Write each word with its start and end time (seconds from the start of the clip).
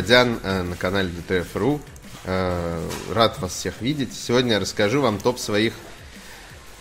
Диан 0.00 0.40
э, 0.42 0.62
на 0.62 0.74
канале 0.74 1.10
DTF.ru. 1.10 1.78
Э, 2.24 2.88
рад 3.12 3.38
вас 3.40 3.52
всех 3.52 3.82
видеть. 3.82 4.14
Сегодня 4.14 4.52
я 4.52 4.58
расскажу 4.58 5.02
вам 5.02 5.18
топ 5.18 5.38
своих 5.38 5.74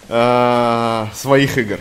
э, 0.07 1.07
своих 1.13 1.57
игр. 1.57 1.77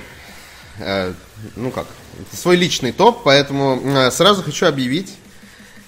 Ну 1.55 1.71
как, 1.71 1.87
это 2.19 2.37
свой 2.37 2.57
личный 2.57 2.91
топ, 2.91 3.23
поэтому 3.23 4.11
сразу 4.11 4.43
хочу 4.43 4.67
объявить 4.67 5.15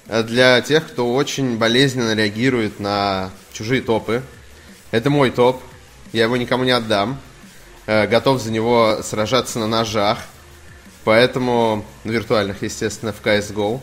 для 0.07 0.61
тех, 0.61 0.87
кто 0.87 1.13
очень 1.13 1.59
болезненно 1.59 2.15
реагирует 2.15 2.79
на 2.79 3.31
чужие 3.53 3.83
топы. 3.83 4.23
Это 4.93 5.11
мой 5.11 5.33
топ, 5.33 5.61
я 6.13 6.25
его 6.25 6.37
никому 6.37 6.63
не 6.63 6.71
отдам. 6.71 7.19
Готов 7.87 8.41
за 8.41 8.53
него 8.53 9.01
сражаться 9.03 9.59
на 9.59 9.67
ножах. 9.67 10.19
Поэтому, 11.05 11.85
на 12.05 12.13
виртуальных, 12.13 12.63
естественно, 12.63 13.13
в 13.13 13.21
CSGO. 13.25 13.81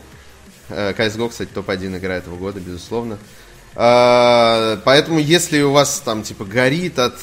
CSGO, 0.70 1.28
кстати, 1.28 1.50
топ-1 1.52 1.98
игра 1.98 2.16
этого 2.16 2.36
года, 2.36 2.60
безусловно. 2.60 3.18
А, 3.76 4.80
поэтому, 4.84 5.18
если 5.18 5.60
у 5.62 5.72
вас 5.72 6.02
там, 6.04 6.22
типа, 6.22 6.44
горит 6.44 6.98
от 6.98 7.18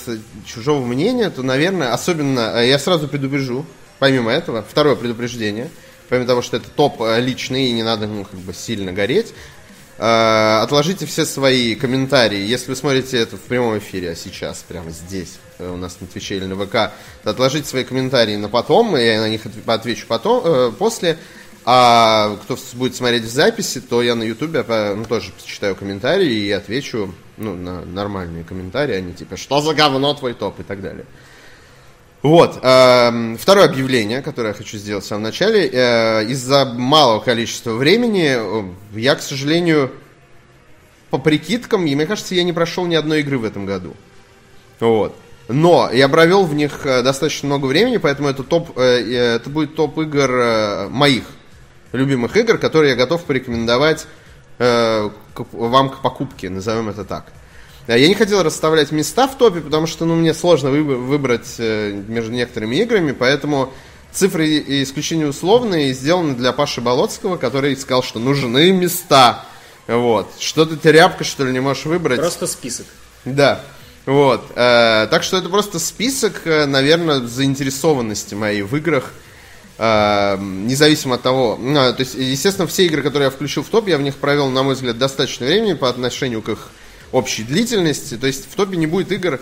чужого 0.46 0.86
мнения, 0.86 1.30
то, 1.30 1.44
наверное, 1.44 1.94
особенно, 1.94 2.54
э, 2.56 2.70
я 2.70 2.80
сразу 2.80 3.08
предупрежу, 3.08 3.66
помимо 4.00 4.32
этого, 4.32 4.64
второе 4.68 4.96
предупреждение, 4.96 5.70
помимо 6.08 6.26
того, 6.26 6.42
что 6.42 6.58
это 6.58 6.70
топ 6.70 7.02
э, 7.02 7.20
личный 7.20 7.68
и 7.68 7.74
не 7.74 7.84
надо, 7.84 8.08
ну, 8.08 8.24
как 8.24 8.40
бы, 8.40 8.54
сильно 8.54 8.94
гореть, 8.94 9.34
э, 9.98 10.60
отложите 10.64 11.06
все 11.06 11.26
свои 11.26 11.76
комментарии. 11.76 12.40
Если 12.40 12.70
вы 12.70 12.78
смотрите 12.78 13.18
это 13.18 13.36
в 13.36 13.42
прямом 13.42 13.78
эфире, 13.80 14.12
а 14.12 14.16
сейчас, 14.16 14.64
прямо 14.66 14.92
здесь, 14.92 15.40
у 15.60 15.76
нас 15.76 15.98
на 16.00 16.08
Твиче 16.08 16.38
или 16.38 16.46
на 16.46 16.56
ВК, 16.56 16.94
то 17.24 17.32
отложите 17.32 17.68
свои 17.68 17.84
комментарии 17.84 18.38
на 18.38 18.48
потом, 18.48 18.96
я 18.96 19.20
на 19.20 19.28
них 19.28 19.42
отвечу 19.66 20.06
потом, 20.08 20.74
после. 20.76 21.18
А 21.70 22.38
кто 22.44 22.58
будет 22.76 22.96
смотреть 22.96 23.24
в 23.24 23.30
записи, 23.30 23.82
то 23.82 24.02
я 24.02 24.16
на 24.16 24.24
Ютубе 24.24 24.64
ну, 24.96 25.04
тоже 25.04 25.34
читаю 25.44 25.76
комментарии 25.76 26.32
и 26.32 26.52
отвечу 26.52 27.14
ну, 27.36 27.56
на 27.56 27.82
нормальные 27.82 28.46
комментарии, 28.46 28.96
они 28.96 29.12
типа 29.12 29.36
«Что 29.36 29.60
за 29.60 29.74
говно 29.74 30.14
твой 30.14 30.34
топ?» 30.34 30.62
и 30.62 30.64
так 30.64 30.82
далее. 30.82 31.04
Вот. 32.22 32.60
Э, 32.64 33.36
второе 33.38 33.66
объявление, 33.66 34.22
которое 34.22 34.50
я 34.50 34.54
хочу 34.54 34.78
сделать 34.78 35.04
в 35.04 35.08
самом 35.08 35.24
начале. 35.24 35.68
Э, 35.68 36.24
из-за 36.30 36.64
малого 36.64 37.20
количества 37.20 37.74
времени 37.74 38.38
э, 38.38 38.64
я, 38.94 39.16
к 39.16 39.22
сожалению, 39.22 39.92
по 41.10 41.18
прикидкам, 41.18 41.82
мне 41.82 42.06
кажется, 42.06 42.34
я 42.34 42.44
не 42.44 42.54
прошел 42.54 42.86
ни 42.86 42.96
одной 42.96 43.20
игры 43.20 43.40
в 43.40 43.44
этом 43.44 43.66
году. 43.66 43.94
Вот. 44.80 45.18
Но 45.50 45.90
я 45.92 46.08
провел 46.08 46.46
в 46.46 46.54
них 46.54 46.86
э, 46.86 47.04
достаточно 47.04 47.48
много 47.48 47.66
времени, 47.66 47.98
поэтому 47.98 48.30
это, 48.30 48.44
топ, 48.44 48.78
э, 48.80 49.36
это 49.36 49.50
будет 49.50 49.76
топ 49.76 49.98
игр 49.98 50.88
моих 50.90 51.24
любимых 51.98 52.38
игр, 52.38 52.58
которые 52.58 52.92
я 52.92 52.96
готов 52.96 53.24
порекомендовать 53.24 54.08
э, 54.60 55.10
к, 55.34 55.46
вам 55.52 55.90
к 55.90 56.02
покупке, 56.02 56.50
назовем 56.50 56.90
это 56.90 57.04
так. 57.04 57.26
Э, 57.88 58.00
я 58.00 58.08
не 58.08 58.16
хотел 58.16 58.44
расставлять 58.44 58.92
места 58.92 59.28
в 59.28 59.38
топе, 59.38 59.60
потому 59.60 59.88
что 59.88 60.06
ну, 60.06 60.16
мне 60.16 60.34
сложно 60.34 60.70
выбрать 60.70 61.56
э, 61.58 61.92
между 62.08 62.32
некоторыми 62.32 62.76
играми, 62.78 63.12
поэтому 63.12 63.74
цифры 64.12 64.48
исключения 64.84 65.28
условные 65.28 65.94
сделаны 65.94 66.36
для 66.36 66.54
Паши 66.54 66.82
Болоцкого, 66.82 67.38
который 67.38 67.76
сказал, 67.76 68.04
что 68.04 68.20
нужны 68.20 68.72
места. 68.72 69.46
Вот. 69.88 70.28
Что 70.40 70.66
ты 70.66 70.76
тряпка, 70.76 71.24
что 71.24 71.46
ли, 71.46 71.54
не 71.54 71.60
можешь 71.60 71.86
выбрать? 71.86 72.20
Просто 72.20 72.48
список. 72.48 72.86
Да. 73.26 73.62
Вот. 74.06 74.46
Э, 74.56 75.08
так 75.10 75.24
что 75.24 75.38
это 75.38 75.50
просто 75.50 75.80
список, 75.80 76.42
э, 76.46 76.66
наверное, 76.66 77.22
заинтересованности 77.22 78.36
моей 78.36 78.62
в 78.62 78.76
играх– 78.76 79.12
независимо 79.80 81.16
от 81.16 81.22
того, 81.22 81.58
ну, 81.62 81.76
то 81.76 81.96
есть, 82.00 82.16
естественно, 82.16 82.68
все 82.68 82.86
игры, 82.88 83.04
которые 83.04 83.28
я 83.28 83.30
включил 83.30 83.64
в 83.64 83.70
топ, 83.70 83.88
я 83.88 83.98
в 83.98 84.02
них 84.02 84.16
провел, 84.16 84.50
на 84.50 84.64
мой 84.64 84.74
взгляд, 84.74 84.98
достаточно 84.98 85.46
времени 85.46 85.74
по 85.74 85.88
отношению 85.88 86.42
к 86.42 86.50
их 86.50 86.70
общей 87.12 87.44
длительности. 87.44 88.18
То 88.18 88.28
есть 88.28 88.52
в 88.52 88.56
топе 88.56 88.78
не 88.78 88.88
будет 88.88 89.12
игр, 89.12 89.40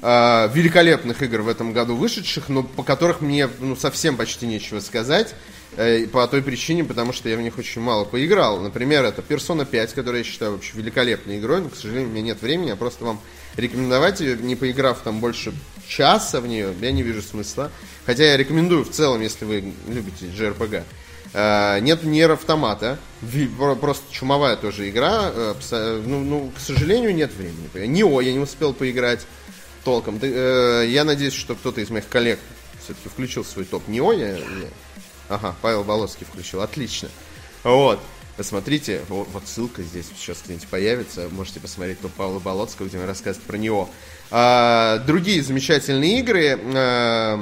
э, 0.00 0.48
великолепных 0.54 1.22
игр 1.22 1.42
в 1.42 1.48
этом 1.48 1.72
году 1.72 1.96
вышедших, 1.96 2.48
но 2.48 2.62
по 2.62 2.82
которых 2.82 3.20
мне 3.20 3.48
ну, 3.60 3.76
совсем 3.76 4.16
почти 4.16 4.46
нечего 4.46 4.80
сказать. 4.80 5.34
Э, 5.76 6.06
по 6.06 6.26
той 6.28 6.40
причине, 6.40 6.84
потому 6.84 7.12
что 7.12 7.28
я 7.28 7.36
в 7.36 7.40
них 7.40 7.58
очень 7.58 7.80
мало 7.80 8.04
поиграл. 8.04 8.60
Например, 8.60 9.04
это 9.04 9.22
Persona 9.22 9.64
5, 9.64 9.92
которая 9.92 10.22
я 10.22 10.24
считаю 10.24 10.52
вообще 10.52 10.72
великолепной 10.74 11.38
игрой, 11.38 11.62
но, 11.62 11.68
к 11.68 11.74
сожалению, 11.74 12.08
у 12.08 12.12
меня 12.12 12.22
нет 12.22 12.42
времени, 12.42 12.68
я 12.68 12.76
просто 12.76 13.04
вам 13.04 13.20
рекомендовать 13.56 14.20
ее, 14.20 14.36
не 14.36 14.54
поиграв 14.54 15.00
там 15.00 15.18
больше 15.18 15.52
часа 15.88 16.40
в 16.40 16.46
нее, 16.46 16.74
я 16.80 16.92
не 16.92 17.02
вижу 17.02 17.22
смысла. 17.22 17.70
Хотя 18.06 18.24
я 18.24 18.36
рекомендую 18.36 18.84
в 18.84 18.90
целом, 18.90 19.20
если 19.20 19.44
вы 19.44 19.72
любите 19.88 20.26
JRPG. 20.26 20.84
Uh, 21.32 21.80
нет 21.80 22.04
Нер 22.04 22.30
автомата. 22.30 22.96
Просто 23.80 24.04
чумовая 24.12 24.56
тоже 24.56 24.88
игра. 24.88 25.32
Uh, 25.34 26.02
ну, 26.06 26.20
ну, 26.20 26.52
к 26.56 26.60
сожалению, 26.60 27.12
нет 27.12 27.32
времени. 27.34 27.68
Нео 27.86 28.20
я 28.20 28.32
не 28.32 28.38
успел 28.38 28.72
поиграть 28.72 29.26
толком. 29.82 30.16
Uh, 30.16 30.86
я 30.86 31.02
надеюсь, 31.02 31.34
что 31.34 31.56
кто-то 31.56 31.80
из 31.80 31.90
моих 31.90 32.08
коллег 32.08 32.38
все-таки 32.84 33.08
включил 33.08 33.44
свой 33.44 33.64
топ. 33.64 33.88
Нео 33.88 34.12
я... 34.12 34.38
Ага, 35.28 35.56
Павел 35.60 35.82
Волоский 35.82 36.24
включил. 36.24 36.60
Отлично. 36.60 37.08
Вот. 37.64 37.98
Посмотрите, 38.36 39.02
вот, 39.08 39.28
вот 39.32 39.46
ссылка 39.46 39.82
здесь 39.82 40.06
сейчас 40.16 40.42
где-нибудь 40.44 40.66
появится. 40.66 41.28
Можете 41.30 41.60
посмотреть 41.60 42.00
топ 42.00 42.10
Павла 42.12 42.40
Болоцкого, 42.40 42.88
где 42.88 42.98
он 42.98 43.06
рассказывает 43.06 43.46
про 43.46 43.56
него. 43.56 43.88
А, 44.32 44.98
другие 45.06 45.40
замечательные 45.40 46.18
игры, 46.18 46.58
а, 46.74 47.38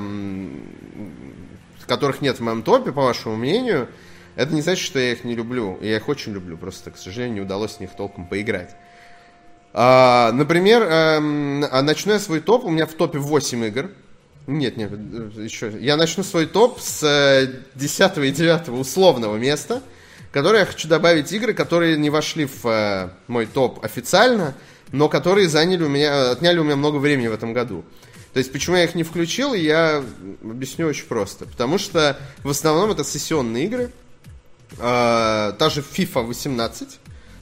которых 1.86 2.20
нет 2.20 2.38
в 2.38 2.42
моем 2.42 2.62
топе, 2.62 2.92
по 2.92 3.04
вашему 3.04 3.36
мнению, 3.36 3.88
это 4.36 4.54
не 4.54 4.60
значит, 4.60 4.84
что 4.84 4.98
я 4.98 5.12
их 5.12 5.24
не 5.24 5.34
люблю. 5.34 5.78
Я 5.80 5.96
их 5.96 6.08
очень 6.08 6.32
люблю, 6.32 6.58
просто, 6.58 6.90
к 6.90 6.98
сожалению, 6.98 7.34
не 7.36 7.40
удалось 7.40 7.72
в 7.72 7.80
них 7.80 7.90
толком 7.96 8.26
поиграть. 8.26 8.76
А, 9.72 10.30
например, 10.32 10.86
а, 10.90 11.20
начну 11.82 12.12
я 12.12 12.18
свой 12.18 12.40
топ, 12.40 12.66
у 12.66 12.70
меня 12.70 12.84
в 12.84 12.92
топе 12.92 13.18
8 13.18 13.64
игр. 13.64 13.90
Нет, 14.46 14.76
нет, 14.76 14.90
еще. 15.38 15.72
Я 15.80 15.96
начну 15.96 16.22
свой 16.22 16.44
топ 16.44 16.80
с 16.80 17.48
10 17.76 18.18
и 18.18 18.30
9 18.30 18.68
условного 18.68 19.38
места– 19.38 19.82
которые 20.32 20.60
я 20.60 20.66
хочу 20.66 20.88
добавить 20.88 21.30
игры, 21.32 21.52
которые 21.52 21.96
не 21.98 22.10
вошли 22.10 22.46
в 22.46 22.66
э, 22.66 23.10
мой 23.28 23.46
топ 23.46 23.84
официально, 23.84 24.54
но 24.90 25.08
которые 25.08 25.48
заняли 25.48 25.84
у 25.84 25.88
меня, 25.88 26.32
отняли 26.32 26.58
у 26.58 26.64
меня 26.64 26.76
много 26.76 26.96
времени 26.96 27.28
в 27.28 27.32
этом 27.32 27.52
году. 27.52 27.84
То 28.32 28.38
есть, 28.38 28.50
почему 28.50 28.76
я 28.76 28.84
их 28.84 28.94
не 28.94 29.02
включил, 29.02 29.52
я 29.52 30.02
объясню 30.42 30.86
очень 30.86 31.04
просто. 31.04 31.44
Потому 31.44 31.76
что 31.76 32.18
в 32.42 32.48
основном 32.48 32.90
это 32.90 33.04
сессионные 33.04 33.66
игры. 33.66 33.92
Э, 34.78 35.52
та 35.58 35.70
же 35.70 35.82
FIFA 35.82 36.24
18. 36.24 36.88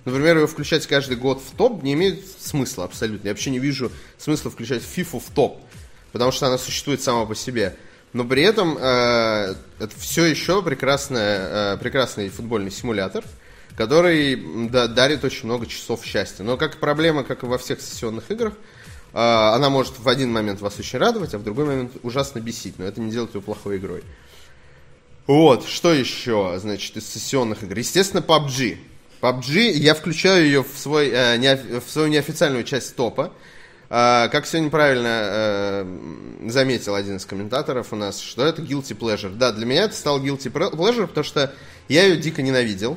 Например, 0.05 0.39
ее 0.39 0.47
включать 0.49 0.87
каждый 0.89 1.17
год 1.17 1.41
в 1.41 1.57
топ 1.57 1.85
не 1.85 1.93
имеет 1.93 2.25
смысла 2.41 2.85
абсолютно. 2.85 3.29
Я 3.29 3.35
вообще 3.35 3.51
не 3.51 3.61
вижу 3.61 3.93
смысла 4.19 4.51
включать 4.51 4.83
FIFA 4.83 5.21
в 5.21 5.31
топ. 5.33 5.61
Потому 6.11 6.33
что 6.33 6.49
она 6.49 6.59
существует 6.59 7.01
сама 7.01 7.25
по 7.25 7.37
себе 7.37 7.77
но 8.13 8.25
при 8.25 8.43
этом 8.43 8.77
э, 8.77 9.55
это 9.79 9.99
все 9.99 10.25
еще 10.25 10.63
прекрасная, 10.63 11.75
э, 11.75 11.77
прекрасный 11.79 12.29
футбольный 12.29 12.71
симулятор, 12.71 13.25
который 13.77 14.69
да, 14.69 14.89
дарит 14.89 15.25
очень 15.25 15.47
много 15.47 15.67
часов 15.67 16.05
счастья. 16.05 16.43
Но 16.43 16.57
как 16.57 16.79
проблема, 16.79 17.23
как 17.23 17.45
и 17.45 17.47
во 17.47 17.57
всех 17.57 17.81
сессионных 17.81 18.31
играх, 18.31 18.55
э, 19.13 19.19
она 19.19 19.71
может 19.71 19.99
в 19.99 20.09
один 20.09 20.33
момент 20.33 20.61
вас 20.61 20.79
очень 20.79 20.99
радовать, 20.99 21.35
а 21.35 21.39
в 21.39 21.45
другой 21.45 21.67
момент 21.67 21.93
ужасно 22.03 22.41
бесить, 22.41 22.79
но 22.79 22.85
это 22.85 23.01
не 23.01 23.13
делает 23.13 23.35
ее 23.35 23.43
плохой 23.43 23.77
игрой. 23.77 24.03
Вот, 25.29 25.65
что 25.65 25.95
еще, 25.95 26.59
значит, 26.61 26.97
из 26.97 27.07
сессионных 27.09 27.63
игр? 27.63 27.79
Естественно, 27.79 28.21
PUBG. 28.21 28.79
PUBG, 29.21 29.71
я 29.75 29.95
включаю 29.95 30.45
ее 30.45 30.65
в, 30.65 30.77
свой, 30.77 31.11
э, 31.11 31.37
не, 31.37 31.55
в 31.79 31.89
свою 31.89 32.09
неофициальную 32.09 32.65
часть 32.65 32.97
топа, 32.97 33.33
как 33.91 34.47
сегодня 34.47 34.71
правильно 34.71 35.09
э, 35.09 35.99
заметил 36.47 36.95
один 36.95 37.17
из 37.17 37.27
комментаторов 37.27 37.93
у 37.93 37.97
нас, 37.97 38.21
что 38.21 38.47
это 38.47 38.63
guilty 38.63 38.97
pleasure. 38.97 39.35
Да, 39.35 39.51
для 39.51 39.67
меня 39.67 39.83
это 39.85 39.97
стал 39.97 40.23
guilty 40.23 40.53
pleasure, 40.53 41.09
потому 41.09 41.25
что 41.25 41.53
я 41.89 42.05
ее 42.05 42.17
дико 42.17 42.41
ненавидел. 42.41 42.97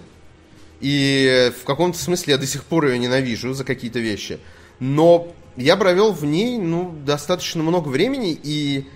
И 0.82 1.52
в 1.60 1.66
каком-то 1.66 1.98
смысле 1.98 2.34
я 2.34 2.38
до 2.38 2.46
сих 2.46 2.64
пор 2.66 2.86
ее 2.86 3.00
ненавижу 3.00 3.54
за 3.54 3.64
какие-то 3.64 3.98
вещи. 3.98 4.40
Но 4.80 5.34
я 5.56 5.78
провел 5.78 6.12
в 6.12 6.26
ней 6.26 6.60
ну, 6.60 6.96
достаточно 7.06 7.64
много 7.64 7.88
времени, 7.88 8.38
и 8.44 8.88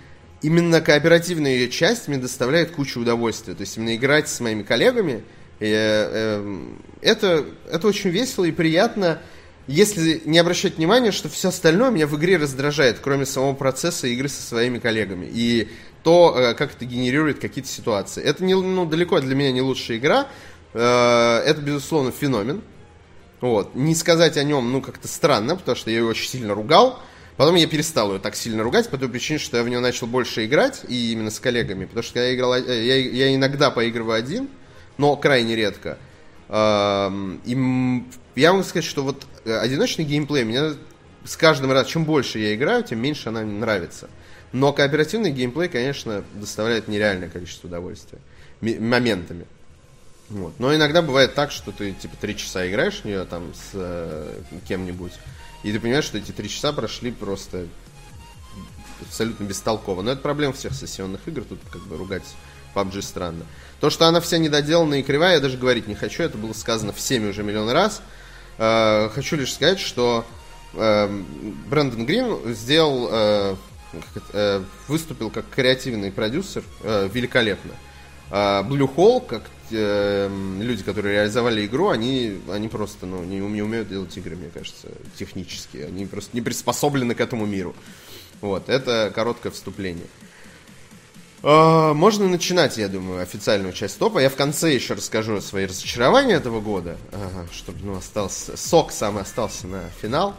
именно 0.43 0.81
кооперативная 0.81 1.53
ее 1.53 1.69
часть 1.69 2.07
мне 2.07 2.17
доставляет 2.17 2.71
кучу 2.71 2.99
удовольствия. 2.99 3.55
То 3.55 3.61
есть 3.61 3.75
именно 3.75 3.95
играть 3.95 4.29
с 4.29 4.39
моими 4.39 4.61
коллегами, 4.61 5.23
э, 5.59 5.65
э, 5.65 6.59
это, 7.01 7.43
это 7.71 7.87
очень 7.87 8.11
весело 8.11 8.45
и 8.45 8.51
приятно 8.51 9.19
если 9.67 10.21
не 10.25 10.39
обращать 10.39 10.77
внимания, 10.77 11.11
что 11.11 11.29
все 11.29 11.49
остальное 11.49 11.91
меня 11.91 12.07
в 12.07 12.15
игре 12.17 12.37
раздражает, 12.37 12.99
кроме 12.99 13.25
самого 13.25 13.53
процесса 13.53 14.07
игры 14.07 14.29
со 14.29 14.41
своими 14.41 14.79
коллегами. 14.79 15.27
И 15.31 15.69
то, 16.03 16.33
э, 16.37 16.53
как 16.53 16.73
это 16.73 16.85
генерирует 16.85 17.39
какие-то 17.39 17.69
ситуации. 17.69 18.23
Это 18.23 18.43
не, 18.43 18.55
ну, 18.55 18.85
далеко 18.85 19.19
для 19.19 19.35
меня 19.35 19.51
не 19.51 19.61
лучшая 19.61 19.97
игра. 19.97 20.27
Э, 20.73 21.39
это, 21.45 21.61
безусловно, 21.61 22.11
феномен. 22.11 22.61
Вот. 23.41 23.75
Не 23.75 23.93
сказать 23.93 24.37
о 24.37 24.43
нем, 24.43 24.71
ну, 24.71 24.81
как-то 24.81 25.07
странно, 25.07 25.57
потому 25.57 25.75
что 25.75 25.91
я 25.91 25.97
ее 25.97 26.05
очень 26.05 26.29
сильно 26.29 26.53
ругал. 26.53 26.99
Потом 27.35 27.55
я 27.55 27.67
перестал 27.67 28.13
ее 28.13 28.19
так 28.19 28.35
сильно 28.35 28.63
ругать, 28.63 28.89
по 28.89 28.97
той 28.97 29.09
причине, 29.09 29.37
что 29.37 29.57
я 29.57 29.63
в 29.63 29.69
нее 29.69 29.79
начал 29.79 30.07
больше 30.07 30.45
играть, 30.45 30.81
и 30.87 31.11
именно 31.11 31.29
с 31.29 31.39
коллегами. 31.39 31.85
Потому 31.85 32.03
что 32.03 32.19
я, 32.19 32.33
играл, 32.33 32.55
э, 32.55 32.85
я, 32.85 32.95
я 32.95 33.35
иногда 33.35 33.69
поигрываю 33.69 34.17
один, 34.17 34.47
но 34.97 35.15
крайне 35.17 35.55
редко. 35.55 35.97
Эм, 36.49 37.41
и 37.43 38.39
я 38.39 38.53
могу 38.53 38.63
сказать, 38.63 38.85
что 38.85 39.03
вот 39.03 39.25
одиночный 39.47 40.05
геймплей 40.05 40.43
мне 40.43 40.73
с 41.23 41.35
каждым 41.35 41.71
разом, 41.71 41.89
чем 41.89 42.05
больше 42.05 42.39
я 42.39 42.55
играю, 42.55 42.83
тем 42.83 42.99
меньше 42.99 43.29
она 43.29 43.41
мне 43.41 43.59
нравится. 43.59 44.09
Но 44.53 44.71
кооперативный 44.73 45.31
геймплей, 45.31 45.69
конечно, 45.69 46.23
доставляет 46.33 46.87
нереальное 46.87 47.29
количество 47.29 47.67
удовольствия. 47.67 48.19
Моментами. 48.61 49.45
Вот. 50.29 50.53
Но 50.59 50.75
иногда 50.75 51.01
бывает 51.01 51.35
так, 51.35 51.51
что 51.51 51.71
ты 51.71 51.91
типа 51.93 52.15
три 52.19 52.35
часа 52.35 52.67
играешь 52.67 53.01
в 53.01 53.05
нее 53.05 53.23
там 53.25 53.53
с 53.53 53.71
э, 53.73 54.41
кем-нибудь, 54.67 55.13
и 55.63 55.71
ты 55.71 55.79
понимаешь, 55.79 56.05
что 56.05 56.17
эти 56.17 56.31
три 56.31 56.49
часа 56.49 56.73
прошли 56.73 57.11
просто 57.11 57.67
абсолютно 59.01 59.45
бестолково. 59.45 60.01
Но 60.01 60.11
это 60.11 60.21
проблема 60.21 60.53
всех 60.53 60.73
сессионных 60.73 61.27
игр, 61.27 61.43
тут 61.43 61.59
как 61.71 61.81
бы 61.83 61.97
ругать 61.97 62.23
PUBG 62.75 63.01
странно. 63.01 63.45
То, 63.79 63.89
что 63.89 64.07
она 64.07 64.19
вся 64.19 64.37
недоделанная 64.37 64.99
и 64.99 65.03
кривая, 65.03 65.35
я 65.35 65.39
даже 65.39 65.57
говорить 65.57 65.87
не 65.87 65.95
хочу, 65.95 66.23
это 66.23 66.37
было 66.37 66.53
сказано 66.53 66.93
всеми 66.93 67.29
уже 67.29 67.43
миллион 67.43 67.69
раз. 67.69 68.01
Э, 68.57 69.09
хочу 69.13 69.35
лишь 69.35 69.53
сказать, 69.53 69.79
что 69.79 70.25
э, 70.73 71.23
Брэндон 71.69 72.05
Грин 72.05 72.53
сделал, 72.53 73.09
э, 73.11 73.55
э, 74.33 74.63
выступил 74.87 75.29
как 75.29 75.45
креативный 75.49 76.11
продюсер 76.11 76.63
э, 76.83 77.09
великолепно. 77.13 77.73
А 78.29 78.63
Blue 78.63 78.93
Hole, 78.93 79.25
как 79.25 79.43
э, 79.71 80.29
люди, 80.59 80.83
которые 80.83 81.15
реализовали 81.15 81.65
игру, 81.65 81.89
они, 81.89 82.39
они 82.51 82.67
просто 82.67 83.05
ну, 83.05 83.23
не, 83.23 83.37
не 83.37 83.61
умеют 83.61 83.89
делать 83.89 84.15
игры, 84.17 84.35
мне 84.35 84.49
кажется, 84.53 84.89
технически. 85.17 85.77
Они 85.77 86.05
просто 86.05 86.31
не 86.33 86.41
приспособлены 86.41 87.15
к 87.15 87.21
этому 87.21 87.45
миру. 87.45 87.75
Вот, 88.41 88.69
это 88.69 89.11
короткое 89.15 89.51
вступление. 89.51 90.05
А, 90.05 90.36
можно 91.43 92.27
начинать, 92.27 92.77
я 92.77 92.87
думаю, 92.87 93.21
официальную 93.21 93.73
часть 93.73 93.99
топа. 93.99 94.19
Я 94.19 94.29
в 94.29 94.35
конце 94.35 94.73
еще 94.73 94.95
расскажу 94.95 95.39
свои 95.41 95.65
разочарования 95.65 96.35
этого 96.35 96.61
года, 96.61 96.97
чтобы 97.51 97.79
ну, 97.83 97.97
остался, 97.97 98.57
сок 98.57 98.91
самый 98.91 99.21
остался 99.23 99.67
на 99.67 99.83
финал. 100.01 100.35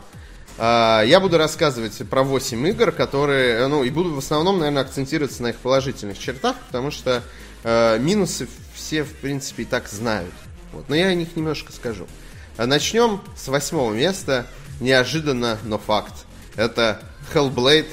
А, 0.60 1.02
я 1.02 1.20
буду 1.20 1.38
рассказывать 1.38 1.96
про 2.10 2.24
8 2.24 2.66
игр, 2.68 2.90
которые, 2.90 3.68
ну, 3.68 3.84
и 3.84 3.90
буду 3.90 4.12
в 4.12 4.18
основном, 4.18 4.58
наверное, 4.58 4.82
акцентироваться 4.82 5.42
на 5.44 5.48
их 5.48 5.56
положительных 5.56 6.18
чертах, 6.18 6.56
потому 6.66 6.90
что 6.90 7.22
э, 7.62 7.98
минусы 8.00 8.48
все, 8.74 9.04
в 9.04 9.14
принципе, 9.14 9.62
и 9.62 9.66
так 9.66 9.88
знают. 9.88 10.34
Вот. 10.72 10.88
Но 10.88 10.96
я 10.96 11.06
о 11.06 11.14
них 11.14 11.36
немножко 11.36 11.72
скажу. 11.72 12.08
А 12.56 12.66
начнем 12.66 13.20
с 13.36 13.46
восьмого 13.46 13.94
места. 13.94 14.46
Неожиданно, 14.80 15.58
но 15.64 15.78
факт. 15.78 16.12
Это 16.56 17.02
Hellblade 17.32 17.88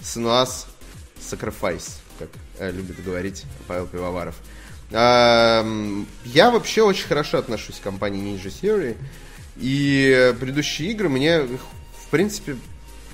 Senua's 0.00 0.66
Sacrifice, 1.20 1.92
любит 2.60 3.02
говорить 3.04 3.44
Павел 3.66 3.86
Пивоваров. 3.86 4.34
Э, 4.90 5.64
я 6.24 6.50
вообще 6.50 6.82
очень 6.82 7.06
хорошо 7.06 7.38
отношусь 7.38 7.76
к 7.76 7.82
компании 7.82 8.34
Ninja 8.34 8.48
Theory. 8.48 8.96
И 9.56 10.34
предыдущие 10.38 10.90
игры 10.90 11.08
мне, 11.08 11.40
в 11.40 12.10
принципе, 12.10 12.56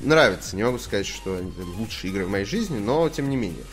нравятся. 0.01 0.57
Не 0.57 0.65
могу 0.65 0.79
сказать, 0.79 1.07
что 1.07 1.37
они 1.37 1.53
лучшие 1.79 2.13
игры 2.13 2.27
в 2.27 2.31
моей 2.31 2.45
жизни, 2.45 2.79
но 2.79 3.09
тем 3.09 3.31
не 3.31 3.37
менее. 3.37 3.65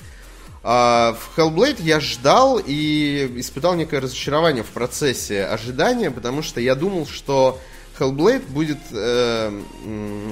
А 0.61 1.17
в 1.17 1.37
Hellblade 1.37 1.81
я 1.81 1.99
ждал 1.99 2.61
и 2.63 3.31
испытал 3.37 3.75
некое 3.75 4.01
разочарование 4.01 4.63
в 4.63 4.67
процессе 4.67 5.45
ожидания, 5.45 6.11
потому 6.11 6.41
что 6.41 6.59
я 6.59 6.75
думал, 6.75 7.07
что 7.07 7.59
Hellblade 7.97 8.45
будет 8.49 8.79
э, 8.91 9.61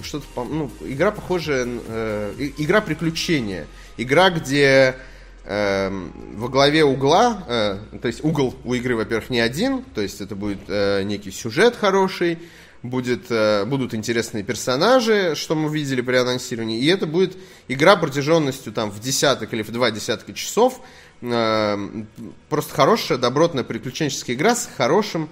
что-то, 0.03 0.43
ну, 0.43 0.69
игра 0.81 1.11
похожая, 1.11 1.65
э, 1.67 2.51
игра 2.57 2.81
приключения, 2.81 3.67
игра, 3.95 4.29
где 4.29 4.95
э, 5.47 5.89
во 6.35 6.49
главе 6.49 6.83
угла, 6.83 7.43
э, 7.47 7.77
то 8.01 8.07
есть 8.07 8.23
угол 8.23 8.55
у 8.63 8.73
игры, 8.73 8.95
во-первых, 8.95 9.29
не 9.29 9.39
один, 9.39 9.83
то 9.95 10.01
есть 10.01 10.21
это 10.21 10.35
будет 10.35 10.59
э, 10.67 11.03
некий 11.03 11.31
сюжет 11.31 11.75
хороший, 11.75 12.39
будет, 12.83 13.31
э, 13.31 13.65
будут 13.65 13.93
интересные 13.93 14.43
персонажи, 14.43 15.33
что 15.35 15.55
мы 15.55 15.73
видели 15.73 16.01
при 16.01 16.17
анонсировании, 16.17 16.79
и 16.79 16.87
это 16.87 17.07
будет 17.07 17.37
игра 17.67 17.95
протяженностью 17.95 18.71
там 18.71 18.91
в 18.91 18.99
десяток 18.99 19.53
или 19.53 19.63
в 19.63 19.71
два 19.71 19.89
десятка 19.89 20.33
часов, 20.33 20.81
э, 21.21 21.77
просто 22.49 22.73
хорошая, 22.73 23.17
добротная 23.17 23.63
приключенческая 23.63 24.35
игра 24.35 24.55
с 24.55 24.69
хорошим 24.77 25.29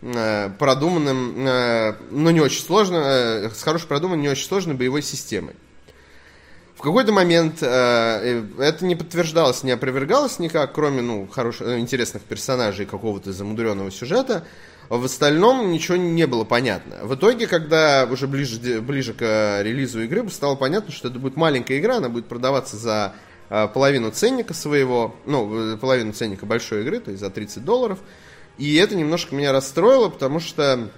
Э, 0.00 0.50
продуманным, 0.56 1.34
э, 1.44 1.94
но 2.12 2.30
не 2.30 2.40
очень 2.40 2.62
сложно, 2.62 2.98
э, 2.98 3.50
с 3.50 3.62
хорошей 3.64 3.88
продуманной, 3.88 4.22
не 4.22 4.28
очень 4.28 4.46
сложной 4.46 4.76
боевой 4.76 5.02
системой. 5.02 5.56
В 6.78 6.80
какой-то 6.80 7.10
момент 7.10 7.60
это 7.60 8.78
не 8.82 8.94
подтверждалось, 8.94 9.64
не 9.64 9.72
опровергалось 9.72 10.38
никак, 10.38 10.72
кроме 10.72 11.02
ну, 11.02 11.26
хороших, 11.26 11.76
интересных 11.76 12.22
персонажей 12.22 12.86
какого-то 12.86 13.32
замудренного 13.32 13.90
сюжета. 13.90 14.44
В 14.88 15.04
остальном 15.04 15.72
ничего 15.72 15.96
не 15.96 16.24
было 16.28 16.44
понятно. 16.44 16.98
В 17.02 17.16
итоге, 17.16 17.48
когда 17.48 18.06
уже 18.08 18.28
ближе, 18.28 18.80
ближе 18.80 19.12
к 19.12 19.60
релизу 19.60 20.02
игры 20.02 20.30
стало 20.30 20.54
понятно, 20.54 20.92
что 20.92 21.08
это 21.08 21.18
будет 21.18 21.34
маленькая 21.34 21.80
игра, 21.80 21.96
она 21.96 22.08
будет 22.08 22.28
продаваться 22.28 22.76
за 22.76 23.12
половину 23.48 24.12
ценника 24.12 24.54
своего, 24.54 25.16
ну, 25.26 25.76
половину 25.78 26.12
ценника 26.12 26.46
большой 26.46 26.82
игры, 26.82 27.00
то 27.00 27.10
есть 27.10 27.20
за 27.20 27.30
30 27.30 27.64
долларов. 27.64 27.98
И 28.56 28.76
это 28.76 28.94
немножко 28.94 29.34
меня 29.34 29.50
расстроило, 29.50 30.10
потому 30.10 30.38
что 30.38 30.90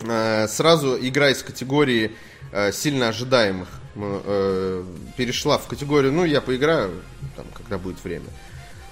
э, 0.00 0.48
сразу 0.48 0.96
игра 0.98 1.28
из 1.28 1.42
категории 1.42 2.12
э, 2.52 2.72
сильно 2.72 3.08
ожидаемых 3.08 3.68
э, 3.94 4.84
перешла 5.16 5.58
в 5.58 5.66
категорию, 5.66 6.12
ну, 6.12 6.24
я 6.24 6.40
поиграю, 6.40 7.02
там, 7.36 7.46
когда 7.54 7.78
будет 7.78 8.02
время. 8.02 8.26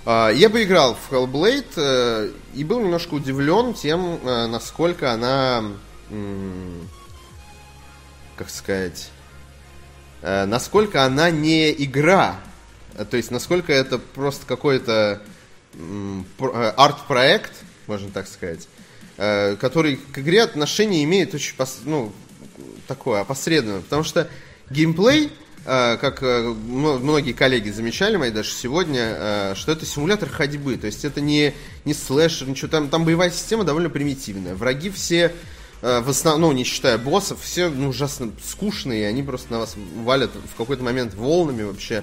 Э, 0.04 0.30
я 0.34 0.50
поиграл 0.50 0.94
в 0.94 1.12
Hellblade 1.12 1.72
э, 1.76 2.30
и 2.54 2.64
был 2.64 2.80
немножко 2.80 3.14
удивлен 3.14 3.74
тем, 3.74 4.20
э, 4.22 4.46
насколько 4.46 5.12
она, 5.12 5.64
э, 6.10 6.80
как 8.36 8.50
сказать, 8.50 9.10
э, 10.22 10.44
насколько 10.46 11.04
она 11.04 11.30
не 11.30 11.70
игра. 11.72 12.40
То 13.10 13.16
есть, 13.16 13.30
насколько 13.30 13.72
это 13.72 13.98
просто 13.98 14.44
какой-то 14.46 15.22
э, 15.74 16.72
арт-проект, 16.76 17.52
можно 17.86 18.10
так 18.10 18.26
сказать, 18.26 18.68
э, 19.16 19.56
который 19.56 19.96
к 19.96 20.18
игре 20.18 20.42
отношение 20.42 21.04
имеет 21.04 21.34
очень, 21.34 21.54
ну, 21.84 22.12
такое 22.88 23.20
опосредованное, 23.20 23.82
потому 23.82 24.02
что 24.02 24.28
геймплей, 24.70 25.30
э, 25.64 25.96
как 26.00 26.22
э, 26.22 26.42
многие 26.42 27.32
коллеги 27.32 27.70
замечали, 27.70 28.16
мои 28.16 28.30
даже 28.30 28.50
сегодня, 28.50 29.54
что 29.54 29.72
это 29.72 29.86
симулятор 29.86 30.28
ходьбы, 30.28 30.76
то 30.76 30.86
есть 30.86 31.04
это 31.04 31.20
не, 31.20 31.54
не 31.84 31.94
слэшер, 31.94 32.48
ничего, 32.48 32.68
там, 32.68 32.88
там 32.88 33.04
боевая 33.04 33.30
система 33.30 33.64
довольно 33.64 33.90
примитивная, 33.90 34.54
враги 34.54 34.90
все 34.90 35.32
в 35.80 36.10
основном, 36.10 36.50
ну, 36.50 36.56
не 36.56 36.64
считая 36.64 36.98
боссов, 36.98 37.40
все 37.40 37.68
ну, 37.68 37.90
ужасно 37.90 38.32
скучные, 38.44 39.06
они 39.06 39.22
просто 39.22 39.52
на 39.52 39.60
вас 39.60 39.76
валят 40.02 40.32
в 40.52 40.56
какой-то 40.56 40.82
момент 40.82 41.14
волнами 41.14 41.62
вообще, 41.62 42.02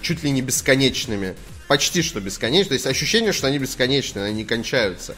чуть 0.00 0.22
ли 0.22 0.30
не 0.30 0.42
бесконечными 0.42 1.34
почти 1.68 2.02
что 2.02 2.20
бесконечно. 2.20 2.68
То 2.68 2.74
есть 2.74 2.86
ощущение, 2.86 3.32
что 3.32 3.46
они 3.46 3.58
бесконечны, 3.58 4.20
они 4.20 4.36
не 4.38 4.44
кончаются. 4.44 5.16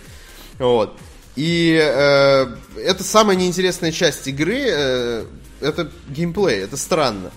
Вот. 0.58 0.98
И 1.34 1.78
э, 1.78 2.46
это 2.76 3.04
самая 3.04 3.36
неинтересная 3.36 3.92
часть 3.92 4.26
игры, 4.26 4.62
э, 4.66 5.26
это 5.60 5.90
геймплей, 6.08 6.62
это 6.62 6.76
странно. 6.76 7.30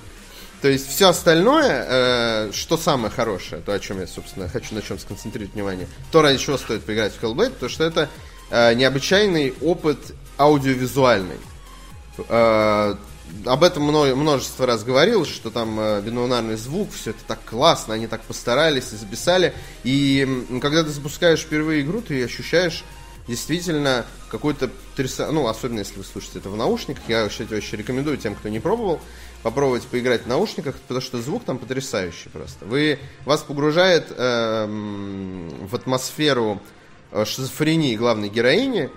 То 0.62 0.68
есть 0.68 0.90
все 0.90 1.10
остальное, 1.10 1.86
э, 1.88 2.52
что 2.54 2.76
самое 2.78 3.12
хорошее, 3.12 3.62
то, 3.62 3.72
о 3.72 3.80
чем 3.80 4.02
я, 4.02 4.08
собственно, 4.08 4.50
хочу 4.50 4.76
на 4.76 4.82
чем 4.82 5.00
сконцентрировать 5.00 5.54
внимание, 5.54 5.88
то, 6.12 6.22
ради 6.22 6.38
чего 6.38 6.58
стоит 6.58 6.84
поиграть 6.84 7.14
в 7.14 7.24
Hellblade, 7.24 7.54
то 7.58 7.70
что 7.70 7.86
это 7.86 8.10
э, 8.50 8.74
необычайный 8.74 9.54
опыт 9.62 10.00
аудиовизуальный. 10.38 11.38
Э, 12.28 12.96
об 13.46 13.64
этом 13.64 13.84
множество 13.84 14.66
раз 14.66 14.84
говорил, 14.84 15.26
что 15.26 15.50
там 15.50 15.80
э, 15.80 16.02
бинонарный 16.02 16.58
звук, 16.58 16.90
все 16.92 17.12
это 17.12 17.20
так 17.28 17.40
классно, 17.46 17.94
они 17.94 18.08
так 18.08 18.22
постарались 18.22 18.92
и 18.92 18.98
записали. 18.98 19.54
И 19.84 20.46
когда 20.62 20.84
ты 20.84 20.90
запускаешь 20.90 21.42
впервые 21.42 21.82
игру, 21.82 22.02
ты 22.02 22.24
ощущаешь 22.24 22.84
действительно 23.28 24.06
какой-то 24.30 24.70
тряса... 24.96 25.32
Ну, 25.32 25.48
особенно 25.48 25.80
если 25.80 25.98
вы 25.98 26.04
слушаете 26.04 26.40
это 26.40 26.50
в 26.50 26.58
наушниках. 26.58 27.04
Я, 27.08 27.28
кстати, 27.28 27.54
очень 27.54 27.78
рекомендую 27.78 28.18
тем, 28.18 28.36
кто 28.36 28.50
не 28.50 28.60
пробовал, 28.60 29.00
попробовать 29.44 29.84
поиграть 29.84 30.24
в 30.24 30.28
наушниках, 30.28 30.76
потому 30.76 31.02
что 31.02 31.22
звук 31.22 31.44
там 31.46 31.58
потрясающий 31.58 32.30
просто. 32.30 32.66
Вы, 32.66 33.00
вас 33.26 33.42
погружает 33.42 34.08
э, 34.10 34.66
в 35.70 35.76
атмосферу 35.76 36.62
э, 37.12 37.26
шизофрении 37.26 37.96
главной 37.96 38.30
героини, 38.30 38.90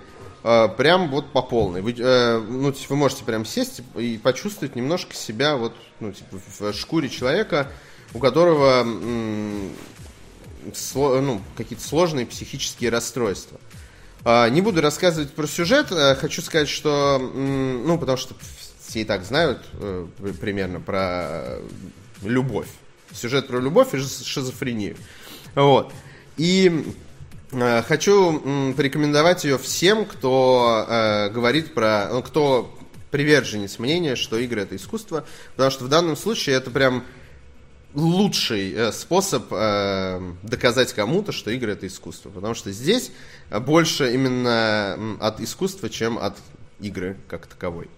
э, 0.43 0.67
прям 0.77 1.09
вот 1.09 1.31
по 1.31 1.41
полной. 1.41 1.81
Вы, 1.81 1.95
э, 1.97 2.39
ну, 2.39 2.71
типа, 2.71 2.93
вы 2.93 2.95
можете 2.97 3.23
прям 3.23 3.45
сесть 3.45 3.81
и 3.95 4.19
почувствовать 4.21 4.75
немножко 4.75 5.15
себя 5.15 5.55
вот, 5.55 5.73
ну, 5.99 6.11
типа, 6.11 6.39
в 6.59 6.73
шкуре 6.73 7.09
человека, 7.09 7.71
у 8.13 8.19
которого 8.19 8.81
м- 8.81 9.71
сло, 10.73 11.19
ну, 11.21 11.41
какие-то 11.55 11.83
сложные 11.83 12.25
психические 12.25 12.89
расстройства. 12.89 13.59
Не 14.25 14.61
буду 14.61 14.81
рассказывать 14.81 15.31
про 15.33 15.47
сюжет, 15.47 15.91
э, 15.91 16.15
хочу 16.15 16.41
сказать, 16.41 16.69
что, 16.69 17.19
ну, 17.19 17.97
потому 17.97 18.17
что 18.17 18.35
все 18.85 19.01
и 19.01 19.03
так 19.03 19.23
знают 19.23 19.59
э, 19.73 20.07
примерно 20.39 20.79
про 20.79 21.59
любовь. 22.21 22.69
Сюжет 23.13 23.47
про 23.47 23.59
любовь 23.59 23.93
и 23.93 23.97
шизофрению. 23.97 24.97
Вот. 25.55 25.93
И 26.37 26.95
Э, 27.53 27.81
хочу 27.83 28.73
порекомендовать 28.75 29.43
ее 29.43 29.57
всем, 29.57 30.05
кто 30.05 30.85
э, 30.87 31.29
говорит 31.29 31.73
про... 31.73 32.09
Ну, 32.11 32.23
кто 32.23 32.77
приверженец 33.11 33.77
мнения, 33.77 34.15
что 34.15 34.39
игры 34.39 34.61
это 34.61 34.75
искусство, 34.75 35.23
потому 35.51 35.69
что 35.69 35.83
в 35.83 35.89
данном 35.89 36.17
случае 36.17 36.55
это 36.55 36.71
прям 36.71 37.03
лучший 37.93 38.73
э, 38.73 38.91
способ 38.91 39.45
э, 39.51 40.33
доказать 40.43 40.93
кому-то, 40.93 41.31
что 41.31 41.51
игры 41.51 41.73
это 41.73 41.87
искусство. 41.87 42.29
Потому 42.29 42.53
что 42.53 42.71
здесь 42.71 43.11
больше 43.49 44.13
именно 44.13 45.17
от 45.19 45.39
искусства, 45.39 45.89
чем 45.89 46.17
от 46.17 46.37
игры 46.79 47.17
как 47.27 47.47
таковой. 47.47 47.89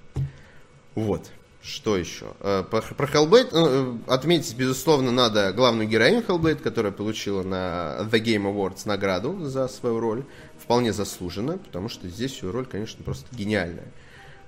Вот. 0.95 1.29
Что 1.61 1.97
еще? 1.97 2.27
Э, 2.41 2.63
про, 2.69 2.81
про 2.81 3.07
Hellblade 3.07 4.03
отметить, 4.07 4.55
безусловно, 4.55 5.11
надо 5.11 5.51
главную 5.51 5.87
героиню 5.87 6.21
Hellblade, 6.21 6.61
которая 6.61 6.91
получила 6.91 7.41
на 7.41 8.07
The 8.11 8.21
Game 8.21 8.43
Awards 8.43 8.81
награду 8.85 9.45
за 9.45 9.67
свою 9.67 9.99
роль. 9.99 10.25
Вполне 10.59 10.93
заслуженно, 10.93 11.57
потому 11.57 11.89
что 11.89 12.07
здесь 12.07 12.41
ее 12.41 12.51
роль, 12.51 12.65
конечно, 12.65 13.03
просто 13.03 13.25
гениальная. 13.35 13.91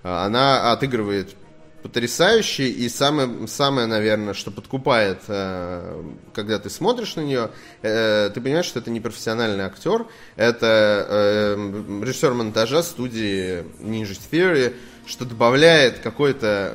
Она 0.03 0.71
отыгрывает 0.71 1.35
потрясающе, 1.83 2.67
и 2.67 2.89
самое, 2.89 3.47
самое, 3.47 3.87
наверное, 3.87 4.33
что 4.33 4.51
подкупает, 4.51 5.19
когда 5.25 6.59
ты 6.59 6.69
смотришь 6.69 7.15
на 7.15 7.21
нее, 7.21 7.49
ты 7.81 8.41
понимаешь, 8.41 8.65
что 8.65 8.79
это 8.79 8.89
не 8.89 8.99
профессиональный 8.99 9.63
актер, 9.63 10.05
это 10.35 11.55
режиссер 12.01 12.33
монтажа 12.33 12.83
студии 12.83 13.63
Ninja 13.79 14.19
Theory, 14.31 14.75
что 15.05 15.23
добавляет 15.23 15.99
какой-то 15.99 16.73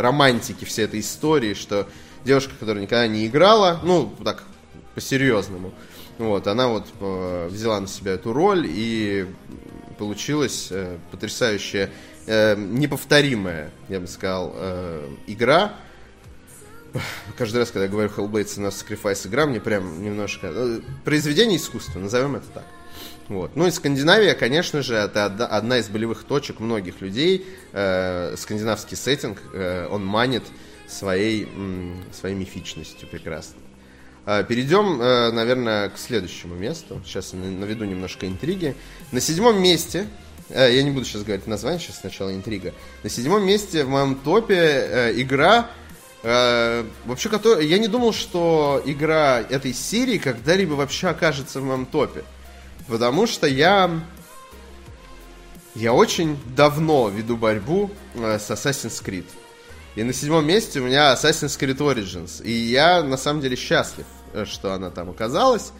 романтики 0.00 0.64
всей 0.64 0.84
этой 0.84 1.00
истории, 1.00 1.54
что 1.54 1.88
девушка, 2.24 2.52
которая 2.58 2.82
никогда 2.82 3.08
не 3.08 3.26
играла, 3.26 3.80
ну, 3.82 4.14
так, 4.22 4.44
по-серьезному, 4.94 5.72
вот, 6.18 6.46
она 6.46 6.68
вот 6.68 6.86
э, 7.00 7.48
взяла 7.50 7.80
на 7.80 7.88
себя 7.88 8.12
эту 8.12 8.32
роль 8.32 8.66
и 8.68 9.26
получилась 9.98 10.68
э, 10.70 10.98
потрясающая, 11.10 11.90
э, 12.26 12.56
неповторимая, 12.56 13.70
я 13.88 14.00
бы 14.00 14.06
сказал, 14.06 14.52
э, 14.54 15.08
игра. 15.26 15.74
Каждый 17.38 17.58
раз, 17.58 17.70
когда 17.70 17.84
я 17.84 17.90
говорю 17.90 18.10
Hellblade 18.10 18.60
на 18.60 18.66
Sacrifice 18.68 19.26
игра, 19.26 19.46
мне 19.46 19.60
прям 19.60 20.02
немножко... 20.02 20.48
Э, 20.52 20.80
произведение 21.04 21.58
искусства, 21.58 21.98
назовем 21.98 22.36
это 22.36 22.46
так. 22.48 22.64
Вот. 23.28 23.56
Ну 23.56 23.66
и 23.66 23.70
Скандинавия, 23.70 24.34
конечно 24.34 24.82
же, 24.82 24.94
это 24.94 25.26
одна 25.26 25.78
из 25.78 25.88
болевых 25.88 26.24
точек 26.24 26.60
многих 26.60 27.00
людей. 27.00 27.46
Э, 27.72 28.34
скандинавский 28.36 28.96
сеттинг, 28.96 29.38
э, 29.54 29.88
он 29.90 30.04
манит 30.04 30.42
своей, 30.86 31.48
своей 32.12 32.34
мифичностью 32.34 33.08
прекрасно. 33.08 33.56
Э, 34.24 34.44
перейдем, 34.44 35.00
э, 35.00 35.32
наверное, 35.32 35.88
к 35.88 35.98
следующему 35.98 36.54
месту. 36.54 37.00
Сейчас 37.04 37.32
наведу 37.32 37.84
немножко 37.84 38.28
интриги. 38.28 38.76
На 39.10 39.20
седьмом 39.20 39.60
месте, 39.60 40.06
я 40.54 40.82
не 40.82 40.90
буду 40.90 41.04
сейчас 41.04 41.22
говорить 41.22 41.46
название, 41.46 41.80
сейчас 41.80 42.00
сначала 42.00 42.34
интрига. 42.34 42.74
На 43.02 43.10
седьмом 43.10 43.46
месте 43.46 43.84
в 43.84 43.88
моем 43.88 44.14
топе 44.16 44.54
э, 44.54 45.12
игра, 45.16 45.70
э, 46.22 46.84
вообще, 47.06 47.28
который, 47.28 47.66
я 47.66 47.78
не 47.78 47.88
думал, 47.88 48.12
что 48.12 48.82
игра 48.84 49.40
этой 49.40 49.72
серии 49.72 50.18
когда-либо 50.18 50.74
вообще 50.74 51.08
окажется 51.08 51.60
в 51.60 51.64
моем 51.64 51.86
топе. 51.86 52.24
Потому 52.86 53.26
что 53.26 53.46
я... 53.46 53.90
Я 55.74 55.94
очень 55.94 56.38
давно 56.54 57.08
веду 57.08 57.38
борьбу 57.38 57.90
э, 58.14 58.38
с 58.38 58.50
Assassin's 58.50 59.02
Creed. 59.02 59.24
И 59.94 60.02
на 60.02 60.12
седьмом 60.12 60.46
месте 60.46 60.80
у 60.80 60.84
меня 60.84 61.14
Assassin's 61.14 61.58
Creed 61.58 61.78
Origins. 61.78 62.42
И 62.42 62.50
я 62.50 63.02
на 63.02 63.16
самом 63.16 63.40
деле 63.40 63.56
счастлив, 63.56 64.04
э, 64.34 64.44
что 64.44 64.74
она 64.74 64.90
там 64.90 65.08
оказалась. 65.08 65.72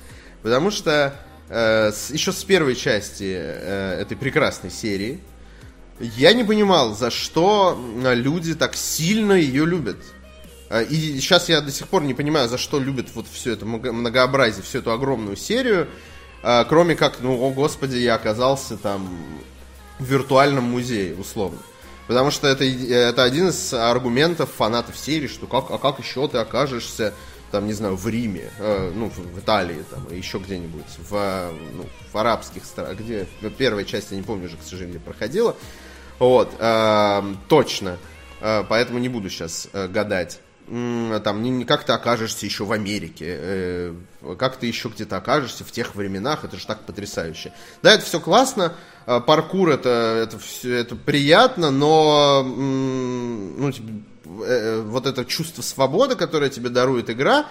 Потому 0.43 0.71
что 0.71 1.14
э, 1.14 1.31
еще 1.49 2.32
с 2.32 2.44
первой 2.44 2.75
части 2.76 3.37
э, 3.37 4.00
этой 4.00 4.16
прекрасной 4.16 4.70
серии 4.70 5.20
я 6.00 6.32
не 6.32 6.44
понимал, 6.44 6.94
за 6.94 7.11
что 7.11 7.78
э, 8.04 8.14
люди 8.14 8.54
так 8.54 8.75
сильно 8.75 9.34
ее 9.34 9.66
любят. 9.66 9.99
Э, 10.70 10.84
и 10.84 11.20
сейчас 11.20 11.49
я 11.49 11.61
до 11.61 11.70
сих 11.70 11.88
пор 11.88 12.04
не 12.04 12.14
понимаю, 12.14 12.49
за 12.49 12.58
что 12.58 12.80
любят 12.80 13.08
вот 13.14 13.26
все 13.30 13.52
это 13.52 13.66
многообразие, 13.66 14.62
всю 14.62 14.78
эту 14.78 14.92
огромную 14.92 15.37
серию. 15.37 15.88
Кроме 16.68 16.96
как, 16.96 17.20
ну, 17.20 17.40
о 17.40 17.50
господи, 17.50 17.99
я 17.99 18.16
оказался 18.16 18.76
там 18.76 19.08
в 20.00 20.04
виртуальном 20.04 20.64
музее, 20.64 21.14
условно. 21.14 21.58
Потому 22.08 22.32
что 22.32 22.49
это, 22.49 22.64
это 22.64 23.22
один 23.22 23.50
из 23.50 23.72
аргументов 23.72 24.50
фанатов 24.50 24.99
серии, 24.99 25.28
что 25.28 25.46
как, 25.46 25.70
а 25.70 25.78
как 25.78 26.00
еще 26.00 26.26
ты 26.26 26.38
окажешься, 26.38 27.14
там, 27.52 27.66
не 27.66 27.73
знаю, 27.75 27.94
в 27.94 28.09
Риме, 28.09 28.50
э, 28.59 28.90
ну, 28.94 29.11
в, 29.11 29.38
Италии, 29.38 29.85
там, 29.90 30.12
еще 30.12 30.38
где-нибудь, 30.38 30.85
в, 31.09 31.52
ну, 31.75 31.87
в 32.12 32.18
арабских 32.18 32.64
странах, 32.64 32.99
где 32.99 33.26
первая 33.59 33.85
часть, 33.85 34.11
я 34.11 34.16
не 34.16 34.23
помню 34.23 34.47
уже, 34.47 34.56
к 34.56 34.62
сожалению, 34.62 35.00
проходила. 35.00 35.54
Вот, 36.18 36.50
э, 36.59 37.23
точно. 37.49 37.99
Э, 38.40 38.64
поэтому 38.68 38.99
не 38.99 39.09
буду 39.09 39.30
сейчас 39.30 39.68
э, 39.73 39.87
гадать 39.87 40.40
там, 40.66 41.42
не, 41.42 41.64
как 41.64 41.85
ты 41.85 41.92
окажешься 41.92 42.47
еще 42.47 42.64
в 42.64 42.73
Америке, 42.73 43.26
э, 43.28 43.94
как 44.38 44.56
ты 44.56 44.66
еще 44.66 44.88
где-то 44.88 45.16
окажешься 45.16 45.64
в 45.64 45.73
тех 45.73 45.94
временах, 45.94 46.44
это 46.44 46.56
же 46.56 46.66
так 46.66 46.80
потрясающе. 46.87 47.52
Да, 47.82 47.92
это 47.92 48.04
все 48.04 48.21
классно, 48.21 48.75
э, 49.06 49.21
паркур 49.21 49.71
это, 49.71 49.90
это, 50.23 50.38
все, 50.38 50.76
это 50.76 50.94
приятно, 50.94 51.71
но 51.71 52.42
ну, 52.44 53.73
типа, 53.73 53.88
э, 53.88 54.12
вот 54.25 55.07
это 55.07 55.25
чувство 55.25 55.62
свободы, 55.62 56.17
которое 56.17 56.50
тебе 56.50 56.69
дарует 56.69 57.11
игра, 57.11 57.47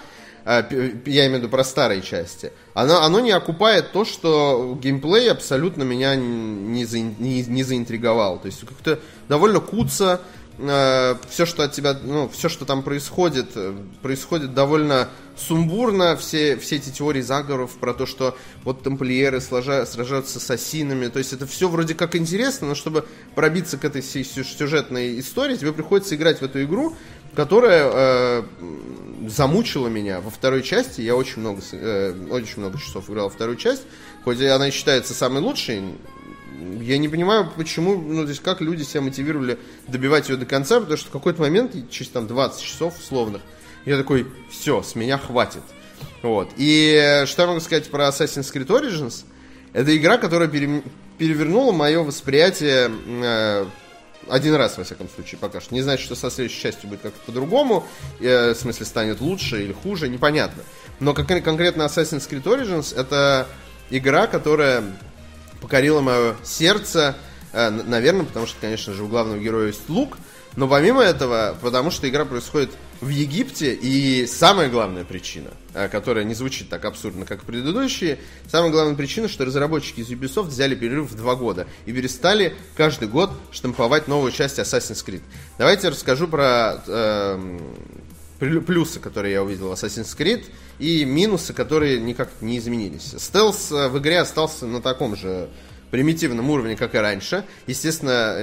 э, 0.46 0.63
я 1.06 1.25
имею 1.28 1.40
в 1.40 1.44
виду 1.44 1.50
про 1.50 1.63
старые 1.63 2.01
части, 2.01 2.51
оно, 2.74 3.01
оно 3.01 3.20
не 3.20 3.32
окупает 3.32 3.92
то, 3.92 4.06
что 4.06 4.78
геймплей 4.82 5.32
абсолютно 5.32 5.84
меня 5.84 6.16
не, 6.16 6.86
за, 6.86 7.00
не, 7.00 7.44
не 7.44 7.63
заинтриговал. 7.63 8.40
То 8.40 8.48
есть 8.48 8.62
как-то 8.62 9.00
довольно 9.28 9.60
куца, 9.60 10.22
э, 10.62 11.15
все, 11.30 11.46
что 11.46 11.63
от 11.63 11.74
тебя, 11.74 11.98
ну, 12.03 12.30
все, 12.30 12.50
что 12.50 12.65
там 12.65 12.84
происходит, 12.84 13.51
э, 13.56 13.74
происходит 14.01 14.53
довольно 14.53 15.10
сумбурно. 15.36 16.15
Все, 16.15 16.58
все 16.58 16.77
эти 16.77 16.89
теории 16.89 17.22
заговоров 17.22 17.72
про 17.72 17.94
то, 17.94 18.06
что 18.06 18.38
вот 18.63 18.84
тамплиеры 18.84 19.41
сложа, 19.41 19.86
сражаются 19.86 20.39
с 20.39 20.50
ассинами. 20.50 21.08
То 21.08 21.20
есть 21.20 21.34
это 21.34 21.46
все 21.46 21.68
вроде 21.68 21.96
как 21.96 22.15
интересно, 22.15 22.68
но 22.68 22.75
чтобы 22.75 23.06
пробиться 23.36 23.77
к 23.77 23.86
этой 23.86 24.01
сюжетной 24.03 25.20
истории, 25.20 25.56
тебе 25.56 25.74
приходится 25.74 26.15
играть 26.15 26.39
в 26.39 26.44
эту 26.44 26.63
игру, 26.63 26.96
которая 27.36 27.89
э, 27.91 28.44
замучила 29.27 29.88
меня 29.88 30.22
во 30.22 30.30
второй 30.30 30.63
части. 30.63 31.01
Я 31.01 31.15
очень 31.15 31.41
много, 31.41 31.62
э, 31.72 32.13
очень 32.30 32.60
много 32.60 32.80
часов 32.80 33.10
играл 33.10 33.25
во 33.25 33.34
вторую 33.34 33.58
часть. 33.58 33.84
Хоть 34.24 34.41
она 34.41 34.68
и 34.68 34.72
считается 34.72 35.13
самой 35.13 35.41
лучшей, 35.41 35.82
я 36.81 36.98
не 36.98 37.10
понимаю, 37.10 37.50
почему, 37.55 37.96
ну, 37.96 38.24
то 38.24 38.29
есть, 38.29 38.41
как 38.41 38.62
люди 38.62 38.84
себя 38.84 39.01
мотивировали 39.01 39.58
добивать 39.88 40.29
ее 40.29 40.38
до 40.38 40.46
конца, 40.46 40.79
потому 40.79 40.98
что 40.98 41.10
в 41.10 41.12
какой-то 41.12 41.41
момент, 41.41 41.75
через 41.89 42.12
там 42.12 42.27
20 42.27 42.62
часов 42.62 43.00
условных, 43.00 43.41
я 43.86 43.98
такой, 43.98 44.27
все, 44.50 44.84
с 44.84 44.96
меня 44.96 45.17
хватит. 45.17 45.63
Вот. 46.22 46.50
И 46.58 47.24
что 47.25 47.43
я 47.43 47.48
могу 47.48 47.60
сказать 47.60 47.89
про 47.89 48.08
Assassin's 48.08 48.53
Creed 48.53 48.67
Origins? 48.67 49.25
Это 49.74 49.96
игра, 49.96 50.17
которая 50.17 50.48
пере, 50.48 50.84
перевернула 51.17 51.72
мое 51.72 52.03
восприятие 52.03 52.91
э, 53.08 53.65
один 54.27 54.55
раз, 54.55 54.77
во 54.77 54.84
всяком 54.84 55.10
случае, 55.10 55.39
пока 55.39 55.62
что. 55.62 55.74
Не 55.74 55.81
значит, 55.81 56.05
что 56.05 56.15
со 56.15 56.29
следующей 56.29 56.62
частью 56.62 56.89
будет 56.89 57.01
как-то 57.01 57.20
по-другому, 57.25 57.86
э, 58.20 58.53
в 58.53 58.58
смысле 58.58 58.86
станет 58.86 59.22
лучше 59.22 59.63
или 59.63 59.74
хуже, 59.74 60.10
непонятно. 60.10 60.63
Но 61.00 61.13
как, 61.13 61.27
конкретно 61.27 61.84
Assassin's 61.84 62.29
Creed 62.29 62.43
Origins 62.43 62.96
это 62.96 63.48
игра, 63.89 64.27
которая 64.27 64.84
покорило 65.62 66.01
мое 66.01 66.36
сердце, 66.44 67.15
э, 67.53 67.70
наверное, 67.70 68.25
потому 68.25 68.48
что, 68.48 68.60
конечно 68.60 68.94
же, 68.94 69.03
у 69.03 69.08
главного 69.08 69.39
героя 69.39 69.68
есть 69.68 69.88
лук, 69.88 70.18
но 70.58 70.68
помимо 70.68 71.01
этого, 71.01 71.58
потому 71.62 71.91
что 71.91 72.10
игра 72.10 72.25
происходит 72.25 72.72
в 73.00 73.08
Египте, 73.08 73.74
и 73.74 74.27
самая 74.27 74.70
главная 74.70 75.06
причина, 75.06 75.51
э, 75.74 75.88
которая 75.88 76.25
не 76.25 76.34
звучит 76.34 76.70
так 76.70 76.84
абсурдно, 76.84 77.25
как 77.25 77.44
предыдущие, 77.44 78.20
самая 78.50 78.70
главная 78.70 78.96
причина, 78.96 79.30
что 79.30 79.46
разработчики 79.46 80.01
из 80.01 80.10
Ubisoft 80.10 80.48
взяли 80.48 80.75
перерыв 80.75 81.10
в 81.10 81.15
два 81.15 81.36
года 81.36 81.68
и 81.86 81.94
перестали 81.94 82.53
каждый 82.75 83.08
год 83.08 83.32
штамповать 83.51 84.08
новую 84.08 84.32
часть 84.32 84.60
Assassin's 84.60 85.06
Creed. 85.06 85.22
Давайте 85.58 85.89
расскажу 85.89 86.27
про 86.27 86.84
э, 86.86 87.60
плюсы, 88.41 89.00
которые 89.00 89.33
я 89.33 89.43
увидел 89.43 89.69
в 89.69 89.71
Assassin's 89.74 90.17
Creed, 90.17 90.45
и 90.79 91.05
минусы, 91.05 91.53
которые 91.53 92.00
никак 92.00 92.29
не 92.41 92.57
изменились. 92.57 93.13
Стелс 93.17 93.71
э, 93.71 93.88
в 93.88 94.00
игре 94.00 94.19
остался 94.19 94.65
на 94.65 94.81
таком 94.81 95.15
же 95.15 95.50
примитивном 95.91 96.50
уровне, 96.50 96.75
как 96.75 96.95
и 96.95 96.98
раньше. 96.98 97.45
Естественно, 97.67 98.38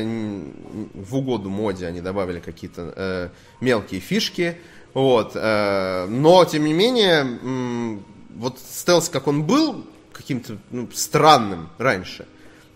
в 0.95 1.17
угоду 1.17 1.49
моде 1.49 1.87
они 1.87 2.01
добавили 2.01 2.41
какие-то 2.41 2.93
э, 2.95 3.29
мелкие 3.61 4.01
фишки. 4.01 4.59
Вот, 4.95 5.33
э, 5.35 6.07
но, 6.09 6.45
тем 6.45 6.65
не 6.65 6.73
менее, 6.73 8.01
вот 8.37 8.59
стелс, 8.59 9.09
как 9.09 9.27
он 9.27 9.45
был 9.45 9.85
каким-то 10.13 10.59
ну, 10.71 10.89
странным 10.95 11.71
раньше, 11.79 12.27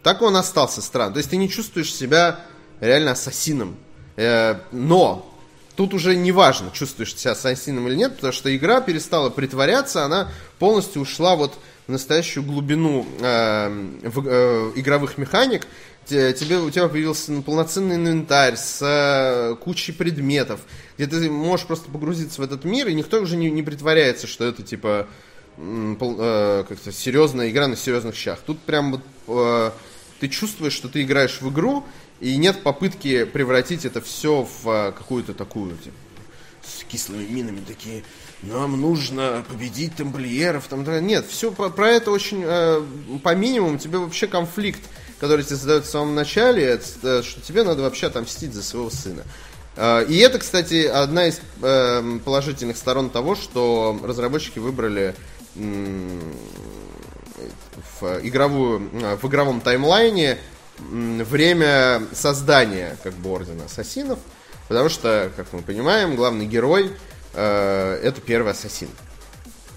так 0.02 0.22
он 0.22 0.36
остался 0.36 0.82
странным. 0.82 1.14
То 1.14 1.18
есть 1.18 1.30
ты 1.30 1.36
не 1.36 1.48
чувствуешь 1.48 1.92
себя 1.92 2.40
реально 2.80 3.12
ассасином. 3.12 3.76
Э, 4.16 4.56
но 4.72 5.31
Тут 5.76 5.94
уже 5.94 6.14
не 6.14 6.32
важно, 6.32 6.70
чувствуешь 6.72 7.16
себя 7.16 7.32
ассасином 7.32 7.88
или 7.88 7.96
нет, 7.96 8.16
потому 8.16 8.32
что 8.32 8.54
игра 8.54 8.80
перестала 8.80 9.30
притворяться, 9.30 10.04
она 10.04 10.30
полностью 10.58 11.00
ушла 11.02 11.34
вот 11.34 11.54
в 11.86 11.90
настоящую 11.90 12.44
глубину 12.44 13.06
э, 13.20 13.68
в, 14.02 14.28
э, 14.28 14.72
игровых 14.76 15.16
механик, 15.16 15.66
тебе, 16.06 16.58
у 16.58 16.70
тебя 16.70 16.88
появился 16.88 17.32
полноценный 17.42 17.96
инвентарь 17.96 18.56
с 18.56 18.80
э, 18.82 19.54
кучей 19.56 19.92
предметов, 19.92 20.60
где 20.96 21.06
ты 21.06 21.30
можешь 21.30 21.66
просто 21.66 21.90
погрузиться 21.90 22.40
в 22.40 22.44
этот 22.44 22.64
мир, 22.64 22.88
и 22.88 22.94
никто 22.94 23.20
уже 23.20 23.36
не, 23.36 23.50
не 23.50 23.62
притворяется, 23.62 24.26
что 24.26 24.44
это 24.44 24.62
типа 24.62 25.06
э, 25.56 26.64
как-то 26.68 26.92
серьезная 26.92 27.50
игра 27.50 27.68
на 27.68 27.76
серьезных 27.76 28.14
щах. 28.14 28.40
Тут 28.44 28.58
прям 28.60 28.92
вот 28.92 29.02
э, 29.28 29.70
ты 30.20 30.28
чувствуешь, 30.28 30.72
что 30.72 30.88
ты 30.88 31.02
играешь 31.02 31.40
в 31.40 31.50
игру, 31.50 31.84
и 32.22 32.36
нет 32.36 32.62
попытки 32.62 33.24
превратить 33.24 33.84
это 33.84 34.00
все 34.00 34.46
в 34.62 34.68
э, 34.70 34.92
какую-то 34.92 35.34
такую, 35.34 35.76
типа, 35.76 35.96
с 36.62 36.84
кислыми 36.84 37.24
минами 37.24 37.60
такие, 37.66 38.04
нам 38.42 38.80
нужно 38.80 39.44
победить 39.48 39.96
тамплиеров, 39.96 40.68
там, 40.68 40.84
нет, 41.04 41.26
все 41.26 41.50
про, 41.50 41.68
про 41.68 41.90
это 41.90 42.12
очень, 42.12 42.44
э, 42.44 42.80
по 43.24 43.34
минимуму, 43.34 43.76
тебе 43.76 43.98
вообще 43.98 44.28
конфликт, 44.28 44.80
который 45.18 45.44
тебе 45.44 45.56
задают 45.56 45.84
в 45.84 45.90
самом 45.90 46.14
начале, 46.14 46.62
это, 46.62 46.84
э, 47.02 47.22
что 47.24 47.40
тебе 47.40 47.64
надо 47.64 47.82
вообще 47.82 48.06
отомстить 48.06 48.54
за 48.54 48.62
своего 48.62 48.88
сына. 48.88 49.24
Э, 49.74 50.04
и 50.08 50.16
это, 50.18 50.38
кстати, 50.38 50.86
одна 50.86 51.26
из 51.26 51.40
э, 51.60 52.18
положительных 52.24 52.76
сторон 52.76 53.10
того, 53.10 53.34
что 53.34 53.98
разработчики 54.00 54.60
выбрали 54.60 55.16
в, 58.00 58.20
игровую, 58.22 58.88
в 59.20 59.26
игровом 59.26 59.60
таймлайне 59.60 60.38
время 61.24 62.02
создания 62.12 62.96
как 63.02 63.14
бы 63.14 63.30
Ордена 63.30 63.64
Ассасинов, 63.64 64.18
потому 64.68 64.88
что, 64.88 65.30
как 65.36 65.52
мы 65.52 65.62
понимаем, 65.62 66.16
главный 66.16 66.46
герой 66.46 66.92
э, 67.34 68.00
это 68.02 68.20
первый 68.20 68.52
Ассасин. 68.52 68.88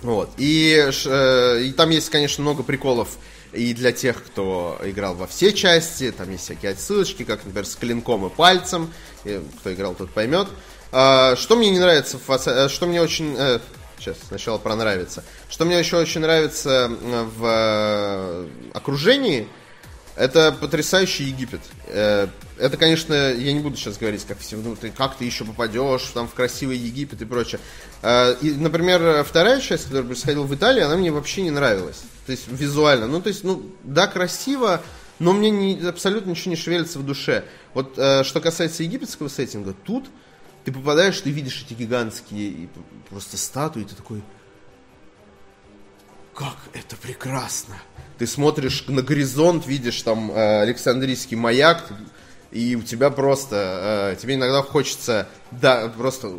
Вот. 0.01 0.29
И, 0.37 0.89
э, 1.05 1.61
и 1.63 1.71
там 1.71 1.89
есть, 1.89 2.09
конечно, 2.09 2.41
много 2.41 2.63
приколов 2.63 3.09
и 3.55 3.73
для 3.73 3.91
тех, 3.91 4.23
кто 4.23 4.77
играл 4.83 5.15
во 5.15 5.27
все 5.27 5.53
части, 5.53 6.11
там 6.11 6.31
есть 6.31 6.43
всякие 6.43 6.73
отсылочки, 6.73 7.23
как, 7.23 7.43
например, 7.45 7.65
с 7.65 7.75
клинком 7.75 8.25
и 8.25 8.29
пальцем, 8.29 8.93
и 9.23 9.41
кто 9.59 9.73
играл, 9.73 9.95
тот 9.95 10.11
поймет. 10.11 10.47
А, 10.91 11.35
что 11.35 11.55
мне 11.55 11.69
не 11.69 11.79
нравится, 11.79 12.19
э, 12.27 12.69
что 12.69 12.85
мне 12.85 13.01
очень... 13.01 13.35
Э, 13.37 13.59
сейчас 13.97 14.17
сначала 14.27 14.57
пронравится. 14.57 15.23
Что 15.49 15.65
мне 15.65 15.79
еще 15.79 15.97
очень 15.97 16.21
нравится 16.21 16.91
в 17.37 17.45
э, 17.45 18.47
окружении, 18.73 19.47
это 20.15 20.51
потрясающий 20.51 21.25
Египет. 21.25 21.61
Это, 21.87 22.77
конечно, 22.77 23.13
я 23.13 23.51
не 23.53 23.59
буду 23.59 23.75
сейчас 23.75 23.97
говорить, 23.97 24.25
как, 24.25 24.37
ну, 24.51 24.75
ты, 24.75 24.89
как 24.89 25.17
ты 25.17 25.25
еще 25.25 25.43
попадешь 25.43 26.03
там, 26.13 26.27
в 26.27 26.33
красивый 26.33 26.77
Египет 26.77 27.21
и 27.21 27.25
прочее. 27.25 27.59
И, 28.41 28.55
например, 28.57 29.23
вторая 29.23 29.59
часть, 29.59 29.85
которая 29.85 30.05
происходила 30.05 30.43
в 30.43 30.55
Италии, 30.55 30.81
она 30.81 30.95
мне 30.95 31.11
вообще 31.11 31.41
не 31.41 31.51
нравилась. 31.51 32.03
То 32.25 32.31
есть 32.31 32.47
визуально. 32.47 33.07
Ну, 33.07 33.21
то 33.21 33.29
есть, 33.29 33.43
ну, 33.43 33.69
да, 33.83 34.07
красиво, 34.07 34.81
но 35.19 35.33
мне 35.33 35.49
не, 35.49 35.81
абсолютно 35.85 36.29
ничего 36.29 36.51
не 36.51 36.55
шевелится 36.55 36.99
в 36.99 37.05
душе. 37.05 37.43
Вот 37.73 37.93
что 37.93 38.41
касается 38.41 38.83
египетского 38.83 39.27
сеттинга, 39.27 39.73
тут 39.73 40.05
ты 40.63 40.71
попадаешь, 40.71 41.19
ты 41.21 41.29
видишь 41.29 41.65
эти 41.67 41.73
гигантские 41.77 42.69
просто 43.09 43.37
статуи, 43.37 43.83
ты 43.83 43.95
такой, 43.95 44.23
как 46.33 46.55
это 46.73 46.95
прекрасно. 46.95 47.75
Ты 48.17 48.27
смотришь 48.27 48.85
на 48.87 49.01
горизонт, 49.01 49.67
видишь 49.67 50.01
там 50.01 50.31
э, 50.31 50.61
Александрийский 50.61 51.35
маяк, 51.35 51.83
и 52.51 52.75
у 52.75 52.81
тебя 52.81 53.09
просто, 53.09 54.13
э, 54.13 54.21
тебе 54.21 54.35
иногда 54.35 54.61
хочется, 54.61 55.27
да, 55.51 55.89
просто 55.89 56.31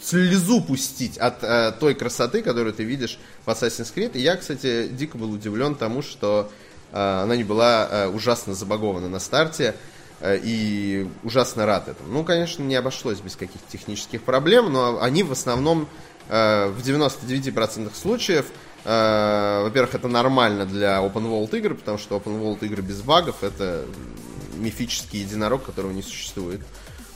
слезу 0.00 0.60
пустить 0.60 1.16
от 1.18 1.42
э, 1.42 1.72
той 1.80 1.94
красоты, 1.94 2.42
которую 2.42 2.74
ты 2.74 2.84
видишь 2.84 3.18
в 3.46 3.48
Assassin's 3.48 3.92
Creed. 3.94 4.12
И 4.14 4.20
я, 4.20 4.36
кстати, 4.36 4.88
дико 4.88 5.16
был 5.16 5.32
удивлен 5.32 5.74
тому, 5.74 6.02
что 6.02 6.50
э, 6.92 6.96
она 6.96 7.36
не 7.36 7.44
была 7.44 7.88
э, 7.90 8.08
ужасно 8.08 8.54
забагована 8.54 9.08
на 9.08 9.18
старте. 9.18 9.74
Э, 10.20 10.38
и 10.42 11.08
ужасно 11.22 11.64
рад 11.64 11.88
этому. 11.88 12.12
Ну, 12.12 12.24
конечно, 12.24 12.62
не 12.62 12.74
обошлось 12.74 13.20
без 13.20 13.36
каких-то 13.36 13.70
технических 13.70 14.22
проблем, 14.22 14.72
но 14.72 15.00
они 15.00 15.22
в 15.22 15.30
основном 15.30 15.88
э, 16.28 16.68
в 16.68 16.80
99% 16.80 17.90
случаев 17.94 18.46
э, 18.88 19.62
во-первых, 19.64 19.94
это 19.94 20.08
нормально 20.08 20.64
для 20.64 20.98
open 20.98 21.26
world 21.26 21.56
игр, 21.56 21.74
потому 21.74 21.98
что 21.98 22.16
open 22.16 22.40
world 22.40 22.64
игры 22.64 22.82
без 22.82 23.02
багов 23.02 23.42
это 23.42 23.84
мифический 24.56 25.20
единорог, 25.20 25.64
которого 25.64 25.92
не 25.92 26.02
существует. 26.02 26.60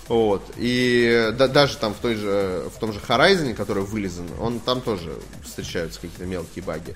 Вот. 0.08 0.42
И 0.56 1.32
да, 1.38 1.48
даже 1.48 1.76
там 1.78 1.94
в, 1.94 1.98
той 1.98 2.16
же, 2.16 2.64
в 2.74 2.78
том 2.78 2.92
же 2.92 3.00
Horizon, 3.00 3.54
который 3.54 3.82
вылезан, 3.82 4.26
он 4.40 4.60
там 4.60 4.80
тоже 4.80 5.12
встречаются 5.44 6.00
какие-то 6.00 6.26
мелкие 6.26 6.62
баги. 6.62 6.94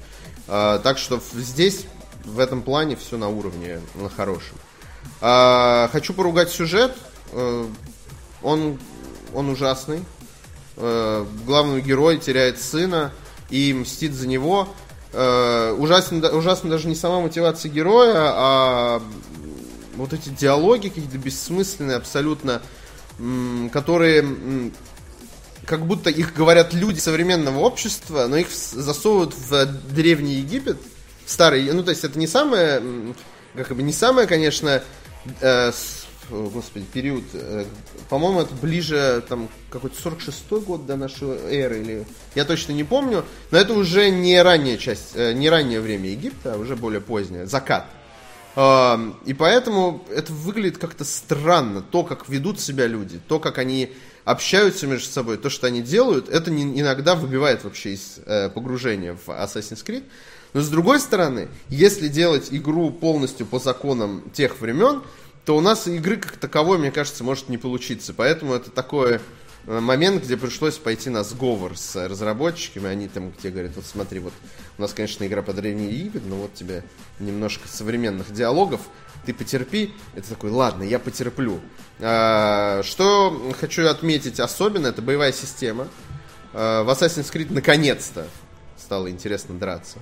А, 0.49 0.79
так 0.81 0.99
что 0.99 1.21
здесь 1.33 1.87
в 2.25 2.39
этом 2.39 2.62
плане 2.62 2.97
все 2.97 3.17
на 3.17 3.29
уровне, 3.29 3.81
на 3.95 4.11
хорошем. 4.11 4.57
А, 5.21 5.89
хочу 5.93 6.12
поругать 6.12 6.51
сюжет. 6.51 6.95
А, 7.33 7.67
он, 8.43 8.79
он 9.33 9.49
ужасный. 9.49 10.05
А, 10.77 11.27
главный 11.47 11.81
герой 11.81 12.19
теряет 12.19 12.61
сына 12.61 13.12
и 13.50 13.72
мстит 13.72 14.14
за 14.14 14.26
него. 14.26 14.68
А, 15.12 15.72
ужасно, 15.74 16.28
ужасно 16.30 16.70
даже 16.70 16.88
не 16.88 16.94
сама 16.94 17.20
мотивация 17.20 17.70
героя, 17.70 18.14
а 18.16 19.02
вот 19.96 20.12
эти 20.12 20.28
диалоги 20.28 20.88
какие-то 20.88 21.18
бессмысленные, 21.18 21.96
абсолютно, 21.96 22.61
которые 23.72 24.72
как 25.64 25.87
будто 25.87 26.11
их 26.11 26.35
говорят 26.35 26.72
люди 26.74 27.00
современного 27.00 27.59
общества, 27.61 28.26
но 28.28 28.37
их 28.37 28.48
засовывают 28.50 29.35
в 29.35 29.66
древний 29.92 30.35
Египет, 30.35 30.78
старый, 31.26 31.70
ну 31.72 31.82
то 31.82 31.90
есть 31.90 32.04
это 32.04 32.18
не 32.18 32.26
самое, 32.26 32.82
как 33.56 33.74
бы 33.74 33.82
не 33.82 33.92
самое, 33.92 34.28
конечно, 34.28 34.82
э, 35.40 35.72
господи, 36.31 36.85
период, 36.93 37.25
э, 37.33 37.65
по-моему, 38.09 38.41
это 38.41 38.55
ближе, 38.55 39.23
там, 39.29 39.49
какой-то 39.71 39.97
46-й 39.97 40.61
год 40.61 40.87
до 40.87 40.97
нашей 40.97 41.29
эры, 41.29 41.81
или, 41.81 42.07
я 42.35 42.45
точно 42.45 42.73
не 42.73 42.85
помню, 42.85 43.25
но 43.51 43.59
это 43.59 43.75
уже 43.75 44.11
не 44.11 44.41
ранняя 44.43 44.77
часть, 44.77 45.12
э, 45.15 45.33
не 45.33 45.49
раннее 45.51 45.81
время 45.81 46.11
Египта, 46.11 46.55
а 46.55 46.59
уже 46.59 46.77
более 46.77 47.01
позднее, 47.01 47.47
закат. 47.47 47.87
Э, 48.57 48.97
и 49.25 49.35
поэтому 49.35 50.05
это 50.15 50.33
выглядит 50.33 50.79
как-то 50.79 51.05
странно, 51.05 51.83
то, 51.83 52.03
как 52.05 52.29
ведут 52.29 52.61
себя 52.61 52.87
люди, 52.87 53.21
то, 53.29 53.39
как 53.39 53.59
они 53.59 53.93
общаются 54.25 54.87
между 54.87 55.09
собой, 55.09 55.39
то, 55.39 55.49
что 55.49 55.69
они 55.69 55.83
делают, 55.83 56.29
это 56.29 56.51
не, 56.51 56.81
иногда 56.81 57.15
выбивает 57.15 57.62
вообще 57.65 57.95
из 57.95 58.19
э, 58.27 58.51
погружения 58.51 59.15
в 59.15 59.29
Assassin's 59.31 59.85
Creed. 59.87 60.05
Но 60.53 60.62
с 60.62 60.69
другой 60.69 61.01
стороны, 61.01 61.49
если 61.69 62.09
делать 62.09 62.49
игру 62.51 62.91
полностью 62.91 63.47
по 63.47 63.59
законам 63.59 64.23
тех 64.33 64.61
времен, 64.61 65.03
то 65.46 65.56
у 65.56 65.61
нас 65.61 65.87
игры 65.87 66.16
как 66.16 66.37
таковой, 66.38 66.76
мне 66.76 66.90
кажется, 66.90 67.22
может 67.22 67.48
не 67.48 67.56
получиться. 67.56 68.12
Поэтому 68.12 68.52
это 68.52 68.72
такой 68.72 69.20
э, 69.66 69.80
момент, 69.80 70.24
где 70.24 70.37
пришлось 70.37 70.76
пойти 70.76 71.09
на 71.09 71.22
сговор 71.22 71.78
с 71.78 72.09
разработчиками. 72.09 72.88
Они 72.88 73.06
там, 73.06 73.30
где 73.30 73.50
говорят, 73.50 73.76
вот 73.76 73.87
смотри, 73.87 74.18
вот 74.18 74.32
у 74.76 74.82
нас, 74.82 74.92
конечно, 74.92 75.24
игра 75.24 75.42
по 75.42 75.52
Древней 75.52 75.87
Египет, 75.92 76.22
но 76.26 76.35
вот 76.35 76.54
тебе 76.54 76.82
немножко 77.20 77.68
современных 77.68 78.32
диалогов, 78.32 78.80
ты 79.24 79.32
потерпи. 79.32 79.94
Это 80.16 80.30
такой, 80.30 80.50
ладно, 80.50 80.82
я 80.82 80.98
потерплю. 80.98 81.61
А, 82.00 82.82
что 82.82 83.54
хочу 83.61 83.87
отметить 83.87 84.40
особенно, 84.40 84.88
это 84.88 85.00
боевая 85.00 85.32
система. 85.32 85.87
А, 86.54 86.82
в 86.82 86.90
Assassin's 86.90 87.32
Creed 87.32 87.52
наконец-то 87.52 88.26
стало 88.76 89.09
интересно 89.09 89.56
драться 89.56 90.00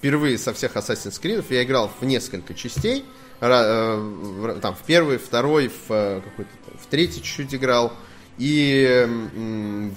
впервые 0.00 0.38
со 0.38 0.54
всех 0.54 0.76
Assassin's 0.76 1.20
Creed 1.20 1.44
я 1.50 1.62
играл 1.62 1.90
в 2.00 2.04
несколько 2.06 2.54
частей. 2.54 3.04
Э, 3.40 4.58
там 4.60 4.74
в 4.74 4.82
первый, 4.86 5.18
второй, 5.18 5.68
в 5.68 5.90
э, 5.90 6.20
какой-то 6.22 6.50
в 6.80 6.86
третий 6.86 7.22
чуть-чуть 7.22 7.54
играл. 7.54 7.92
И 8.38 9.06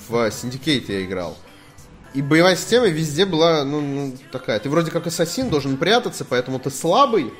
в 0.09 0.15
Syndicate 0.15 0.85
я 0.89 1.05
играл. 1.05 1.37
И 2.13 2.21
боевая 2.21 2.55
система 2.55 2.87
везде 2.87 3.25
была, 3.25 3.63
ну, 3.63 3.81
ну, 3.81 4.17
такая. 4.31 4.59
Ты 4.59 4.69
вроде 4.69 4.91
как 4.91 5.07
ассасин, 5.07 5.49
должен 5.49 5.77
прятаться, 5.77 6.25
поэтому 6.25 6.59
ты 6.59 6.69
слабый, 6.69 7.31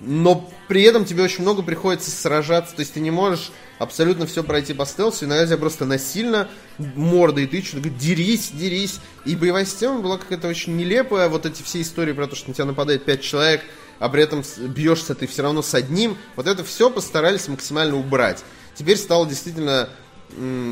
но 0.00 0.48
при 0.68 0.82
этом 0.82 1.04
тебе 1.04 1.24
очень 1.24 1.42
много 1.42 1.62
приходится 1.62 2.10
сражаться, 2.10 2.76
то 2.76 2.80
есть 2.80 2.94
ты 2.94 3.00
не 3.00 3.10
можешь 3.10 3.50
абсолютно 3.80 4.26
все 4.26 4.44
пройти 4.44 4.72
по 4.72 4.86
стелсу, 4.86 5.24
иногда 5.24 5.46
тебя 5.46 5.56
просто 5.56 5.84
насильно 5.84 6.48
мордой 6.78 7.48
тычут, 7.48 7.80
говорят, 7.80 7.98
дерись, 7.98 8.50
дерись. 8.52 9.00
И 9.24 9.34
боевая 9.34 9.64
система 9.64 9.98
была 9.98 10.18
какая-то 10.18 10.46
очень 10.46 10.76
нелепая, 10.76 11.28
вот 11.28 11.46
эти 11.46 11.62
все 11.62 11.80
истории 11.80 12.12
про 12.12 12.28
то, 12.28 12.36
что 12.36 12.48
на 12.48 12.54
тебя 12.54 12.66
нападает 12.66 13.04
пять 13.04 13.22
человек, 13.22 13.62
а 13.98 14.08
при 14.08 14.22
этом 14.22 14.42
бьешься 14.58 15.14
ты 15.14 15.26
все 15.26 15.42
равно 15.42 15.62
с 15.62 15.74
одним, 15.74 16.16
вот 16.36 16.46
это 16.46 16.64
все 16.64 16.90
постарались 16.90 17.48
максимально 17.48 17.96
убрать. 17.96 18.44
Теперь 18.74 18.96
стало 18.96 19.26
действительно 19.26 19.88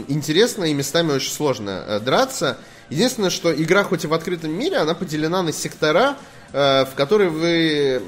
интересно 0.09 0.65
и 0.65 0.75
местами 0.75 1.13
очень 1.13 1.33
сложно 1.33 1.85
э, 1.87 2.01
драться. 2.01 2.59
Единственное, 2.91 3.31
что 3.31 3.53
игра 3.55 3.85
хоть 3.85 4.05
и 4.05 4.07
в 4.07 4.15
открытом 4.15 4.53
мире, 4.53 4.77
она 4.77 4.95
поделена 4.95 5.43
на 5.43 5.53
сектора, 5.53 6.17
э, 6.53 6.85
в 6.85 6.95
которые 6.95 7.31
вы, 7.31 8.03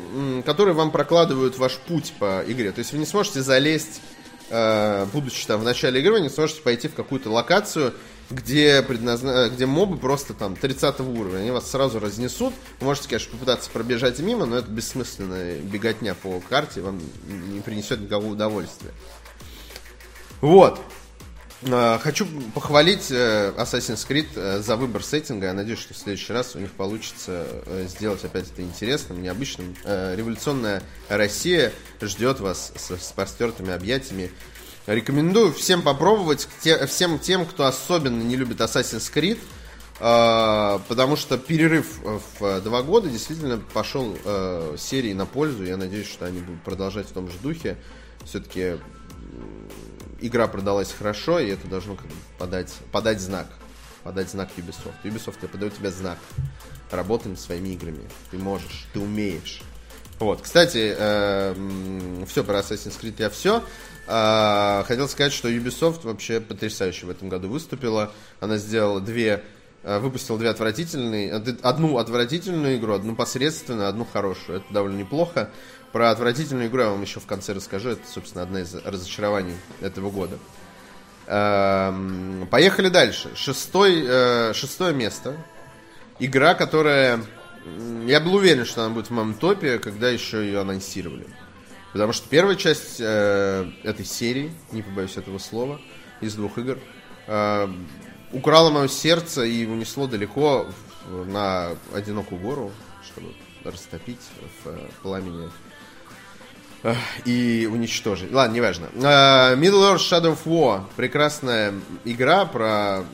которые 0.44 0.74
вам 0.74 0.90
прокладывают 0.90 1.58
ваш 1.58 1.76
путь 1.78 2.12
по 2.18 2.44
игре. 2.46 2.70
То 2.72 2.80
есть 2.80 2.92
вы 2.92 2.98
не 2.98 3.06
сможете 3.06 3.42
залезть 3.42 4.00
будучи 5.12 5.46
там 5.46 5.60
в 5.60 5.64
начале 5.64 6.00
игры, 6.00 6.14
вы 6.14 6.20
не 6.20 6.28
сможете 6.28 6.62
пойти 6.62 6.88
в 6.88 6.94
какую-то 6.94 7.30
локацию, 7.30 7.94
где, 8.30 8.82
предназна... 8.82 9.48
где 9.48 9.66
мобы 9.66 9.96
просто 9.96 10.34
там 10.34 10.54
30 10.56 11.00
уровня, 11.00 11.38
они 11.38 11.50
вас 11.50 11.70
сразу 11.70 11.98
разнесут. 11.98 12.54
Вы 12.80 12.86
можете, 12.86 13.08
конечно, 13.08 13.32
попытаться 13.32 13.70
пробежать 13.70 14.18
мимо, 14.18 14.46
но 14.46 14.58
это 14.58 14.70
бессмысленная 14.70 15.58
беготня 15.60 16.14
по 16.14 16.40
карте, 16.48 16.80
вам 16.80 17.00
не 17.26 17.60
принесет 17.60 18.00
никакого 18.00 18.32
удовольствия. 18.32 18.90
Вот. 20.40 20.80
Э, 21.62 21.98
хочу 22.00 22.26
похвалить 22.54 23.10
э, 23.10 23.52
Assassin's 23.56 24.06
Creed 24.06 24.28
э, 24.36 24.60
за 24.60 24.76
выбор 24.76 25.02
сеттинга. 25.02 25.46
Я 25.46 25.52
надеюсь, 25.52 25.80
что 25.80 25.94
в 25.94 25.96
следующий 25.96 26.32
раз 26.32 26.54
у 26.54 26.60
них 26.60 26.70
получится 26.72 27.46
сделать 27.86 28.24
опять 28.24 28.50
это 28.50 28.62
интересным, 28.62 29.22
необычным. 29.22 29.74
Революционная 29.84 30.82
Россия 31.08 31.72
ждет 32.00 32.40
вас 32.40 32.72
с, 32.76 32.96
с 32.96 33.12
простертыми 33.12 33.72
объятиями. 33.72 34.30
Рекомендую 34.86 35.52
всем 35.52 35.82
попробовать, 35.82 36.48
всем 36.88 37.18
тем, 37.18 37.44
кто 37.44 37.66
особенно 37.66 38.22
не 38.22 38.36
любит 38.36 38.60
Assassin's 38.60 39.12
Creed, 39.12 39.38
потому 40.88 41.16
что 41.16 41.36
перерыв 41.36 41.98
в 42.38 42.60
два 42.62 42.82
года 42.82 43.10
действительно 43.10 43.58
пошел 43.58 44.16
серии 44.78 45.12
на 45.12 45.26
пользу. 45.26 45.64
Я 45.64 45.76
надеюсь, 45.76 46.08
что 46.08 46.24
они 46.24 46.40
будут 46.40 46.62
продолжать 46.62 47.06
в 47.06 47.12
том 47.12 47.28
же 47.28 47.36
духе. 47.42 47.76
Все-таки 48.24 48.78
игра 50.20 50.48
продалась 50.48 50.92
хорошо, 50.92 51.38
и 51.38 51.48
это 51.48 51.66
должно 51.68 51.94
как 51.94 52.06
бы 52.06 52.14
подать, 52.38 52.72
подать 52.92 53.20
знак. 53.20 53.46
Подать 54.02 54.30
знак 54.30 54.50
Ubisoft. 54.56 54.94
Ubisoft 55.04 55.46
подает 55.48 55.76
тебе 55.76 55.90
знак. 55.90 56.18
Работаем 56.90 57.36
своими 57.36 57.70
играми. 57.70 58.08
Ты 58.30 58.38
можешь, 58.38 58.86
ты 58.92 59.00
умеешь. 59.00 59.62
Вот, 60.18 60.40
кстати, 60.42 60.94
э, 60.98 61.54
все 62.26 62.42
про 62.42 62.58
Assassin's 62.58 62.98
Creed 63.00 63.14
я 63.18 63.30
все. 63.30 63.62
Э, 64.06 64.82
хотел 64.86 65.08
сказать, 65.08 65.32
что 65.32 65.48
Ubisoft 65.48 66.00
вообще 66.02 66.40
потрясающе 66.40 67.06
в 67.06 67.10
этом 67.10 67.28
году 67.28 67.48
выступила. 67.48 68.12
Она 68.40 68.56
сделала 68.56 69.00
две, 69.00 69.44
э, 69.84 69.98
выпустила 70.00 70.38
две 70.38 70.48
отвратительные, 70.48 71.32
одну 71.62 71.98
отвратительную 71.98 72.78
игру, 72.78 72.94
одну 72.94 73.14
посредственную, 73.14 73.88
одну 73.88 74.04
хорошую. 74.04 74.58
Это 74.58 74.72
довольно 74.72 74.96
неплохо. 74.96 75.50
Про 75.92 76.10
отвратительную 76.10 76.68
игру 76.68 76.82
я 76.82 76.88
вам 76.90 77.02
еще 77.02 77.18
в 77.20 77.26
конце 77.26 77.54
расскажу. 77.54 77.90
Это, 77.90 78.06
собственно, 78.06 78.42
одна 78.42 78.60
из 78.60 78.74
разочарований 78.74 79.56
этого 79.80 80.10
года. 80.10 80.38
Эм, 81.26 82.46
поехали 82.50 82.88
дальше. 82.88 83.30
Шестой, 83.34 84.04
э, 84.06 84.52
шестое 84.54 84.94
место. 84.94 85.36
Игра, 86.18 86.54
которая... 86.54 87.22
Я 88.06 88.20
был 88.20 88.34
уверен, 88.34 88.64
что 88.64 88.84
она 88.84 88.94
будет 88.94 89.08
в 89.08 89.10
моем 89.10 89.34
топе, 89.34 89.78
когда 89.78 90.08
еще 90.08 90.44
ее 90.44 90.60
анонсировали. 90.60 91.26
Потому 91.92 92.12
что 92.12 92.28
первая 92.28 92.56
часть 92.56 92.96
э, 92.98 93.70
этой 93.82 94.04
серии, 94.04 94.52
не 94.72 94.82
побоюсь 94.82 95.16
этого 95.16 95.38
слова, 95.38 95.80
из 96.20 96.34
двух 96.34 96.58
игр, 96.58 96.78
э, 97.26 97.68
украла 98.32 98.70
мое 98.70 98.88
сердце 98.88 99.44
и 99.44 99.66
унесло 99.66 100.06
далеко 100.06 100.66
на 101.08 101.70
одинокую 101.94 102.40
гору, 102.40 102.72
чтобы 103.02 103.32
растопить 103.64 104.20
в 104.64 105.02
пламени 105.02 105.50
и 107.24 107.68
уничтожить. 107.70 108.32
Ладно, 108.32 108.54
неважно. 108.54 108.86
Uh, 108.94 109.58
Middle 109.58 109.94
Earth 109.94 109.98
Shadow 109.98 110.32
of 110.32 110.44
War. 110.44 110.84
Прекрасная 110.96 111.74
игра 112.04 112.44
про 112.44 113.04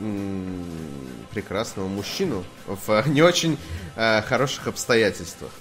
прекрасного 1.31 1.87
мужчину 1.87 2.43
в 2.67 3.03
не 3.07 3.21
очень 3.21 3.57
uh, 3.95 4.21
хороших 4.21 4.67
обстоятельствах. 4.67 5.51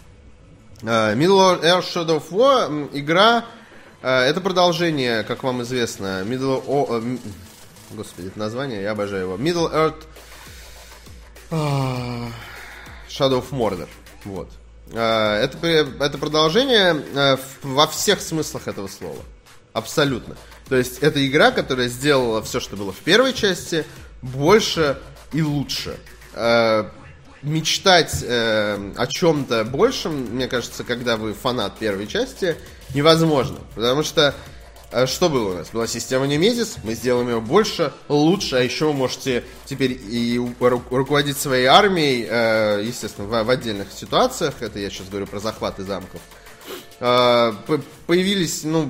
Uh, 0.82 1.16
Middle 1.16 1.62
Earth 1.62 1.84
Shadow 1.84 2.22
of 2.22 2.30
War 2.30 2.90
игра 2.92 3.44
это 4.02 4.42
продолжение, 4.42 5.22
как 5.22 5.44
вам 5.44 5.62
известно, 5.62 6.20
Middle 6.24 6.62
o, 6.66 7.02
Господи, 7.92 8.26
это 8.28 8.38
название, 8.38 8.82
я 8.82 8.90
обожаю 8.90 9.22
его. 9.22 9.36
Middle 9.38 9.72
Earth 9.72 10.04
Shadow 13.08 13.40
of 13.40 13.50
Mordor. 13.50 13.88
Вот. 14.24 14.50
Э, 14.92 15.37
это, 15.42 15.66
это 15.66 16.18
продолжение 16.18 17.03
э, 17.14 17.37
во 17.62 17.87
всех 17.87 18.20
смыслах 18.20 18.68
этого 18.68 18.88
слова. 18.88 19.23
Абсолютно. 19.73 20.37
То 20.68 20.77
есть 20.77 20.99
это 20.99 21.27
игра, 21.27 21.51
которая 21.51 21.88
сделала 21.88 22.42
все, 22.42 22.61
что 22.61 22.77
было 22.77 22.92
в 22.92 22.99
первой 22.99 23.33
части, 23.33 23.85
больше 24.23 24.99
и 25.33 25.42
лучше. 25.42 25.99
Э, 26.35 26.88
мечтать 27.42 28.25
о 28.27 29.07
чем-то 29.07 29.64
большем, 29.64 30.14
мне 30.35 30.49
кажется, 30.49 30.83
когда 30.83 31.18
вы 31.18 31.35
фанат 31.35 31.79
первой 31.79 32.07
части, 32.07 32.57
невозможно. 32.94 33.59
Потому 33.75 34.03
что 34.03 34.35
что 35.07 35.28
было 35.28 35.52
у 35.52 35.54
нас? 35.54 35.70
Была 35.70 35.87
система 35.88 36.26
Немезис, 36.26 36.76
мы 36.85 36.94
сделаем 36.94 37.28
ее 37.28 37.40
больше, 37.40 37.92
лучше, 38.09 38.57
а 38.57 38.61
еще 38.61 38.87
вы 38.87 38.92
можете 38.92 39.44
теперь 39.64 39.92
и 39.92 40.40
руководить 40.61 41.37
своей 41.37 41.66
армией, 41.66 42.26
э, 42.28 42.83
естественно, 42.85 43.42
в 43.42 43.50
отдельных 43.50 43.88
ситуациях, 43.92 44.54
это 44.61 44.78
я 44.78 44.90
сейчас 44.90 45.09
говорю 45.09 45.26
про 45.26 45.40
захваты 45.40 45.83
замков. 45.83 46.20
Э, 47.00 47.52
появились, 48.07 48.62
ну, 48.62 48.88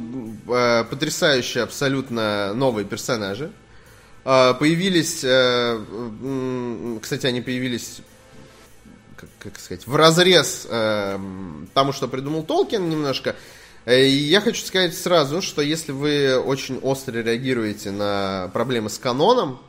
э, 0.48 0.84
потрясающие 0.84 1.62
абсолютно 1.64 2.52
новые 2.54 2.84
персонажи. 2.84 3.50
Появились, 4.24 5.16
кстати, 7.02 7.26
они 7.26 7.42
появились 7.42 7.98
как, 9.16 9.28
как 9.38 9.58
сказать, 9.58 9.86
в 9.86 9.94
разрез 9.94 10.66
тому, 11.74 11.92
что 11.92 12.08
придумал 12.08 12.42
Толкин 12.42 12.88
немножко. 12.88 13.36
Э, 13.86 14.06
я 14.06 14.40
хочу 14.40 14.64
сказать 14.64 14.96
сразу, 14.96 15.42
что 15.42 15.62
если 15.62 15.92
вы 15.92 16.38
очень 16.38 16.78
остро 16.78 17.18
реагируете 17.18 17.90
на 17.90 18.50
проблемы 18.52 18.90
с 18.90 18.98
каноном, 18.98 19.60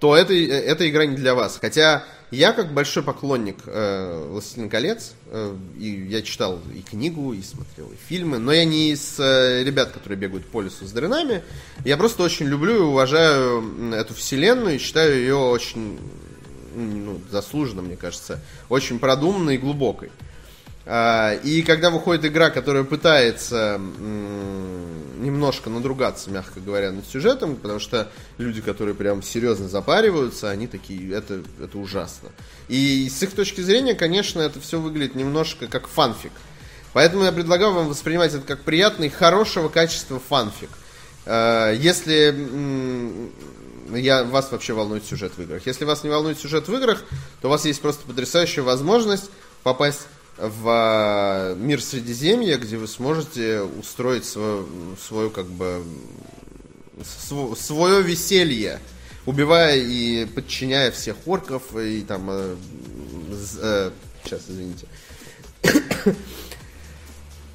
то 0.00 0.16
это, 0.16 0.34
эта 0.34 0.88
игра 0.88 1.06
не 1.06 1.16
для 1.16 1.34
вас. 1.34 1.58
Хотя 1.60 2.04
я 2.30 2.52
как 2.52 2.74
большой 2.74 3.02
поклонник 3.02 3.58
э, 3.66 4.26
«Властелин 4.28 4.68
колец», 4.68 5.12
э, 5.28 5.56
и 5.78 6.06
я 6.08 6.20
читал 6.22 6.60
и 6.74 6.82
книгу, 6.82 7.32
и 7.32 7.42
смотрел 7.42 7.86
и 7.86 7.96
фильмы, 8.08 8.38
но 8.38 8.52
я 8.52 8.64
не 8.64 8.90
из 8.90 9.18
э, 9.18 9.62
ребят, 9.62 9.92
которые 9.92 10.18
бегают 10.18 10.46
по 10.46 10.60
лесу 10.60 10.84
с 10.84 10.90
дрынами. 10.90 11.42
Я 11.84 11.96
просто 11.96 12.22
очень 12.24 12.46
люблю 12.46 12.76
и 12.76 12.80
уважаю 12.80 13.92
эту 13.94 14.14
вселенную 14.14 14.76
и 14.76 14.78
считаю 14.78 15.16
ее 15.16 15.36
очень 15.36 15.98
ну, 16.74 17.20
заслуженно, 17.30 17.82
мне 17.82 17.96
кажется, 17.96 18.40
очень 18.68 18.98
продуманной 18.98 19.54
и 19.54 19.58
глубокой. 19.58 20.10
И 20.86 21.64
когда 21.66 21.88
выходит 21.90 22.26
игра, 22.26 22.50
которая 22.50 22.84
пытается 22.84 23.80
немножко 25.18 25.70
надругаться, 25.70 26.30
мягко 26.30 26.60
говоря, 26.60 26.92
над 26.92 27.06
сюжетом, 27.06 27.56
потому 27.56 27.80
что 27.80 28.10
люди, 28.36 28.60
которые 28.60 28.94
прям 28.94 29.22
серьезно 29.22 29.68
запариваются, 29.68 30.50
они 30.50 30.66
такие, 30.66 31.14
это, 31.14 31.42
это 31.62 31.78
ужасно. 31.78 32.28
И 32.68 33.08
с 33.08 33.22
их 33.22 33.32
точки 33.32 33.62
зрения, 33.62 33.94
конечно, 33.94 34.40
это 34.42 34.60
все 34.60 34.78
выглядит 34.78 35.14
немножко 35.14 35.66
как 35.66 35.88
фанфик. 35.88 36.32
Поэтому 36.92 37.24
я 37.24 37.32
предлагаю 37.32 37.72
вам 37.72 37.88
воспринимать 37.88 38.34
это 38.34 38.46
как 38.46 38.60
приятный, 38.60 39.08
хорошего 39.08 39.68
качества 39.68 40.20
фанфик. 40.20 40.70
А, 41.26 41.72
если 41.72 42.34
я, 43.90 44.24
вас 44.24 44.52
вообще 44.52 44.74
волнует 44.74 45.04
сюжет 45.04 45.32
в 45.36 45.42
играх. 45.42 45.66
Если 45.66 45.84
вас 45.84 46.04
не 46.04 46.10
волнует 46.10 46.38
сюжет 46.38 46.68
в 46.68 46.74
играх, 46.74 47.02
то 47.40 47.48
у 47.48 47.50
вас 47.50 47.64
есть 47.64 47.80
просто 47.80 48.06
потрясающая 48.06 48.62
возможность 48.62 49.30
попасть 49.62 50.06
в 50.36 50.64
а, 50.66 51.54
мир 51.54 51.80
Средиземья, 51.80 52.56
где 52.56 52.76
вы 52.76 52.88
сможете 52.88 53.60
устроить 53.60 54.24
свое, 54.24 54.64
свою 55.00 55.30
как 55.30 55.46
бы 55.46 55.84
свое 57.56 58.02
веселье, 58.02 58.80
убивая 59.26 59.76
и 59.76 60.26
подчиняя 60.26 60.90
всех 60.90 61.16
орков 61.26 61.76
и 61.76 62.02
там 62.02 62.28
э, 62.30 62.56
э, 63.60 63.90
сейчас 64.22 64.42
извините 64.48 64.86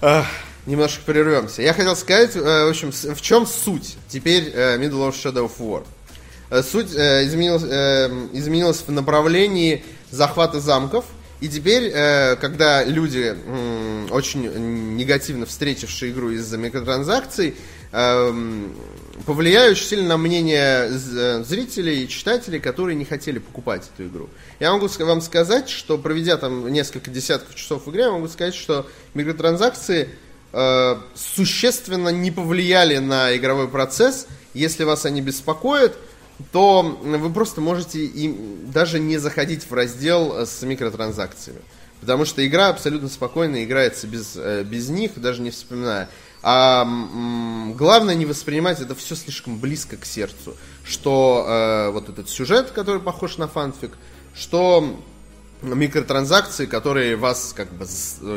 э, 0.01 0.23
немножко 0.65 1.01
прервемся. 1.05 1.61
Я 1.61 1.73
хотел 1.73 1.95
сказать, 1.95 2.35
э, 2.35 2.65
в 2.65 2.69
общем, 2.69 2.91
в 2.91 3.21
чем 3.21 3.45
суть 3.45 3.97
теперь 4.07 4.51
э, 4.53 4.77
Middle 4.77 5.09
of 5.09 5.13
Shadow 5.13 5.49
of 5.49 5.57
War. 5.59 5.85
Э, 6.49 6.63
суть 6.63 6.93
э, 6.93 7.25
изменилась, 7.25 7.63
э, 7.63 8.27
изменилась 8.33 8.83
в 8.85 8.91
направлении 8.91 9.83
захвата 10.11 10.59
замков– 10.59 11.05
и 11.41 11.47
теперь, 11.47 11.91
э, 11.93 12.35
когда 12.35 12.83
люди, 12.83 13.35
очень 14.11 14.97
негативно 14.97 15.45
встретившие 15.45 16.11
игру 16.11 16.31
из-за 16.31 16.57
микротранзакций, 16.57 17.55
эм, 17.91 18.75
повлияют 19.25 19.77
сильно 19.77 20.09
на 20.09 20.17
мнение 20.17 20.89
э, 20.89 21.43
зрителей 21.43 22.03
и 22.03 22.07
читателей, 22.09 22.59
которые 22.59 22.95
не 22.95 23.05
хотели 23.05 23.39
покупать 23.39 23.89
эту 23.93 24.07
игру. 24.09 24.29
Я 24.59 24.73
могу 24.73 24.87
вам 24.99 25.21
сказать, 25.21 25.69
что 25.69 25.97
проведя 25.97 26.35
там 26.35 26.67
несколько 26.67 27.09
десятков 27.09 27.55
часов 27.55 27.85
в 27.85 27.91
игре, 27.91 28.03
я 28.03 28.11
могу 28.11 28.27
сказать, 28.27 28.53
что 28.53 28.85
микротранзакции 29.13 30.09
э, 30.51 30.95
существенно 31.15 32.09
не 32.09 32.31
повлияли 32.31 32.97
на 32.97 33.35
игровой 33.37 33.69
процесс. 33.69 34.27
Если 34.53 34.83
вас 34.83 35.05
они 35.05 35.21
беспокоят, 35.21 35.97
то 36.51 36.81
вы 36.81 37.29
просто 37.31 37.61
можете 37.61 38.05
им 38.05 38.71
даже 38.71 38.99
не 38.99 39.17
заходить 39.17 39.69
в 39.69 39.73
раздел 39.73 40.45
с 40.45 40.61
микротранзакциями. 40.61 41.61
Потому 41.99 42.23
что 42.23 42.45
игра 42.45 42.69
абсолютно 42.69 43.09
спокойно 43.09 43.63
играется 43.63 44.07
без, 44.07 44.35
э, 44.35 44.63
без 44.63 44.89
них, 44.89 45.19
даже 45.19 45.41
не 45.41 45.51
вспоминая. 45.51 46.09
А 46.41 46.87
главное 47.75 48.15
не 48.15 48.25
воспринимать 48.25 48.79
это 48.79 48.95
все 48.95 49.15
слишком 49.15 49.59
близко 49.59 49.97
к 49.97 50.05
сердцу. 50.05 50.55
Что 50.85 51.45
э, 51.45 51.91
вот 51.91 52.07
этот 52.07 52.29
сюжет, 52.29 52.71
который 52.71 53.01
похож 53.01 53.37
на 53.37 53.49
фанфик, 53.49 53.91
что 54.33 54.97
микротранзакции, 55.61 56.65
которые 56.65 57.17
вас 57.17 57.53
как 57.53 57.67
бы 57.73 57.85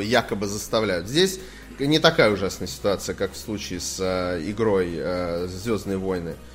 якобы 0.02 0.48
заставляют. 0.48 1.06
Здесь 1.06 1.38
не 1.78 2.00
такая 2.00 2.32
ужасная 2.32 2.66
ситуация, 2.66 3.14
как 3.14 3.32
в 3.32 3.36
случае 3.36 3.78
с 3.78 3.98
э, 4.00 4.42
игрой 4.50 4.94
э, 4.96 5.46
Звездные 5.46 5.98
войны 5.98 6.30
э, 6.30 6.51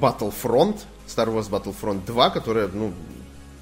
Battlefront, 0.00 0.78
Star 1.06 1.28
Wars 1.28 1.50
Battlefront 1.50 2.04
2, 2.06 2.30
которая, 2.30 2.68
ну, 2.68 2.92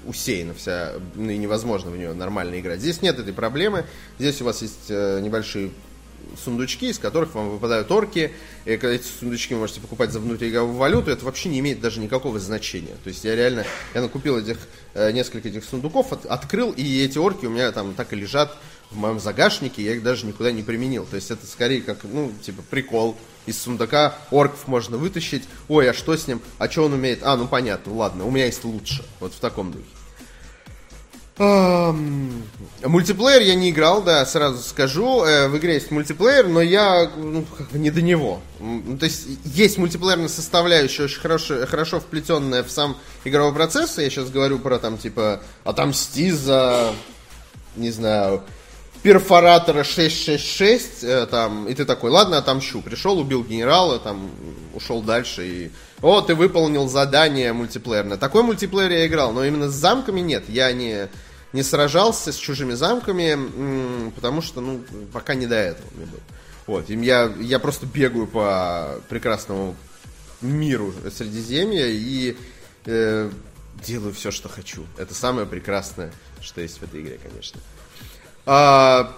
усеяна 0.05 0.53
вся, 0.53 0.93
ну 1.15 1.29
и 1.29 1.37
невозможно 1.37 1.91
в 1.91 1.97
нее 1.97 2.13
нормально 2.13 2.59
играть. 2.59 2.79
Здесь 2.79 3.01
нет 3.01 3.19
этой 3.19 3.33
проблемы. 3.33 3.85
Здесь 4.19 4.41
у 4.41 4.45
вас 4.45 4.61
есть 4.61 4.89
э, 4.89 5.19
небольшие 5.21 5.71
сундучки, 6.43 6.89
из 6.89 6.99
которых 6.99 7.35
вам 7.35 7.49
выпадают 7.49 7.91
орки. 7.91 8.31
И 8.65 8.71
эти 8.71 9.05
сундучки 9.19 9.53
вы 9.53 9.61
можете 9.61 9.81
покупать 9.81 10.11
за 10.11 10.19
внутриигровую 10.19 10.75
валюту. 10.75 11.11
Это 11.11 11.25
вообще 11.25 11.49
не 11.49 11.59
имеет 11.59 11.81
даже 11.81 11.99
никакого 11.99 12.39
значения. 12.39 12.95
То 13.03 13.09
есть 13.09 13.23
я 13.23 13.35
реально, 13.35 13.65
я 13.93 14.01
накупил 14.01 14.37
этих, 14.37 14.57
э, 14.93 15.11
несколько 15.11 15.49
этих 15.49 15.63
сундуков, 15.63 16.13
от, 16.13 16.25
открыл, 16.25 16.71
и 16.71 17.03
эти 17.03 17.17
орки 17.17 17.45
у 17.45 17.49
меня 17.49 17.71
там 17.71 17.93
так 17.93 18.13
и 18.13 18.15
лежат 18.15 18.55
в 18.91 18.97
моем 18.97 19.19
загашнике, 19.19 19.83
я 19.83 19.93
их 19.93 20.03
даже 20.03 20.25
никуда 20.25 20.51
не 20.51 20.63
применил. 20.63 21.05
То 21.05 21.15
есть 21.15 21.31
это 21.31 21.45
скорее 21.47 21.81
как, 21.81 22.03
ну, 22.03 22.31
типа, 22.43 22.61
прикол. 22.69 23.15
Из 23.45 23.61
сундука 23.61 24.15
орков 24.31 24.67
можно 24.67 24.97
вытащить. 24.97 25.43
Ой, 25.67 25.89
а 25.89 25.93
что 25.93 26.17
с 26.17 26.27
ним? 26.27 26.41
А 26.57 26.69
что 26.69 26.85
он 26.85 26.93
умеет? 26.93 27.19
А, 27.23 27.35
ну 27.35 27.47
понятно, 27.47 27.93
ладно, 27.93 28.25
у 28.25 28.31
меня 28.31 28.45
есть 28.45 28.63
лучше. 28.63 29.05
Вот 29.19 29.33
в 29.33 29.39
таком 29.39 29.71
духе. 29.71 29.85
Мультиплеер 31.37 33.41
я 33.41 33.55
не 33.55 33.69
играл, 33.69 34.01
да, 34.01 34.25
сразу 34.25 34.63
скажу. 34.63 35.25
Э, 35.25 35.49
в 35.49 35.57
игре 35.57 35.73
есть 35.73 35.91
мультиплеер, 35.91 36.47
но 36.47 36.61
я 36.61 37.11
ну, 37.17 37.43
как 37.57 37.71
бы 37.71 37.77
не 37.77 37.91
до 37.91 38.01
него. 38.01 38.39
То 38.99 39.05
есть 39.05 39.27
есть 39.43 39.77
мультиплеерная 39.77 40.29
составляющая, 40.29 41.03
очень 41.03 41.19
хорошо, 41.19 41.67
хорошо 41.67 41.99
вплетенная 41.99 42.63
в 42.63 42.71
сам 42.71 42.95
игровой 43.25 43.53
процесс. 43.53 43.97
Я 43.97 44.09
сейчас 44.09 44.29
говорю 44.29 44.59
про 44.59 44.79
там 44.79 44.97
типа 44.97 45.41
отомсти 45.65 46.31
за, 46.31 46.93
не 47.75 47.91
знаю, 47.91 48.41
перфоратора 49.05 49.83
666, 49.83 51.03
э, 51.03 51.27
там, 51.27 51.67
и 51.67 51.75
ты 51.75 51.85
такой, 51.85 52.09
ладно, 52.09 52.39
отомщу. 52.39 52.81
Пришел, 52.81 53.19
убил 53.19 53.43
генерала, 53.43 53.99
там, 53.99 54.31
ушел 54.73 55.03
дальше 55.03 55.47
и... 55.47 55.71
О, 56.01 56.21
ты 56.21 56.33
выполнил 56.33 56.87
задание 56.87 57.53
мультиплеерное. 57.53 58.17
Такой 58.17 58.41
мультиплеер 58.41 58.91
я 58.91 59.05
играл, 59.05 59.31
но 59.31 59.45
именно 59.45 59.69
с 59.69 59.75
замками 59.75 60.21
нет. 60.21 60.45
Я 60.49 60.73
не 60.73 61.07
не 61.53 61.61
сражался 61.61 62.33
с 62.33 62.35
чужими 62.35 62.73
замками, 62.73 64.09
потому 64.11 64.41
что, 64.41 64.59
ну, 64.59 64.83
пока 65.13 65.35
не 65.35 65.45
до 65.45 65.55
этого 65.55 65.87
мне 65.95 66.05
было. 66.07 66.21
Вот, 66.65 66.89
я, 66.89 67.31
я 67.39 67.59
просто 67.59 67.85
бегаю 67.85 68.25
по 68.25 68.99
прекрасному 69.07 69.75
миру 70.41 70.93
Средиземья 71.15 71.85
и 71.87 72.35
э, 72.85 73.29
делаю 73.85 74.13
все, 74.15 74.31
что 74.31 74.49
хочу. 74.49 74.83
Это 74.97 75.13
самое 75.13 75.45
прекрасное, 75.45 76.11
что 76.41 76.59
есть 76.59 76.79
в 76.79 76.83
этой 76.83 77.01
игре, 77.01 77.19
конечно. 77.23 77.61
А, 78.45 79.11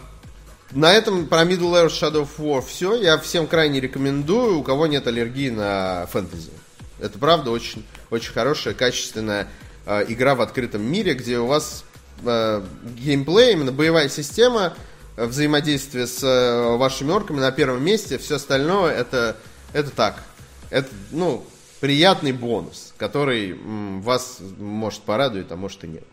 на 0.71 0.93
этом 0.93 1.27
про 1.27 1.43
Middle 1.43 1.73
Earth 1.73 1.89
Shadow 1.89 2.23
of 2.23 2.29
War 2.37 2.61
все. 2.65 2.95
Я 2.95 3.17
всем 3.17 3.47
крайне 3.47 3.79
рекомендую, 3.79 4.59
у 4.59 4.63
кого 4.63 4.87
нет 4.87 5.07
аллергии 5.07 5.49
на 5.49 6.07
фэнтези. 6.07 6.51
Это 6.99 7.19
правда 7.19 7.51
очень, 7.51 7.85
очень 8.09 8.33
хорошая, 8.33 8.73
качественная 8.73 9.47
э, 9.85 10.05
игра 10.07 10.35
в 10.35 10.41
открытом 10.41 10.81
мире, 10.81 11.13
где 11.13 11.37
у 11.37 11.45
вас 11.45 11.83
э, 12.23 12.63
геймплей, 12.95 13.53
именно 13.53 13.71
боевая 13.71 14.09
система, 14.09 14.73
взаимодействие 15.15 16.07
с 16.07 16.23
э, 16.23 16.77
вашими 16.77 17.11
орками 17.11 17.39
на 17.39 17.51
первом 17.51 17.83
месте, 17.83 18.17
все 18.17 18.35
остальное 18.37 18.93
это, 18.93 19.37
это 19.73 19.91
так. 19.91 20.23
Это, 20.69 20.89
ну, 21.11 21.45
приятный 21.79 22.31
бонус, 22.31 22.93
который 22.97 23.51
м, 23.51 24.01
вас 24.01 24.39
может 24.57 25.01
порадует, 25.01 25.51
а 25.51 25.55
может 25.55 25.83
и 25.83 25.87
нет. 25.87 26.03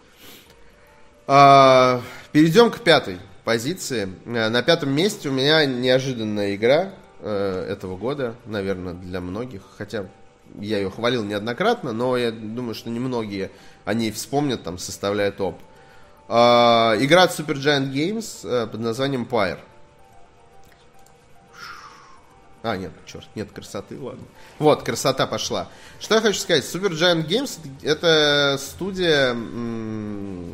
А, 1.27 2.03
перейдем 2.33 2.71
к 2.71 2.81
пятой 2.81 3.19
позиции. 3.45 4.09
Э, 4.27 4.49
на 4.51 4.63
пятом 4.63 4.91
месте 4.91 5.31
у 5.31 5.33
меня 5.33 5.65
неожиданная 5.65 6.55
игра 6.55 6.93
э, 7.21 7.67
этого 7.71 7.97
года, 7.97 8.35
наверное, 8.45 8.93
для 8.93 9.21
многих. 9.21 9.63
Хотя 9.79 10.07
я 10.59 10.79
ее 10.79 10.91
хвалил 10.91 11.25
неоднократно, 11.25 11.93
но 11.93 12.17
я 12.17 12.31
думаю, 12.31 12.75
что 12.75 12.91
немногие 12.91 13.51
о 13.87 13.95
ней 13.95 14.13
вспомнят, 14.13 14.63
там, 14.63 14.79
составляя 14.79 15.33
топ. 15.33 15.59
Uh, 16.27 16.97
игра 17.05 17.25
от 17.25 17.39
Supergiant 17.39 17.93
Games 17.93 18.45
uh, 18.45 18.67
под 18.67 18.81
названием 18.81 19.29
Pyre. 19.31 19.59
А, 22.63 22.79
нет, 22.79 22.93
черт, 23.05 23.29
нет 23.35 23.53
красоты, 23.53 24.01
ладно. 24.01 24.25
Вот, 24.59 24.83
красота 24.83 25.27
пошла. 25.27 25.69
Что 26.01 26.17
я 26.17 26.21
хочу 26.21 26.39
сказать, 26.39 26.65
Supergiant 26.65 27.27
Games 27.27 27.59
это 27.83 28.59
студия, 28.61 29.37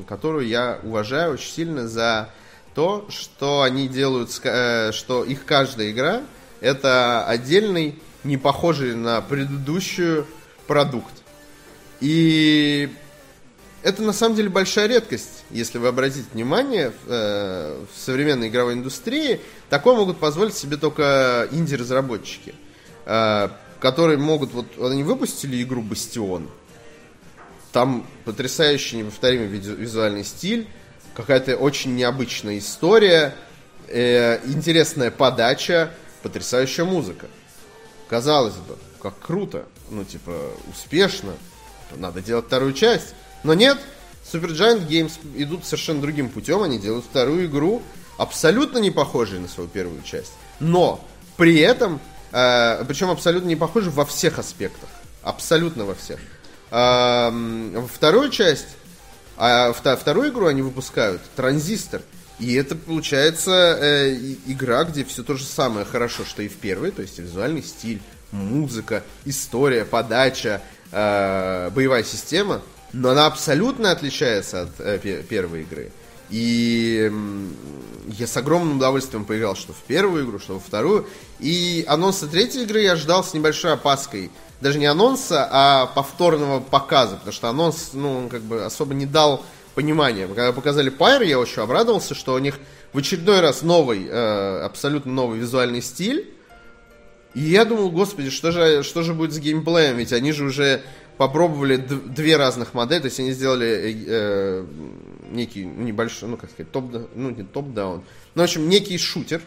которую 0.08 0.46
я 0.46 0.78
уважаю 0.82 1.34
очень 1.34 1.50
сильно 1.50 1.88
за 1.88 2.30
то, 2.74 3.06
что 3.10 3.62
они 3.62 3.88
делают, 3.88 4.30
э, 4.44 4.92
что 4.92 5.24
их 5.24 5.44
каждая 5.44 5.90
игра 5.90 6.22
это 6.60 7.24
отдельный, 7.26 7.98
не 8.22 8.36
похожий 8.36 8.94
на 8.94 9.20
предыдущую 9.22 10.26
продукт. 10.66 11.12
И 12.00 12.90
это 13.82 14.02
на 14.02 14.12
самом 14.12 14.36
деле 14.36 14.50
большая 14.50 14.86
редкость, 14.86 15.44
если 15.50 15.78
вы 15.78 15.88
обратите 15.88 16.26
внимание, 16.32 16.90
в, 16.90 17.08
э, 17.08 17.84
в 17.92 17.98
современной 17.98 18.48
игровой 18.48 18.74
индустрии 18.74 19.40
такое 19.68 19.94
могут 19.96 20.18
позволить 20.18 20.54
себе 20.54 20.76
только 20.76 21.48
инди-разработчики, 21.50 22.54
э, 23.06 23.48
которые 23.80 24.18
могут, 24.18 24.52
вот 24.52 24.66
они 24.78 25.02
выпустили 25.02 25.62
игру 25.62 25.82
Бастион, 25.82 26.48
там 27.72 28.06
потрясающий 28.24 28.98
неповторимый 28.98 29.46
визуальный 29.48 30.24
стиль, 30.24 30.68
какая-то 31.14 31.56
очень 31.56 31.94
необычная 31.94 32.58
история, 32.58 33.34
э, 33.88 34.40
интересная 34.46 35.10
подача, 35.10 35.90
потрясающая 36.22 36.84
музыка. 36.84 37.26
Казалось 38.08 38.54
бы, 38.54 38.76
как 39.00 39.18
круто, 39.18 39.66
ну 39.88 40.04
типа 40.04 40.34
успешно, 40.70 41.32
надо 41.96 42.20
делать 42.20 42.46
вторую 42.46 42.72
часть. 42.72 43.14
Но 43.42 43.54
нет, 43.54 43.78
Supergiant 44.30 44.86
Games 44.86 45.12
идут 45.36 45.64
совершенно 45.64 46.00
другим 46.00 46.28
путем. 46.28 46.62
Они 46.62 46.78
делают 46.78 47.04
вторую 47.04 47.46
игру, 47.46 47.82
абсолютно 48.18 48.78
не 48.78 48.90
похожую 48.90 49.40
на 49.40 49.48
свою 49.48 49.68
первую 49.68 50.02
часть. 50.02 50.32
Но 50.58 51.04
при 51.36 51.58
этом, 51.58 52.00
э, 52.32 52.84
причем 52.86 53.10
абсолютно 53.10 53.48
не 53.48 53.56
похожи 53.56 53.90
во 53.90 54.04
всех 54.04 54.38
аспектах. 54.38 54.88
Абсолютно 55.22 55.84
во 55.84 55.94
всех. 55.94 56.18
Э, 56.70 57.30
вторую 57.92 58.30
часть, 58.30 58.68
а 59.36 59.72
вторую 59.72 60.30
игру 60.30 60.46
они 60.46 60.62
выпускают, 60.62 61.22
Транзистор. 61.36 62.02
И 62.38 62.54
это 62.54 62.74
получается 62.74 63.78
э, 63.80 64.14
игра, 64.46 64.84
где 64.84 65.04
все 65.04 65.22
то 65.22 65.36
же 65.36 65.44
самое 65.44 65.84
хорошо, 65.84 66.24
что 66.24 66.42
и 66.42 66.48
в 66.48 66.56
первой, 66.56 66.90
то 66.90 67.02
есть 67.02 67.18
визуальный 67.18 67.62
стиль, 67.62 68.00
музыка, 68.32 69.02
история, 69.24 69.84
подача, 69.84 70.62
э, 70.90 71.70
боевая 71.70 72.02
система 72.02 72.62
но 72.92 73.10
она 73.10 73.26
абсолютно 73.26 73.92
отличается 73.92 74.62
от 74.62 74.80
э, 74.80 75.22
первой 75.28 75.62
игры. 75.62 75.92
И 76.30 77.10
я 78.18 78.26
с 78.26 78.36
огромным 78.36 78.76
удовольствием 78.76 79.24
поиграл 79.24 79.56
что 79.56 79.72
в 79.72 79.78
первую 79.86 80.24
игру, 80.24 80.38
что 80.38 80.54
во 80.54 80.60
вторую. 80.60 81.06
И 81.38 81.84
анонса 81.88 82.26
третьей 82.26 82.62
игры 82.62 82.80
я 82.80 82.96
ждал 82.96 83.24
с 83.24 83.34
небольшой 83.34 83.72
опаской. 83.72 84.30
Даже 84.60 84.78
не 84.78 84.86
анонса, 84.86 85.48
а 85.50 85.86
повторного 85.86 86.60
показа. 86.60 87.16
Потому 87.16 87.32
что 87.32 87.48
анонс, 87.48 87.90
ну, 87.94 88.18
он 88.18 88.28
как 88.28 88.42
бы 88.42 88.64
особо 88.64 88.94
не 88.94 89.06
дал 89.06 89.44
понимания. 89.74 90.26
Когда 90.26 90.52
показали 90.52 90.92
Pyre, 90.92 91.26
я 91.26 91.38
очень 91.38 91.62
обрадовался, 91.62 92.14
что 92.14 92.34
у 92.34 92.38
них 92.38 92.58
в 92.92 92.98
очередной 92.98 93.40
раз 93.40 93.62
новый, 93.62 94.06
э, 94.06 94.60
абсолютно 94.62 95.12
новый 95.12 95.38
визуальный 95.38 95.82
стиль. 95.82 96.34
И 97.34 97.40
я 97.40 97.64
думал, 97.64 97.90
господи, 97.90 98.30
что 98.30 98.50
же, 98.50 98.82
что 98.82 99.02
же 99.02 99.14
будет 99.14 99.32
с 99.32 99.38
геймплеем? 99.38 99.96
Ведь 99.96 100.12
они 100.12 100.32
же 100.32 100.44
уже 100.44 100.82
попробовали 101.16 101.76
две 101.76 102.36
разных 102.36 102.74
модели, 102.74 103.00
то 103.00 103.04
есть 103.06 103.20
они 103.20 103.32
сделали 103.32 104.04
э 104.06 104.64
некий 105.30 105.64
ну, 105.64 105.82
небольшой, 105.82 106.28
ну 106.28 106.36
как 106.36 106.50
сказать, 106.50 106.70
топ, 106.72 106.92
ну 107.14 107.30
не 107.30 107.42
топ-даун, 107.42 108.02
ну 108.34 108.42
в 108.42 108.44
общем 108.44 108.68
некий 108.68 108.98
шутер, 108.98 109.42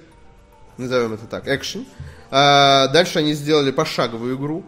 назовем 0.77 1.13
это 1.13 1.25
так, 1.25 1.47
экшен. 1.47 1.85
А 2.31 2.87
дальше 2.87 3.19
они 3.19 3.33
сделали 3.33 3.71
пошаговую 3.71 4.37
игру, 4.37 4.63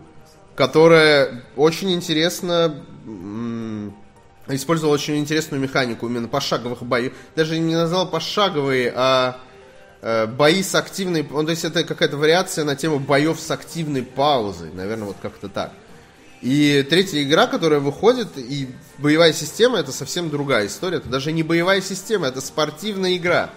которая 0.55 1.43
очень 1.55 1.91
интересно 1.91 2.83
использовала 4.47 4.93
очень 4.93 5.17
интересную 5.17 5.61
механику 5.61 6.07
именно 6.07 6.27
пошаговых 6.27 6.83
боев. 6.83 7.13
Даже 7.35 7.57
не 7.57 7.75
назвал 7.75 8.07
пошаговые, 8.07 8.93
а 8.95 9.37
э, 10.01 10.27
бои 10.27 10.61
с 10.61 10.75
активной... 10.75 11.27
Ну, 11.29 11.43
то 11.43 11.51
есть 11.51 11.65
это 11.65 11.83
какая-то 11.83 12.17
вариация 12.17 12.63
на 12.63 12.75
тему 12.75 12.99
боев 12.99 13.39
с 13.39 13.49
активной 13.49 14.03
паузой. 14.03 14.71
Наверное, 14.73 15.07
вот 15.07 15.17
как-то 15.21 15.49
так. 15.49 15.71
И 16.41 16.85
третья 16.89 17.23
игра, 17.23 17.47
которая 17.47 17.79
выходит, 17.79 18.37
и 18.37 18.67
боевая 18.97 19.33
система, 19.33 19.79
это 19.79 19.91
совсем 19.91 20.29
другая 20.29 20.67
история. 20.67 20.97
Это 20.97 21.09
даже 21.09 21.31
не 21.31 21.43
боевая 21.43 21.81
система, 21.81 22.27
это 22.27 22.41
спортивная 22.41 23.15
игра. 23.15 23.51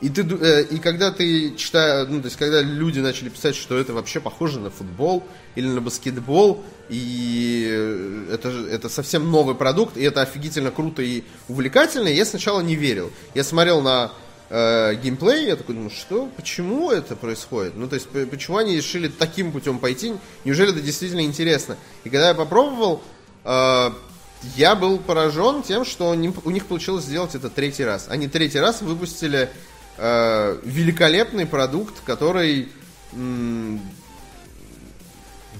И, 0.00 0.08
ты, 0.08 0.22
э, 0.22 0.64
и 0.64 0.78
когда 0.78 1.10
ты 1.10 1.54
читаешь, 1.56 2.08
ну, 2.08 2.20
то 2.20 2.26
есть, 2.26 2.36
когда 2.38 2.62
люди 2.62 3.00
начали 3.00 3.28
писать, 3.28 3.54
что 3.54 3.76
это 3.76 3.92
вообще 3.92 4.18
похоже 4.18 4.58
на 4.58 4.70
футбол 4.70 5.24
или 5.56 5.66
на 5.66 5.82
баскетбол, 5.82 6.64
и 6.88 7.68
э, 7.70 8.26
это, 8.32 8.48
это 8.48 8.88
совсем 8.88 9.30
новый 9.30 9.54
продукт, 9.54 9.98
и 9.98 10.02
это 10.02 10.22
офигительно 10.22 10.70
круто 10.70 11.02
и 11.02 11.24
увлекательно, 11.48 12.08
я 12.08 12.24
сначала 12.24 12.60
не 12.62 12.76
верил. 12.76 13.10
Я 13.34 13.44
смотрел 13.44 13.82
на 13.82 14.12
э, 14.50 14.94
геймплей, 14.96 15.46
я 15.46 15.56
такой 15.56 15.74
думаю, 15.74 15.90
что, 15.90 16.26
почему 16.36 16.90
это 16.90 17.16
происходит? 17.16 17.76
Ну, 17.76 17.88
то 17.88 17.94
есть, 17.94 18.08
почему 18.08 18.58
они 18.58 18.76
решили 18.76 19.08
таким 19.08 19.52
путем 19.52 19.78
пойти? 19.78 20.14
Неужели 20.44 20.72
это 20.72 20.80
действительно 20.80 21.22
интересно? 21.22 21.76
И 22.04 22.10
когда 22.10 22.28
я 22.28 22.34
попробовал, 22.34 23.02
э, 23.44 23.90
я 24.56 24.74
был 24.74 24.98
поражен 24.98 25.62
тем, 25.62 25.84
что 25.84 26.10
у 26.10 26.14
них 26.50 26.66
получилось 26.66 27.04
сделать 27.04 27.34
это 27.34 27.48
третий 27.48 27.84
раз. 27.84 28.06
Они 28.08 28.28
третий 28.28 28.58
раз 28.58 28.82
выпустили 28.82 29.48
э, 29.96 30.58
великолепный 30.64 31.46
продукт, 31.46 31.94
который 32.04 32.68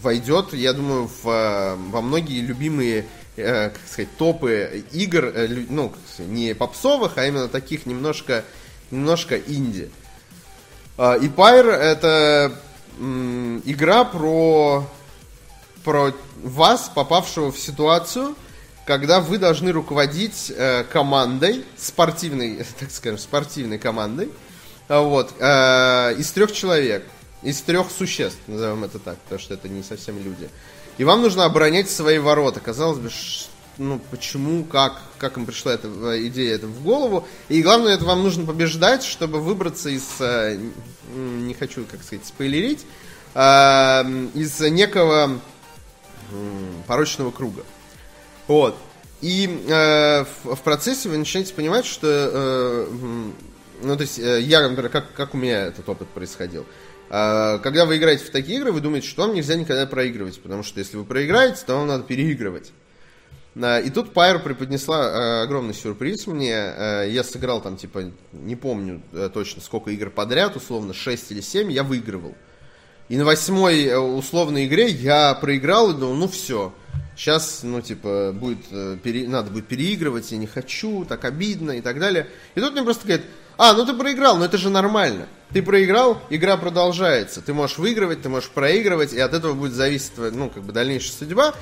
войдет, 0.03 0.53
я 0.55 0.73
думаю, 0.73 1.09
в, 1.23 1.25
во 1.25 2.01
многие 2.01 2.41
любимые 2.41 3.07
э, 3.37 3.71
как 3.71 3.81
сказать, 3.87 4.17
топы 4.17 4.85
игр, 4.93 5.27
э, 5.27 5.49
ну, 5.69 5.93
не 6.19 6.55
попсовых, 6.55 7.19
а 7.19 7.27
именно 7.27 7.49
таких 7.49 7.87
немножко, 7.87 8.45
немножко 8.91 9.39
инди. 9.39 9.91
Э, 10.99 11.19
и 11.21 11.29
Pyre 11.29 11.73
это 11.73 12.53
игра 13.65 14.05
про, 14.05 14.85
про 15.85 16.13
вас, 16.43 16.91
попавшего 16.95 17.51
в 17.51 17.59
ситуацию, 17.59 18.35
когда 18.85 19.21
вы 19.21 19.39
должны 19.39 19.73
руководить 19.73 20.53
э, 20.55 20.85
командой, 20.85 21.65
спортивной, 21.77 22.67
так 22.79 22.91
скажем, 22.91 23.19
спортивной 23.19 23.79
командой, 23.79 24.31
а, 24.89 25.03
вот, 25.03 25.33
э, 25.39 26.15
из 26.19 26.31
трех 26.33 26.53
человек, 26.53 27.07
из 27.43 27.61
трех 27.63 27.91
существ, 27.91 28.41
назовем 28.49 28.85
это 28.85 28.99
так, 28.99 29.17
потому 29.19 29.41
что 29.41 29.55
это 29.55 29.69
не 29.69 29.83
совсем 29.83 30.23
люди. 30.23 30.49
И 30.99 31.05
вам 31.05 31.23
нужно 31.23 31.45
оборонять 31.45 31.89
свои 31.89 32.19
ворота. 32.19 32.61
Казалось 32.61 32.99
бы, 32.99 33.09
ну, 33.81 33.99
почему, 34.11 34.65
как, 34.65 35.01
как 35.17 35.39
им 35.39 35.47
пришла 35.47 35.73
эта 35.73 35.89
э, 35.89 36.27
идея 36.27 36.57
это 36.57 36.67
в 36.67 36.83
голову. 36.83 37.27
И 37.49 37.63
главное, 37.63 37.95
это 37.95 38.05
вам 38.05 38.23
нужно 38.23 38.45
побеждать, 38.45 39.03
чтобы 39.03 39.41
выбраться 39.41 39.89
из, 39.89 40.05
э, 40.21 40.59
не 41.15 41.55
хочу, 41.55 41.87
как 41.91 42.03
сказать, 42.03 42.27
спойлерить, 42.27 42.85
э, 43.35 44.03
из 44.35 44.61
некого 44.61 45.41
порочного 46.87 47.31
круга. 47.31 47.65
Вот. 48.47 48.77
И 49.23 49.65
э, 49.67 50.25
в, 50.45 50.61
процессе 50.63 51.09
вы 51.09 51.17
начинаете 51.17 51.55
понимать, 51.55 51.87
что, 51.87 52.87
ну, 53.83 53.97
то 53.97 54.03
есть, 54.03 54.19
я, 54.19 54.69
например, 54.69 54.91
как, 54.91 55.15
как 55.15 55.35
у 55.35 55.39
меня 55.39 55.67
этот 55.67 55.89
опыт 55.89 56.09
происходил. 56.09 56.67
Когда 57.09 57.87
вы 57.87 57.97
играете 57.97 58.25
в 58.25 58.31
такие 58.31 58.59
игры, 58.59 58.73
вы 58.73 58.81
думаете, 58.81 59.09
что 59.09 59.23
вам 59.23 59.35
нельзя 59.35 59.57
никогда 59.57 59.85
проигрывать, 59.87 60.41
потому 60.41 60.63
что 60.63 60.79
если 60.79 60.97
вы 60.97 61.05
проиграете, 61.05 61.63
то 61.67 61.75
вам 61.77 61.89
надо 61.89 62.05
переигрывать. 62.05 62.73
Э, 63.55 63.83
и 63.83 63.91
тут 63.91 64.13
Pyre 64.13 64.39
преподнесла 64.39 65.01
э, 65.01 65.43
огромный 65.43 65.75
сюрприз 65.75 66.27
мне. 66.27 66.53
Э, 66.55 67.07
я 67.09 67.25
сыграл 67.25 67.61
там, 67.61 67.77
типа, 67.77 68.13
не 68.33 68.57
помню 68.57 69.03
э, 69.13 69.31
точно 69.33 69.63
сколько 69.63 69.91
игр 69.91 70.11
подряд, 70.11 70.57
условно 70.57 70.95
6 70.95 71.33
или 71.33 71.41
7, 71.41 71.71
я 71.73 71.83
выигрывал. 71.83 72.35
И 73.09 73.17
на 73.17 73.25
восьмой 73.25 73.93
условной 74.17 74.67
игре 74.67 74.89
я 74.89 75.35
проиграл 75.35 75.91
и 75.91 75.95
думал, 75.95 76.15
ну 76.15 76.29
все, 76.29 76.73
сейчас, 77.17 77.65
ну, 77.65 77.81
типа, 77.81 78.31
будет, 78.33 78.69
пере, 79.03 79.27
надо 79.27 79.51
будет 79.51 79.67
переигрывать, 79.67 80.31
я 80.31 80.39
не 80.39 80.47
хочу, 80.47 81.05
так 81.05 81.25
обидно 81.25 81.73
и 81.73 81.81
так 81.81 81.99
далее. 81.99 82.29
И 82.55 82.61
тут 82.61 82.73
мне 82.75 82.85
просто 82.85 83.09
говорит, 83.09 83.27
а, 83.63 83.75
ну 83.75 83.85
ты 83.85 83.93
проиграл, 83.93 84.39
но 84.39 84.47
это 84.47 84.57
же 84.57 84.71
нормально. 84.71 85.27
Ты 85.53 85.63
проиграл, 85.63 86.23
игра 86.31 86.57
продолжается. 86.57 87.43
Ты 87.43 87.53
можешь 87.53 87.77
выигрывать, 87.77 88.23
ты 88.23 88.31
можешь 88.31 88.49
проигрывать, 88.49 89.13
и 89.13 89.21
от 89.21 89.35
этого 89.35 89.53
будет 89.53 89.75
зависеть, 89.75 90.13
ну, 90.17 90.49
как 90.49 90.63
бы 90.63 90.73
дальнейшая 90.73 91.13
судьба. 91.13 91.55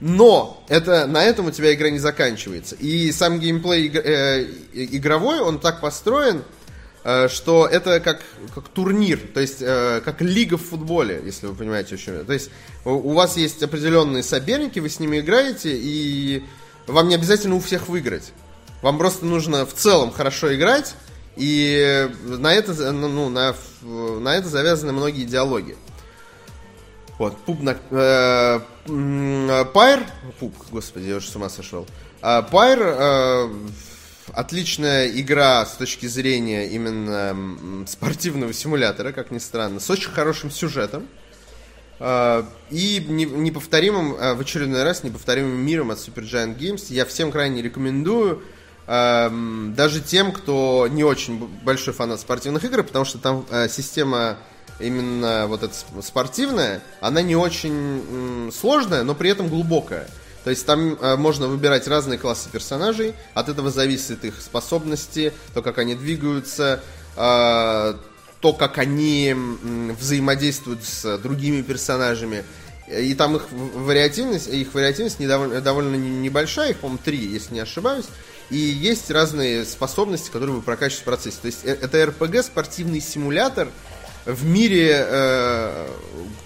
Но 0.00 0.64
это, 0.68 1.06
на 1.06 1.24
этом 1.24 1.46
у 1.46 1.50
тебя 1.50 1.72
игра 1.72 1.90
не 1.90 1.98
заканчивается. 1.98 2.74
И 2.76 3.12
сам 3.12 3.38
геймплей 3.38 3.90
э, 3.94 4.46
игровой, 4.74 5.40
он 5.40 5.60
так 5.60 5.80
построен, 5.80 6.42
Э, 7.04 7.28
что 7.28 7.66
это 7.66 8.00
как, 8.00 8.22
как 8.54 8.68
турнир, 8.68 9.20
то 9.34 9.40
есть 9.40 9.58
э, 9.60 10.00
как 10.02 10.22
лига 10.22 10.56
в 10.56 10.62
футболе, 10.62 11.20
если 11.22 11.46
вы 11.46 11.54
понимаете, 11.54 11.96
о 11.96 11.98
чем 11.98 12.14
я. 12.16 12.24
То 12.24 12.32
есть 12.32 12.50
у 12.86 13.12
вас 13.12 13.36
есть 13.36 13.62
определенные 13.62 14.22
соперники, 14.22 14.78
вы 14.78 14.88
с 14.88 14.98
ними 15.00 15.20
играете, 15.20 15.72
и 15.74 16.42
вам 16.86 17.08
не 17.08 17.14
обязательно 17.14 17.56
у 17.56 17.60
всех 17.60 17.88
выиграть. 17.88 18.32
Вам 18.80 18.96
просто 18.96 19.26
нужно 19.26 19.66
в 19.66 19.74
целом 19.74 20.12
хорошо 20.12 20.54
играть, 20.54 20.94
и 21.36 22.08
на 22.24 22.54
это, 22.54 22.92
ну, 22.92 23.28
на, 23.28 23.54
на 23.82 24.36
это 24.36 24.48
завязаны 24.48 24.92
многие 24.92 25.24
диалоги. 25.24 25.76
Вот, 27.18 27.36
пуп 27.38 27.62
на... 27.62 27.76
Э, 27.90 28.60
Пайр... 29.72 30.00
Пуп, 30.40 30.54
господи, 30.70 31.06
я 31.06 31.16
уже 31.16 31.28
с 31.28 31.36
ума 31.36 31.48
сошел. 31.48 31.86
Э, 32.22 32.42
Пайр... 32.50 32.78
Э, 32.82 33.50
отличная 34.32 35.08
игра 35.08 35.64
с 35.66 35.74
точки 35.74 36.06
зрения 36.06 36.68
именно 36.68 37.86
спортивного 37.86 38.52
симулятора, 38.52 39.12
как 39.12 39.30
ни 39.30 39.38
странно, 39.38 39.80
с 39.80 39.90
очень 39.90 40.10
хорошим 40.10 40.50
сюжетом. 40.50 41.06
А, 42.00 42.46
и 42.70 43.04
неповторимым, 43.08 44.16
а, 44.18 44.34
в 44.34 44.40
очередной 44.40 44.82
раз, 44.82 45.04
неповторимым 45.04 45.56
миром 45.56 45.90
от 45.90 45.98
Supergiant 45.98 46.56
Games. 46.58 46.86
Я 46.88 47.04
всем 47.04 47.30
крайне 47.30 47.62
рекомендую, 47.62 48.42
а, 48.86 49.32
даже 49.76 50.00
тем, 50.00 50.32
кто 50.32 50.88
не 50.90 51.04
очень 51.04 51.38
большой 51.62 51.94
фанат 51.94 52.20
спортивных 52.20 52.64
игр, 52.64 52.82
потому 52.82 53.04
что 53.04 53.18
там 53.18 53.46
система 53.68 54.38
именно 54.78 55.46
вот 55.46 55.62
эта 55.62 55.74
спортивная, 56.02 56.82
она 57.00 57.22
не 57.22 57.36
очень 57.36 58.50
сложная, 58.52 59.02
но 59.02 59.14
при 59.14 59.30
этом 59.30 59.48
глубокая. 59.48 60.08
То 60.44 60.50
есть 60.50 60.66
там 60.66 60.94
э, 61.00 61.16
можно 61.16 61.48
выбирать 61.48 61.88
разные 61.88 62.18
классы 62.18 62.50
персонажей, 62.50 63.14
от 63.32 63.48
этого 63.48 63.70
зависит 63.70 64.24
их 64.26 64.40
способности, 64.42 65.32
то, 65.54 65.62
как 65.62 65.78
они 65.78 65.94
двигаются, 65.94 66.82
э, 67.16 67.94
то, 68.40 68.52
как 68.52 68.76
они 68.76 69.34
э, 69.34 69.92
взаимодействуют 69.98 70.84
с 70.84 71.16
другими 71.18 71.62
персонажами. 71.62 72.44
И 72.86 73.14
там 73.14 73.36
их 73.36 73.46
вариативность, 73.50 74.48
их 74.48 74.74
вариативность 74.74 75.18
не 75.18 75.26
довольно, 75.26 75.62
довольно 75.62 75.96
небольшая, 75.96 76.72
их, 76.72 76.76
по-моему, 76.76 77.00
три, 77.02 77.16
если 77.16 77.54
не 77.54 77.60
ошибаюсь. 77.60 78.04
И 78.50 78.58
есть 78.58 79.10
разные 79.10 79.64
способности, 79.64 80.30
которые 80.30 80.56
вы 80.56 80.60
прокачиваете 80.60 81.00
в 81.00 81.04
процессе. 81.04 81.38
То 81.40 81.46
есть 81.46 81.60
э, 81.64 81.78
это 81.80 82.02
RPG, 82.02 82.42
спортивный 82.42 83.00
симулятор 83.00 83.68
в 84.26 84.44
мире 84.46 85.04
э, 85.06 85.88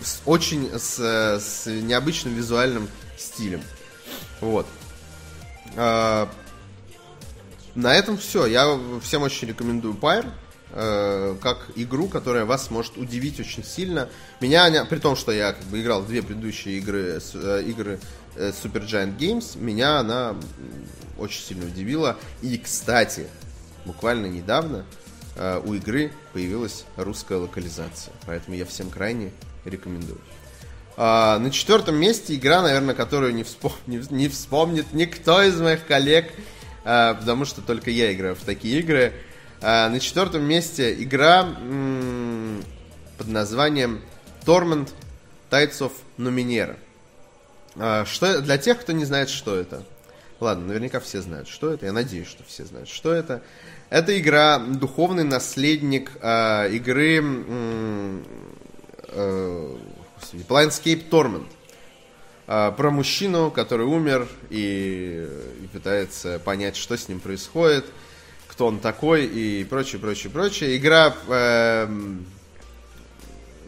с, 0.01 0.21
очень 0.27 0.71
с, 0.77 0.99
с 1.41 1.67
необычным 1.67 2.35
визуальным 2.35 2.89
стилем. 3.17 3.63
Вот. 4.41 4.67
А, 5.77 6.29
на 7.75 7.95
этом 7.95 8.19
все. 8.19 8.47
Я 8.47 8.79
всем 9.03 9.23
очень 9.23 9.49
рекомендую 9.49 9.95
Pyre 9.95 10.31
э, 10.73 11.37
как 11.41 11.71
игру, 11.77 12.09
которая 12.09 12.45
вас 12.45 12.71
может 12.71 12.97
удивить 12.97 13.39
очень 13.39 13.65
сильно. 13.65 14.09
Меня, 14.41 14.85
при 14.85 14.99
том, 14.99 15.17
что 15.17 15.33
я 15.33 15.53
как 15.53 15.65
бы 15.67 15.81
играл 15.81 16.03
в 16.03 16.09
две 16.09 16.23
предыдущие 16.23 16.79
игры, 16.79 17.21
э, 17.35 17.63
игры 17.67 18.01
э, 18.35 18.51
Super 18.51 18.85
Giant 18.85 19.17
Games, 19.17 19.59
меня 19.59 19.99
она 19.99 20.35
очень 21.19 21.43
сильно 21.43 21.67
удивила. 21.67 22.17
И, 22.43 22.59
кстати, 22.59 23.29
буквально 23.85 24.27
недавно 24.27 24.85
у 25.65 25.75
игры 25.75 26.11
появилась 26.33 26.85
русская 26.97 27.39
локализация. 27.39 28.13
Поэтому 28.27 28.57
я 28.57 28.65
всем 28.65 28.91
крайне 28.91 29.31
рекомендую. 29.65 30.21
А, 31.01 31.39
на 31.39 31.53
четвертом 31.53 31.95
месте 31.95 32.35
игра, 32.35 32.61
наверное, 32.61 32.93
которую 32.93 33.33
не, 33.33 33.45
вспом... 33.45 33.73
не, 33.87 34.29
вспомнит 34.29 34.93
никто 34.93 35.41
из 35.45 35.61
моих 35.61 35.87
коллег, 35.87 36.33
а, 36.85 37.15
потому 37.15 37.45
что 37.45 37.63
только 37.63 37.93
я 37.93 38.13
играю 38.13 38.35
в 38.35 38.41
такие 38.41 38.81
игры. 38.81 39.13
А, 39.61 39.89
на 39.91 40.01
четвертом 40.01 40.43
месте 40.43 40.93
игра 41.01 41.45
под 43.17 43.29
названием 43.29 44.03
Torment 44.45 44.89
Tides 45.51 45.79
of 45.79 45.93
Numenera. 46.17 46.77
А, 47.77 48.05
что, 48.05 48.41
для 48.41 48.59
тех, 48.59 48.81
кто 48.81 48.91
не 48.91 49.05
знает, 49.05 49.29
что 49.29 49.55
это. 49.55 49.85
Ладно, 50.41 50.67
наверняка 50.67 50.99
все 50.99 51.23
знают, 51.23 51.47
что 51.47 51.73
это. 51.73 51.87
Я 51.87 51.93
надеюсь, 51.93 52.27
что 52.27 52.43
все 52.43 52.65
знают, 52.65 52.89
что 52.89 53.13
это. 53.13 53.41
Это 53.91 54.19
игра 54.19 54.59
духовный 54.59 55.25
наследник 55.25 56.13
э, 56.21 56.71
игры 56.73 57.23
э, 59.09 59.77
господи, 60.21 60.45
Planescape 60.47 61.09
Torment. 61.09 61.47
А, 62.51 62.73
про 62.73 62.91
мужчину, 62.91 63.51
который 63.51 63.85
умер 63.85 64.27
и, 64.49 65.29
и 65.63 65.67
пытается 65.67 66.39
понять, 66.39 66.77
что 66.77 66.97
с 66.97 67.09
ним 67.09 67.21
происходит, 67.21 67.85
кто 68.47 68.67
он 68.67 68.81
такой 68.81 69.27
и 69.27 69.65
прочее, 69.65 70.01
прочее, 70.01 70.31
прочее. 70.31 70.77
Игра 70.77 71.15
э, 71.29 71.89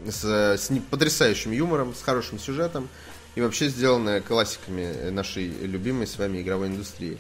с, 0.07 0.25
с 0.25 0.71
потрясающим 0.91 1.53
юмором, 1.53 1.95
с 1.95 2.03
хорошим 2.03 2.39
сюжетом 2.39 2.89
и 3.35 3.43
вообще 3.43 3.69
сделанная 3.69 4.23
классиками 4.23 5.11
нашей 5.11 5.49
любимой 5.49 6.07
с 6.07 6.19
вами 6.19 6.41
игровой 6.41 6.69
индустрии. 6.69 7.19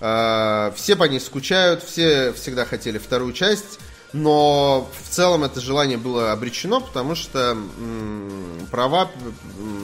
Э, 0.00 0.72
все 0.74 0.96
по 0.96 1.04
ней 1.04 1.20
скучают, 1.20 1.82
все 1.82 2.32
всегда 2.32 2.64
хотели 2.64 2.98
вторую 2.98 3.32
часть, 3.32 3.78
но 4.12 4.90
в 5.02 5.14
целом 5.14 5.44
это 5.44 5.60
желание 5.60 5.98
было 5.98 6.32
обречено, 6.32 6.80
потому 6.80 7.14
что 7.14 7.56
права 8.70 9.10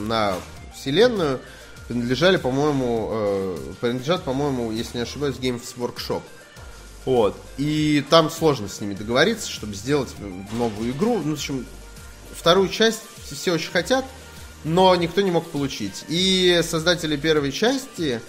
на 0.07 0.35
вселенную 0.75 1.39
принадлежали, 1.87 2.37
по-моему, 2.37 3.09
э, 3.11 3.57
принадлежат, 3.81 4.23
по-моему, 4.23 4.71
если 4.71 4.97
не 4.97 5.03
ошибаюсь, 5.03 5.35
Games 5.35 5.63
Workshop. 5.77 6.21
Вот. 7.05 7.35
И 7.57 8.05
там 8.09 8.29
сложно 8.29 8.69
с 8.69 8.79
ними 8.79 8.93
договориться, 8.93 9.49
чтобы 9.49 9.75
сделать 9.75 10.09
новую 10.53 10.91
игру. 10.91 11.19
Ну, 11.23 11.31
в 11.31 11.33
общем, 11.33 11.65
вторую 12.33 12.69
часть 12.69 13.01
все 13.29 13.51
очень 13.51 13.71
хотят, 13.71 14.05
но 14.63 14.95
никто 14.95 15.21
не 15.21 15.31
мог 15.31 15.45
получить. 15.49 16.05
И 16.07 16.61
создатели 16.63 17.17
первой 17.17 17.51
части, 17.51 18.21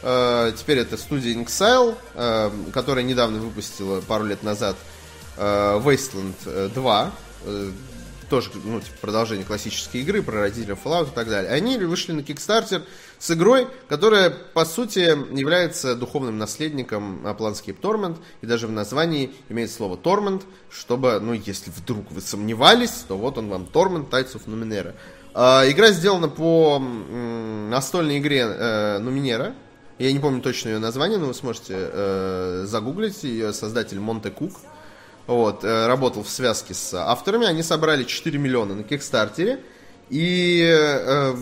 теперь 0.00 0.78
это 0.78 0.96
студия 0.96 1.34
Inxile, 1.34 1.96
э, 2.14 2.50
которая 2.72 3.04
недавно 3.04 3.38
выпустила 3.38 4.00
пару 4.00 4.24
лет 4.24 4.42
назад 4.42 4.76
э, 5.36 5.80
Wasteland 5.84 6.68
2, 6.68 7.12
э, 7.46 7.70
тоже 8.30 8.50
ну, 8.62 8.80
типа, 8.80 8.96
продолжение 9.00 9.44
классической 9.44 10.02
игры 10.02 10.22
про 10.22 10.40
родителей 10.40 10.76
Fallout 10.82 11.08
и 11.08 11.14
так 11.14 11.28
далее. 11.28 11.50
Они 11.50 11.78
вышли 11.78 12.12
на 12.12 12.20
Kickstarter 12.20 12.84
с 13.18 13.30
игрой, 13.30 13.66
которая, 13.88 14.30
по 14.30 14.64
сути, 14.64 15.00
является 15.36 15.96
духовным 15.96 16.38
наследником 16.38 17.26
Planscape 17.26 17.80
Torment, 17.80 18.18
и 18.42 18.46
даже 18.46 18.66
в 18.66 18.72
названии 18.72 19.34
имеет 19.48 19.72
слово 19.72 19.96
Torment, 19.96 20.42
чтобы, 20.70 21.18
ну, 21.20 21.32
если 21.32 21.70
вдруг 21.70 22.12
вы 22.12 22.20
сомневались, 22.20 23.04
то 23.08 23.16
вот 23.16 23.38
он 23.38 23.48
вам 23.48 23.68
Torment 23.72 24.10
Tides 24.10 24.34
of 24.34 24.46
Numenera. 24.46 24.94
Игра 25.70 25.90
сделана 25.90 26.28
по 26.28 26.78
настольной 26.78 28.18
игре 28.18 28.40
э, 28.40 28.98
Нуминера. 28.98 29.54
Я 29.98 30.12
не 30.12 30.20
помню 30.20 30.40
точно 30.40 30.68
ее 30.68 30.78
название, 30.78 31.18
но 31.18 31.26
вы 31.26 31.34
сможете 31.34 31.74
э, 31.76 32.64
загуглить. 32.66 33.24
Ее 33.24 33.52
создатель 33.52 33.98
Монте 33.98 34.30
Кук. 34.30 34.52
Вот, 35.26 35.64
э, 35.64 35.86
работал 35.86 36.22
в 36.22 36.28
связке 36.28 36.72
с 36.72 36.94
авторами. 36.94 37.46
Они 37.46 37.62
собрали 37.64 38.04
4 38.04 38.38
миллиона 38.38 38.76
на 38.76 38.84
Кикстартере. 38.84 39.60
И, 40.08 40.64
э, 40.64 41.34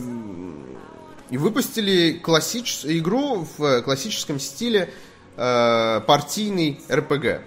и 1.31 1.37
выпустили 1.37 2.13
классич... 2.13 2.81
игру 2.85 3.47
в 3.59 3.83
классическом 3.83 4.41
стиле 4.41 4.91
э, 5.37 6.01
партийный 6.07 6.81
РПГ. 6.91 7.43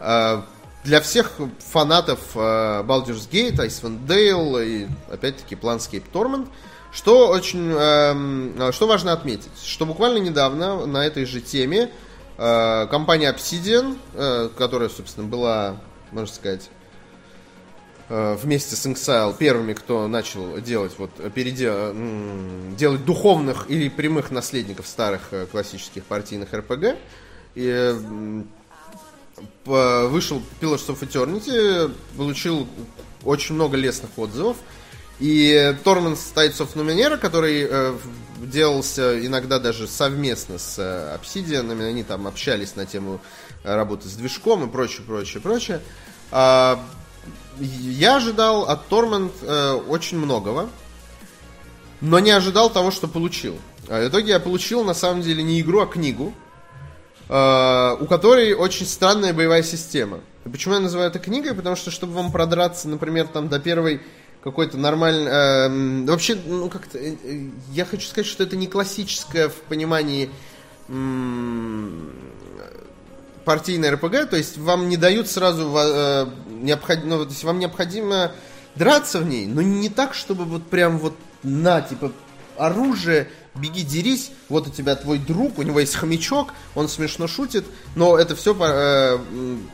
Э, 0.00 0.42
для 0.84 1.00
всех 1.00 1.32
фанатов 1.60 2.20
э, 2.34 2.38
Baldur's 2.82 3.28
Gate, 3.30 3.56
Icewind 3.56 4.06
Dale 4.06 4.66
и, 4.66 4.88
опять-таки, 5.10 5.54
Planscape 5.54 6.04
Torment, 6.12 6.48
что 6.92 7.28
очень, 7.28 7.72
э, 7.74 8.72
что 8.72 8.86
важно 8.86 9.12
отметить, 9.12 9.50
что 9.64 9.86
буквально 9.86 10.18
недавно 10.18 10.84
на 10.86 11.06
этой 11.06 11.24
же 11.24 11.40
теме 11.40 11.90
э, 12.36 12.86
компания 12.90 13.32
Obsidian, 13.32 13.96
э, 14.14 14.50
которая, 14.56 14.90
собственно, 14.90 15.26
была, 15.26 15.80
можно 16.10 16.32
сказать, 16.32 16.68
э, 18.10 18.36
вместе 18.40 18.76
с 18.76 18.84
Inxile 18.84 19.34
первыми, 19.38 19.72
кто 19.72 20.06
начал 20.06 20.60
делать 20.60 20.92
вот 20.98 21.10
передел, 21.32 21.94
делать 22.76 23.04
духовных 23.06 23.70
или 23.70 23.88
прямых 23.88 24.30
наследников 24.30 24.86
старых 24.86 25.22
э, 25.30 25.46
классических 25.46 26.04
партийных 26.04 26.52
РПГ. 26.52 26.96
И 27.54 27.94
вышел 29.64 30.42
Pillars 30.60 30.86
of 30.88 31.00
Eternity, 31.00 31.92
получил 32.16 32.66
очень 33.24 33.54
много 33.54 33.76
лестных 33.76 34.10
отзывов. 34.16 34.56
И 35.22 35.76
Torment 35.84 36.18
Tides 36.34 36.58
of 36.58 36.74
Numenera, 36.74 37.16
который 37.16 37.64
э, 37.70 37.94
делался 38.38 39.24
иногда 39.24 39.60
даже 39.60 39.86
совместно 39.86 40.58
с 40.58 40.74
э, 40.78 41.16
Obsidian, 41.16 41.70
они 41.80 42.02
там 42.02 42.26
общались 42.26 42.74
на 42.74 42.86
тему 42.86 43.20
работы 43.62 44.08
с 44.08 44.14
движком 44.14 44.64
и 44.64 44.68
прочее, 44.68 45.02
прочее, 45.06 45.40
прочее. 45.40 45.80
Э, 46.32 46.74
я 47.60 48.16
ожидал 48.16 48.64
от 48.64 48.88
Torment 48.88 49.30
э, 49.42 49.74
очень 49.86 50.18
многого, 50.18 50.68
но 52.00 52.18
не 52.18 52.32
ожидал 52.32 52.68
того, 52.68 52.90
что 52.90 53.06
получил. 53.06 53.56
А 53.88 54.04
в 54.04 54.08
итоге 54.08 54.32
я 54.32 54.40
получил 54.40 54.82
на 54.82 54.94
самом 54.94 55.22
деле 55.22 55.44
не 55.44 55.60
игру, 55.60 55.82
а 55.82 55.86
книгу, 55.86 56.34
Э, 57.34 57.96
у 57.98 58.04
которой 58.04 58.52
очень 58.52 58.84
странная 58.84 59.32
боевая 59.32 59.62
система. 59.62 60.20
И 60.44 60.50
почему 60.50 60.74
я 60.74 60.80
называю 60.80 61.08
это 61.08 61.18
книгой? 61.18 61.54
Потому 61.54 61.76
что, 61.76 61.90
чтобы 61.90 62.12
вам 62.12 62.30
продраться, 62.30 62.90
например, 62.90 63.26
там 63.26 63.48
до 63.48 63.58
первой 63.58 64.02
какой-то 64.42 64.76
нормальный... 64.76 65.30
Э, 65.30 66.04
вообще, 66.06 66.36
ну 66.46 66.68
как-то... 66.68 66.98
Э, 66.98 67.14
э, 67.22 67.48
я 67.70 67.84
хочу 67.84 68.06
сказать, 68.06 68.26
что 68.26 68.42
это 68.42 68.56
не 68.56 68.66
классическое 68.66 69.48
в 69.48 69.54
понимании 69.54 70.30
э, 70.88 71.88
партийное 73.44 73.92
РПГ, 73.92 74.30
то 74.30 74.36
есть 74.36 74.58
вам 74.58 74.88
не 74.88 74.96
дают 74.96 75.28
сразу 75.28 75.72
э, 75.76 76.26
необходимо... 76.48 77.16
Ну, 77.16 77.24
то 77.24 77.30
есть 77.30 77.44
вам 77.44 77.58
необходимо 77.58 78.32
драться 78.74 79.20
в 79.20 79.26
ней, 79.26 79.46
но 79.46 79.62
не 79.62 79.88
так, 79.88 80.14
чтобы 80.14 80.44
вот 80.44 80.66
прям 80.66 80.98
вот 80.98 81.14
на, 81.42 81.80
типа, 81.80 82.12
оружие 82.56 83.28
беги, 83.54 83.82
дерись, 83.82 84.30
вот 84.48 84.68
у 84.68 84.70
тебя 84.70 84.96
твой 84.96 85.18
друг, 85.18 85.58
у 85.58 85.62
него 85.62 85.80
есть 85.80 85.94
хомячок, 85.94 86.54
он 86.74 86.88
смешно 86.88 87.26
шутит, 87.26 87.66
но 87.94 88.16
это 88.16 88.34
все, 88.34 88.56
э, 88.58 89.18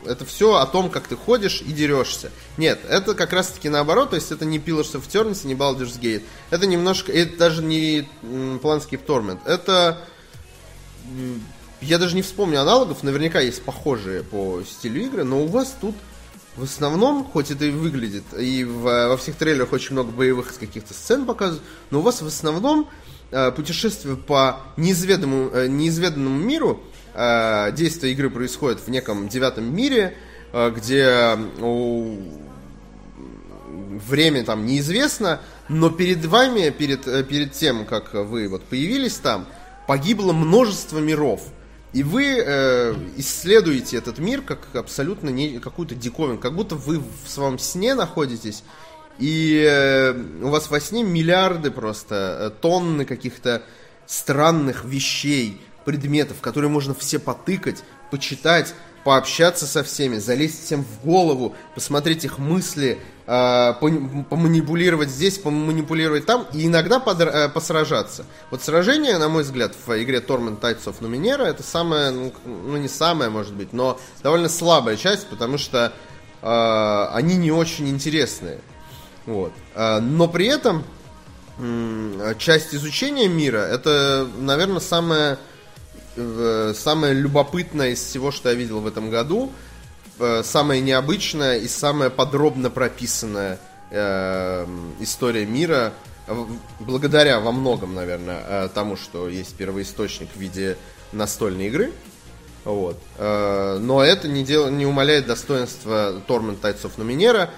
это 0.05 0.25
все 0.25 0.55
о 0.55 0.65
том, 0.65 0.89
как 0.89 1.07
ты 1.07 1.15
ходишь 1.15 1.61
и 1.61 1.71
дерешься. 1.71 2.31
Нет, 2.57 2.79
это 2.89 3.15
как 3.15 3.31
раз-таки 3.31 3.69
наоборот, 3.69 4.09
то 4.09 4.15
есть 4.17 4.31
это 4.31 4.43
не 4.45 4.57
Pillars 4.57 4.93
of 4.93 5.07
Eternity, 5.07 5.47
не 5.47 5.53
Baldur's 5.53 5.99
Gate, 5.99 6.23
это 6.49 6.67
немножко, 6.67 7.11
это 7.11 7.37
даже 7.37 7.63
не 7.63 8.07
Planescape 8.21 9.05
Torment, 9.05 9.39
это... 9.45 10.01
Я 11.81 11.97
даже 11.97 12.13
не 12.13 12.21
вспомню 12.21 12.59
аналогов, 12.59 13.03
наверняка 13.03 13.39
есть 13.39 13.63
похожие 13.63 14.21
по 14.21 14.61
стилю 14.69 15.01
игры, 15.01 15.23
но 15.23 15.41
у 15.41 15.47
вас 15.47 15.73
тут 15.79 15.95
в 16.59 16.63
основном, 16.63 17.23
хоть 17.25 17.51
это 17.51 17.65
и 17.65 17.71
выглядит, 17.71 18.23
и 18.37 18.63
во 18.63 19.15
всех 19.17 19.35
трейлерах 19.35 19.73
очень 19.73 19.93
много 19.93 20.11
боевых 20.11 20.53
каких-то 20.57 20.93
сцен 20.93 21.25
показывают, 21.25 21.63
но 21.89 21.99
у 21.99 22.01
вас 22.01 22.21
в 22.21 22.27
основном 22.27 22.89
Э, 23.31 23.51
путешествие 23.51 24.15
по 24.15 24.61
неизведанному, 24.75 25.51
э, 25.53 25.67
неизведанному 25.67 26.39
миру. 26.39 26.81
Э, 27.13 27.71
действие 27.73 28.13
игры 28.13 28.31
происходит 28.31 28.79
в 28.79 28.87
неком 28.89 29.27
девятом 29.29 29.75
мире, 29.75 30.15
где 30.51 31.37
время 34.07 34.43
там 34.43 34.65
неизвестно, 34.65 35.41
но 35.67 35.91
перед 35.91 36.25
вами, 36.25 36.71
перед, 36.71 37.03
перед 37.27 37.51
тем, 37.51 37.85
как 37.85 38.15
вы 38.15 38.47
вот 38.47 38.63
появились 38.63 39.17
там, 39.17 39.45
погибло 39.85 40.33
множество 40.33 40.97
миров. 40.97 41.41
И 41.91 42.03
вы 42.03 42.37
э, 42.37 42.95
исследуете 43.17 43.97
этот 43.97 44.19
мир 44.19 44.41
как 44.41 44.75
абсолютно 44.75 45.29
не 45.29 45.59
какую-то 45.59 45.95
диковинку, 45.95 46.41
как 46.41 46.55
будто 46.55 46.75
вы 46.75 46.99
в 46.99 47.27
своем 47.27 47.57
сне 47.57 47.95
находитесь 47.95 48.63
и 49.19 49.65
э, 49.69 50.13
у 50.41 50.47
вас 50.47 50.69
во 50.69 50.79
сне 50.79 51.03
миллиарды 51.03 51.71
просто, 51.71 52.37
э, 52.39 52.61
тонны 52.61 53.03
каких-то 53.05 53.63
странных 54.05 54.85
вещей, 54.85 55.61
предметов, 55.85 56.37
которые 56.41 56.69
можно 56.69 56.93
все 56.93 57.19
потыкать, 57.19 57.83
почитать, 58.11 58.73
пообщаться 59.03 59.65
со 59.65 59.83
всеми, 59.83 60.17
залезть 60.17 60.65
всем 60.65 60.85
в 60.85 61.05
голову, 61.05 61.55
посмотреть 61.75 62.25
их 62.25 62.37
мысли, 62.37 62.97
поманипулировать 63.29 65.09
здесь, 65.09 65.37
поманипулировать 65.37 66.25
там 66.25 66.47
и 66.51 66.65
иногда 66.65 66.97
подра- 66.97 67.47
посражаться. 67.49 68.25
Вот 68.49 68.63
сражение, 68.63 69.19
на 69.19 69.29
мой 69.29 69.43
взгляд, 69.43 69.75
в 69.85 70.03
игре 70.03 70.17
Torment 70.17 70.59
Tides 70.59 70.85
of 70.85 70.95
Numenera 71.01 71.43
это 71.43 71.61
самое, 71.61 72.09
ну, 72.09 72.33
ну 72.43 72.77
не 72.77 72.87
самое, 72.87 73.29
может 73.29 73.53
быть, 73.53 73.71
но 73.71 73.99
довольно 74.23 74.49
слабая 74.49 74.97
часть, 74.97 75.27
потому 75.27 75.59
что 75.59 75.93
э, 76.41 77.07
они 77.13 77.37
не 77.37 77.51
очень 77.51 77.87
интересные. 77.89 78.61
Вот. 79.27 79.53
А, 79.75 79.99
но 79.99 80.27
при 80.27 80.47
этом 80.47 80.83
часть 82.39 82.73
изучения 82.73 83.27
мира 83.27 83.57
это, 83.57 84.27
наверное, 84.39 84.79
самое, 84.79 85.37
э, 86.15 86.73
самое 86.75 87.13
любопытное 87.13 87.89
из 87.89 87.99
всего, 87.99 88.31
что 88.31 88.49
я 88.49 88.55
видел 88.55 88.79
в 88.79 88.87
этом 88.87 89.09
году. 89.09 89.51
Э, 90.19 90.43
самое 90.43 90.81
необычное 90.81 91.59
и 91.59 91.67
самое 91.67 92.09
подробно 92.09 92.69
прописанная 92.69 93.57
э, 93.89 94.67
история 94.99 95.45
мира 95.45 95.93
благодаря 96.79 97.39
во 97.39 97.51
многом, 97.51 97.95
наверное, 97.95 98.67
тому, 98.67 98.97
что 98.97 99.27
есть 99.27 99.55
первоисточник 99.55 100.29
в 100.31 100.39
виде 100.39 100.77
настольной 101.11 101.67
игры. 101.67 101.91
Вот. 102.65 102.99
Но 103.17 104.03
это 104.03 104.27
не, 104.27 104.43
дел... 104.43 104.69
не 104.69 104.85
умаляет 104.85 105.25
достоинства 105.25 106.21
Torment 106.27 106.61
Tides 106.61 106.83
of 106.83 106.91
Numenera. 106.97 107.49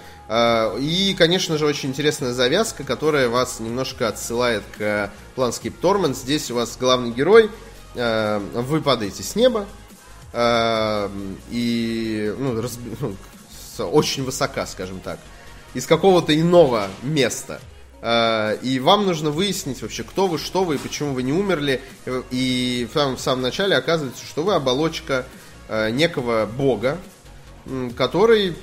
И, 0.80 1.14
конечно 1.18 1.58
же, 1.58 1.66
очень 1.66 1.90
интересная 1.90 2.32
завязка, 2.32 2.86
которая 2.86 3.28
вас 3.28 3.60
немножко 3.60 4.08
отсылает 4.08 4.64
к 4.78 5.12
Planscape 5.36 5.74
Torment. 5.82 6.14
Здесь 6.14 6.50
у 6.50 6.56
вас 6.56 6.78
главный 6.80 7.12
герой, 7.12 7.52
вы 7.94 8.82
падаете 8.82 9.24
с 9.24 9.36
неба, 9.36 9.66
и 10.34 12.36
ну, 12.38 12.62
раз, 12.62 12.78
ну, 13.00 13.16
очень 13.92 14.24
высока, 14.24 14.66
скажем 14.66 15.00
так, 15.00 15.20
из 15.74 15.86
какого-то 15.86 16.40
иного 16.40 16.88
места. 17.04 17.62
И 18.64 18.80
вам 18.82 19.06
нужно 19.06 19.30
выяснить 19.30 19.82
вообще, 19.82 20.04
кто 20.04 20.28
вы, 20.28 20.40
что 20.40 20.64
вы 20.64 20.76
и 20.76 20.78
почему 20.78 21.14
вы 21.14 21.24
не 21.24 21.34
умерли. 21.34 21.82
И 22.32 22.88
в 22.90 22.94
самом, 22.94 23.18
в 23.18 23.22
самом 23.22 23.44
начале 23.44 23.76
оказывается, 23.76 24.26
что 24.26 24.44
вы 24.44 24.56
оболочка 24.56 25.26
некого 25.70 26.46
бога, 26.46 26.98
который 27.96 28.56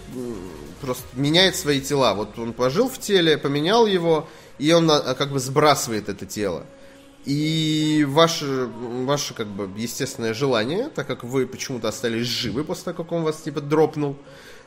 просто 0.80 1.04
меняет 1.12 1.54
свои 1.54 1.80
тела. 1.80 2.14
Вот 2.14 2.38
он 2.38 2.52
пожил 2.52 2.88
в 2.88 2.98
теле, 2.98 3.38
поменял 3.38 3.86
его, 3.86 4.28
и 4.58 4.72
он 4.72 4.88
как 4.88 5.30
бы 5.30 5.38
сбрасывает 5.38 6.08
это 6.08 6.26
тело. 6.26 6.66
И 7.24 8.06
ваше, 8.08 8.70
ваше 9.04 9.34
как 9.34 9.48
бы 9.48 9.68
естественное 9.78 10.32
желание, 10.32 10.88
так 10.88 11.06
как 11.06 11.24
вы 11.24 11.46
почему-то 11.46 11.88
остались 11.88 12.26
живы 12.26 12.64
после 12.64 12.84
того, 12.84 13.02
как 13.02 13.12
он 13.12 13.22
вас 13.22 13.42
типа 13.42 13.60
дропнул, 13.60 14.16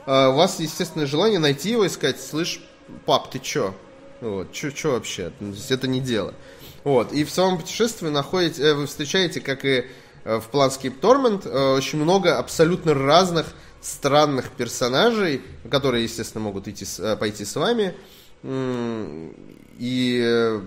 а, 0.06 0.30
у 0.30 0.36
вас 0.36 0.60
естественное 0.60 1.08
желание 1.08 1.39
найти 1.39 1.72
его 1.72 1.86
и 1.86 1.89
сказать, 1.89 2.22
слышь, 2.22 2.62
пап, 3.06 3.32
ты 3.32 3.39
чё? 3.39 3.74
Вот, 4.20 4.52
чё, 4.52 4.70
чё 4.70 4.91
вообще? 4.91 5.32
Это 5.70 5.88
не 5.88 5.99
дело. 5.99 6.36
Вот, 6.84 7.14
и 7.14 7.24
в 7.24 7.32
самом 7.32 7.60
путешествии 7.60 8.10
находите, 8.10 8.64
э, 8.64 8.74
вы 8.74 8.88
встречаете, 8.88 9.39
как 9.39 9.66
и 9.66 9.86
э, 10.24 10.39
в 10.39 10.49
Planscape 10.52 10.99
Torment, 10.99 11.47
э, 11.47 11.76
очень 11.76 11.99
много 11.99 12.38
абсолютно 12.38 12.93
разных 12.93 13.47
странных 13.82 14.52
персонажей, 14.52 15.41
которые, 15.70 16.04
естественно, 16.04 16.43
могут 16.43 16.68
идти, 16.68 16.86
пойти 17.20 17.45
с 17.45 17.56
вами. 17.56 17.95
И 18.43 20.60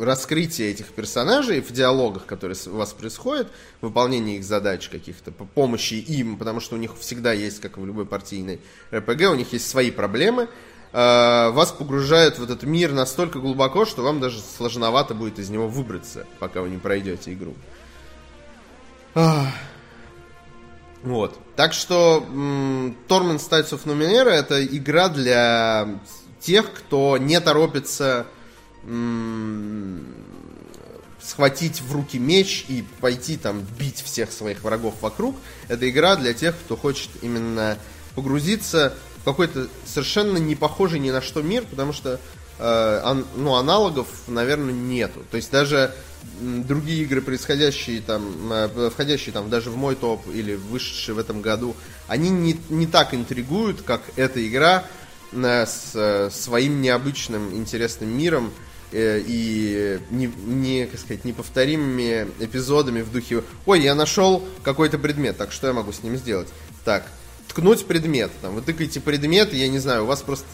раскрытие 0.00 0.70
этих 0.70 0.86
персонажей 0.88 1.60
в 1.60 1.70
диалогах, 1.72 2.26
которые 2.26 2.56
у 2.66 2.76
вас 2.76 2.92
происходят, 2.92 3.48
выполнение 3.80 4.36
их 4.36 4.44
задач 4.44 4.88
каких-то, 4.88 5.30
по 5.30 5.44
помощи 5.44 5.94
им, 5.94 6.36
потому 6.36 6.60
что 6.60 6.76
у 6.76 6.78
них 6.78 6.96
всегда 6.98 7.32
есть, 7.32 7.60
как 7.60 7.78
в 7.78 7.86
любой 7.86 8.06
партийной 8.06 8.60
РПГ, 8.92 9.30
у 9.30 9.34
них 9.34 9.52
есть 9.52 9.68
свои 9.68 9.90
проблемы, 9.90 10.48
а, 10.92 11.50
вас 11.50 11.72
погружают 11.72 12.38
в 12.38 12.42
этот 12.42 12.62
мир 12.62 12.92
настолько 12.92 13.38
глубоко, 13.38 13.84
что 13.84 14.02
вам 14.02 14.20
даже 14.20 14.40
сложновато 14.40 15.14
будет 15.14 15.38
из 15.38 15.50
него 15.50 15.68
выбраться, 15.68 16.26
пока 16.38 16.62
вы 16.62 16.70
не 16.70 16.78
пройдете 16.78 17.32
игру. 17.34 17.54
Вот. 21.02 21.38
Так 21.54 21.72
что 21.72 22.24
Torment 22.28 23.38
States 23.38 23.70
of 23.70 23.84
Numenera 23.84 24.30
это 24.30 24.64
игра 24.64 25.08
для 25.08 26.00
тех, 26.40 26.72
кто 26.72 27.16
не 27.18 27.40
торопится 27.40 28.26
схватить 31.20 31.82
в 31.82 31.92
руки 31.92 32.18
меч 32.18 32.64
и 32.68 32.84
пойти 33.00 33.36
там 33.36 33.66
бить 33.78 34.02
всех 34.02 34.32
своих 34.32 34.62
врагов 34.64 34.94
вокруг. 35.00 35.36
Это 35.68 35.88
игра 35.88 36.16
для 36.16 36.32
тех, 36.32 36.54
кто 36.56 36.76
хочет 36.76 37.10
именно 37.22 37.78
погрузиться 38.14 38.94
в 39.18 39.24
какой-то 39.24 39.68
совершенно 39.84 40.38
не 40.38 40.54
похожий 40.54 41.00
ни 41.00 41.10
на 41.10 41.20
что 41.20 41.42
мир, 41.42 41.64
потому 41.68 41.92
что 41.92 42.20
э, 42.58 43.00
ан, 43.04 43.26
ну, 43.36 43.56
аналогов, 43.56 44.08
наверное, 44.26 44.72
нету. 44.72 45.24
То 45.30 45.36
есть 45.36 45.50
даже 45.50 45.92
другие 46.40 47.02
игры, 47.02 47.20
происходящие 47.20 48.00
там, 48.00 48.52
э, 48.52 48.90
входящие 48.90 49.32
там 49.32 49.50
даже 49.50 49.70
в 49.70 49.76
мой 49.76 49.96
топ 49.96 50.26
или 50.32 50.54
вышедшие 50.54 51.14
в 51.14 51.18
этом 51.18 51.42
году, 51.42 51.76
они 52.06 52.30
не, 52.30 52.58
не 52.70 52.86
так 52.86 53.12
интригуют, 53.14 53.82
как 53.82 54.02
эта 54.16 54.46
игра 54.46 54.84
э, 55.32 55.66
с 55.66 55.92
э, 55.94 56.30
своим 56.32 56.80
необычным 56.80 57.54
интересным 57.54 58.16
миром, 58.16 58.52
и 58.92 60.00
не, 60.10 60.26
не, 60.46 60.86
как 60.86 60.98
сказать, 61.00 61.24
неповторимыми 61.24 62.28
эпизодами 62.40 63.02
в 63.02 63.12
духе 63.12 63.44
«Ой, 63.66 63.80
я 63.80 63.94
нашел 63.94 64.44
какой-то 64.62 64.98
предмет, 64.98 65.36
так 65.36 65.52
что 65.52 65.66
я 65.66 65.72
могу 65.72 65.92
с 65.92 66.02
ним 66.02 66.16
сделать?» 66.16 66.48
Так, 66.84 67.06
ткнуть 67.48 67.86
предмет, 67.86 68.30
там, 68.40 68.54
вы 68.54 68.62
тыкаете 68.62 69.00
предмет, 69.00 69.52
я 69.52 69.68
не 69.68 69.78
знаю, 69.78 70.04
у 70.04 70.06
вас 70.06 70.22
просто 70.22 70.46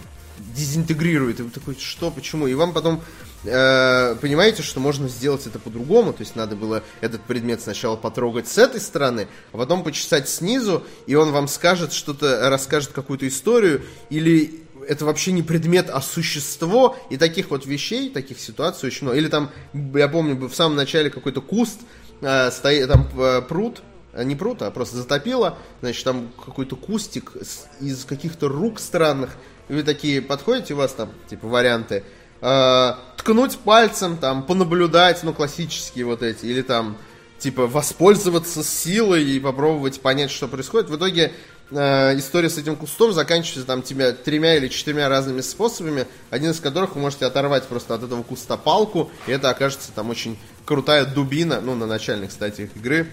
дезинтегрирует, 0.54 1.40
и 1.40 1.42
вы 1.44 1.50
такой, 1.50 1.76
что, 1.78 2.10
почему? 2.10 2.46
И 2.46 2.54
вам 2.54 2.72
потом 2.72 3.02
э, 3.44 4.16
понимаете, 4.20 4.62
что 4.62 4.80
можно 4.80 5.08
сделать 5.08 5.46
это 5.46 5.58
по-другому, 5.58 6.12
то 6.12 6.22
есть 6.22 6.34
надо 6.34 6.56
было 6.56 6.82
этот 7.00 7.22
предмет 7.22 7.60
сначала 7.60 7.96
потрогать 7.96 8.48
с 8.48 8.58
этой 8.58 8.80
стороны, 8.80 9.28
а 9.52 9.58
потом 9.58 9.84
почесать 9.84 10.28
снизу, 10.28 10.84
и 11.06 11.14
он 11.14 11.30
вам 11.32 11.46
скажет 11.48 11.92
что-то, 11.92 12.48
расскажет 12.50 12.92
какую-то 12.92 13.28
историю, 13.28 13.84
или 14.10 14.63
это 14.88 15.04
вообще 15.04 15.32
не 15.32 15.42
предмет, 15.42 15.90
а 15.90 16.00
существо. 16.00 16.96
И 17.10 17.16
таких 17.16 17.50
вот 17.50 17.66
вещей, 17.66 18.10
таких 18.10 18.40
ситуаций 18.40 18.86
очень 18.88 19.04
много. 19.04 19.18
Или 19.18 19.28
там, 19.28 19.50
я 19.72 20.08
помню, 20.08 20.48
в 20.48 20.54
самом 20.54 20.76
начале 20.76 21.10
какой-то 21.10 21.40
куст, 21.40 21.80
э, 22.20 22.50
стоит 22.50 22.88
там 22.88 23.08
э, 23.16 23.42
пруд, 23.42 23.82
э, 24.12 24.24
не 24.24 24.36
пруд, 24.36 24.62
а 24.62 24.70
просто 24.70 24.96
затопило, 24.96 25.58
значит, 25.80 26.04
там 26.04 26.30
какой-то 26.44 26.76
кустик 26.76 27.32
из 27.80 28.04
каких-то 28.04 28.48
рук 28.48 28.80
странных. 28.80 29.36
И 29.68 29.72
вы 29.72 29.82
такие 29.82 30.20
подходите, 30.20 30.74
у 30.74 30.78
вас 30.78 30.92
там, 30.92 31.10
типа, 31.28 31.48
варианты. 31.48 32.04
Э, 32.40 32.94
ткнуть 33.16 33.56
пальцем, 33.58 34.18
там, 34.18 34.42
понаблюдать, 34.42 35.22
ну, 35.22 35.32
классические 35.32 36.04
вот 36.04 36.22
эти, 36.22 36.44
или 36.44 36.60
там, 36.60 36.98
типа, 37.38 37.66
воспользоваться 37.66 38.62
силой 38.62 39.24
и 39.24 39.40
попробовать 39.40 40.00
понять, 40.00 40.30
что 40.30 40.46
происходит. 40.46 40.90
В 40.90 40.96
итоге 40.96 41.32
э, 41.70 42.18
история 42.18 42.50
с 42.50 42.58
этим 42.58 42.76
кустом 42.76 43.12
заканчивается 43.12 43.66
там 43.66 43.82
тебя 43.82 44.12
тремя 44.12 44.56
или 44.56 44.68
четырьмя 44.68 45.08
разными 45.08 45.40
способами, 45.40 46.06
один 46.30 46.50
из 46.50 46.60
которых 46.60 46.94
вы 46.94 47.00
можете 47.00 47.26
оторвать 47.26 47.64
просто 47.64 47.94
от 47.94 48.02
этого 48.02 48.22
куста 48.22 48.56
палку, 48.56 49.10
и 49.26 49.32
это 49.32 49.50
окажется 49.50 49.92
там 49.92 50.10
очень 50.10 50.38
крутая 50.64 51.04
дубина, 51.04 51.60
ну, 51.60 51.74
на 51.74 51.86
начальных 51.86 52.32
стадиях 52.32 52.70
игры, 52.76 53.08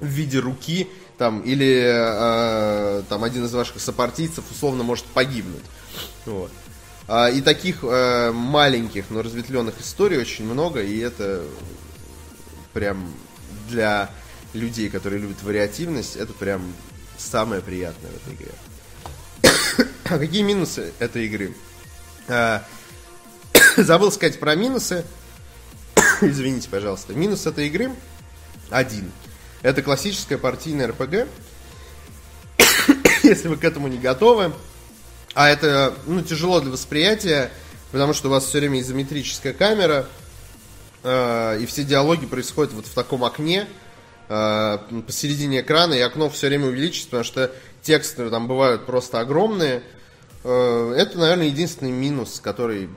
в 0.00 0.06
виде 0.06 0.38
руки, 0.38 0.88
там, 1.18 1.40
или 1.40 1.82
э, 1.84 3.02
там 3.08 3.24
один 3.24 3.44
из 3.44 3.54
ваших 3.54 3.80
сопартийцев 3.80 4.44
условно 4.50 4.82
может 4.82 5.04
погибнуть. 5.06 5.62
Вот. 6.26 6.50
А, 7.08 7.28
и 7.28 7.40
таких 7.40 7.78
э, 7.82 8.32
маленьких, 8.32 9.10
но 9.10 9.22
разветвленных 9.22 9.80
историй 9.80 10.18
очень 10.18 10.44
много, 10.44 10.82
и 10.82 10.98
это 10.98 11.44
прям 12.72 13.12
для 13.68 14.10
людей, 14.54 14.88
которые 14.88 15.20
любят 15.20 15.42
вариативность, 15.42 16.16
это 16.16 16.32
прям 16.32 16.62
самое 17.18 17.62
приятное 17.62 18.10
в 18.10 18.16
этой 18.16 18.34
игре. 18.34 18.52
а 20.04 20.18
какие 20.18 20.42
минусы 20.42 20.92
этой 20.98 21.26
игры? 21.26 21.54
А, 22.28 22.64
забыл 23.76 24.12
сказать 24.12 24.38
про 24.38 24.54
минусы. 24.54 25.04
Извините, 26.20 26.68
пожалуйста. 26.68 27.14
Минус 27.14 27.46
этой 27.46 27.66
игры 27.66 27.92
один. 28.70 29.10
Это 29.62 29.82
классическая 29.82 30.38
партийная 30.38 30.88
РПГ. 30.88 31.28
Если 33.22 33.48
вы 33.48 33.56
к 33.56 33.64
этому 33.64 33.88
не 33.88 33.98
готовы. 33.98 34.52
А 35.34 35.48
это 35.48 35.94
ну, 36.06 36.20
тяжело 36.20 36.60
для 36.60 36.70
восприятия, 36.70 37.50
потому 37.90 38.12
что 38.12 38.28
у 38.28 38.30
вас 38.30 38.44
все 38.44 38.58
время 38.58 38.80
изометрическая 38.80 39.54
камера, 39.54 40.06
э, 41.02 41.58
и 41.62 41.66
все 41.66 41.84
диалоги 41.84 42.26
происходят 42.26 42.74
вот 42.74 42.86
в 42.86 42.92
таком 42.92 43.24
окне, 43.24 43.66
Э, 44.28 44.78
посередине 45.06 45.60
экрана, 45.60 45.94
и 45.94 46.00
окно 46.00 46.30
все 46.30 46.48
время 46.48 46.68
увеличится, 46.68 47.06
потому 47.06 47.24
что 47.24 47.50
тексты 47.82 48.30
там 48.30 48.46
бывают 48.46 48.86
просто 48.86 49.20
огромные. 49.20 49.82
Э, 50.44 50.94
это, 50.96 51.18
наверное, 51.18 51.46
единственный 51.46 51.90
минус, 51.90 52.40
который 52.40 52.88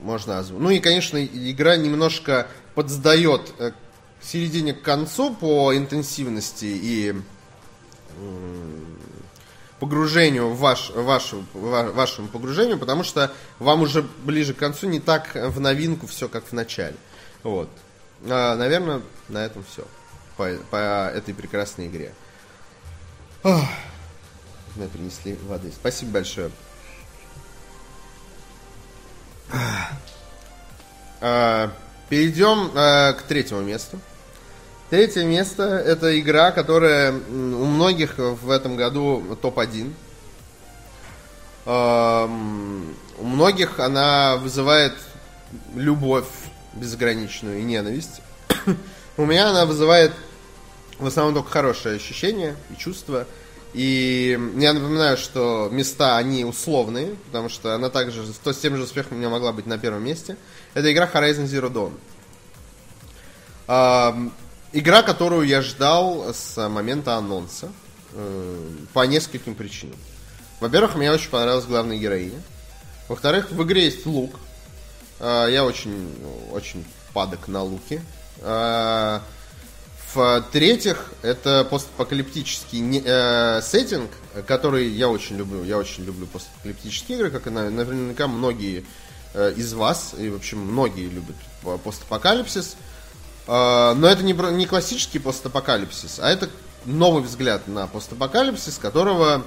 можно 0.00 0.38
озвучить. 0.38 0.62
Ну 0.62 0.70
и, 0.70 0.80
конечно, 0.80 1.22
игра 1.24 1.76
немножко 1.76 2.48
подсдает 2.74 3.52
э, 3.58 3.70
к 3.70 4.24
середине 4.24 4.72
к 4.72 4.82
концу 4.82 5.34
по 5.34 5.76
интенсивности 5.76 6.64
и 6.66 7.14
погружению 9.78 10.48
в 10.48 10.58
ваш, 10.58 10.90
вашу, 10.90 11.44
вашему 11.54 12.28
погружению, 12.28 12.78
потому 12.78 13.04
что 13.04 13.32
вам 13.58 13.82
уже 13.82 14.02
ближе 14.24 14.54
к 14.54 14.58
концу 14.58 14.88
не 14.88 15.00
так 15.00 15.34
в 15.34 15.60
новинку 15.60 16.06
все, 16.06 16.28
как 16.28 16.44
в 16.46 16.52
начале. 16.52 16.96
Вот. 17.42 17.70
А, 18.28 18.56
наверное, 18.56 19.02
на 19.28 19.44
этом 19.44 19.64
все 19.64 19.86
по, 20.36 20.50
по 20.70 21.10
этой 21.14 21.34
прекрасной 21.34 21.86
игре. 21.86 22.12
Ох, 23.42 23.64
мы 24.76 24.88
принесли 24.88 25.38
воды. 25.46 25.70
Спасибо 25.72 26.12
большое. 26.12 26.50
А, 31.22 31.70
перейдем 32.08 32.70
а, 32.74 33.12
к 33.12 33.22
третьему 33.22 33.60
месту. 33.60 33.98
Третье 34.88 35.24
место 35.24 35.62
это 35.62 36.18
игра, 36.18 36.50
которая 36.50 37.12
у 37.12 37.64
многих 37.64 38.16
в 38.16 38.50
этом 38.50 38.76
году 38.76 39.36
топ-1. 39.42 39.92
У 41.66 43.24
многих 43.24 43.78
она 43.78 44.36
вызывает 44.36 44.94
любовь 45.74 46.24
безграничную 46.74 47.60
и 47.60 47.62
ненависть. 47.62 48.20
У 49.16 49.24
меня 49.24 49.50
она 49.50 49.66
вызывает 49.66 50.12
в 50.98 51.06
основном 51.06 51.34
только 51.34 51.50
хорошие 51.50 51.96
ощущения 51.96 52.56
и 52.70 52.76
чувства. 52.78 53.26
И 53.72 54.38
я 54.56 54.72
напоминаю, 54.72 55.16
что 55.16 55.68
места, 55.70 56.16
они 56.16 56.44
условные, 56.44 57.14
потому 57.26 57.48
что 57.48 57.74
она 57.74 57.88
также 57.88 58.24
с 58.26 58.56
тем 58.58 58.76
же 58.76 58.82
успехом 58.82 59.16
у 59.16 59.20
меня 59.20 59.28
могла 59.28 59.52
быть 59.52 59.66
на 59.66 59.78
первом 59.78 60.04
месте. 60.04 60.36
Это 60.74 60.92
игра 60.92 61.08
Horizon 61.12 61.44
Zero 61.44 61.92
Dawn. 63.68 64.32
Игра, 64.72 65.02
которую 65.02 65.46
я 65.48 65.62
ждал 65.62 66.32
с 66.32 66.68
момента 66.68 67.16
анонса 67.16 67.72
э, 68.12 68.68
по 68.92 69.04
нескольким 69.04 69.56
причинам. 69.56 69.96
Во-первых, 70.60 70.94
мне 70.94 71.10
очень 71.10 71.28
понравилась 71.28 71.64
главная 71.64 71.96
героиня. 71.96 72.40
Во-вторых, 73.08 73.50
в 73.50 73.60
игре 73.64 73.86
есть 73.86 74.06
лук. 74.06 74.30
Э, 75.20 75.46
я 75.50 75.64
очень, 75.64 76.12
очень 76.52 76.84
падок 77.12 77.46
на 77.48 77.62
луки. 77.62 78.00
Э, 78.40 79.20
В-третьих, 80.12 81.12
это 81.22 81.64
постапокалиптический 81.70 82.80
не, 82.80 83.00
э, 83.04 83.60
сеттинг, 83.62 84.10
который 84.46 84.88
я 84.88 85.08
очень 85.08 85.36
люблю. 85.36 85.62
Я 85.62 85.78
очень 85.78 86.04
люблю 86.04 86.26
постапокалиптические 86.26 87.16
игры, 87.18 87.30
как 87.30 87.46
и 87.46 87.50
наверняка 87.50 88.26
многие 88.26 88.84
э, 89.34 89.52
из 89.56 89.72
вас, 89.72 90.14
и, 90.18 90.28
в 90.28 90.34
общем, 90.36 90.58
многие 90.58 91.06
любят 91.08 91.36
постапокалипсис. 91.84 92.76
Э, 93.46 93.92
но 93.94 94.08
это 94.08 94.24
не, 94.24 94.32
не 94.32 94.66
классический 94.66 95.20
постапокалипсис, 95.20 96.18
а 96.18 96.28
это 96.28 96.50
новый 96.86 97.22
взгляд 97.22 97.68
на 97.68 97.86
постапокалипсис, 97.86 98.78
которого 98.78 99.44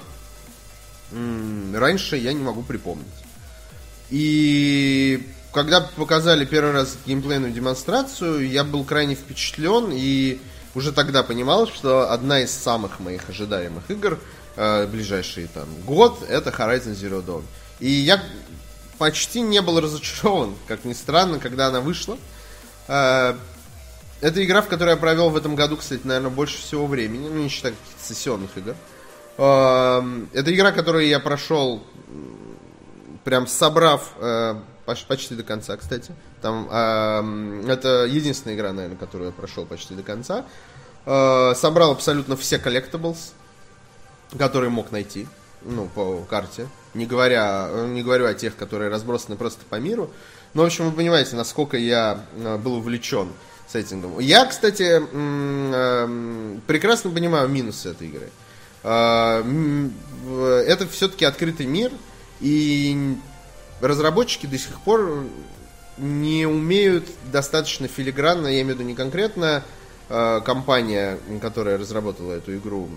м- 1.12 1.76
раньше 1.76 2.16
я 2.16 2.32
не 2.32 2.42
могу 2.42 2.62
припомнить. 2.62 3.06
И 4.08 5.28
когда 5.54 5.80
показали 5.80 6.44
первый 6.44 6.72
раз 6.72 6.98
геймплейную 7.06 7.52
демонстрацию, 7.52 8.46
я 8.48 8.64
был 8.64 8.84
крайне 8.84 9.14
впечатлен 9.14 9.90
и 9.92 10.40
уже 10.74 10.90
тогда 10.92 11.22
понимал, 11.22 11.68
что 11.68 12.10
одна 12.10 12.40
из 12.40 12.50
самых 12.50 12.98
моих 12.98 13.30
ожидаемых 13.30 13.88
игр 13.88 14.18
э, 14.56 14.86
ближайший 14.88 15.46
там 15.46 15.66
год 15.86 16.24
это 16.28 16.50
Horizon 16.50 16.94
Zero 16.94 17.24
Dawn. 17.24 17.44
И 17.78 17.88
я 17.88 18.20
почти 18.98 19.42
не 19.42 19.62
был 19.62 19.80
разочарован, 19.80 20.56
как 20.66 20.84
ни 20.84 20.92
странно, 20.92 21.38
когда 21.38 21.68
она 21.68 21.80
вышла. 21.80 22.18
Э, 22.88 23.34
это 24.20 24.44
игра, 24.44 24.60
в 24.60 24.66
которой 24.66 24.90
я 24.90 24.96
провел 24.96 25.30
в 25.30 25.36
этом 25.36 25.54
году, 25.54 25.76
кстати, 25.76 26.00
наверное, 26.02 26.30
больше 26.30 26.58
всего 26.58 26.88
времени, 26.88 27.28
ну, 27.28 27.36
не 27.40 27.48
считая 27.48 27.72
каких-то 27.72 28.12
сессионных 28.12 28.50
игр. 28.58 28.74
Э, 29.38 30.02
это 30.32 30.52
игра, 30.52 30.72
которую 30.72 31.06
я 31.06 31.20
прошел, 31.20 31.84
прям 33.22 33.46
собрав 33.46 34.14
э, 34.18 34.56
почти 34.84 35.34
до 35.34 35.42
конца, 35.42 35.76
кстати. 35.76 36.12
Там 36.42 36.68
э, 36.70 37.64
это 37.68 38.04
единственная 38.04 38.56
игра, 38.56 38.72
наверное, 38.72 38.98
которую 38.98 39.28
я 39.28 39.32
прошел 39.32 39.66
почти 39.66 39.94
до 39.94 40.02
конца. 40.02 40.44
Э, 41.06 41.54
собрал 41.56 41.92
абсолютно 41.92 42.36
все 42.36 42.58
collectibles, 42.58 43.32
которые 44.38 44.70
мог 44.70 44.92
найти, 44.92 45.26
ну, 45.62 45.88
по 45.94 46.18
карте. 46.28 46.68
Не 46.92 47.06
говоря, 47.06 47.70
не 47.86 48.02
говорю 48.02 48.26
о 48.26 48.34
тех, 48.34 48.56
которые 48.56 48.90
разбросаны 48.90 49.36
просто 49.36 49.60
по 49.68 49.76
миру. 49.76 50.10
Но, 50.52 50.62
в 50.62 50.66
общем, 50.66 50.90
вы 50.90 50.96
понимаете, 50.96 51.36
насколько 51.36 51.76
я 51.76 52.20
э, 52.36 52.56
был 52.58 52.74
увлечен 52.74 53.28
сеттингом. 53.66 54.20
Я, 54.20 54.44
кстати, 54.44 55.00
прекрасно 56.66 57.10
понимаю 57.10 57.48
минусы 57.48 57.88
этой 57.88 58.08
игры. 58.08 58.28
Это 58.82 60.86
все-таки 60.90 61.24
открытый 61.24 61.64
мир, 61.64 61.90
и 62.40 63.16
разработчики 63.86 64.46
до 64.46 64.58
сих 64.58 64.80
пор 64.80 65.26
не 65.98 66.46
умеют 66.46 67.06
достаточно 67.30 67.86
филигранно, 67.86 68.48
я 68.48 68.62
имею 68.62 68.76
в 68.76 68.78
виду 68.78 68.88
не 68.88 68.94
конкретно 68.94 69.62
э, 70.08 70.40
компания, 70.44 71.18
которая 71.40 71.78
разработала 71.78 72.32
эту 72.32 72.56
игру, 72.56 72.88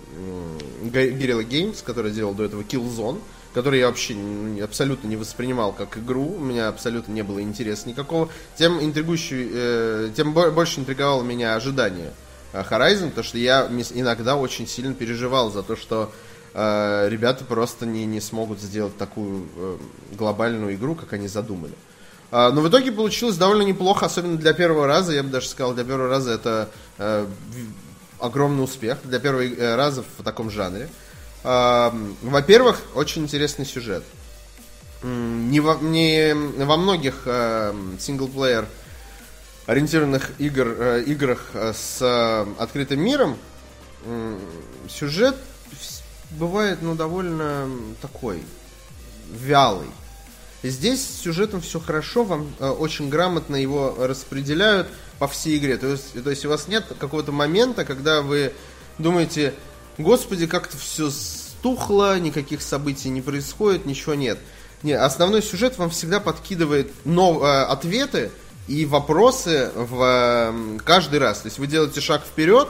э, 0.84 0.88
Guerrilla 0.88 1.48
Games, 1.48 1.84
которая 1.84 2.12
делала 2.12 2.36
до 2.36 2.46
этого 2.46 2.62
Killzone, 2.62 3.20
который 3.54 3.80
я 3.80 3.88
вообще 3.88 4.16
абсолютно 4.64 5.08
не 5.08 5.16
воспринимал 5.16 5.74
как 5.74 5.98
игру, 5.98 6.36
у 6.38 6.40
меня 6.40 6.70
абсолютно 6.70 7.12
не 7.12 7.24
было 7.24 7.42
интереса 7.42 7.88
никакого, 7.88 8.30
тем 8.58 8.80
интригующий, 8.84 9.50
э, 9.52 10.10
тем 10.16 10.34
больше 10.34 10.80
интриговало 10.80 11.24
меня 11.24 11.56
ожидание 11.56 12.14
э, 12.54 12.64
Horizon, 12.68 13.10
потому 13.10 13.24
что 13.24 13.38
я 13.38 13.68
иногда 13.94 14.36
очень 14.36 14.68
сильно 14.68 14.94
переживал 14.94 15.52
за 15.52 15.64
то, 15.64 15.76
что 15.76 16.12
э, 16.58 17.08
ребята 17.10 17.46
просто 17.46 17.86
не, 17.86 18.06
не 18.06 18.20
смогут 18.20 18.60
сделать 18.60 18.98
такую 18.98 19.46
э, 19.56 19.78
глобальную 20.14 20.74
игру, 20.74 20.96
как 20.96 21.14
они 21.14 21.28
задумали. 21.28 21.74
Э, 22.32 22.50
но 22.52 22.62
в 22.62 22.70
итоге 22.70 22.92
получилось 22.92 23.38
довольно 23.38 23.62
неплохо, 23.62 24.08
особенно 24.08 24.38
для 24.38 24.54
первого 24.54 24.88
раза. 24.88 25.14
Я 25.14 25.24
бы 25.24 25.30
даже 25.30 25.48
сказал, 25.48 25.74
для 25.74 25.84
первого 25.84 26.10
раза 26.10 26.32
это 26.32 26.70
э, 26.98 27.28
огромный 28.20 28.64
успех. 28.64 28.98
Для 29.04 29.20
первого 29.20 29.44
э, 29.44 29.76
раза 29.76 30.04
в 30.18 30.24
таком 30.24 30.50
жанре. 30.50 30.90
Э, 31.44 31.92
во-первых, 32.24 32.82
очень 32.96 33.24
интересный 33.24 33.66
сюжет. 33.66 34.04
Не 35.04 35.60
во, 35.60 35.76
не 35.76 36.34
во 36.34 36.76
многих 36.76 37.22
э, 37.26 37.72
синглплеер 38.00 38.66
ориентированных 39.68 40.32
игр, 40.40 40.76
э, 40.80 41.04
играх 41.06 41.52
э, 41.54 41.74
с 41.76 42.00
э, 42.02 42.46
открытым 42.58 43.02
миром 43.02 43.38
э, 44.06 44.40
сюжет 44.90 45.36
бывает, 46.32 46.80
ну, 46.82 46.96
довольно 46.96 47.70
такой 48.02 48.44
вялый. 49.32 49.90
Здесь 50.64 51.02
с 51.02 51.22
сюжетом 51.22 51.62
все 51.62 51.80
хорошо, 51.80 52.24
вам 52.24 52.52
э, 52.60 52.68
очень 52.68 53.10
грамотно 53.10 53.56
его 53.56 53.96
распределяют 54.00 54.88
по 55.20 55.28
всей 55.28 55.58
игре. 55.58 55.78
То 55.78 55.88
есть, 55.88 56.24
то 56.24 56.30
есть 56.30 56.46
у 56.46 56.50
вас 56.50 56.68
нет 56.68 56.86
какого-то 57.00 57.32
момента, 57.32 57.86
когда 57.86 58.22
вы 58.22 58.54
думаете, 58.98 59.54
господи, 59.98 60.48
как-то 60.48 60.78
все 60.78 61.12
стухло, 61.12 62.20
никаких 62.20 62.62
событий 62.62 63.10
не 63.10 63.22
происходит, 63.22 63.86
ничего 63.86 64.16
нет. 64.16 64.40
Не, 64.84 64.94
основной 64.94 65.42
сюжет 65.42 65.78
вам 65.78 65.90
всегда 65.90 66.20
подкидывает 66.20 66.92
нов, 67.06 67.44
э, 67.44 67.64
ответы 67.64 68.32
и 68.68 68.86
вопросы 68.86 69.72
в 69.76 70.02
э, 70.02 70.78
каждый 70.84 71.20
раз. 71.20 71.42
То 71.42 71.48
есть 71.48 71.60
вы 71.60 71.68
делаете 71.68 72.02
шаг 72.02 72.24
вперед, 72.24 72.68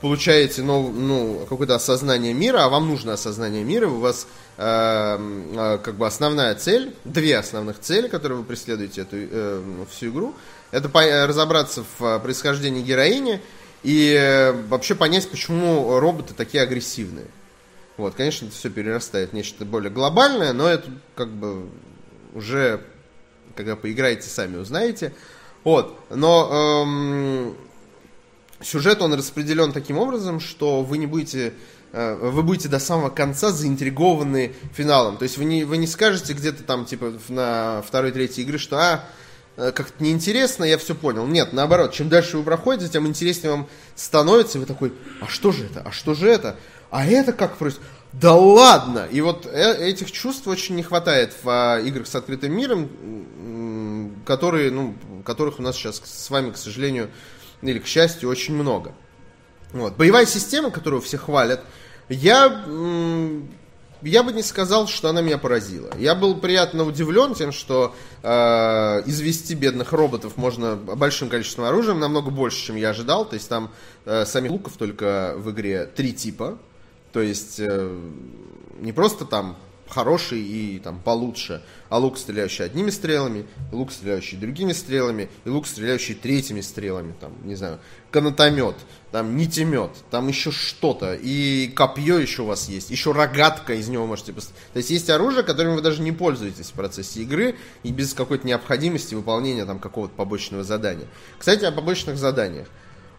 получаете 0.00 0.62
ну, 0.62 0.90
ну, 0.90 1.46
какое-то 1.48 1.74
осознание 1.74 2.32
мира, 2.32 2.64
а 2.64 2.68
вам 2.68 2.88
нужно 2.88 3.14
осознание 3.14 3.64
мира, 3.64 3.88
у 3.88 3.98
вас 3.98 4.26
э, 4.56 5.18
э, 5.56 5.78
как 5.82 5.94
бы 5.96 6.06
основная 6.06 6.54
цель, 6.54 6.94
две 7.04 7.38
основных 7.38 7.80
цели, 7.80 8.08
которые 8.08 8.38
вы 8.38 8.44
преследуете 8.44 9.02
эту 9.02 9.16
э, 9.16 9.62
всю 9.90 10.10
игру, 10.10 10.34
это 10.70 10.88
по, 10.88 11.02
разобраться 11.26 11.84
в 11.98 12.04
э, 12.04 12.18
происхождении 12.20 12.82
героини 12.82 13.40
и 13.82 14.12
э, 14.18 14.52
вообще 14.52 14.94
понять, 14.94 15.28
почему 15.30 15.98
роботы 15.98 16.34
такие 16.34 16.62
агрессивные. 16.62 17.26
Вот, 17.96 18.14
конечно, 18.14 18.46
это 18.46 18.54
все 18.54 18.68
перерастает 18.68 19.30
в 19.30 19.32
нечто 19.32 19.64
более 19.64 19.90
глобальное, 19.90 20.52
но 20.52 20.68
это 20.68 20.90
как 21.14 21.30
бы 21.30 21.68
уже, 22.34 22.82
когда 23.54 23.74
поиграете, 23.74 24.28
сами 24.28 24.58
узнаете. 24.58 25.14
Вот, 25.64 25.98
но 26.10 26.84
эм, 26.84 27.56
сюжет 28.62 29.02
он 29.02 29.14
распределен 29.14 29.72
таким 29.72 29.98
образом, 29.98 30.40
что 30.40 30.82
вы 30.82 30.98
не 30.98 31.06
будете 31.06 31.54
э, 31.92 32.14
вы 32.14 32.42
будете 32.42 32.68
до 32.68 32.78
самого 32.78 33.10
конца 33.10 33.50
заинтригованы 33.50 34.54
финалом. 34.74 35.16
То 35.16 35.24
есть 35.24 35.38
вы 35.38 35.44
не, 35.44 35.64
вы 35.64 35.76
не 35.76 35.86
скажете 35.86 36.32
где-то 36.32 36.62
там, 36.62 36.84
типа, 36.84 37.12
на 37.28 37.82
второй, 37.86 38.12
третьей 38.12 38.44
игры, 38.44 38.58
что, 38.58 38.78
а, 38.78 39.04
э, 39.56 39.72
как-то 39.72 40.02
неинтересно, 40.02 40.64
я 40.64 40.78
все 40.78 40.94
понял. 40.94 41.26
Нет, 41.26 41.52
наоборот, 41.52 41.92
чем 41.92 42.08
дальше 42.08 42.38
вы 42.38 42.44
проходите, 42.44 42.90
тем 42.90 43.06
интереснее 43.06 43.52
вам 43.52 43.68
становится, 43.94 44.58
и 44.58 44.60
вы 44.60 44.66
такой, 44.66 44.92
а 45.20 45.26
что 45.26 45.52
же 45.52 45.64
это, 45.64 45.82
а 45.84 45.92
что 45.92 46.14
же 46.14 46.28
это, 46.28 46.56
а 46.90 47.06
это 47.06 47.32
как 47.32 47.56
происходит? 47.56 47.88
Да 48.12 48.34
ладно! 48.34 49.06
И 49.10 49.20
вот 49.20 49.46
э, 49.46 49.88
этих 49.88 50.10
чувств 50.10 50.46
очень 50.46 50.76
не 50.76 50.82
хватает 50.82 51.34
в 51.42 51.48
а, 51.48 51.78
играх 51.80 52.06
с 52.06 52.14
открытым 52.14 52.52
миром, 52.52 52.88
которые, 54.24 54.70
ну, 54.70 54.94
которых 55.24 55.58
у 55.58 55.62
нас 55.62 55.76
сейчас 55.76 56.00
с 56.04 56.30
вами, 56.30 56.50
к 56.50 56.56
сожалению, 56.56 57.10
или, 57.62 57.78
к 57.78 57.86
счастью, 57.86 58.28
очень 58.28 58.54
много. 58.54 58.92
Вот. 59.72 59.96
Боевая 59.96 60.26
система, 60.26 60.70
которую 60.70 61.02
все 61.02 61.18
хвалят, 61.18 61.62
я, 62.08 62.64
я 64.02 64.22
бы 64.22 64.32
не 64.32 64.42
сказал, 64.42 64.86
что 64.86 65.08
она 65.08 65.22
меня 65.22 65.38
поразила. 65.38 65.90
Я 65.98 66.14
был 66.14 66.36
приятно 66.36 66.84
удивлен 66.84 67.34
тем, 67.34 67.52
что 67.52 67.94
э, 68.22 68.28
извести 69.06 69.54
бедных 69.54 69.92
роботов 69.92 70.36
можно 70.36 70.76
большим 70.76 71.28
количеством 71.28 71.64
оружия, 71.64 71.94
намного 71.94 72.30
больше, 72.30 72.64
чем 72.64 72.76
я 72.76 72.90
ожидал. 72.90 73.24
То 73.24 73.34
есть 73.34 73.48
там 73.48 73.72
э, 74.04 74.24
самих 74.24 74.52
луков 74.52 74.74
только 74.76 75.34
в 75.36 75.50
игре 75.50 75.86
три 75.86 76.12
типа. 76.12 76.58
То 77.12 77.20
есть 77.20 77.58
э, 77.58 77.98
не 78.78 78.92
просто 78.92 79.24
там 79.24 79.56
хороший 79.88 80.40
и 80.40 80.78
там 80.78 81.00
получше, 81.00 81.62
а 81.88 81.98
лук, 81.98 82.18
стреляющий 82.18 82.64
одними 82.64 82.90
стрелами, 82.90 83.46
лук, 83.72 83.92
стреляющий 83.92 84.36
другими 84.36 84.72
стрелами, 84.72 85.28
и 85.44 85.48
лук, 85.48 85.66
стреляющий 85.66 86.14
третьими 86.14 86.60
стрелами, 86.60 87.14
там, 87.20 87.32
не 87.44 87.54
знаю, 87.54 87.78
канатомет, 88.10 88.76
там, 89.12 89.36
нитемет, 89.36 89.90
там 90.10 90.28
еще 90.28 90.50
что-то, 90.50 91.14
и 91.14 91.68
копье 91.68 92.18
еще 92.18 92.42
у 92.42 92.46
вас 92.46 92.68
есть, 92.68 92.90
еще 92.90 93.12
рогатка 93.12 93.74
из 93.74 93.88
него 93.88 94.06
можете 94.06 94.32
поставить. 94.32 94.58
То 94.72 94.78
есть 94.78 94.90
есть 94.90 95.10
оружие, 95.10 95.42
которым 95.42 95.76
вы 95.76 95.82
даже 95.82 96.02
не 96.02 96.12
пользуетесь 96.12 96.70
в 96.70 96.72
процессе 96.72 97.22
игры, 97.22 97.56
и 97.82 97.92
без 97.92 98.14
какой-то 98.14 98.46
необходимости 98.46 99.14
выполнения 99.14 99.64
там 99.64 99.78
какого-то 99.78 100.14
побочного 100.14 100.64
задания. 100.64 101.06
Кстати, 101.38 101.64
о 101.64 101.72
побочных 101.72 102.16
заданиях. 102.16 102.68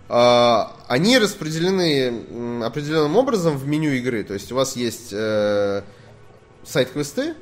А, 0.09 0.73
они 0.87 1.17
распределены 1.17 2.63
определенным 2.63 3.17
образом 3.17 3.57
в 3.57 3.67
меню 3.67 3.91
игры. 3.91 4.23
То 4.23 4.33
есть 4.33 4.51
у 4.51 4.55
вас 4.55 4.75
есть 4.75 5.09
э, 5.11 5.81
сайт-квесты, 6.67 7.35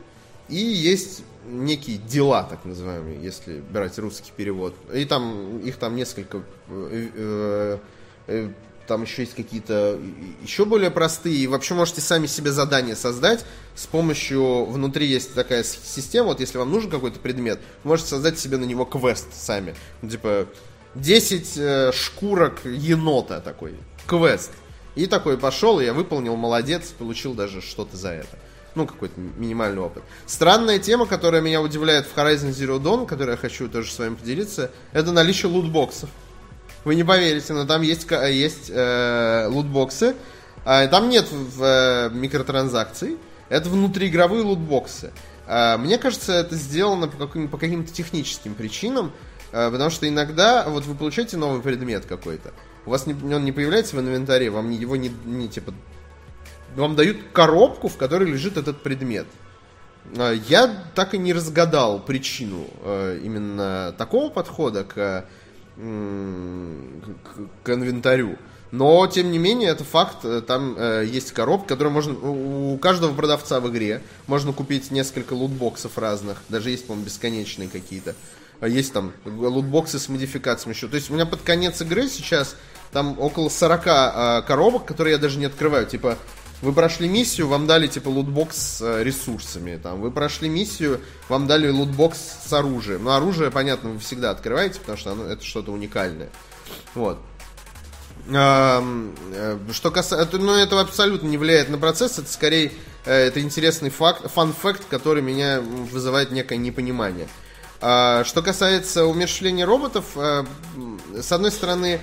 и 0.47 0.57
есть 0.57 1.23
некие 1.45 1.97
дела, 1.97 2.43
так 2.43 2.65
называемые, 2.65 3.21
если 3.21 3.59
брать 3.59 3.97
русский 3.97 4.31
перевод. 4.35 4.75
И 4.93 5.05
там 5.05 5.59
их 5.59 5.77
там 5.77 5.95
несколько. 5.95 6.43
Э, 6.69 7.09
э, 7.15 7.77
э, 8.27 8.49
там 8.87 9.01
еще 9.01 9.23
есть 9.23 9.35
какие-то 9.35 9.99
еще 10.43 10.65
более 10.65 10.91
простые. 10.91 11.35
И 11.37 11.47
вообще 11.47 11.73
можете 11.73 12.01
сами 12.01 12.27
себе 12.27 12.51
задание 12.51 12.95
создать 12.95 13.43
с 13.75 13.87
помощью... 13.87 14.65
Внутри 14.65 15.07
есть 15.07 15.33
такая 15.33 15.63
система, 15.63 16.27
вот 16.27 16.39
если 16.39 16.57
вам 16.57 16.71
нужен 16.71 16.91
какой-то 16.91 17.19
предмет, 17.19 17.59
можете 17.83 18.09
создать 18.09 18.37
себе 18.39 18.57
на 18.57 18.65
него 18.65 18.85
квест 18.85 19.27
сами. 19.33 19.75
Ну, 20.01 20.09
типа, 20.09 20.47
10 20.95 21.53
э, 21.57 21.91
шкурок 21.93 22.63
енота 22.65 23.41
такой, 23.41 23.75
квест. 24.07 24.51
И 24.95 25.07
такой 25.07 25.37
пошел, 25.37 25.79
и 25.79 25.85
я 25.85 25.93
выполнил, 25.93 26.35
молодец, 26.35 26.93
получил 26.97 27.33
даже 27.33 27.61
что-то 27.61 27.97
за 27.97 28.11
это. 28.11 28.39
Ну, 28.75 28.85
какой-то 28.85 29.19
минимальный 29.19 29.81
опыт. 29.81 30.03
Странная 30.25 30.79
тема, 30.79 31.05
которая 31.05 31.41
меня 31.41 31.61
удивляет 31.61 32.05
в 32.05 32.15
Horizon 32.15 32.49
Zero 32.49 32.79
Dawn, 32.79 33.07
которой 33.07 33.31
я 33.31 33.37
хочу 33.37 33.69
тоже 33.69 33.89
с 33.89 33.97
вами 33.97 34.15
поделиться, 34.15 34.69
это 34.91 35.11
наличие 35.13 35.49
лутбоксов. 35.49 36.09
Вы 36.83 36.95
не 36.95 37.03
поверите, 37.03 37.53
но 37.53 37.65
там 37.65 37.81
есть, 37.81 38.05
есть 38.11 38.69
э, 38.69 39.47
лутбоксы. 39.47 40.15
Э, 40.65 40.87
там 40.87 41.09
нет 41.09 41.25
в, 41.31 41.63
э, 41.63 42.09
микротранзакций. 42.13 43.17
Это 43.49 43.69
внутриигровые 43.69 44.43
лутбоксы. 44.43 45.11
Э, 45.47 45.77
мне 45.77 45.97
кажется, 45.97 46.33
это 46.33 46.55
сделано 46.55 47.07
по, 47.07 47.25
каким, 47.25 47.47
по 47.47 47.57
каким-то 47.57 47.91
техническим 47.91 48.53
причинам. 48.53 49.13
Э, 49.51 49.71
потому 49.71 49.89
что 49.89 50.07
иногда 50.07 50.65
вот 50.67 50.85
вы 50.85 50.95
получаете 50.95 51.37
новый 51.37 51.61
предмет 51.61 52.05
какой-то. 52.05 52.53
У 52.85 52.91
вас 52.91 53.07
не, 53.07 53.13
он 53.13 53.45
не 53.45 53.51
появляется 53.51 53.95
в 53.95 53.99
инвентаре, 53.99 54.49
вам 54.49 54.69
его 54.69 54.95
не, 54.95 55.11
не 55.25 55.47
типа 55.47 55.73
вам 56.75 56.95
дают 56.95 57.17
коробку, 57.33 57.87
в 57.87 57.97
которой 57.97 58.29
лежит 58.29 58.57
этот 58.57 58.81
предмет. 58.81 59.27
А, 60.17 60.31
я 60.31 60.67
так 60.93 61.13
и 61.13 61.17
не 61.17 61.33
разгадал 61.33 61.99
причину 61.99 62.67
э, 62.83 63.19
именно 63.23 63.93
такого 63.97 64.29
подхода 64.29 64.83
к, 64.83 65.25
к, 65.75 65.79
инвентарю. 67.69 68.37
Но, 68.71 69.07
тем 69.07 69.31
не 69.31 69.37
менее, 69.37 69.69
это 69.69 69.83
факт. 69.83 70.25
Там 70.47 70.75
э, 70.77 71.05
есть 71.07 71.31
коробка, 71.31 71.69
которую 71.69 71.93
можно... 71.93 72.13
У 72.13 72.77
каждого 72.77 73.13
продавца 73.13 73.59
в 73.59 73.69
игре 73.69 74.01
можно 74.27 74.53
купить 74.53 74.91
несколько 74.91 75.33
лутбоксов 75.33 75.97
разных. 75.97 76.41
Даже 76.49 76.71
есть, 76.71 76.87
по-моему, 76.87 77.05
бесконечные 77.05 77.69
какие-то. 77.69 78.15
А 78.59 78.67
есть 78.67 78.93
там 78.93 79.13
лутбоксы 79.25 79.99
с 79.99 80.09
модификациями 80.09 80.73
еще. 80.73 80.87
То 80.87 80.95
есть 80.95 81.09
у 81.09 81.13
меня 81.13 81.25
под 81.25 81.41
конец 81.41 81.81
игры 81.81 82.07
сейчас 82.07 82.55
там 82.91 83.19
около 83.19 83.49
40 83.49 83.87
э, 83.87 84.41
коробок, 84.47 84.85
которые 84.85 85.13
я 85.13 85.19
даже 85.19 85.37
не 85.37 85.45
открываю. 85.45 85.85
Типа 85.85 86.17
вы 86.61 86.73
прошли 86.73 87.07
миссию, 87.07 87.47
вам 87.47 87.67
дали 87.67 87.87
типа 87.87 88.09
лутбокс 88.09 88.57
с 88.57 88.81
э, 88.81 89.03
ресурсами. 89.03 89.77
Там, 89.81 90.01
вы 90.01 90.11
прошли 90.11 90.49
миссию, 90.49 91.01
вам 91.29 91.47
дали 91.47 91.69
лутбокс 91.69 92.17
с 92.45 92.53
оружием. 92.53 93.03
Но 93.03 93.15
оружие, 93.15 93.51
понятно, 93.51 93.91
вы 93.91 93.99
всегда 93.99 94.31
открываете, 94.31 94.79
потому 94.79 94.97
что 94.97 95.11
оно, 95.11 95.25
это 95.25 95.43
что-то 95.43 95.71
уникальное. 95.71 96.29
Вот. 96.93 97.19
Э, 98.29 98.81
что 99.71 99.91
касается... 99.91 100.37
Ну, 100.37 100.55
это 100.55 100.79
абсолютно 100.79 101.27
не 101.27 101.37
влияет 101.37 101.69
на 101.69 101.77
процесс, 101.77 102.17
это 102.19 102.31
скорее 102.31 102.71
э, 103.05 103.13
это 103.13 103.41
интересный 103.41 103.89
факт, 103.89 104.31
фан-факт, 104.31 104.83
который 104.89 105.21
меня 105.21 105.61
вызывает 105.61 106.31
некое 106.31 106.57
непонимание. 106.57 107.27
А, 107.81 108.23
что 108.23 108.41
касается 108.41 109.05
умерщвления 109.05 109.65
роботов, 109.65 110.05
с 110.15 111.31
одной 111.31 111.51
стороны, 111.51 111.99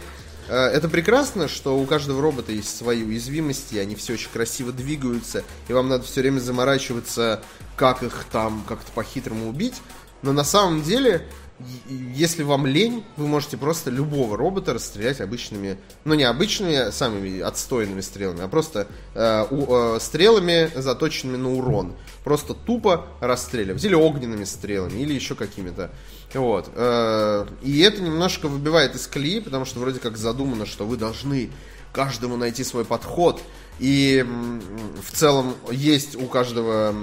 это 0.49 0.89
прекрасно, 0.89 1.49
что 1.49 1.79
у 1.79 1.87
каждого 1.87 2.21
робота 2.21 2.53
есть 2.53 2.77
свои 2.77 3.03
уязвимости, 3.03 3.77
они 3.77 3.95
все 3.95 4.15
очень 4.15 4.31
красиво 4.31 4.73
двигаются, 4.73 5.45
и 5.69 5.73
вам 5.73 5.89
надо 5.89 6.05
все 6.05 6.21
время 6.21 6.41
заморачиваться, 6.41 7.43
как 7.77 8.03
их 8.03 8.25
там 8.31 8.65
как-то 8.69 8.91
по-хитрому 8.93 9.49
убить. 9.49 9.81
Но 10.23 10.33
на 10.33 10.45
самом 10.45 10.83
деле, 10.83 11.27
если 11.89 12.43
вам 12.43 12.67
лень, 12.67 13.05
вы 13.17 13.27
можете 13.27 13.57
просто 13.57 13.91
любого 13.91 14.37
робота 14.37 14.75
расстрелять 14.75 15.21
обычными, 15.21 15.79
ну 16.05 16.15
не 16.15 16.25
обычными, 16.25 16.75
а 16.75 16.93
самыми 16.93 17.41
отстойными 17.41 18.01
стрелами, 18.01 18.43
а 18.43 18.49
просто 18.49 18.87
э, 19.15 19.47
у, 19.51 19.97
э, 19.97 20.01
стрелами, 20.01 20.71
заточенными 20.75 21.37
на 21.37 21.53
урон. 21.53 21.95
Просто 22.25 22.55
тупо 22.55 23.07
расстреливать. 23.21 23.85
Или 23.85 23.95
огненными 23.95 24.45
стрелами, 24.45 25.01
или 25.01 25.13
еще 25.13 25.35
какими-то. 25.35 25.91
Вот. 26.35 26.71
Э, 26.75 27.47
и 27.63 27.81
это 27.81 28.03
немножко 28.03 28.49
выбивает 28.49 28.95
из 28.95 29.07
колеи, 29.07 29.41
потому 29.41 29.65
что 29.65 29.81
вроде 29.81 30.01
как 30.01 30.17
задумано, 30.17 30.67
что 30.67 30.87
вы 30.87 30.97
должны 30.97 31.51
каждому 31.93 32.37
найти 32.37 32.65
свой 32.65 32.85
подход. 32.85 33.41
И 33.79 34.25
в 35.03 35.17
целом 35.17 35.55
есть 35.71 36.15
у 36.17 36.27
каждого, 36.27 36.95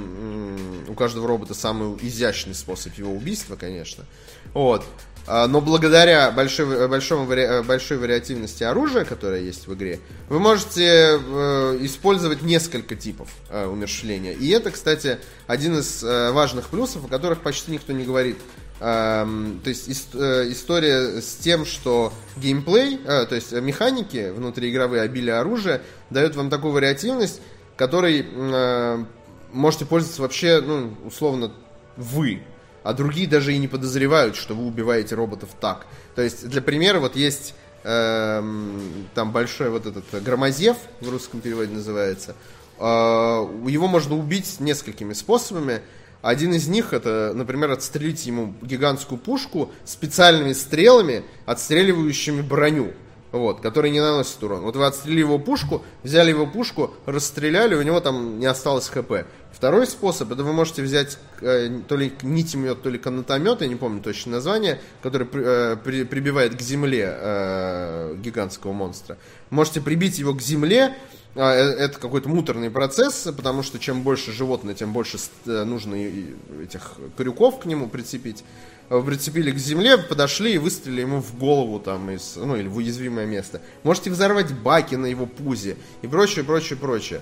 у 0.88 0.94
каждого 0.94 1.28
робота 1.28 1.54
самый 1.54 1.98
изящный 2.02 2.56
способ 2.56 2.94
его 2.96 3.12
убийства, 3.12 3.56
конечно. 3.56 4.06
Вот. 4.54 4.86
А, 5.28 5.48
но 5.48 5.62
благодаря 5.62 6.32
большой, 6.32 6.88
большому, 6.88 7.28
большой 7.64 7.98
вариативности 7.98 8.64
оружия, 8.64 9.06
которое 9.06 9.42
есть 9.42 9.68
в 9.68 9.74
игре, 9.74 10.00
вы 10.28 10.40
можете 10.40 11.20
э, 11.20 11.78
использовать 11.82 12.42
несколько 12.42 12.96
типов 12.96 13.30
э, 13.50 13.66
умершления. 13.66 14.34
И 14.34 14.50
это, 14.50 14.72
кстати, 14.72 15.20
один 15.48 15.78
из 15.78 16.02
важных 16.02 16.70
плюсов, 16.70 17.06
о 17.06 17.08
которых 17.08 17.42
почти 17.42 17.72
никто 17.72 17.94
не 17.94 18.06
говорит 18.06 18.38
Эм, 18.82 19.60
то 19.62 19.70
есть 19.70 20.10
э, 20.14 20.52
история 20.52 21.22
с 21.22 21.36
тем, 21.36 21.66
что 21.66 22.14
геймплей, 22.38 23.02
э, 23.06 23.26
то 23.26 23.36
есть 23.36 23.52
механики 23.52 24.32
внутриигровые, 24.32 25.02
обилие 25.02 25.36
оружия 25.36 25.82
дают 26.10 26.38
вам 26.38 26.50
такую 26.50 26.72
вариативность, 26.72 27.42
которой 27.76 28.26
э, 28.26 29.06
можете 29.52 29.86
пользоваться 29.86 30.22
вообще, 30.22 30.62
ну, 30.62 30.96
условно, 31.06 31.52
вы. 31.98 32.42
А 32.84 32.94
другие 32.94 33.28
даже 33.28 33.54
и 33.54 33.58
не 33.58 33.68
подозревают, 33.68 34.38
что 34.38 34.54
вы 34.54 34.66
убиваете 34.66 35.14
роботов 35.16 35.50
так. 35.60 35.86
То 36.16 36.22
есть, 36.22 36.48
для 36.48 36.62
примера, 36.62 37.02
вот 37.02 37.18
есть 37.18 37.56
эм, 37.84 39.10
там 39.14 39.34
большой 39.34 39.70
вот 39.70 39.88
этот 39.88 40.06
громозев, 40.24 40.78
в 41.02 41.10
русском 41.10 41.42
переводе 41.42 41.74
называется. 41.74 42.36
его 42.80 43.88
можно 43.88 44.16
убить 44.16 44.62
несколькими 44.62 45.12
способами. 45.12 45.82
Один 46.22 46.54
из 46.54 46.68
них 46.68 46.94
это, 46.94 47.32
например, 47.34 47.72
отстрелить 47.72 48.26
ему 48.26 48.54
гигантскую 48.62 49.18
пушку 49.18 49.72
специальными 49.86 50.54
стрелами, 50.54 51.24
отстреливающими 51.46 52.42
броню. 52.42 52.92
Вот, 53.32 53.62
который 53.62 53.92
не 53.92 54.00
наносит 54.00 54.42
урон. 54.42 54.62
Вот 54.62 54.76
вы 54.76 54.88
отстрелили 54.88 55.20
его 55.20 55.38
пушку, 55.38 55.84
взяли 56.02 56.32
его 56.32 56.48
пушку, 56.48 56.96
расстреляли, 57.06 57.76
у 57.76 57.82
него 57.84 58.00
там 58.00 58.40
не 58.40 58.48
осталось 58.48 58.90
хп. 58.90 59.12
Второй 59.52 59.86
способ, 59.86 60.32
это 60.32 60.44
вы 60.44 60.52
можете 60.52 60.82
взять 60.82 61.20
э, 61.42 61.70
то 61.88 61.96
ли 61.96 62.12
нитемет, 62.24 62.82
то 62.82 62.90
ли 62.90 62.98
канатомет, 62.98 63.62
я 63.62 63.68
не 63.68 63.76
помню 63.76 64.02
точно 64.02 64.34
название, 64.34 64.82
который 65.04 65.28
э, 65.32 65.78
при, 65.84 66.06
прибивает 66.06 66.56
к 66.56 66.62
земле 66.62 67.14
э, 67.20 68.16
гигантского 68.18 68.74
монстра. 68.74 69.16
Можете 69.52 69.82
прибить 69.82 70.18
его 70.18 70.34
к 70.34 70.42
земле, 70.42 70.96
это 71.36 72.00
какой-то 72.00 72.28
муторный 72.28 72.72
процесс, 72.72 73.28
потому 73.36 73.64
что 73.64 73.80
чем 73.80 74.02
больше 74.02 74.32
животное, 74.32 74.74
тем 74.74 74.94
больше 74.94 75.18
э, 75.46 75.64
нужно 75.64 75.96
этих 75.96 76.94
крюков 77.18 77.60
к 77.60 77.66
нему 77.66 77.88
прицепить. 77.88 78.44
Э, 78.90 79.02
прицепили 79.06 79.52
к 79.52 79.58
земле, 79.58 79.98
подошли 79.98 80.54
и 80.54 80.58
выстрелили 80.58 81.02
ему 81.02 81.22
в 81.22 81.38
голову 81.38 81.80
там, 81.80 82.10
из, 82.10 82.36
ну 82.36 82.56
или 82.56 82.68
в 82.68 82.78
уязвимое 82.78 83.26
место. 83.26 83.62
Можете 83.84 84.10
взорвать 84.10 84.52
баки 84.54 84.96
на 84.96 85.06
его 85.06 85.26
пузе 85.26 85.78
и 86.02 86.08
прочее, 86.08 86.44
прочее, 86.44 86.78
прочее. 86.78 87.22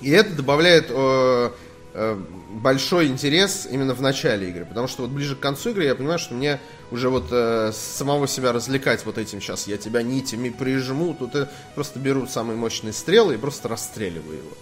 И 0.00 0.10
это 0.10 0.34
добавляет 0.34 0.86
э, 0.90 0.94
Э, 0.94 1.50
большой 2.50 3.06
интерес 3.06 3.68
именно 3.70 3.94
в 3.94 4.02
начале 4.02 4.48
игры. 4.48 4.64
Потому 4.64 4.88
что 4.88 5.02
вот 5.02 5.10
ближе 5.10 5.36
к 5.36 5.40
концу 5.40 5.70
игры 5.70 5.84
я 5.84 5.94
понимаю, 5.94 6.18
что 6.18 6.34
мне 6.34 6.60
уже 6.90 7.08
вот 7.08 7.26
э, 7.30 7.72
самого 7.72 8.26
себя 8.26 8.52
развлекать 8.52 9.04
вот 9.04 9.18
этим 9.18 9.40
сейчас. 9.40 9.66
Я 9.66 9.76
тебя 9.76 10.02
нитями 10.02 10.48
прижму, 10.48 11.14
тут 11.14 11.34
я 11.34 11.48
просто 11.74 11.98
беру 11.98 12.26
самые 12.26 12.56
мощные 12.56 12.92
стрелы 12.92 13.34
и 13.34 13.36
просто 13.38 13.68
расстреливаю 13.68 14.38
его. 14.38 14.56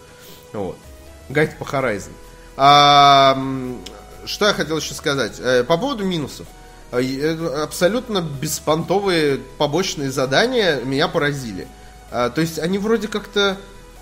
Вот. 0.52 0.78
Гайд 1.28 1.56
по 1.58 1.64
Horizon. 1.64 2.12
А, 2.56 3.38
что 4.26 4.46
я 4.46 4.52
хотел 4.52 4.76
еще 4.76 4.94
сказать? 4.94 5.40
Э, 5.40 5.64
по 5.64 5.78
поводу 5.78 6.04
минусов. 6.04 6.46
Э, 6.92 7.62
абсолютно 7.62 8.20
беспонтовые 8.20 9.38
побочные 9.56 10.10
задания 10.10 10.80
меня 10.82 11.08
поразили. 11.08 11.66
А, 12.10 12.28
то 12.28 12.42
есть 12.42 12.58
они 12.58 12.78
вроде 12.78 13.08
как-то 13.08 13.56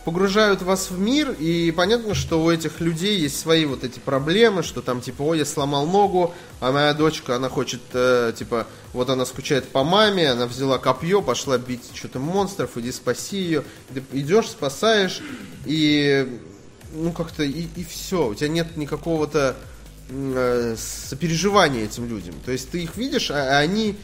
погружают 0.04 0.62
вас 0.62 0.90
в 0.90 0.98
мир, 0.98 1.30
и 1.38 1.70
понятно, 1.72 2.14
что 2.14 2.42
у 2.42 2.50
этих 2.50 2.80
людей 2.80 3.18
есть 3.18 3.38
свои 3.38 3.66
вот 3.66 3.84
эти 3.84 3.98
проблемы, 3.98 4.62
что 4.62 4.80
там 4.80 5.00
типа, 5.00 5.22
ой, 5.22 5.38
я 5.38 5.44
сломал 5.44 5.86
ногу, 5.86 6.34
а 6.60 6.72
моя 6.72 6.94
дочка, 6.94 7.36
она 7.36 7.48
хочет, 7.48 7.80
э, 7.92 8.32
типа, 8.36 8.66
вот 8.92 9.10
она 9.10 9.26
скучает 9.26 9.68
по 9.68 9.84
маме, 9.84 10.30
она 10.30 10.46
взяла 10.46 10.78
копье, 10.78 11.20
пошла 11.20 11.58
бить 11.58 11.84
что-то 11.94 12.18
монстров, 12.18 12.76
иди 12.76 12.92
спаси 12.92 13.36
ее. 13.36 13.64
Ты 13.92 14.02
идешь, 14.12 14.48
спасаешь, 14.48 15.20
и 15.66 16.40
ну 16.92 17.12
как-то 17.12 17.42
и, 17.42 17.66
и 17.76 17.84
все, 17.84 18.28
у 18.28 18.34
тебя 18.34 18.48
нет 18.48 18.76
никакого-то 18.76 19.56
э, 20.08 20.76
сопереживания 20.78 21.84
этим 21.84 22.08
людям. 22.08 22.34
То 22.44 22.52
есть 22.52 22.70
ты 22.70 22.82
их 22.82 22.96
видишь, 22.96 23.30
а, 23.30 23.58
а 23.58 23.58
они 23.58 23.96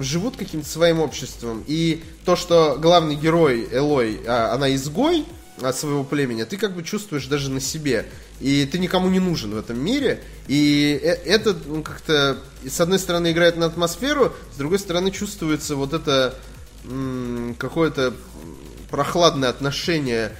живут 0.00 0.36
каким-то 0.36 0.68
своим 0.68 1.00
обществом. 1.00 1.64
И 1.66 2.02
то, 2.24 2.36
что 2.36 2.76
главный 2.80 3.14
герой 3.14 3.68
Элой, 3.70 4.20
а, 4.26 4.52
она 4.52 4.74
изгой 4.74 5.24
от 5.60 5.76
своего 5.76 6.04
племени, 6.04 6.44
ты 6.44 6.56
как 6.56 6.74
бы 6.74 6.82
чувствуешь 6.82 7.26
даже 7.26 7.50
на 7.50 7.60
себе. 7.60 8.06
И 8.40 8.66
ты 8.66 8.78
никому 8.78 9.08
не 9.08 9.20
нужен 9.20 9.54
в 9.54 9.58
этом 9.58 9.82
мире. 9.82 10.22
И 10.48 11.00
э, 11.02 11.14
это 11.24 11.56
ну, 11.66 11.82
как-то, 11.82 12.38
с 12.68 12.80
одной 12.80 12.98
стороны, 12.98 13.32
играет 13.32 13.56
на 13.56 13.66
атмосферу, 13.66 14.34
с 14.54 14.58
другой 14.58 14.78
стороны, 14.78 15.10
чувствуется 15.10 15.76
вот 15.76 15.92
это 15.94 16.34
какое-то 17.58 18.14
прохладное 18.90 19.48
отношение 19.48 20.30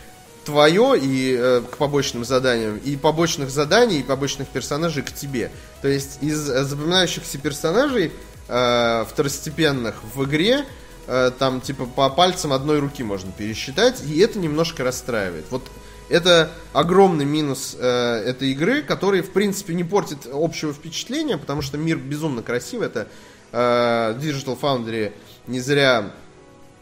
твое 0.45 0.97
и 0.97 1.37
э, 1.37 1.63
к 1.69 1.77
побочным 1.77 2.25
заданиям, 2.25 2.77
и 2.77 2.95
побочных 2.97 3.51
заданий, 3.51 3.99
и 3.99 4.03
побочных 4.05 4.47
персонажей 4.47 5.03
к 5.03 5.13
тебе. 5.13 5.51
То 5.83 5.89
есть 5.89 6.19
из 6.21 6.39
запоминающихся 6.39 7.39
персонажей 7.39 8.13
э, 8.49 9.05
второстепенных 9.09 10.03
в 10.15 10.25
игре, 10.25 10.65
э, 11.07 11.31
там 11.39 11.61
типа 11.61 11.87
по 11.87 12.09
пальцам 12.11 12.53
одной 12.53 12.79
руки 12.79 13.03
можно 13.03 13.33
пересчитать, 13.33 14.03
и 14.05 14.19
это 14.21 14.39
немножко 14.39 14.85
расстраивает. 14.85 15.47
Вот 15.51 15.63
это 16.09 16.53
огромный 16.73 17.25
минус 17.25 17.77
э, 17.79 18.23
этой 18.27 18.53
игры, 18.53 18.83
который, 18.83 19.23
в 19.23 19.31
принципе, 19.31 19.75
не 19.75 19.85
портит 19.85 20.27
общего 20.33 20.73
впечатления, 20.73 21.37
потому 21.37 21.63
что 21.63 21.79
мир 21.79 21.97
безумно 21.97 22.43
красивый. 22.43 22.87
Это 22.87 23.09
э, 23.53 24.17
Digital 24.21 24.59
Foundry 24.61 25.13
не 25.49 25.61
зря 25.61 26.13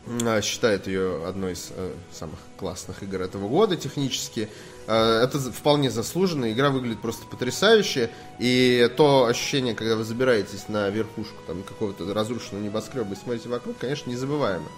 э, 0.06 0.40
считает 0.42 0.86
ее 0.86 1.26
одной 1.26 1.52
из 1.52 1.70
э, 1.74 1.92
самых 2.12 2.38
классных 2.58 3.02
игр 3.02 3.22
этого 3.22 3.48
года 3.48 3.76
технически. 3.76 4.48
Э, 4.86 5.22
это 5.22 5.38
вполне 5.38 5.90
заслуженно, 5.90 6.52
игра 6.52 6.70
выглядит 6.70 7.00
просто 7.00 7.24
потрясающе, 7.26 8.10
и 8.38 8.90
то 8.96 9.26
ощущение, 9.26 9.74
когда 9.74 9.96
вы 9.96 10.04
забираетесь 10.04 10.68
на 10.68 10.88
верхушку 10.90 11.36
там 11.46 11.62
какого-то 11.62 12.12
разрушенного 12.12 12.62
небоскреба 12.62 13.14
и 13.14 13.16
смотрите 13.16 13.48
вокруг, 13.48 13.78
конечно, 13.78 14.10
незабываемо. 14.10 14.68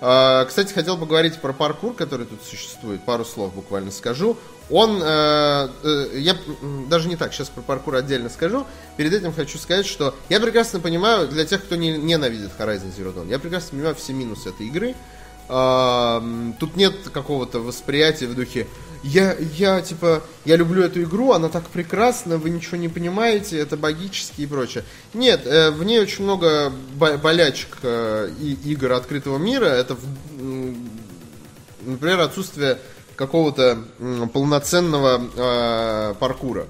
Э, 0.00 0.44
кстати, 0.46 0.72
хотел 0.72 0.96
поговорить 0.96 1.38
про 1.38 1.52
паркур, 1.52 1.94
который 1.94 2.26
тут 2.26 2.42
существует, 2.42 3.02
пару 3.02 3.24
слов 3.24 3.52
буквально 3.52 3.90
скажу. 3.90 4.36
Он, 4.70 5.00
э, 5.02 5.68
я 6.14 6.36
даже 6.88 7.08
не 7.08 7.16
так, 7.16 7.32
сейчас 7.32 7.48
про 7.48 7.60
паркур 7.60 7.96
отдельно 7.96 8.28
скажу. 8.28 8.66
Перед 8.96 9.12
этим 9.12 9.32
хочу 9.32 9.58
сказать, 9.58 9.84
что 9.84 10.14
я 10.28 10.38
прекрасно 10.38 10.78
понимаю, 10.78 11.26
для 11.26 11.44
тех, 11.44 11.64
кто 11.64 11.74
не, 11.74 11.98
ненавидит 11.98 12.52
Horizon 12.56 12.96
Zero 12.96 13.12
Dawn, 13.12 13.28
я 13.28 13.40
прекрасно 13.40 13.70
понимаю 13.70 13.96
все 13.96 14.12
минусы 14.12 14.50
этой 14.50 14.68
игры. 14.68 14.94
Тут 15.48 16.76
нет 16.76 16.94
какого-то 17.12 17.58
восприятия 17.58 18.28
в 18.28 18.36
духе 18.36 18.68
я, 19.02 19.34
я, 19.56 19.80
типа, 19.80 20.22
я 20.44 20.56
люблю 20.56 20.82
эту 20.82 21.02
игру, 21.02 21.32
она 21.32 21.48
так 21.48 21.64
прекрасна, 21.68 22.36
вы 22.36 22.50
ничего 22.50 22.76
не 22.76 22.88
понимаете, 22.88 23.58
это 23.58 23.76
богически 23.76 24.42
и 24.42 24.46
прочее. 24.46 24.84
Нет, 25.14 25.46
э, 25.46 25.70
в 25.70 25.82
ней 25.84 26.00
очень 26.00 26.24
много 26.24 26.72
болячек 26.96 27.78
э, 27.82 28.30
и 28.40 28.52
игр 28.70 28.92
открытого 28.92 29.38
мира. 29.38 29.66
Это, 29.66 29.96
например, 31.82 32.20
отсутствие 32.20 32.78
какого-то 33.16 33.78
полноценного 34.32 35.20
э, 35.34 36.14
паркура. 36.18 36.66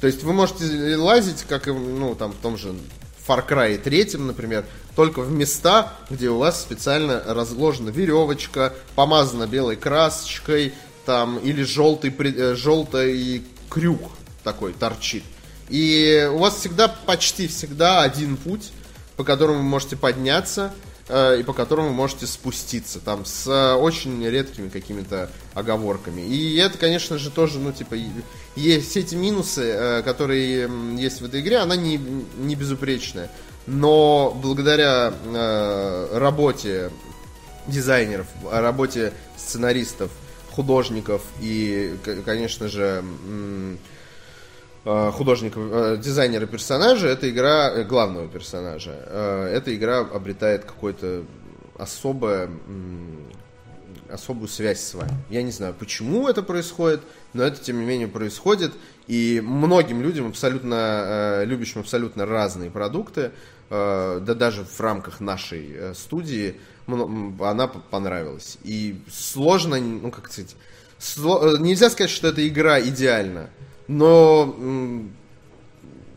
То 0.00 0.06
есть 0.06 0.22
вы 0.22 0.32
можете 0.32 0.96
лазить, 0.96 1.44
как 1.48 1.68
и, 1.68 1.72
ну, 1.72 2.14
там, 2.14 2.32
в 2.32 2.36
том 2.36 2.56
же 2.56 2.74
Far 3.26 3.46
Cry 3.46 3.78
3, 3.78 4.16
например, 4.16 4.64
только 4.96 5.20
в 5.20 5.30
места, 5.30 5.92
где 6.10 6.28
у 6.28 6.38
вас 6.38 6.60
специально 6.60 7.22
разложена 7.26 7.90
веревочка, 7.90 8.74
помазана 8.96 9.46
белой 9.46 9.76
красочкой, 9.76 10.72
там, 11.08 11.38
или 11.38 11.62
желтый, 11.62 12.14
э, 12.18 12.54
желтый 12.54 13.42
крюк 13.70 14.10
такой 14.44 14.74
торчит. 14.74 15.24
И 15.70 16.28
у 16.30 16.36
вас 16.36 16.56
всегда, 16.56 16.86
почти 16.86 17.48
всегда 17.48 18.02
один 18.02 18.36
путь, 18.36 18.72
по 19.16 19.24
которому 19.24 19.60
вы 19.60 19.64
можете 19.64 19.96
подняться, 19.96 20.74
э, 21.08 21.40
и 21.40 21.42
по 21.44 21.54
которому 21.54 21.88
вы 21.88 21.94
можете 21.94 22.26
спуститься, 22.26 23.00
там, 23.00 23.24
с 23.24 23.46
э, 23.46 23.72
очень 23.76 24.22
редкими 24.22 24.68
какими-то 24.68 25.30
оговорками. 25.54 26.20
И 26.20 26.56
это, 26.56 26.76
конечно 26.76 27.16
же, 27.16 27.30
тоже, 27.30 27.58
ну, 27.58 27.72
типа, 27.72 27.96
есть 28.54 28.90
все 28.90 29.00
эти 29.00 29.14
минусы, 29.14 30.02
которые 30.04 30.68
есть 30.98 31.22
в 31.22 31.24
этой 31.24 31.40
игре, 31.40 31.56
она 31.56 31.74
не, 31.74 31.96
не 32.36 32.54
безупречная. 32.54 33.30
Но 33.66 34.38
благодаря 34.42 35.14
работе 36.12 36.90
дизайнеров, 37.66 38.26
работе 38.50 39.14
сценаристов, 39.38 40.10
художников 40.58 41.22
и, 41.40 41.94
конечно 42.24 42.66
же, 42.66 43.04
э, 44.84 45.10
художников, 45.12 45.62
э, 45.70 45.96
дизайнера 46.02 46.46
персонажа, 46.46 47.06
эта 47.06 47.30
игра, 47.30 47.70
э, 47.70 47.84
главного 47.84 48.26
персонажа, 48.26 48.90
эта 48.90 49.72
игра 49.72 50.00
обретает 50.00 50.64
какое-то 50.64 51.22
особое 51.78 52.50
особую 54.10 54.48
связь 54.48 54.80
с 54.80 54.94
вами. 54.94 55.12
Я 55.30 55.42
не 55.42 55.52
знаю, 55.52 55.74
почему 55.78 56.28
это 56.28 56.42
происходит, 56.42 57.02
но 57.34 57.44
это, 57.44 57.62
тем 57.62 57.78
не 57.78 57.86
менее, 57.86 58.08
происходит. 58.08 58.72
И 59.06 59.40
многим 59.44 60.02
людям, 60.02 60.26
абсолютно 60.26 61.44
любящим 61.44 61.82
абсолютно 61.82 62.26
разные 62.26 62.70
продукты, 62.70 63.30
да 63.70 64.34
даже 64.34 64.64
в 64.64 64.80
рамках 64.80 65.20
нашей 65.20 65.94
студии, 65.94 66.56
она 66.88 67.68
понравилась. 67.68 68.58
И 68.64 69.00
сложно, 69.10 69.78
ну 69.78 70.10
как 70.10 70.30
сказать, 70.30 70.56
сло, 70.98 71.54
э, 71.54 71.58
нельзя 71.58 71.90
сказать, 71.90 72.10
что 72.10 72.28
эта 72.28 72.46
игра 72.46 72.80
идеальна, 72.80 73.50
но 73.86 74.54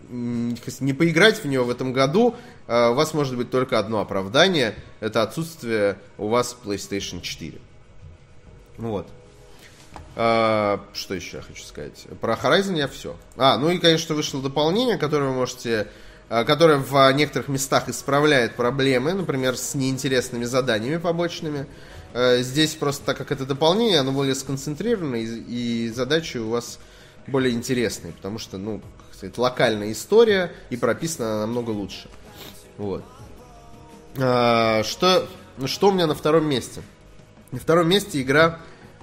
не 0.10 0.94
поиграть 0.94 1.42
в 1.42 1.46
нее 1.46 1.64
в 1.64 1.70
этом 1.70 1.94
году, 1.94 2.36
э, 2.68 2.90
у 2.90 2.94
вас 2.94 3.14
может 3.14 3.38
быть 3.38 3.50
только 3.50 3.80
одно 3.80 4.00
оправдание, 4.00 4.76
это 5.00 5.24
отсутствие 5.24 5.98
у 6.18 6.28
вас 6.28 6.56
PlayStation 6.64 7.22
4. 7.22 7.60
Вот. 8.78 9.08
А, 10.16 10.82
что 10.94 11.14
еще 11.14 11.38
я 11.38 11.44
хочу 11.44 11.64
сказать? 11.64 12.06
Про 12.20 12.34
Horizon 12.34 12.78
я 12.78 12.88
все. 12.88 13.16
А, 13.38 13.58
ну 13.58 13.70
и, 13.70 13.78
конечно, 13.78 14.16
вышло 14.16 14.42
дополнение, 14.42 14.98
которое 14.98 15.30
вы 15.30 15.36
можете 15.36 15.88
которая 16.32 16.78
в 16.78 17.12
некоторых 17.12 17.50
местах 17.50 17.90
исправляет 17.90 18.56
проблемы, 18.56 19.12
например, 19.14 19.58
с 19.58 19.76
неинтересными 19.76 20.46
заданиями 20.46 20.96
побочными. 20.96 21.66
Э, 22.14 22.42
здесь 22.42 22.74
просто 22.76 23.06
так 23.06 23.18
как 23.18 23.34
это 23.34 23.46
дополнение, 23.46 24.00
оно 24.00 24.14
более 24.14 24.34
сконцентрировано, 24.36 25.16
и, 25.16 25.26
и 25.26 25.90
задачи 25.90 26.38
у 26.38 26.50
вас 26.50 26.80
более 27.28 27.54
интересные, 27.54 28.14
потому 28.14 28.40
что, 28.40 28.58
ну, 28.58 28.82
сказать, 29.14 29.38
локальная 29.38 29.92
история, 29.92 30.54
и 30.70 30.78
прописана 30.78 31.34
она 31.34 31.42
намного 31.42 31.72
лучше. 31.72 32.10
Вот. 32.78 33.04
А, 34.18 34.84
что, 34.84 35.28
что 35.66 35.90
у 35.90 35.92
меня 35.92 36.08
на 36.08 36.16
втором 36.16 36.48
месте? 36.48 36.82
На 37.52 37.60
втором 37.60 37.90
месте 37.90 38.22
игра, 38.22 38.60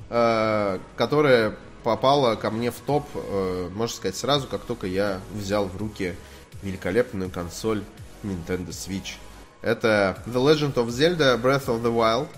которая 0.08 1.54
попала 1.84 2.34
ко 2.36 2.50
мне 2.50 2.70
в 2.70 2.76
топ, 2.76 3.04
можно 3.74 3.94
сказать, 3.94 4.16
сразу, 4.16 4.46
как 4.46 4.62
только 4.62 4.86
я 4.86 5.20
взял 5.34 5.66
в 5.66 5.76
руки 5.76 6.14
великолепную 6.62 7.30
консоль 7.30 7.82
Nintendo 8.22 8.68
Switch. 8.68 9.16
Это 9.62 10.18
The 10.26 10.34
Legend 10.34 10.74
of 10.74 10.88
Zelda 10.88 11.40
Breath 11.40 11.66
of 11.66 11.82
the 11.82 11.92
Wild 11.94 12.28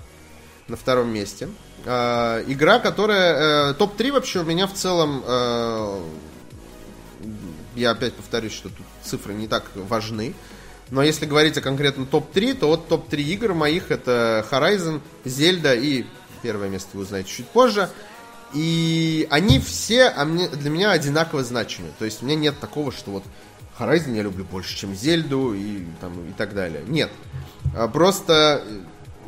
на 0.69 0.77
втором 0.77 1.13
месте. 1.13 1.49
Э, 1.85 2.45
игра, 2.47 2.79
которая... 2.79 3.71
Э, 3.71 3.75
топ-3 3.75 4.13
вообще 4.13 4.41
у 4.41 4.45
меня 4.45 4.67
в 4.67 4.75
целом... 4.75 5.23
Э, 5.27 6.03
я 7.77 7.93
опять 7.93 8.15
повторюсь, 8.15 8.53
что 8.53 8.69
тут 8.69 8.87
цифры 9.03 9.33
не 9.35 9.49
так 9.49 9.65
важны. 9.75 10.35
Но 10.91 11.03
если 11.03 11.25
говорить 11.25 11.57
о 11.57 11.61
конкретно 11.61 12.05
топ-3, 12.05 12.55
то 12.55 12.67
вот 12.67 12.89
топ-3 12.89 13.23
игр 13.23 13.55
моих 13.55 13.91
это 13.91 14.45
Horizon, 14.51 15.01
Zelda 15.25 15.79
и 15.79 16.05
первое 16.43 16.69
место 16.69 16.91
вы 16.95 17.03
узнаете 17.03 17.31
чуть 17.31 17.49
позже. 17.49 17.89
И 18.53 19.29
они 19.31 19.61
все 19.61 20.09
а 20.09 20.25
для 20.25 20.71
меня 20.71 20.91
одинаково 20.91 21.45
значимы. 21.45 21.91
То 21.99 22.05
есть 22.05 22.23
у 22.23 22.27
меня 22.27 22.35
нет 22.35 22.59
такого, 22.59 22.91
что 22.91 23.13
вот 23.13 23.23
Horizon 23.81 24.15
я 24.15 24.23
люблю 24.23 24.45
больше, 24.45 24.77
чем 24.77 24.95
Зельду 24.95 25.55
и, 25.55 25.85
там, 26.01 26.13
и 26.29 26.33
так 26.33 26.55
далее. 26.55 26.83
Нет. 26.87 27.11
А 27.75 27.89
просто 27.89 28.63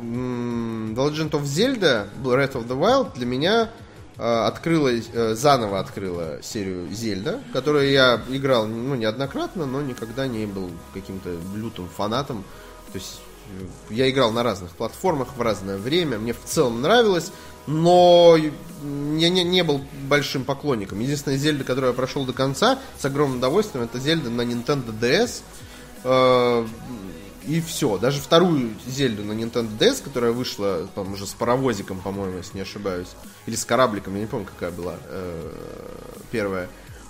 The 0.01 0.95
Legend 0.95 1.31
of 1.31 1.43
Zelda 1.43 2.07
Breath 2.21 2.53
of 2.53 2.67
the 2.67 2.77
Wild 2.77 3.15
для 3.15 3.25
меня 3.25 3.69
а, 4.17 4.47
открыла, 4.47 4.89
э, 4.89 5.33
заново 5.33 5.79
открыла 5.79 6.39
серию 6.43 6.87
Зельда, 6.91 7.39
которую 7.51 7.89
я 7.89 8.21
играл 8.29 8.67
ну, 8.67 8.95
неоднократно, 8.95 9.65
но 9.65 9.81
никогда 9.81 10.27
не 10.27 10.45
был 10.45 10.69
каким-то 10.93 11.35
лютым 11.55 11.87
фанатом. 11.87 12.43
То 12.91 12.99
есть 12.99 13.21
э, 13.59 13.93
я 13.93 14.09
играл 14.09 14.31
на 14.31 14.43
разных 14.43 14.71
платформах 14.71 15.29
в 15.35 15.41
разное 15.41 15.77
время, 15.77 16.19
мне 16.19 16.33
в 16.33 16.43
целом 16.45 16.81
нравилось, 16.81 17.31
но 17.67 18.37
я 18.37 19.29
не, 19.29 19.43
не 19.43 19.63
был 19.63 19.81
большим 20.07 20.43
поклонником. 20.43 20.99
Единственная 20.99 21.37
Зельда, 21.37 21.63
которую 21.63 21.91
я 21.91 21.95
прошел 21.95 22.25
до 22.25 22.33
конца 22.33 22.79
с 22.97 23.05
огромным 23.05 23.37
удовольствием, 23.37 23.85
это 23.85 23.99
Зельда 23.99 24.29
на 24.29 24.41
Nintendo 24.41 24.93
DS. 24.99 25.41
Э, 26.03 26.65
и 27.45 27.61
все. 27.61 27.97
Даже 27.97 28.21
вторую 28.21 28.73
Зельду 28.87 29.23
на 29.23 29.33
Nintendo 29.33 29.69
DS, 29.77 30.03
которая 30.03 30.31
вышла 30.31 30.87
там 30.95 31.13
уже 31.13 31.25
с 31.25 31.33
паровозиком, 31.33 31.99
по-моему, 31.99 32.37
если 32.37 32.57
не 32.57 32.61
ошибаюсь. 32.61 33.09
Или 33.45 33.55
с 33.55 33.65
корабликом, 33.65 34.15
я 34.15 34.21
не 34.21 34.27
помню, 34.27 34.45
какая 34.45 34.71
была 34.71 34.95
э, 35.07 35.51
первая. 36.31 36.69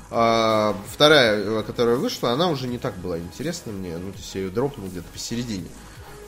А 0.10 0.76
вторая, 0.92 1.64
которая 1.64 1.96
вышла, 1.96 2.32
она 2.32 2.50
уже 2.50 2.68
не 2.68 2.78
так 2.78 2.96
была 2.98 3.18
интересна 3.18 3.72
мне. 3.72 3.98
Ну, 3.98 4.12
то 4.12 4.18
есть 4.18 4.36
я 4.36 4.42
ее 4.42 4.50
дропнул 4.50 4.88
где-то 4.88 5.08
посередине. 5.12 5.68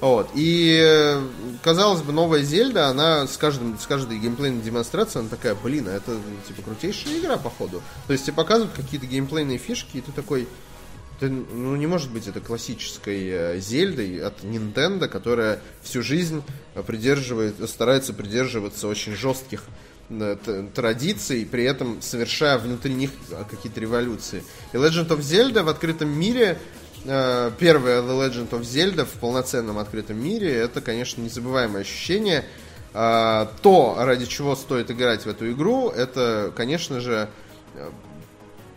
Вот. 0.06 0.30
И, 0.36 1.18
казалось 1.64 2.04
бы, 2.04 2.14
новая 2.14 2.44
Зельда, 2.44 2.90
она 2.90 3.26
с, 3.26 3.38
каждым, 3.38 3.76
с 3.80 3.88
каждой 3.88 4.20
геймплейной 4.20 4.62
демонстрацией, 4.62 5.22
она 5.22 5.30
такая, 5.32 5.56
блин, 5.56 5.88
а 5.88 5.94
это, 5.94 6.16
типа, 6.48 6.62
крутейшая 6.62 7.18
игра, 7.18 7.38
походу. 7.38 7.82
То 8.06 8.14
есть 8.14 8.24
тебе 8.24 8.36
показывают 8.36 8.76
какие-то 8.76 9.08
геймплейные 9.08 9.58
фишки, 9.58 9.98
и 9.98 10.02
ты 10.02 10.12
такой, 10.12 10.48
ты, 11.20 11.28
ну, 11.28 11.76
не 11.76 11.88
может 11.88 12.12
быть 12.12 12.28
это 12.28 12.40
классической 12.40 13.30
э, 13.30 13.60
Зельдой 13.60 14.20
от 14.20 14.44
Nintendo, 14.44 15.08
которая 15.08 15.60
всю 15.82 16.04
жизнь 16.04 16.44
придерживает, 16.86 17.68
старается 17.68 18.14
придерживаться 18.14 18.88
очень 18.88 19.16
жестких 19.16 19.64
э, 20.12 20.68
традиций, 20.76 21.48
при 21.50 21.64
этом 21.64 22.00
совершая 22.04 22.60
внутри 22.60 22.94
них 22.94 23.10
какие-то 23.50 23.80
революции. 23.80 24.44
И 24.72 24.78
Legend 24.78 25.08
of 25.08 25.22
Zelda 25.22 25.64
в 25.64 25.70
открытом 25.70 26.10
мире 26.10 26.60
э, 26.60 26.85
первая 27.06 28.02
The 28.02 28.30
Legend 28.30 28.50
of 28.50 28.62
Zelda 28.62 29.06
в 29.06 29.20
полноценном 29.20 29.78
открытом 29.78 30.22
мире, 30.24 30.54
это, 30.56 30.82
конечно, 30.82 31.22
незабываемое 31.22 31.82
ощущение. 31.82 32.46
Э, 32.94 33.48
то, 33.62 33.96
ради 34.00 34.26
чего 34.26 34.56
стоит 34.56 34.90
играть 34.90 35.26
в 35.26 35.30
эту 35.30 35.52
игру, 35.52 35.90
это, 35.90 36.52
конечно 36.56 37.00
же, 37.00 37.30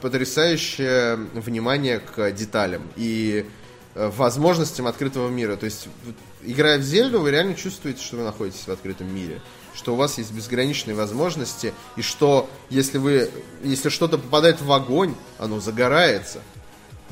потрясающее 0.01 1.16
внимание 1.35 2.01
к 2.01 2.31
деталям 2.33 2.83
и 2.97 3.47
э, 3.95 4.11
возможностям 4.16 4.87
открытого 4.87 5.29
мира. 5.29 5.57
То 5.57 5.66
есть, 5.66 5.89
играя 6.43 6.79
в 6.79 6.83
Зельду, 6.83 7.20
вы 7.20 7.31
реально 7.31 7.55
чувствуете, 7.55 8.03
что 8.03 8.16
вы 8.16 8.24
находитесь 8.24 8.66
в 8.66 8.70
открытом 8.70 9.12
мире. 9.12 9.41
Что 9.74 9.95
у 9.95 9.97
вас 9.97 10.18
есть 10.18 10.33
безграничные 10.33 10.95
возможности, 10.95 11.72
и 11.97 12.03
что 12.03 12.49
если 12.70 12.99
вы, 12.99 13.31
если 13.62 13.89
что-то 13.89 14.18
попадает 14.18 14.61
в 14.61 14.72
огонь, 14.72 15.14
оно 15.39 15.61
загорается. 15.61 16.41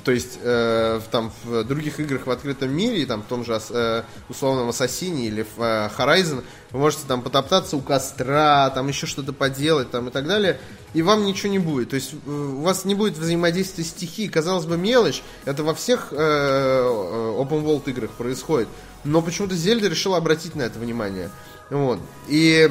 То 0.06 0.12
есть 0.12 0.38
э, 0.40 1.00
там 1.10 1.32
в 1.42 1.64
других 1.64 1.98
играх 1.98 2.28
в 2.28 2.30
открытом 2.30 2.72
мире, 2.72 3.04
там 3.06 3.22
в 3.22 3.26
том 3.26 3.44
же 3.44 3.60
э, 3.70 4.02
условном 4.28 4.68
Ассасине 4.68 5.26
или 5.26 5.42
в 5.42 5.60
э, 5.60 5.90
Horizon, 5.98 6.44
вы 6.70 6.78
можете 6.78 7.02
там 7.08 7.22
потоптаться 7.22 7.76
у 7.76 7.80
костра, 7.80 8.70
там 8.70 8.86
еще 8.86 9.08
что-то 9.08 9.32
поделать 9.32 9.90
там 9.90 10.06
и 10.06 10.12
так 10.12 10.28
далее, 10.28 10.60
и 10.94 11.02
вам 11.02 11.24
ничего 11.24 11.50
не 11.50 11.58
будет. 11.58 11.90
То 11.90 11.96
есть 11.96 12.12
э, 12.12 12.30
у 12.30 12.60
вас 12.60 12.84
не 12.84 12.94
будет 12.94 13.18
взаимодействия 13.18 13.82
стихий. 13.82 14.28
Казалось 14.28 14.64
бы, 14.64 14.76
мелочь, 14.76 15.24
это 15.44 15.64
во 15.64 15.74
всех 15.74 16.12
э, 16.12 16.16
э, 16.16 17.34
open 17.40 17.64
world 17.64 17.90
играх 17.90 18.10
происходит. 18.12 18.68
Но 19.02 19.22
почему-то 19.22 19.56
Зельда 19.56 19.88
решила 19.88 20.18
обратить 20.18 20.54
на 20.54 20.62
это 20.62 20.78
внимание. 20.78 21.30
Вот. 21.68 21.98
И 22.28 22.70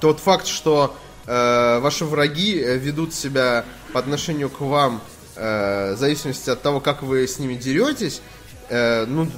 тот 0.00 0.18
факт, 0.18 0.48
что 0.48 0.96
э, 1.24 1.78
ваши 1.78 2.04
враги 2.04 2.54
ведут 2.54 3.14
себя 3.14 3.64
по 3.92 4.00
отношению 4.00 4.50
к 4.50 4.60
вам 4.60 5.00
э, 5.42 5.94
в 5.94 5.98
зависимости 5.98 6.50
от 6.50 6.62
того, 6.62 6.80
как 6.80 7.02
вы 7.02 7.26
с 7.26 7.38
ними 7.38 7.54
деретесь, 7.54 8.22
э, 8.68 9.04
ну, 9.06 9.28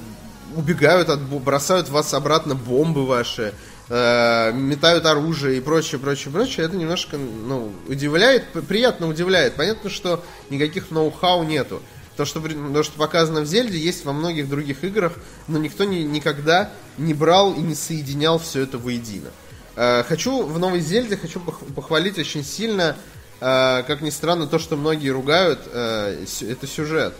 убегают, 0.55 1.09
от, 1.09 1.21
бросают 1.21 1.89
вас 1.89 2.13
обратно 2.13 2.53
бомбы 2.55 3.05
ваши, 3.05 3.53
э, 3.89 4.51
метают 4.53 5.05
оружие 5.05 5.57
и 5.57 5.61
прочее, 5.61 5.99
прочее, 5.99 6.31
прочее, 6.31 6.67
это 6.67 6.75
немножко 6.75 7.17
ну, 7.17 7.71
удивляет, 7.87 8.45
приятно 8.67 9.07
удивляет. 9.07 9.55
Понятно, 9.55 9.89
что 9.89 10.23
никаких 10.49 10.91
ноу-хау 10.91 11.43
нету. 11.43 11.81
То 12.15 12.23
что, 12.23 12.39
то, 12.39 12.83
что 12.83 12.97
показано 12.97 13.41
в 13.41 13.45
Зельде, 13.45 13.77
есть 13.77 14.05
во 14.05 14.13
многих 14.13 14.47
других 14.47 14.83
играх, 14.83 15.13
но 15.47 15.57
никто 15.57 15.83
ни, 15.83 15.97
никогда 15.97 16.69
не 16.97 17.13
брал 17.13 17.53
и 17.53 17.59
не 17.59 17.75
соединял 17.75 18.39
все 18.39 18.61
это 18.61 18.77
воедино. 18.77 19.31
Э, 19.75 20.03
хочу 20.07 20.43
в 20.43 20.59
новой 20.59 20.79
Зельде, 20.79 21.17
хочу 21.17 21.41
похвалить 21.41 22.17
очень 22.17 22.45
сильно 22.45 22.95
как 23.39 24.01
ни 24.01 24.09
странно, 24.09 24.47
то, 24.47 24.59
что 24.59 24.77
многие 24.77 25.09
ругают, 25.09 25.59
э, 25.71 26.25
это 26.41 26.67
сюжет. 26.67 27.13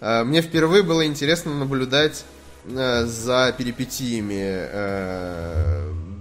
Э, 0.00 0.24
мне 0.24 0.42
впервые 0.42 0.82
было 0.82 1.06
интересно 1.06 1.54
наблюдать 1.54 2.24
за 2.66 3.54
перипетиями 3.58 4.70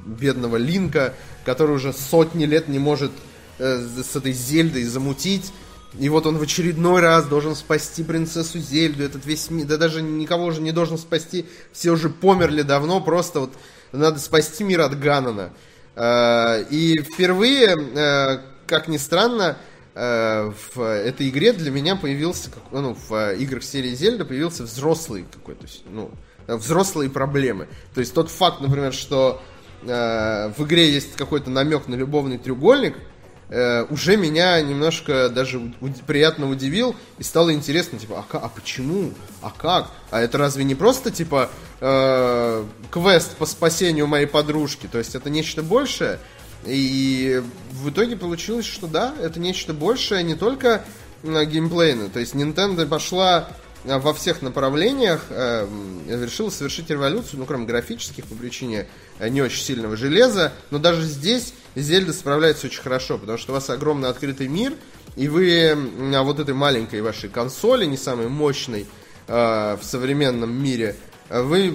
бедного 0.06 0.58
Линка, 0.58 1.14
который 1.46 1.74
уже 1.74 1.94
сотни 1.94 2.44
лет 2.44 2.68
не 2.68 2.80
может 2.80 3.12
с 3.58 4.14
этой 4.14 4.34
Зельдой 4.34 4.84
замутить. 4.84 5.54
И 5.98 6.10
вот 6.10 6.26
он 6.26 6.38
в 6.38 6.42
очередной 6.42 7.00
раз 7.00 7.28
должен 7.28 7.56
спасти 7.56 8.04
принцессу 8.04 8.60
Зельду, 8.60 9.04
этот 9.04 9.26
весь 9.26 9.50
мир, 9.52 9.68
да 9.68 9.78
даже 9.78 10.02
никого 10.02 10.48
уже 10.48 10.60
не 10.60 10.74
должен 10.74 10.98
спасти, 10.98 11.46
все 11.72 11.92
уже 11.92 12.10
померли 12.10 12.64
давно, 12.64 13.00
просто 13.00 13.40
вот 13.40 13.54
надо 13.94 14.20
спасти 14.20 14.66
мир 14.66 14.82
от 14.82 15.00
Ганана. 15.00 15.54
И 15.96 17.00
впервые 17.04 18.44
как 18.74 18.88
ни 18.88 18.98
странно, 18.98 19.56
э, 19.94 20.52
в 20.74 20.82
этой 20.82 21.30
игре 21.30 21.54
для 21.54 21.70
меня 21.70 21.96
появился, 21.96 22.50
ну, 22.72 22.98
в 23.08 23.36
играх 23.36 23.62
серии 23.64 23.94
Зельда 23.94 24.26
появился 24.26 24.64
взрослый 24.64 25.28
какой-то, 25.32 25.68
ну, 25.92 26.10
взрослые 26.48 27.12
проблемы. 27.12 27.68
То 27.94 28.00
есть 28.00 28.16
тот 28.16 28.32
факт, 28.32 28.62
например, 28.62 28.92
что 28.92 29.44
э, 29.84 30.52
в 30.58 30.64
игре 30.64 30.92
есть 30.92 31.16
какой-то 31.16 31.52
намек 31.52 31.88
на 31.88 31.94
любовный 31.94 32.40
треугольник, 32.40 32.96
э, 33.50 33.86
уже 33.92 34.18
меня 34.18 34.60
немножко 34.60 35.30
даже 35.30 35.62
приятно 36.08 36.50
удивил 36.50 36.96
и 37.20 37.24
стало 37.24 37.54
интересно, 37.54 38.00
типа, 38.00 38.26
а, 38.28 38.38
а 38.40 38.50
почему, 38.50 39.12
а 39.44 39.52
как, 39.56 39.92
а 40.10 40.20
это 40.20 40.40
разве 40.40 40.64
не 40.64 40.74
просто 40.74 41.12
типа 41.12 41.52
квест 42.90 43.36
по 43.36 43.46
спасению 43.46 44.08
моей 44.08 44.26
подружки, 44.26 44.88
то 44.92 44.98
есть 44.98 45.14
это 45.14 45.30
нечто 45.30 45.62
большее? 45.62 46.18
И 46.66 47.42
в 47.72 47.90
итоге 47.90 48.16
получилось, 48.16 48.66
что 48.66 48.88
да, 48.88 49.14
это 49.22 49.40
нечто 49.40 49.74
большее, 49.74 50.24
не 50.24 50.36
только 50.36 50.84
геймплейно. 51.24 52.10
То 52.10 52.20
есть 52.20 52.36
Nintendo 52.36 52.86
пошла 52.86 53.50
э, 53.84 53.98
во 53.98 54.14
всех 54.14 54.42
направлениях, 54.42 55.26
э, 55.30 55.68
решила 56.10 56.50
совершить 56.50 56.90
революцию, 56.90 57.40
ну, 57.40 57.46
кроме 57.46 57.66
графических, 57.66 58.26
по 58.26 58.36
причине 58.36 58.88
э, 59.20 59.30
не 59.30 59.42
очень 59.42 59.62
сильного 59.62 59.96
железа. 59.96 60.54
Но 60.70 60.80
даже 60.80 61.04
здесь 61.04 61.54
Зельда 61.76 62.14
справляется 62.14 62.68
очень 62.68 62.82
хорошо, 62.82 63.18
потому 63.18 63.38
что 63.38 63.52
у 63.52 63.56
вас 63.56 63.70
огромный 63.70 64.10
открытый 64.10 64.48
мир, 64.48 64.74
и 65.16 65.28
вы 65.28 65.76
на 65.76 66.24
вот 66.24 66.40
этой 66.40 66.54
маленькой 66.54 67.02
вашей 67.02 67.30
консоли, 67.30 67.86
не 67.86 67.98
самой 67.98 68.28
мощной 68.28 68.86
э, 69.28 69.78
в 69.80 69.84
современном 69.84 70.54
мире, 70.54 70.96
вы 71.30 71.74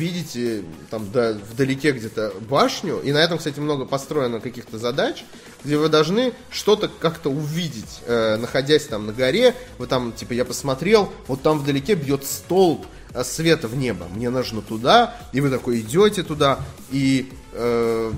видите 0.00 0.64
там 0.90 1.10
да, 1.12 1.32
вдалеке 1.32 1.92
где-то 1.92 2.32
башню, 2.48 3.00
и 3.00 3.12
на 3.12 3.18
этом, 3.18 3.38
кстати, 3.38 3.60
много 3.60 3.84
построено 3.84 4.40
каких-то 4.40 4.78
задач, 4.78 5.24
где 5.62 5.76
вы 5.76 5.88
должны 5.88 6.32
что-то 6.50 6.88
как-то 6.88 7.28
увидеть, 7.28 8.00
э, 8.06 8.36
находясь 8.36 8.86
там 8.86 9.06
на 9.06 9.12
горе, 9.12 9.54
вы 9.78 9.86
там, 9.86 10.12
типа, 10.12 10.32
я 10.32 10.44
посмотрел, 10.44 11.12
вот 11.26 11.42
там 11.42 11.58
вдалеке 11.58 11.94
бьет 11.94 12.24
столб 12.24 12.86
э, 13.12 13.22
света 13.22 13.68
в 13.68 13.76
небо, 13.76 14.06
мне 14.08 14.30
нужно 14.30 14.62
туда, 14.62 15.14
и 15.32 15.40
вы 15.40 15.50
такой 15.50 15.80
идете 15.80 16.22
туда, 16.22 16.60
и 16.90 17.30
э, 17.52 18.12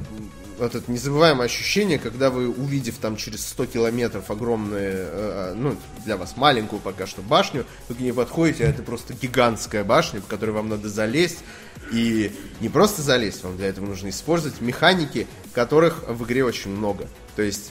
вот 0.59 0.75
это 0.75 0.91
незабываемое 0.91 1.47
ощущение, 1.47 1.99
когда 1.99 2.31
вы, 2.31 2.49
увидев 2.49 2.99
там 2.99 3.17
через 3.17 3.47
100 3.49 3.67
километров 3.67 4.31
огромную, 4.31 5.09
э, 5.11 5.55
ну, 5.57 5.77
для 6.05 6.17
вас 6.17 6.37
маленькую 6.37 6.81
пока 6.81 7.07
что 7.07 7.23
башню, 7.23 7.67
вы 7.89 7.95
к 7.95 8.01
ней 8.01 8.13
подходите, 8.13 8.65
а 8.65 8.69
это 8.69 8.83
просто 8.83 9.15
гигантская 9.15 9.85
башня, 9.85 10.21
в 10.21 10.27
которой 10.27 10.51
вам 10.51 10.69
надо 10.69 10.89
залезть, 10.89 11.39
и 11.93 12.33
не 12.61 12.69
просто 12.69 13.03
залезть, 13.03 13.45
вам 13.45 13.57
для 13.57 13.69
этого 13.69 13.87
нужно 13.87 14.09
использовать 14.09 14.61
механики, 14.61 15.29
которых 15.53 16.09
в 16.09 16.25
игре 16.25 16.45
очень 16.45 16.71
много. 16.71 17.07
То 17.37 17.43
есть 17.43 17.71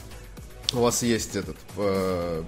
у 0.72 0.78
вас 0.78 1.02
есть 1.02 1.36
этот, 1.36 1.56
э, 1.76 2.42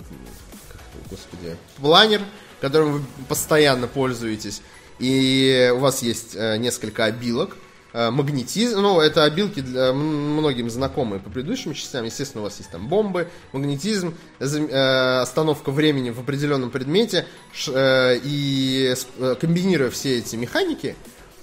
господи, 1.10 1.56
планер, 1.76 2.22
которым 2.60 2.92
вы 2.92 3.02
постоянно 3.28 3.88
пользуетесь, 3.88 4.62
и 4.98 5.72
у 5.74 5.78
вас 5.78 6.02
есть 6.02 6.34
э, 6.34 6.56
несколько 6.58 7.04
обилок, 7.04 7.56
э, 7.92 8.10
магнетизм, 8.10 8.80
ну, 8.80 9.00
это 9.00 9.24
обилки 9.24 9.60
для, 9.60 9.92
многим 9.92 10.70
знакомые 10.70 11.20
по 11.20 11.28
предыдущим 11.28 11.74
частям, 11.74 12.04
естественно, 12.04 12.42
у 12.42 12.44
вас 12.44 12.56
есть 12.58 12.70
там 12.70 12.88
бомбы, 12.88 13.28
магнетизм, 13.52 14.14
э, 14.38 15.18
остановка 15.20 15.72
времени 15.72 16.10
в 16.10 16.20
определенном 16.20 16.70
предмете, 16.70 17.26
э, 17.66 18.20
и 18.22 18.94
комбинируя 19.40 19.90
все 19.90 20.18
эти 20.18 20.36
механики, 20.36 20.94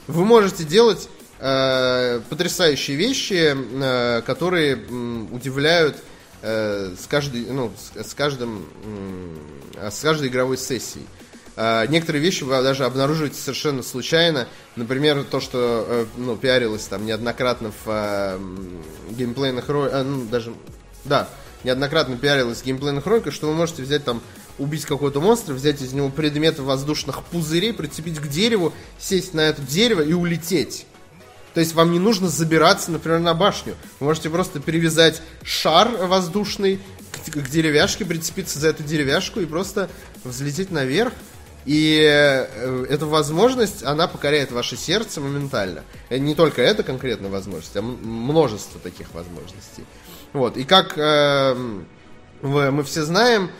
вы 0.08 0.26
можете 0.26 0.64
делать 0.64 1.10
э, 1.40 2.22
потрясающие 2.30 2.98
вещи, 2.98 3.56
э, 3.56 4.22
которые 4.22 4.76
э, 4.76 5.26
удивляют 5.32 5.98
э, 6.42 6.94
с, 7.00 7.08
каждой, 7.08 7.46
ну, 7.46 7.72
с, 7.78 8.10
с, 8.10 8.14
каждым, 8.14 8.66
э, 9.76 9.90
с 9.92 10.00
каждой 10.02 10.30
игровой 10.30 10.58
сессией. 10.58 11.06
Э, 11.56 11.86
некоторые 11.88 12.22
вещи 12.22 12.44
вы 12.44 12.62
даже 12.62 12.86
обнаруживаете 12.86 13.40
совершенно 13.40 13.84
случайно. 13.84 14.48
Например, 14.76 15.24
то, 15.24 15.40
что 15.40 15.86
э, 15.88 16.06
ну, 16.18 16.36
пиарилось 16.36 16.84
там 16.86 17.06
неоднократно 17.06 17.72
в 17.72 17.88
э, 17.88 18.40
геймплейных 19.12 19.68
роликах, 19.70 20.00
э, 20.00 20.04
ну, 20.04 20.26
даже, 20.26 20.54
да, 21.06 21.28
неоднократно 21.64 22.18
пиарилось 22.18 22.62
в 22.62 22.66
геймплейных 22.66 23.06
роликах, 23.06 23.34
что 23.34 23.48
вы 23.48 23.54
можете 23.54 23.84
взять 23.84 24.04
там 24.04 24.22
убить 24.62 24.86
какого-то 24.86 25.20
монстра, 25.20 25.54
взять 25.54 25.82
из 25.82 25.94
него 25.94 26.10
предметы 26.10 26.62
воздушных 26.62 27.24
пузырей, 27.24 27.74
прицепить 27.74 28.20
к 28.20 28.28
дереву, 28.28 28.74
сесть 29.00 29.34
на 29.34 29.42
это 29.42 29.62
дерево 29.62 30.02
и 30.02 30.14
улететь. 30.14 30.86
То 31.54 31.60
есть 31.60 31.74
вам 31.74 31.92
не 31.92 32.00
нужно 32.00 32.30
забираться, 32.30 32.92
например, 32.92 33.20
на 33.20 33.34
башню. 33.34 33.76
Вы 34.00 34.08
можете 34.08 34.30
просто 34.30 34.60
перевязать 34.60 35.22
шар 35.44 35.90
воздушный 35.90 36.80
к, 37.12 37.32
к 37.32 37.50
деревяшке, 37.50 38.06
прицепиться 38.06 38.60
за 38.60 38.70
эту 38.70 38.84
деревяшку 38.84 39.42
и 39.42 39.46
просто 39.46 39.90
взлететь 40.24 40.72
наверх. 40.72 41.14
И 41.66 42.00
э, 42.02 42.86
эта 42.90 43.06
возможность, 43.06 43.84
она 43.84 44.08
покоряет 44.08 44.52
ваше 44.52 44.78
сердце 44.78 45.22
моментально. 45.22 45.84
И 46.10 46.20
не 46.20 46.34
только 46.34 46.62
эта 46.62 46.84
конкретная 46.84 47.30
возможность, 47.30 47.76
а 47.76 47.82
множество 47.82 48.80
таких 48.80 49.14
возможностей. 49.14 49.86
Вот. 50.34 50.58
И 50.58 50.64
как 50.64 50.98
э, 50.98 51.56
мы 52.42 52.84
все 52.84 53.04
знаем, 53.04 53.52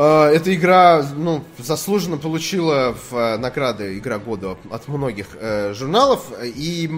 эта 0.00 0.54
игра, 0.54 1.06
ну, 1.16 1.44
заслуженно 1.58 2.16
получила 2.16 2.96
в 3.10 3.14
э, 3.16 3.38
награды 3.38 3.96
игра 3.96 4.18
года 4.18 4.56
от 4.70 4.88
многих 4.88 5.28
э, 5.34 5.72
журналов. 5.72 6.32
И 6.42 6.90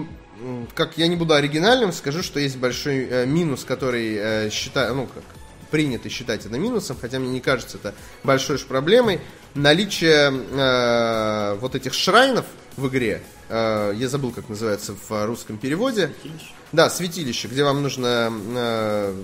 как 0.73 0.97
я 0.97 1.07
не 1.07 1.15
буду 1.15 1.33
оригинальным, 1.33 1.91
скажу, 1.91 2.23
что 2.23 2.39
есть 2.39 2.57
большой 2.57 3.07
э, 3.07 3.25
минус, 3.25 3.65
который 3.65 4.15
э, 4.15 4.49
считаю, 4.49 4.95
ну, 4.95 5.07
как 5.07 5.23
принято 5.69 6.09
считать 6.09 6.45
это 6.45 6.57
минусом, 6.57 6.97
хотя 6.99 7.19
мне 7.19 7.29
не 7.29 7.41
кажется 7.41 7.77
это 7.77 7.93
большой 8.23 8.55
уж 8.55 8.65
проблемой. 8.65 9.19
Наличие 9.53 10.31
э, 10.31 11.57
вот 11.59 11.75
этих 11.75 11.93
шрайнов 11.93 12.45
в 12.77 12.87
игре, 12.87 13.21
э, 13.49 13.93
я 13.95 14.07
забыл, 14.07 14.31
как 14.31 14.49
называется 14.49 14.95
в 15.07 15.25
русском 15.25 15.57
переводе. 15.57 16.11
Святилище? 16.21 16.53
Да, 16.71 16.89
святилище, 16.89 17.47
где 17.47 17.63
вам 17.63 17.81
нужно 17.81 18.31
э, 18.55 19.15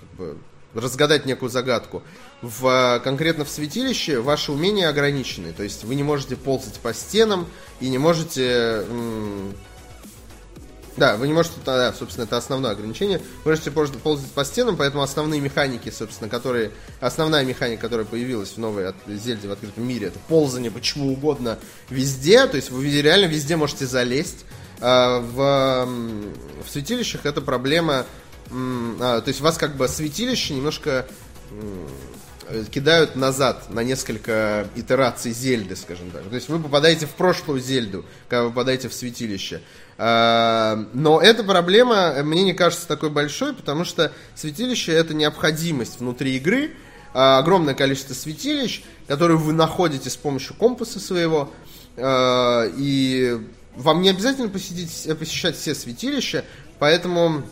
как 0.00 0.08
бы, 0.18 0.36
разгадать 0.74 1.26
некую 1.26 1.50
загадку. 1.50 2.02
В, 2.42 3.00
конкретно 3.04 3.44
в 3.44 3.48
святилище 3.48 4.20
ваши 4.20 4.50
умения 4.50 4.88
ограничены. 4.88 5.52
То 5.52 5.62
есть 5.62 5.84
вы 5.84 5.94
не 5.94 6.02
можете 6.02 6.36
ползать 6.36 6.78
по 6.80 6.92
стенам 6.92 7.46
и 7.80 7.88
не 7.88 7.98
можете 7.98 8.84
да, 10.96 11.16
вы 11.16 11.26
не 11.26 11.32
можете, 11.32 11.54
да, 11.64 11.92
собственно, 11.94 12.24
это 12.24 12.36
основное 12.36 12.72
ограничение. 12.72 13.18
Вы 13.44 13.52
можете 13.52 13.70
ползать 13.70 14.30
по 14.32 14.44
стенам, 14.44 14.76
поэтому 14.76 15.02
основные 15.02 15.40
механики, 15.40 15.90
собственно, 15.90 16.28
которые... 16.28 16.70
Основная 17.00 17.44
механика, 17.44 17.82
которая 17.82 18.04
появилась 18.04 18.50
в 18.50 18.58
новой 18.58 18.88
от, 18.88 18.96
Зельде 19.06 19.48
в 19.48 19.52
открытом 19.52 19.86
мире, 19.88 20.08
это 20.08 20.18
ползание 20.28 20.70
почему 20.70 21.12
угодно 21.12 21.58
везде. 21.88 22.46
То 22.46 22.56
есть 22.56 22.70
вы 22.70 22.88
реально 23.00 23.26
везде 23.26 23.56
можете 23.56 23.86
залезть. 23.86 24.44
А, 24.80 25.20
в, 25.20 25.86
в 26.66 26.70
святилищах 26.70 27.24
это 27.24 27.40
проблема... 27.40 28.04
А, 28.50 29.20
то 29.22 29.28
есть 29.28 29.40
у 29.40 29.44
вас 29.44 29.56
как 29.56 29.76
бы 29.76 29.88
святилище 29.88 30.52
немножко 30.52 31.06
кидают 32.70 33.16
назад 33.16 33.70
на 33.70 33.80
несколько 33.80 34.66
итераций 34.74 35.32
Зельды, 35.32 35.76
скажем 35.76 36.10
так. 36.10 36.22
То 36.24 36.34
есть 36.34 36.48
вы 36.48 36.58
попадаете 36.58 37.06
в 37.06 37.10
прошлую 37.10 37.60
Зельду, 37.60 38.04
когда 38.28 38.44
вы 38.44 38.50
попадаете 38.50 38.88
в 38.88 38.94
святилище. 38.94 39.62
А, 39.98 40.86
но 40.92 41.20
эта 41.20 41.44
проблема 41.44 42.22
мне 42.22 42.42
не 42.42 42.54
кажется 42.54 42.88
такой 42.88 43.10
большой, 43.10 43.54
потому 43.54 43.84
что 43.84 44.12
святилище 44.34 44.92
это 44.92 45.14
необходимость 45.14 46.00
внутри 46.00 46.36
игры, 46.36 46.72
а, 47.14 47.38
огромное 47.38 47.74
количество 47.74 48.14
святилищ, 48.14 48.82
которые 49.06 49.36
вы 49.36 49.52
находите 49.52 50.10
с 50.10 50.16
помощью 50.16 50.54
компаса 50.54 50.98
своего, 50.98 51.52
а, 51.96 52.64
и 52.76 53.38
вам 53.76 54.02
не 54.02 54.10
обязательно 54.10 54.48
посетить, 54.48 55.08
посещать 55.18 55.56
все 55.56 55.74
святилища, 55.74 56.44
поэтому 56.78 57.44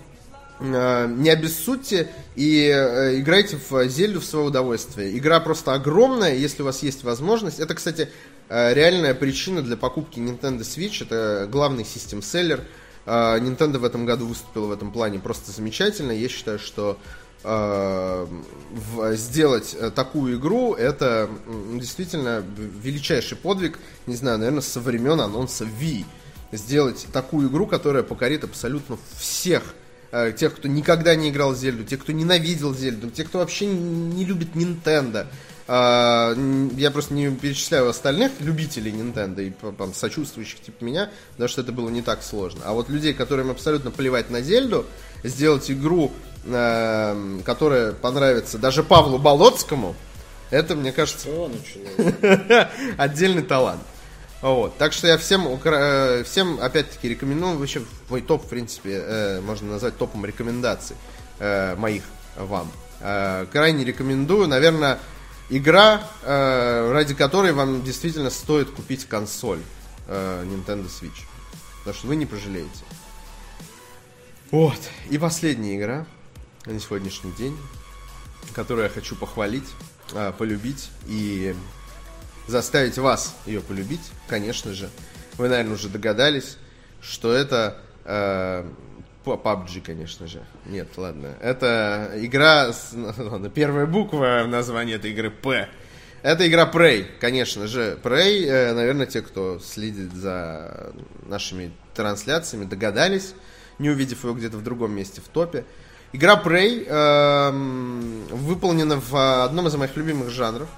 не 0.60 1.30
обессудьте 1.30 2.08
и 2.36 2.66
э, 2.66 3.18
играйте 3.20 3.58
в 3.68 3.88
Зельду 3.88 4.20
в 4.20 4.24
свое 4.24 4.46
удовольствие. 4.46 5.16
Игра 5.16 5.40
просто 5.40 5.72
огромная, 5.72 6.34
если 6.34 6.62
у 6.62 6.66
вас 6.66 6.82
есть 6.82 7.02
возможность. 7.02 7.60
Это, 7.60 7.74
кстати, 7.74 8.08
Э, 8.50 8.74
реальная 8.74 9.14
причина 9.14 9.62
для 9.62 9.76
покупки 9.76 10.18
Nintendo 10.18 10.60
Switch 10.60 11.04
это 11.04 11.48
главный 11.48 11.84
систем-селлер. 11.84 12.64
Э, 13.06 13.38
Nintendo 13.38 13.78
в 13.78 13.84
этом 13.84 14.04
году 14.04 14.26
выступила 14.26 14.66
в 14.66 14.72
этом 14.72 14.90
плане 14.90 15.20
просто 15.20 15.52
замечательно. 15.52 16.10
Я 16.10 16.28
считаю, 16.28 16.58
что 16.58 16.98
э, 17.44 18.26
сделать 19.12 19.76
такую 19.94 20.36
игру 20.36 20.74
это 20.74 21.30
действительно 21.74 22.44
величайший 22.82 23.36
подвиг, 23.36 23.78
не 24.08 24.16
знаю, 24.16 24.38
наверное, 24.38 24.62
со 24.62 24.80
времен 24.80 25.20
анонса 25.20 25.64
Wii. 25.64 26.04
Сделать 26.50 27.06
такую 27.12 27.48
игру, 27.48 27.68
которая 27.68 28.02
покорит 28.02 28.42
абсолютно 28.42 28.98
всех 29.16 29.62
тех, 30.36 30.56
кто 30.56 30.68
никогда 30.68 31.14
не 31.14 31.30
играл 31.30 31.52
в 31.52 31.56
Зельду, 31.56 31.84
тех, 31.84 32.00
кто 32.00 32.12
ненавидел 32.12 32.74
Зельду, 32.74 33.10
тех, 33.10 33.28
кто 33.28 33.38
вообще 33.38 33.66
не 33.66 34.24
любит 34.24 34.54
Nintendo. 34.54 35.26
А, 35.72 36.34
я 36.76 36.90
просто 36.90 37.14
не 37.14 37.30
перечисляю 37.30 37.88
остальных 37.88 38.32
любителей 38.40 38.90
Nintendo 38.90 39.40
и 39.40 39.52
там, 39.78 39.94
сочувствующих 39.94 40.60
типа 40.60 40.82
меня, 40.82 41.10
потому 41.32 41.48
что 41.48 41.60
это 41.60 41.70
было 41.70 41.88
не 41.90 42.02
так 42.02 42.24
сложно. 42.24 42.62
А 42.64 42.72
вот 42.72 42.88
людей, 42.88 43.14
которым 43.14 43.50
абсолютно 43.50 43.92
плевать 43.92 44.30
на 44.30 44.40
Зельду, 44.40 44.84
сделать 45.22 45.70
игру, 45.70 46.10
э, 46.44 47.40
которая 47.44 47.92
понравится 47.92 48.58
даже 48.58 48.82
Павлу 48.82 49.18
Болоцкому, 49.18 49.94
это, 50.50 50.74
мне 50.74 50.90
кажется, 50.90 51.28
отдельный 52.96 53.42
талант. 53.42 53.82
Вот. 54.42 54.78
Так 54.78 54.92
что 54.92 55.06
я 55.06 55.18
всем, 55.18 55.46
э, 55.46 56.24
всем 56.24 56.58
опять-таки 56.60 57.08
рекомендую, 57.08 57.58
вообще 57.58 57.82
мой 58.08 58.22
топ, 58.22 58.44
в 58.44 58.48
принципе, 58.48 59.02
э, 59.04 59.40
можно 59.40 59.70
назвать 59.72 59.96
топом 59.96 60.24
рекомендаций 60.24 60.96
моих 61.78 62.02
вам. 62.36 62.70
Крайне 63.50 63.82
рекомендую, 63.82 64.46
наверное, 64.46 64.98
игра, 65.50 66.02
э, 66.22 66.92
ради 66.92 67.14
которой 67.14 67.52
вам 67.52 67.82
действительно 67.82 68.30
стоит 68.30 68.70
купить 68.70 69.04
консоль 69.04 69.60
э, 70.06 70.44
Nintendo 70.44 70.86
Switch. 70.86 71.26
Потому 71.80 71.96
что 71.96 72.06
вы 72.06 72.16
не 72.16 72.26
пожалеете. 72.26 72.84
Вот. 74.50 74.78
И 75.10 75.18
последняя 75.18 75.76
игра 75.76 76.06
на 76.66 76.78
сегодняшний 76.80 77.32
день, 77.32 77.56
которую 78.54 78.84
я 78.84 78.90
хочу 78.90 79.16
похвалить, 79.16 79.68
э, 80.12 80.32
полюбить 80.38 80.90
и 81.06 81.54
заставить 82.50 82.98
вас 82.98 83.36
ее 83.46 83.60
полюбить, 83.60 84.02
конечно 84.28 84.74
же. 84.74 84.90
Вы, 85.38 85.48
наверное, 85.48 85.74
уже 85.74 85.88
догадались, 85.88 86.58
что 87.00 87.32
это 87.32 87.78
э, 88.04 88.64
PUBG, 89.24 89.80
конечно 89.80 90.26
же. 90.26 90.42
Нет, 90.66 90.88
ладно. 90.96 91.34
Это 91.40 92.12
игра, 92.16 92.72
с, 92.72 92.92
ладно, 92.94 93.48
первая 93.48 93.86
буква 93.86 94.42
в 94.44 94.48
названии 94.48 94.96
этой 94.96 95.12
игры 95.12 95.30
П. 95.30 95.68
Это 96.22 96.46
игра 96.46 96.70
Prey, 96.70 97.06
конечно 97.18 97.66
же. 97.66 97.98
Prey, 98.02 98.44
э, 98.46 98.74
наверное, 98.74 99.06
те, 99.06 99.22
кто 99.22 99.58
следит 99.58 100.12
за 100.12 100.92
нашими 101.26 101.72
трансляциями, 101.94 102.64
догадались, 102.64 103.34
не 103.78 103.88
увидев 103.88 104.24
его 104.24 104.34
где-то 104.34 104.58
в 104.58 104.62
другом 104.62 104.92
месте 104.92 105.22
в 105.22 105.28
топе. 105.28 105.64
Игра 106.12 106.34
Prey 106.34 106.84
э, 106.86 107.50
выполнена 108.34 109.00
в 109.00 109.44
одном 109.44 109.68
из 109.68 109.76
моих 109.76 109.96
любимых 109.96 110.30
жанров. 110.30 110.68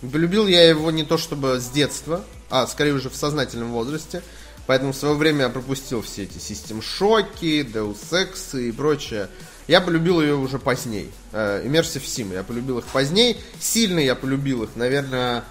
Полюбил 0.00 0.46
я 0.46 0.68
его 0.68 0.90
не 0.90 1.04
то 1.04 1.18
чтобы 1.18 1.58
с 1.58 1.68
детства, 1.70 2.24
а 2.50 2.66
скорее 2.66 2.92
уже 2.92 3.10
в 3.10 3.16
сознательном 3.16 3.72
возрасте. 3.72 4.22
Поэтому 4.66 4.92
в 4.92 4.96
свое 4.96 5.14
время 5.14 5.44
я 5.44 5.48
пропустил 5.48 6.02
все 6.02 6.24
эти 6.24 6.38
систем 6.38 6.82
шоки, 6.82 7.62
Deus 7.62 7.96
Ex 8.10 8.60
и 8.60 8.70
прочее. 8.70 9.28
Я 9.66 9.80
полюбил 9.80 10.20
ее 10.20 10.34
уже 10.34 10.58
поздней. 10.58 11.10
Э, 11.32 11.62
Immersive 11.66 12.04
Sim. 12.04 12.34
Я 12.34 12.42
полюбил 12.42 12.78
их 12.78 12.84
поздней. 12.84 13.40
Сильно 13.58 13.98
я 13.98 14.14
полюбил 14.14 14.64
их, 14.64 14.76
наверное, 14.76 15.44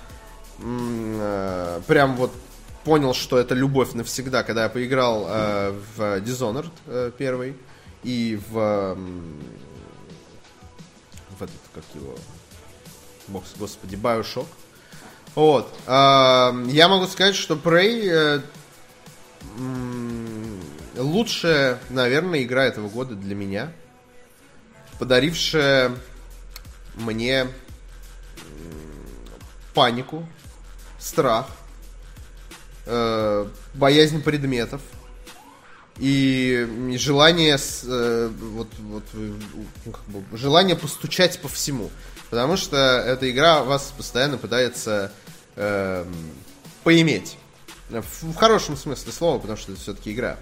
э, 0.59 1.81
прям 1.87 2.15
вот 2.15 2.31
понял, 2.83 3.13
что 3.13 3.37
это 3.37 3.53
любовь 3.53 3.93
навсегда, 3.93 4.43
когда 4.43 4.63
я 4.63 4.69
поиграл 4.69 5.25
э, 5.27 5.75
в 5.95 6.19
Dishonored 6.19 7.11
первый 7.17 7.55
и 8.03 8.39
в, 8.49 8.97
в 11.37 11.43
этот, 11.43 11.55
как 11.73 11.83
его, 11.95 12.15
бог, 13.27 13.43
господи, 13.57 13.95
Bioshock. 13.95 14.47
Вот. 15.35 15.73
Э, 15.85 16.51
я 16.67 16.87
могу 16.87 17.07
сказать, 17.07 17.35
что 17.35 17.55
Prey 17.55 18.09
э, 18.09 18.41
лучшая, 20.95 21.79
наверное, 21.89 22.43
игра 22.43 22.65
этого 22.65 22.89
года 22.89 23.15
для 23.15 23.35
меня, 23.35 23.71
подарившая 24.99 25.91
мне 26.95 27.47
панику, 29.73 30.27
страх, 30.99 31.47
э, 32.85 33.47
боязнь 33.75 34.21
предметов 34.23 34.81
и 35.97 36.95
желание, 36.97 37.57
э, 37.57 38.31
вот, 38.39 38.67
вот, 38.79 39.03
ну, 39.13 39.91
как 39.91 40.03
бы, 40.05 40.37
желание 40.37 40.75
постучать 40.75 41.39
по 41.41 41.47
всему. 41.47 41.89
Потому 42.29 42.57
что 42.57 42.77
эта 42.77 43.29
игра 43.29 43.63
вас 43.63 43.93
постоянно 43.95 44.37
пытается 44.37 45.11
э, 45.55 46.05
поиметь. 46.83 47.37
В 47.89 48.35
хорошем 48.35 48.75
смысле 48.75 49.11
слова, 49.13 49.39
потому 49.39 49.57
что 49.57 49.71
это 49.71 49.81
все-таки 49.81 50.11
игра. 50.11 50.37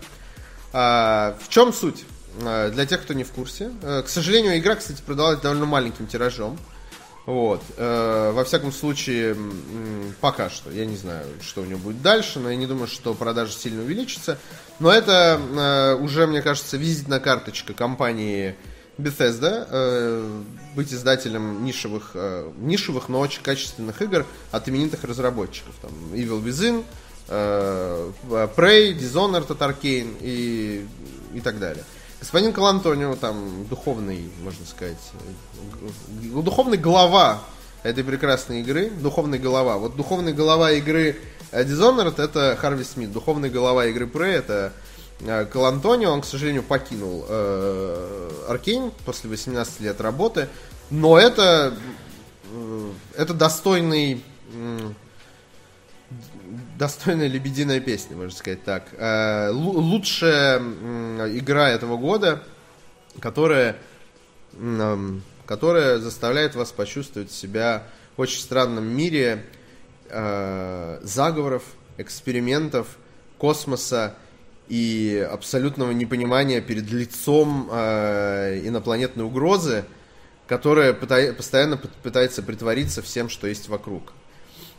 А, 0.73 1.37
в 1.41 1.49
чем 1.49 1.71
суть? 1.71 2.05
А, 2.41 2.69
для 2.69 2.85
тех, 2.85 3.01
кто 3.03 3.13
не 3.13 3.23
в 3.23 3.31
курсе. 3.31 3.71
А, 3.83 4.01
к 4.01 4.09
сожалению, 4.09 4.57
игра, 4.57 4.75
кстати, 4.75 5.01
продавалась 5.05 5.39
довольно 5.39 5.65
маленьким 5.65 6.07
тиражом. 6.07 6.57
Вот. 7.25 7.61
А, 7.77 8.31
во 8.31 8.43
всяком 8.43 8.71
случае, 8.71 9.37
пока 10.21 10.49
что. 10.49 10.71
Я 10.71 10.85
не 10.85 10.97
знаю, 10.97 11.25
что 11.41 11.61
у 11.61 11.65
нее 11.65 11.77
будет 11.77 12.01
дальше, 12.01 12.39
но 12.39 12.49
я 12.49 12.55
не 12.55 12.67
думаю, 12.67 12.87
что 12.87 13.13
продажи 13.13 13.53
сильно 13.53 13.83
увеличатся. 13.83 14.39
Но 14.79 14.91
это 14.91 15.39
а, 15.39 15.95
уже, 15.95 16.25
мне 16.25 16.41
кажется, 16.41 16.77
визитная 16.77 17.19
карточка 17.19 17.73
компании 17.73 18.55
Bethesda, 18.97 19.67
э, 19.69 20.41
быть 20.75 20.93
издателем 20.93 21.63
нишевых, 21.63 22.11
э, 22.13 22.51
нишевых, 22.57 23.09
но 23.09 23.19
очень 23.19 23.41
качественных 23.41 24.01
игр 24.01 24.25
от 24.51 24.69
именитых 24.69 25.03
разработчиков. 25.03 25.75
Там 25.81 25.91
Evil 26.13 26.43
Within, 26.43 26.83
Э, 27.27 28.11
Prey, 28.55 28.93
Dishonored 28.97 29.51
от 29.51 29.61
Arkane 29.61 30.17
и, 30.21 30.85
и 31.33 31.41
так 31.41 31.59
далее. 31.59 31.83
Господин 32.19 32.53
Калантонио, 32.53 33.15
там, 33.15 33.65
духовный, 33.67 34.29
можно 34.43 34.65
сказать, 34.65 34.97
духовный 36.21 36.77
глава 36.77 37.41
этой 37.83 38.03
прекрасной 38.03 38.61
игры, 38.61 38.89
духовный 38.89 39.39
голова. 39.39 39.77
Вот 39.77 39.95
духовный 39.95 40.33
голова 40.33 40.71
игры 40.71 41.17
э, 41.51 41.63
Dishonored 41.63 42.21
это 42.21 42.55
Харви 42.59 42.83
Смит, 42.83 43.11
духовный 43.11 43.49
голова 43.49 43.87
игры 43.87 44.05
Prey 44.05 44.33
это 44.33 44.73
Калантонио, 45.19 46.11
он, 46.11 46.21
к 46.21 46.25
сожалению, 46.25 46.63
покинул 46.63 47.25
э, 47.27 48.31
Аркейн 48.49 48.91
после 49.05 49.29
18 49.29 49.79
лет 49.79 50.01
работы, 50.01 50.49
но 50.89 51.17
это, 51.17 51.73
э, 52.51 52.91
это 53.15 53.33
достойный 53.33 54.23
достойная 56.77 57.27
лебединая 57.27 57.79
песня, 57.79 58.15
можно 58.15 58.35
сказать 58.35 58.63
так. 58.63 58.87
Э, 58.97 59.49
лучшая 59.51 60.59
игра 60.59 61.69
этого 61.69 61.97
года, 61.97 62.43
которая, 63.19 63.77
которая 65.45 65.99
заставляет 65.99 66.55
вас 66.55 66.71
почувствовать 66.71 67.31
себя 67.31 67.87
в 68.17 68.21
очень 68.21 68.39
странном 68.39 68.85
мире 68.85 69.45
э, 70.09 70.99
заговоров, 71.01 71.63
экспериментов, 71.97 72.87
космоса 73.37 74.15
и 74.67 75.27
абсолютного 75.31 75.91
непонимания 75.91 76.61
перед 76.61 76.89
лицом 76.91 77.69
э, 77.71 78.61
инопланетной 78.65 79.23
угрозы, 79.23 79.85
которая 80.47 80.93
постоянно 80.93 81.77
пытается 81.77 82.43
притвориться 82.43 83.01
всем, 83.01 83.29
что 83.29 83.47
есть 83.47 83.69
вокруг. 83.69 84.13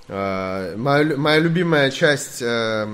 Uh, 0.08 0.76
моя, 0.76 1.16
моя 1.16 1.40
любимая 1.40 1.90
часть, 1.90 2.40
uh, 2.40 2.86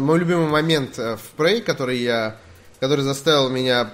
мой 0.00 0.18
любимый 0.18 0.46
момент 0.46 0.96
в 0.96 1.20
Prey, 1.36 1.60
который 1.60 1.98
я, 1.98 2.36
который 2.80 3.02
заставил 3.02 3.50
меня 3.50 3.90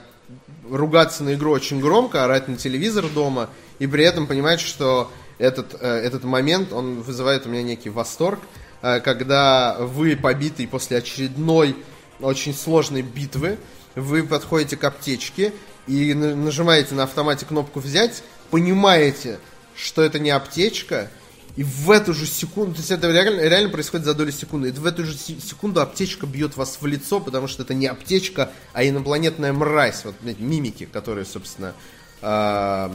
ругаться 0.70 1.24
на 1.24 1.34
игру 1.34 1.50
очень 1.50 1.80
громко, 1.80 2.24
орать 2.24 2.46
на 2.46 2.56
телевизор 2.56 3.08
дома, 3.08 3.50
и 3.80 3.88
при 3.88 4.04
этом 4.04 4.28
понимать, 4.28 4.60
что 4.60 5.10
этот, 5.38 5.74
uh, 5.74 5.84
этот 5.84 6.22
момент, 6.22 6.72
он 6.72 7.00
вызывает 7.00 7.46
у 7.46 7.48
меня 7.48 7.64
некий 7.64 7.90
восторг, 7.90 8.38
когда 8.80 9.76
вы 9.78 10.16
побитый 10.16 10.66
после 10.66 10.98
очередной 10.98 11.76
очень 12.20 12.54
сложной 12.54 13.02
битвы, 13.02 13.58
вы 13.94 14.22
подходите 14.24 14.76
к 14.76 14.84
аптечке 14.84 15.52
и 15.86 16.14
нажимаете 16.14 16.94
на 16.94 17.04
автомате 17.04 17.46
кнопку 17.46 17.80
«Взять», 17.80 18.22
понимаете, 18.50 19.38
что 19.74 20.02
это 20.02 20.18
не 20.18 20.30
аптечка, 20.30 21.10
и 21.56 21.64
в 21.64 21.90
эту 21.90 22.14
же 22.14 22.26
секунду, 22.26 22.74
то 22.74 22.78
есть 22.78 22.90
это 22.90 23.10
реально, 23.10 23.40
реально 23.40 23.70
происходит 23.70 24.06
за 24.06 24.14
долю 24.14 24.32
секунды, 24.32 24.68
и 24.68 24.72
в 24.72 24.86
эту 24.86 25.04
же 25.04 25.16
секунду 25.16 25.80
аптечка 25.80 26.26
бьет 26.26 26.56
вас 26.56 26.78
в 26.80 26.86
лицо, 26.86 27.20
потому 27.20 27.48
что 27.48 27.62
это 27.64 27.74
не 27.74 27.86
аптечка, 27.86 28.50
а 28.72 28.84
инопланетная 28.84 29.52
мразь, 29.52 30.04
вот 30.04 30.14
мимики, 30.22 30.86
которые, 30.86 31.24
собственно, 31.24 31.74
э, 32.22 32.90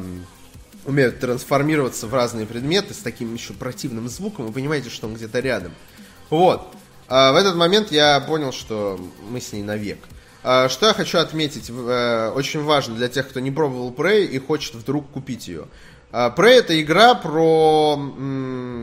умеют 0.86 1.20
трансформироваться 1.20 2.08
в 2.08 2.14
разные 2.14 2.46
предметы 2.46 2.94
с 2.94 2.98
таким 2.98 3.34
еще 3.34 3.54
противным 3.54 4.08
звуком, 4.10 4.48
вы 4.48 4.54
понимаете, 4.54 4.90
что 4.90 5.08
он 5.08 5.16
где-то 5.16 5.40
рядом. 5.40 5.74
Вот. 6.30 6.74
А 7.08 7.32
в 7.32 7.36
этот 7.36 7.56
момент 7.56 7.92
я 7.92 8.20
понял, 8.20 8.52
что 8.52 9.00
мы 9.30 9.40
с 9.40 9.54
ней 9.54 9.64
навек. 9.64 10.00
А 10.44 10.70
что 10.70 10.88
я 10.88 10.94
хочу 10.94 11.18
отметить, 11.18 11.70
э, 11.70 12.32
очень 12.36 12.64
важно 12.64 12.96
для 12.96 13.08
тех, 13.08 13.28
кто 13.28 13.40
не 13.40 13.52
пробовал 13.52 13.92
Prey 13.92 14.26
и 14.26 14.38
хочет 14.38 14.76
вдруг 14.76 15.10
купить 15.10 15.48
ее. 15.48 15.66
А, 16.12 16.34
Prey 16.36 16.60
это 16.60 16.80
игра 16.80 17.16
про, 17.16 18.00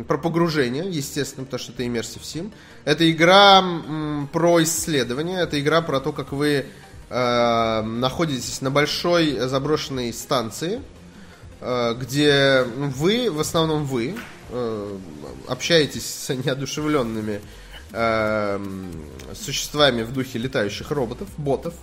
про 0.07 0.19
погружение, 0.19 0.85
естественно, 0.91 1.45
потому 1.45 1.61
что 1.61 1.73
это 1.73 1.85
Immersive 1.85 2.23
Sim. 2.23 2.53
Это 2.85 3.09
игра 3.11 3.65
про 4.33 4.62
исследование, 4.65 5.41
это 5.41 5.61
игра 5.61 5.83
про 5.83 6.01
то, 6.01 6.12
как 6.12 6.33
вы 6.33 6.66
э, 7.09 7.83
находитесь 7.83 8.61
на 8.61 8.70
большой 8.70 9.39
заброшенной 9.39 10.12
станции, 10.12 10.83
где 11.98 12.64
вы, 12.76 13.30
в 13.30 13.39
основном 13.39 13.84
вы, 13.84 14.16
э, 14.51 14.98
общаетесь 15.48 16.06
с 16.06 16.34
неодушевленными 16.34 17.40
э, 17.93 18.60
существами 19.34 20.02
в 20.02 20.12
духе 20.12 20.39
летающих 20.39 20.90
роботов, 20.90 21.28
ботов, 21.36 21.74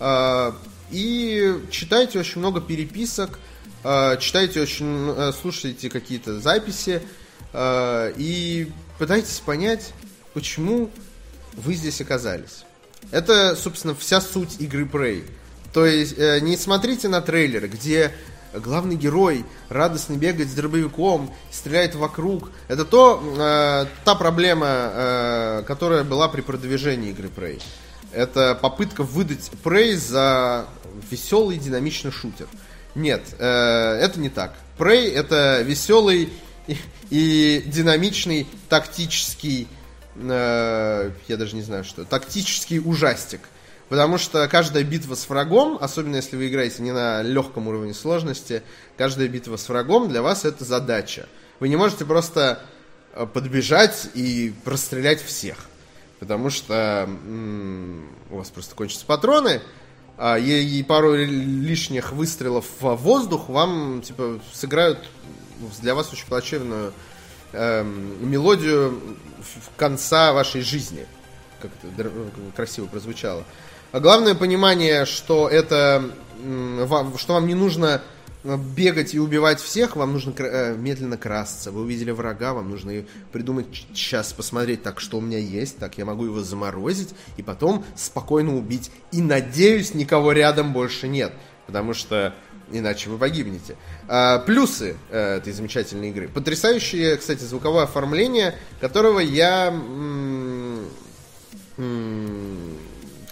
э, 0.00 0.52
и 0.90 1.60
читаете 1.70 2.20
очень 2.20 2.40
много 2.40 2.60
переписок, 2.60 3.38
Э, 3.84 4.16
читайте 4.20 4.60
очень, 4.60 5.10
э, 5.16 5.32
слушайте 5.40 5.90
какие-то 5.90 6.40
записи 6.40 7.02
э, 7.52 8.12
и 8.16 8.70
пытайтесь 8.98 9.40
понять, 9.40 9.92
почему 10.34 10.90
вы 11.54 11.74
здесь 11.74 12.00
оказались. 12.00 12.64
Это, 13.10 13.56
собственно, 13.56 13.94
вся 13.94 14.20
суть 14.20 14.60
игры 14.60 14.84
Prey. 14.84 15.28
То 15.72 15.86
есть 15.86 16.18
не 16.18 16.56
смотрите 16.58 17.08
на 17.08 17.22
трейлеры, 17.22 17.66
где 17.66 18.12
главный 18.54 18.96
герой 18.96 19.44
радостно 19.68 20.14
бегает 20.14 20.50
с 20.50 20.54
дробовиком, 20.54 21.32
стреляет 21.50 21.94
вокруг. 21.94 22.50
Это 22.68 22.84
то, 22.84 23.22
э, 23.22 23.86
та 24.04 24.14
проблема, 24.14 24.66
э, 24.68 25.62
которая 25.66 26.04
была 26.04 26.28
при 26.28 26.40
продвижении 26.40 27.10
игры 27.10 27.28
Prey. 27.28 27.62
Это 28.12 28.54
попытка 28.54 29.02
выдать 29.02 29.50
Prey 29.64 29.96
за 29.96 30.66
веселый 31.10 31.58
динамичный 31.58 32.10
шутер. 32.10 32.46
Нет, 32.94 33.22
э, 33.38 33.98
это 34.00 34.20
не 34.20 34.28
так. 34.28 34.54
Prey 34.78 35.10
это 35.12 35.62
веселый 35.62 36.30
и, 36.66 36.76
и 37.10 37.62
динамичный 37.66 38.46
тактический, 38.68 39.68
э, 40.16 41.10
я 41.28 41.36
даже 41.36 41.56
не 41.56 41.62
знаю 41.62 41.84
что, 41.84 42.04
тактический 42.04 42.78
ужастик. 42.78 43.40
Потому 43.92 44.16
что 44.16 44.48
каждая 44.48 44.84
битва 44.84 45.16
с 45.16 45.28
врагом, 45.28 45.76
особенно 45.78 46.16
если 46.16 46.34
вы 46.34 46.48
играете 46.48 46.82
не 46.82 46.92
на 46.92 47.20
легком 47.20 47.68
уровне 47.68 47.92
сложности, 47.92 48.62
каждая 48.96 49.28
битва 49.28 49.58
с 49.58 49.68
врагом 49.68 50.08
для 50.08 50.22
вас 50.22 50.46
это 50.46 50.64
задача. 50.64 51.28
Вы 51.60 51.68
не 51.68 51.76
можете 51.76 52.06
просто 52.06 52.64
э, 53.12 53.26
подбежать 53.26 54.08
и 54.14 54.54
расстрелять 54.64 55.22
всех. 55.22 55.66
Потому 56.20 56.48
что 56.48 57.06
у 58.30 58.36
вас 58.38 58.48
просто 58.48 58.74
кончатся 58.74 59.04
патроны, 59.04 59.60
а, 60.16 60.38
и, 60.38 60.82
пару 60.84 61.14
лишних 61.14 62.12
выстрелов 62.12 62.64
в 62.80 62.94
воздух 62.94 63.50
вам 63.50 64.00
типа 64.00 64.40
сыграют 64.54 65.00
для 65.82 65.94
вас 65.94 66.10
очень 66.10 66.28
плачевную 66.28 66.94
эм, 67.52 68.30
мелодию 68.30 68.98
в 69.38 69.76
конца 69.76 70.32
вашей 70.32 70.62
жизни. 70.62 71.06
Как 71.60 71.70
это 71.82 72.10
красиво 72.56 72.86
прозвучало. 72.86 73.44
Главное 74.00 74.34
понимание, 74.34 75.06
что 75.06 75.48
это 75.48 76.10
что 77.18 77.34
вам 77.34 77.46
не 77.46 77.54
нужно 77.54 78.02
бегать 78.44 79.14
и 79.14 79.20
убивать 79.20 79.60
всех, 79.60 79.94
вам 79.94 80.12
нужно 80.12 80.34
э, 80.36 80.74
медленно 80.76 81.16
красться. 81.16 81.70
Вы 81.70 81.82
увидели 81.82 82.10
врага, 82.10 82.52
вам 82.52 82.70
нужно 82.70 83.04
придумать 83.30 83.66
сейчас, 83.94 84.32
посмотреть, 84.32 84.82
так, 84.82 84.98
что 84.98 85.18
у 85.18 85.20
меня 85.20 85.38
есть, 85.38 85.78
так, 85.78 85.96
я 85.96 86.04
могу 86.04 86.24
его 86.24 86.42
заморозить, 86.42 87.10
и 87.36 87.42
потом 87.42 87.84
спокойно 87.96 88.56
убить. 88.56 88.90
И, 89.12 89.22
надеюсь, 89.22 89.94
никого 89.94 90.32
рядом 90.32 90.72
больше 90.72 91.06
нет, 91.06 91.32
потому 91.66 91.94
что 91.94 92.34
иначе 92.72 93.10
вы 93.10 93.18
погибнете. 93.18 93.76
А, 94.08 94.40
плюсы 94.40 94.96
э, 95.10 95.36
этой 95.36 95.52
замечательной 95.52 96.10
игры. 96.10 96.28
Потрясающее, 96.28 97.16
кстати, 97.16 97.44
звуковое 97.44 97.84
оформление, 97.84 98.54
которого 98.80 99.20
я... 99.20 99.68
М- 99.68 100.88
м- 101.78 102.11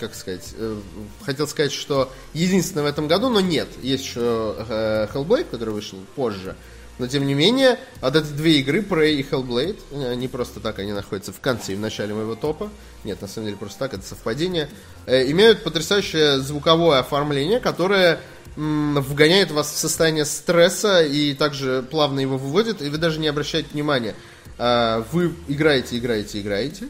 как 0.01 0.14
сказать, 0.14 0.55
э, 0.56 0.77
хотел 1.24 1.47
сказать, 1.47 1.72
что 1.72 2.10
единственное 2.32 2.85
в 2.85 2.86
этом 2.86 3.06
году, 3.06 3.28
но 3.28 3.40
нет, 3.40 3.68
есть 3.82 4.05
еще 4.05 4.56
э, 4.59 5.06
Hellblade, 5.12 5.47
который 5.51 5.74
вышел 5.74 5.98
позже, 6.16 6.56
но 6.98 7.06
тем 7.06 7.27
не 7.27 7.35
менее, 7.35 7.78
от 8.01 8.16
этой 8.16 8.32
две 8.32 8.60
игры, 8.60 8.81
Prey 8.81 9.12
и 9.12 9.22
Hellblade, 9.22 9.78
э, 9.90 10.14
не 10.14 10.27
просто 10.27 10.59
так 10.60 10.78
они 10.78 10.93
находятся 10.93 11.32
в 11.32 11.40
конце 11.40 11.74
и 11.74 11.77
в 11.77 11.81
начале 11.81 12.14
моего 12.14 12.35
топа, 12.35 12.70
нет, 13.05 13.20
на 13.20 13.28
самом 13.28 13.48
деле 13.48 13.59
просто 13.59 13.78
так, 13.81 13.94
это 13.94 14.02
совпадение, 14.06 14.70
имеют 15.06 15.62
потрясающее 15.62 16.39
звуковое 16.39 16.98
оформление, 16.98 17.60
которое 17.60 18.20
вгоняет 18.56 19.51
вас 19.52 19.70
в 19.70 19.77
состояние 19.77 20.24
стресса 20.24 21.05
и 21.05 21.35
также 21.35 21.85
плавно 21.89 22.20
его 22.20 22.36
выводит, 22.36 22.82
и 22.82 22.89
вы 22.89 22.98
даже 22.98 23.20
не 23.20 23.28
обращаете 23.28 23.68
внимания. 23.72 24.14
Вы 24.59 25.32
играете, 25.48 25.97
играете, 25.97 26.40
играете, 26.40 26.89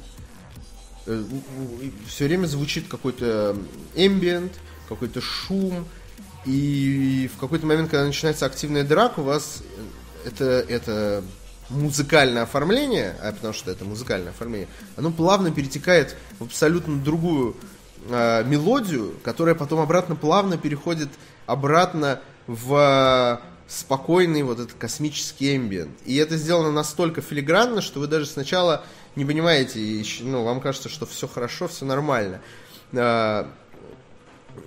все 2.07 2.27
время 2.27 2.47
звучит 2.47 2.89
какой-то 2.89 3.57
эмбиент, 3.95 4.53
какой-то 4.89 5.21
шум, 5.21 5.87
и 6.47 7.31
в 7.35 7.39
какой-то 7.39 7.67
момент, 7.67 7.91
когда 7.91 8.07
начинается 8.07 8.47
активная 8.47 8.85
драка, 8.85 9.21
у 9.21 9.25
вас 9.25 9.63
это, 10.25 10.45
это 10.45 11.23
музыкальное 11.69 12.43
оформление, 12.43 13.17
а 13.23 13.33
потому 13.33 13.53
что 13.53 13.71
это 13.71 13.85
музыкальное 13.85 14.31
оформление, 14.31 14.69
оно 14.97 15.11
плавно 15.11 15.51
перетекает 15.51 16.17
в 16.39 16.45
абсолютно 16.45 16.97
другую 16.97 17.57
э, 18.09 18.45
мелодию, 18.45 19.15
которая 19.23 19.55
потом 19.55 19.81
обратно 19.81 20.17
плавно 20.17 20.57
переходит 20.59 21.09
обратно 21.47 22.21
в 22.47 23.41
спокойный 23.69 24.43
вот 24.43 24.59
этот 24.59 24.75
космический 24.75 25.57
эмбиент. 25.57 25.97
И 26.05 26.17
это 26.17 26.37
сделано 26.37 26.73
настолько 26.73 27.23
филигранно, 27.23 27.81
что 27.81 28.01
вы 28.01 28.09
даже 28.09 28.27
сначала 28.27 28.85
не 29.17 29.25
понимаете, 29.25 30.05
ну, 30.21 30.45
вам 30.45 30.61
кажется, 30.61 30.89
что 30.89 31.07
все 31.07 31.27
хорошо, 31.27 31.69
все 31.69 31.85
нормально. 31.85 32.41
А, 32.93 33.51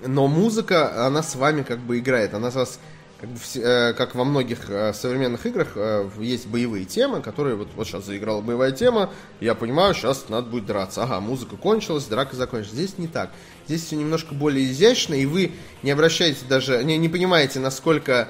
но 0.06 0.26
музыка, 0.26 1.06
она 1.06 1.22
с 1.22 1.34
вами 1.34 1.62
как 1.62 1.78
бы 1.78 1.98
играет, 1.98 2.34
она 2.34 2.50
вас 2.50 2.78
как, 3.20 3.30
бы 3.30 3.38
э, 3.54 3.92
как 3.94 4.14
во 4.14 4.24
многих 4.24 4.68
э, 4.68 4.92
современных 4.92 5.46
играх 5.46 5.72
э, 5.76 6.08
есть 6.20 6.46
боевые 6.46 6.84
темы, 6.84 7.22
которые 7.22 7.56
вот, 7.56 7.68
вот 7.74 7.86
сейчас 7.86 8.04
заиграла 8.04 8.40
боевая 8.40 8.72
тема, 8.72 9.10
я 9.40 9.54
понимаю, 9.54 9.94
сейчас 9.94 10.28
надо 10.28 10.48
будет 10.48 10.66
драться. 10.66 11.04
Ага, 11.04 11.20
музыка 11.20 11.56
кончилась, 11.56 12.04
драка 12.04 12.36
закончилась. 12.36 12.74
Здесь 12.74 12.98
не 12.98 13.08
так. 13.08 13.30
Здесь 13.66 13.84
все 13.84 13.96
немножко 13.96 14.34
более 14.34 14.70
изящно, 14.70 15.14
и 15.14 15.26
вы 15.26 15.52
не 15.82 15.90
обращаете 15.90 16.44
даже, 16.48 16.82
не, 16.84 16.98
не 16.98 17.08
понимаете, 17.08 17.60
насколько 17.60 18.28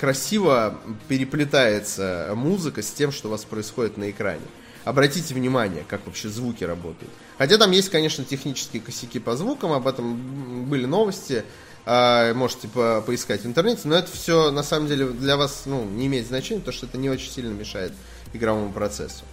красиво 0.00 0.78
переплетается 1.06 2.32
музыка 2.34 2.82
с 2.82 2.90
тем, 2.90 3.12
что 3.12 3.28
у 3.28 3.30
вас 3.30 3.44
происходит 3.44 3.96
на 3.96 4.10
экране. 4.10 4.42
Обратите 4.88 5.34
внимание, 5.34 5.84
как 5.86 6.06
вообще 6.06 6.30
звуки 6.30 6.64
работают. 6.64 7.12
Хотя 7.36 7.58
там 7.58 7.72
есть, 7.72 7.90
конечно, 7.90 8.24
технические 8.24 8.80
косяки 8.80 9.18
по 9.18 9.36
звукам, 9.36 9.72
об 9.72 9.86
этом 9.86 10.64
были 10.64 10.86
новости, 10.86 11.44
а, 11.84 12.32
можете 12.32 12.68
по- 12.68 13.02
поискать 13.02 13.42
в 13.42 13.46
интернете, 13.46 13.82
но 13.84 13.96
это 13.96 14.10
все 14.10 14.50
на 14.50 14.62
самом 14.62 14.88
деле 14.88 15.08
для 15.08 15.36
вас 15.36 15.64
ну, 15.66 15.84
не 15.84 16.06
имеет 16.06 16.26
значения, 16.26 16.60
потому 16.60 16.74
что 16.74 16.86
это 16.86 16.96
не 16.96 17.10
очень 17.10 17.30
сильно 17.30 17.52
мешает 17.52 17.92
игровому 18.32 18.72
процессу. 18.72 19.24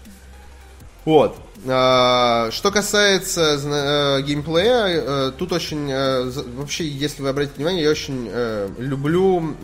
Вот. 1.05 1.37
А, 1.65 2.49
Что 2.51 2.69
касается 2.69 3.57
э, 3.57 4.21
геймплея, 4.23 4.87
э, 4.87 5.31
тут 5.37 5.53
очень... 5.53 5.89
э, 5.89 6.31
Вообще, 6.57 6.85
если 6.85 7.21
вы 7.21 7.29
обратите 7.29 7.55
внимание, 7.55 7.83
я 7.83 7.91
очень 7.91 8.29
люблю, 8.77 9.55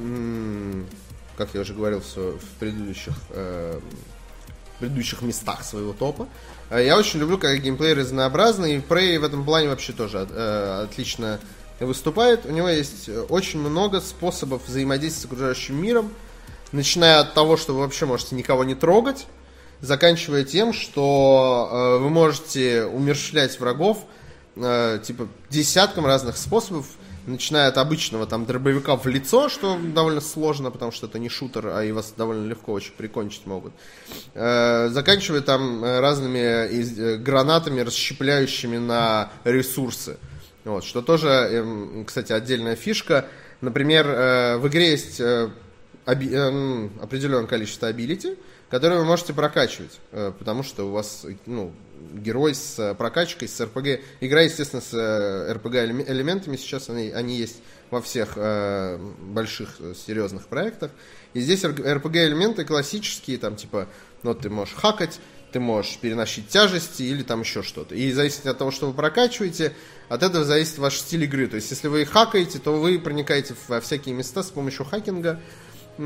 как 1.36 1.50
я 1.54 1.60
уже 1.60 1.74
говорил 1.74 2.00
в 2.00 2.60
предыдущих, 2.62 3.14
предыдущих 4.82 5.22
местах 5.22 5.64
своего 5.64 5.94
топа, 5.94 6.28
э, 6.70 6.86
я 6.86 6.98
очень 6.98 7.20
люблю, 7.20 7.38
как 7.38 7.58
геймплей 7.62 7.94
разнообразный, 7.94 8.76
и 8.76 8.80
Prey 8.80 9.18
в 9.20 9.24
этом 9.24 9.45
плане 9.45 9.70
вообще 9.70 9.94
тоже 9.94 10.28
э, 10.30 10.84
отлично 10.84 11.40
выступает. 11.86 12.45
У 12.45 12.52
него 12.52 12.70
есть 12.70 13.10
э, 13.10 13.22
очень 13.22 13.60
много 13.60 14.02
способов 14.02 14.68
взаимодействия 14.68 15.22
с 15.22 15.26
окружающим 15.26 15.82
миром, 15.82 16.14
начиная 16.72 17.20
от 17.20 17.34
того, 17.34 17.58
что 17.58 17.74
вы 17.74 17.82
вообще 17.82 18.06
можете 18.06 18.36
никого 18.36 18.64
не 18.64 18.76
трогать, 18.76 19.26
заканчивая 19.82 20.44
тем, 20.44 20.74
что 20.74 21.70
э, 21.72 21.98
вы 22.03 22.10
можете 22.10 22.86
умерщвлять 22.86 23.60
врагов 23.60 24.06
э, 24.56 24.99
типа 25.03 25.28
десятком 25.49 26.06
разных 26.06 26.38
способов, 26.38 26.86
начиная 27.27 27.68
от 27.68 27.77
обычного 27.77 28.26
там 28.26 28.45
дробовика 28.45 28.95
в 28.95 29.06
лицо, 29.07 29.49
что 29.49 29.77
довольно 29.77 30.22
сложно, 30.22 30.72
потому 30.72 30.91
что 30.91 31.07
это 31.07 31.19
не 31.19 31.30
шутер, 31.30 31.68
а 31.68 31.84
и 31.84 31.91
вас 31.91 32.14
довольно 32.18 32.48
легко 32.48 32.72
очень 32.73 32.93
прикончить 32.93 33.45
могут, 33.45 33.73
э, 34.34 34.89
заканчивая 34.89 35.41
там 35.41 35.84
э, 35.84 35.99
разными 35.99 36.39
из- 36.72 36.98
э, 36.99 37.18
гранатами, 37.18 37.81
расщепляющими 37.81 38.77
на 38.77 39.31
ресурсы. 39.43 40.18
Вот, 40.64 40.84
что 40.84 41.02
тоже, 41.02 41.27
эм, 41.27 42.06
кстати, 42.06 42.31
отдельная 42.34 42.76
фишка. 42.76 43.26
Например, 43.61 44.06
э, 44.07 44.57
в 44.57 44.68
игре 44.68 44.91
есть 44.91 45.19
э, 45.19 45.23
э, 45.23 45.49
определенное 46.06 47.48
количество 47.48 47.88
абилити, 47.88 48.38
которые 48.69 48.99
вы 48.99 49.06
можете 49.06 49.34
прокачивать, 49.34 49.99
э, 50.11 50.32
потому 50.38 50.64
что 50.64 50.88
у 50.88 50.91
вас 50.91 51.26
ну, 51.45 51.73
герой 52.14 52.56
с 52.56 52.80
э, 52.80 52.95
прокачкой, 52.95 53.48
с 53.48 53.60
РПГ. 53.60 54.02
Игра, 54.19 54.41
естественно, 54.41 54.82
с 54.82 54.94
э, 54.94 55.53
РПГ 55.53 55.76
элементами. 55.76 56.57
Сейчас 56.57 56.90
они, 56.90 57.10
они 57.10 57.38
есть 57.38 57.57
во 57.90 58.02
всех 58.02 58.34
э, 58.36 58.98
больших 59.19 59.78
серьезных 60.06 60.48
проектах. 60.48 60.91
И 61.34 61.41
здесь 61.41 61.64
РПГ 61.64 62.15
элементы 62.15 62.65
классические, 62.65 63.38
там 63.38 63.56
типа, 63.56 63.88
ну, 64.23 64.34
ты 64.34 64.49
можешь 64.49 64.76
хакать, 64.76 65.19
ты 65.52 65.60
можешь 65.60 65.98
переносить 65.98 66.48
тяжести 66.48 67.03
или 67.03 67.23
там 67.23 67.41
еще 67.41 67.64
что-то. 67.64 67.95
И 67.95 68.11
зависит 68.11 68.45
от 68.45 68.57
того, 68.57 68.72
что 68.72 68.88
вы 68.88 68.94
прокачиваете, 68.94 69.73
от 70.10 70.23
этого 70.23 70.44
зависит 70.45 70.78
ваш 70.78 70.98
стиль 70.98 71.23
игры. 71.23 71.48
То 71.48 71.57
есть, 71.57 71.69
если 71.72 71.88
вы 71.88 72.06
хакаете, 72.06 72.60
то 72.60 72.78
вы 72.78 72.99
проникаете 72.99 73.56
во 73.68 73.82
всякие 73.82 74.15
места 74.15 74.44
с 74.44 74.49
помощью 74.49 74.86
хакинга. 74.86 75.40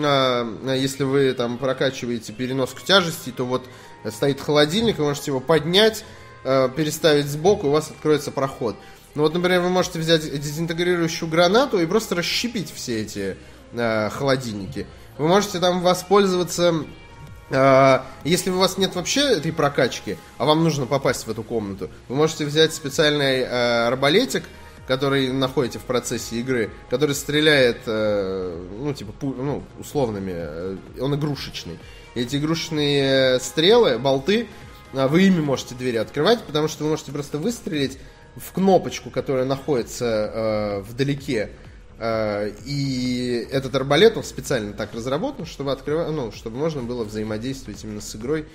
А, 0.03 0.75
Если 0.75 1.03
вы 1.03 1.33
там 1.33 1.57
прокачиваете 1.57 2.33
переноску 2.33 2.81
тяжести, 2.81 3.31
то 3.31 3.45
вот 3.45 3.65
стоит 4.11 4.41
холодильник, 4.41 4.97
вы 4.97 5.05
можете 5.05 5.31
его 5.31 5.39
поднять, 5.39 6.03
э, 6.43 6.69
переставить 6.75 7.27
сбоку, 7.27 7.67
и 7.67 7.69
у 7.69 7.73
вас 7.73 7.89
откроется 7.89 8.31
проход. 8.31 8.75
Ну 9.15 9.23
вот, 9.23 9.33
например, 9.33 9.61
вы 9.61 9.69
можете 9.69 9.99
взять 9.99 10.23
дезинтегрирующую 10.23 11.29
гранату 11.29 11.79
и 11.79 11.85
просто 11.85 12.15
расщепить 12.15 12.71
все 12.73 13.01
эти 13.01 13.37
э, 13.71 14.09
холодильники. 14.09 14.85
Вы 15.17 15.27
можете 15.27 15.59
там 15.59 15.81
воспользоваться 15.81 16.85
а, 17.51 18.05
Если 18.23 18.49
у 18.49 18.57
вас 18.57 18.77
нет 18.77 18.95
вообще 18.95 19.21
этой 19.21 19.53
прокачки, 19.53 20.17
а 20.37 20.45
вам 20.45 20.63
нужно 20.63 20.87
попасть 20.87 21.27
в 21.27 21.31
эту 21.31 21.43
комнату, 21.43 21.89
вы 22.09 22.15
можете 22.15 22.45
взять 22.45 22.73
специальный 22.73 23.41
э, 23.41 23.87
арбалетик, 23.87 24.43
который 24.87 25.31
находите 25.31 25.79
в 25.79 25.83
процессе 25.83 26.37
игры, 26.37 26.69
который 26.89 27.15
стреляет, 27.15 27.81
э, 27.85 28.65
ну, 28.79 28.93
типа, 28.93 29.13
ну, 29.21 29.63
условными, 29.79 30.33
э, 30.35 30.77
он 30.99 31.15
игрушечный. 31.15 31.79
Эти 32.13 32.37
игрушечные 32.37 33.39
стрелы, 33.39 33.97
болты, 33.97 34.47
а, 34.93 35.07
вы 35.07 35.23
ими 35.23 35.41
можете 35.41 35.75
двери 35.75 35.97
открывать, 35.97 36.43
потому 36.43 36.67
что 36.67 36.83
вы 36.83 36.91
можете 36.91 37.11
просто 37.11 37.37
выстрелить 37.37 37.97
в 38.35 38.51
кнопочку, 38.53 39.09
которая 39.09 39.45
находится 39.45 40.05
э, 40.05 40.79
вдалеке, 40.81 41.51
Э, 41.97 42.51
И 42.65 43.47
этот 43.51 43.75
арбалет, 43.75 44.17
он 44.17 44.23
специально 44.23 44.73
так 44.73 44.93
разработан, 44.93 45.45
чтобы 45.45 45.71
открывать, 45.71 46.09
ну, 46.11 46.31
чтобы 46.31 46.57
можно 46.57 46.83
было 46.83 47.03
взаимодействовать 47.03 47.83
именно 47.83 48.01
с 48.01 48.15
игрой 48.15 48.47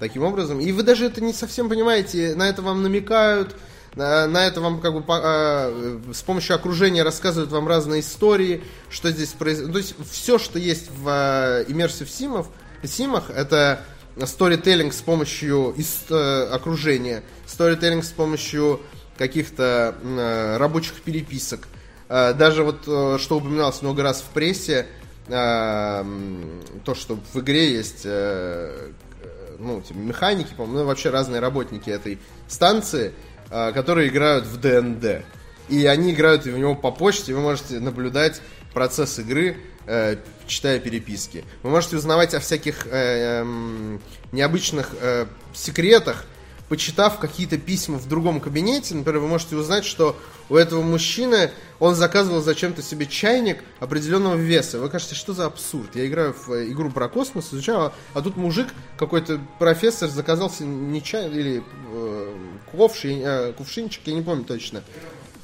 таким 0.00 0.22
образом. 0.22 0.60
И 0.60 0.72
вы 0.72 0.82
даже 0.82 1.06
это 1.06 1.20
не 1.20 1.32
совсем 1.32 1.68
понимаете, 1.68 2.34
на 2.34 2.48
это 2.48 2.62
вам 2.62 2.82
намекают, 2.82 3.56
на, 3.96 4.26
на 4.26 4.46
это 4.46 4.60
вам 4.60 4.80
как 4.80 4.92
бы 4.94 5.02
по- 5.02 5.20
э, 5.22 5.98
с 6.12 6.22
помощью 6.22 6.56
окружения 6.56 7.02
рассказывают 7.02 7.50
вам 7.50 7.66
разные 7.68 8.00
истории, 8.00 8.62
что 8.90 9.10
здесь 9.10 9.30
происходит. 9.30 9.72
То 9.72 9.78
есть 9.78 9.94
все, 10.10 10.38
что 10.38 10.58
есть 10.58 10.90
в 10.90 11.08
э, 11.08 11.64
Immersive 11.68 12.08
Симов, 12.08 12.48
Симах, 12.84 13.30
это 13.30 13.80
сторителлинг 14.24 14.92
с 14.92 15.00
помощью 15.00 15.74
ис- 15.76 16.06
э, 16.10 16.48
окружения, 16.52 17.22
сторителлинг 17.46 18.04
с 18.04 18.10
помощью 18.10 18.80
каких-то 19.16 19.94
э, 20.02 20.56
рабочих 20.58 20.94
переписок, 21.02 21.66
Э, 22.10 22.32
Даже 22.32 22.62
вот, 22.62 22.84
э, 22.86 23.18
что 23.20 23.36
упоминалось 23.36 23.82
много 23.82 24.02
раз 24.02 24.22
в 24.22 24.32
прессе, 24.32 24.86
э, 25.26 25.34
м, 25.34 26.62
то, 26.82 26.94
что 26.94 27.18
в 27.34 27.40
игре 27.40 27.70
есть 27.72 28.02
э, 28.06 28.92
э, 29.22 29.56
ну, 29.58 29.82
типа, 29.82 29.98
механики, 29.98 30.54
по-моему, 30.56 30.78
ну, 30.78 30.84
вообще 30.86 31.10
разные 31.10 31.40
работники 31.40 31.90
этой 31.90 32.18
станции, 32.48 33.08
э, 33.08 33.12
которые 33.50 34.08
играют 34.08 34.46
в 34.46 34.58
ДНД. 34.60 35.24
И 35.68 35.84
они 35.86 36.12
играют 36.12 36.44
в 36.44 36.58
него 36.58 36.74
по 36.74 36.90
почте, 36.90 37.34
вы 37.34 37.40
можете 37.40 37.78
наблюдать 37.78 38.40
процесс 38.72 39.18
игры, 39.18 39.56
э, 39.86 40.16
читая 40.46 40.78
переписки. 40.80 41.44
Вы 41.62 41.70
можете 41.70 41.96
узнавать 41.96 42.34
о 42.34 42.40
всяких 42.40 42.86
э, 42.86 43.40
эм, 43.40 44.00
необычных 44.32 44.90
э, 45.00 45.26
секретах, 45.54 46.24
почитав 46.68 47.18
какие-то 47.18 47.58
письма 47.58 47.98
в 47.98 48.06
другом 48.08 48.40
кабинете, 48.40 48.94
например, 48.94 49.20
вы 49.20 49.28
можете 49.28 49.56
узнать, 49.56 49.84
что 49.84 50.16
у 50.50 50.56
этого 50.56 50.82
мужчины 50.82 51.50
он 51.78 51.94
заказывал 51.94 52.40
зачем-то 52.40 52.82
себе 52.82 53.06
чайник 53.06 53.58
определенного 53.80 54.36
веса. 54.36 54.78
Вы 54.78 54.88
кажете, 54.88 55.14
что 55.14 55.32
за 55.32 55.46
абсурд? 55.46 55.94
Я 55.96 56.06
играю 56.06 56.34
в 56.34 56.52
э, 56.52 56.70
игру 56.70 56.90
про 56.90 57.08
космос, 57.08 57.52
изучаю, 57.52 57.78
а- 57.80 57.92
а 58.14 58.22
тут 58.22 58.36
мужик, 58.36 58.68
какой-то 58.98 59.40
профессор, 59.58 60.08
заказал 60.08 60.50
себе 60.50 60.68
не 60.68 61.02
чай 61.02 61.28
или 61.30 61.62
э, 61.92 62.34
ковши, 62.72 63.20
э, 63.22 63.52
кувшинчик, 63.52 64.02
я 64.06 64.14
не 64.14 64.22
помню 64.22 64.44
точно. 64.44 64.82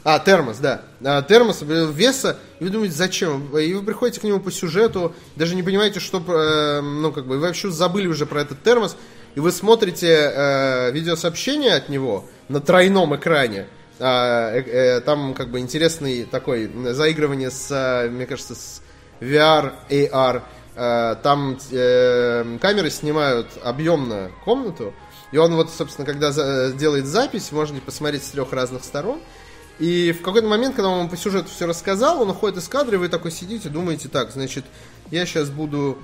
А, 0.04 0.18
термос, 0.18 0.58
да. 0.58 0.82
А, 1.02 1.22
термос 1.22 1.62
э, 1.62 1.90
веса, 1.92 2.36
и 2.60 2.64
вы 2.64 2.70
думаете, 2.70 2.94
зачем? 2.94 3.56
И 3.56 3.72
вы 3.72 3.82
приходите 3.82 4.20
к 4.20 4.24
нему 4.24 4.38
по 4.38 4.50
сюжету, 4.50 5.14
даже 5.34 5.54
не 5.54 5.62
понимаете, 5.62 5.98
что, 5.98 6.18
э, 6.18 6.80
ну, 6.82 7.10
как 7.10 7.26
бы, 7.26 7.36
вы 7.36 7.46
вообще 7.46 7.70
забыли 7.70 8.06
уже 8.06 8.26
про 8.26 8.42
этот 8.42 8.62
термос, 8.62 8.96
и 9.34 9.40
вы 9.40 9.50
смотрите 9.50 10.08
э, 10.08 10.90
видеосообщение 10.92 11.74
от 11.74 11.88
него 11.88 12.26
на 12.48 12.60
тройном 12.60 13.16
экране. 13.16 13.66
А, 13.98 14.52
э, 14.52 14.60
э, 14.60 15.00
там, 15.00 15.32
как 15.32 15.48
бы, 15.50 15.60
интересный 15.60 16.24
такой 16.24 16.70
заигрывание 16.92 17.50
с, 17.50 17.70
э, 17.70 18.10
мне 18.10 18.26
кажется, 18.26 18.54
с 18.54 18.82
VR, 19.20 19.72
AR. 19.88 20.42
Э, 20.76 21.16
Там 21.22 21.56
э, 21.70 22.58
камеры 22.60 22.90
снимают 22.90 23.46
объемно 23.62 24.30
комнату, 24.44 24.92
и 25.34 25.36
он 25.36 25.52
вот, 25.56 25.68
собственно, 25.68 26.06
когда 26.06 26.30
за- 26.30 26.72
делает 26.78 27.06
запись, 27.06 27.50
можно 27.50 27.80
посмотреть 27.80 28.22
с 28.22 28.28
трех 28.28 28.52
разных 28.52 28.84
сторон. 28.84 29.18
И 29.80 30.12
в 30.12 30.22
какой-то 30.22 30.46
момент, 30.46 30.76
когда 30.76 30.90
он 30.90 30.98
вам 30.98 31.08
по 31.08 31.16
сюжету 31.16 31.48
все 31.48 31.66
рассказал, 31.66 32.22
он 32.22 32.30
уходит 32.30 32.58
из 32.58 32.68
кадра, 32.68 32.94
и 32.94 32.98
вы 32.98 33.08
такой 33.08 33.32
сидите, 33.32 33.68
думаете, 33.68 34.08
так, 34.08 34.30
значит, 34.30 34.64
я 35.10 35.26
сейчас 35.26 35.50
буду, 35.50 35.98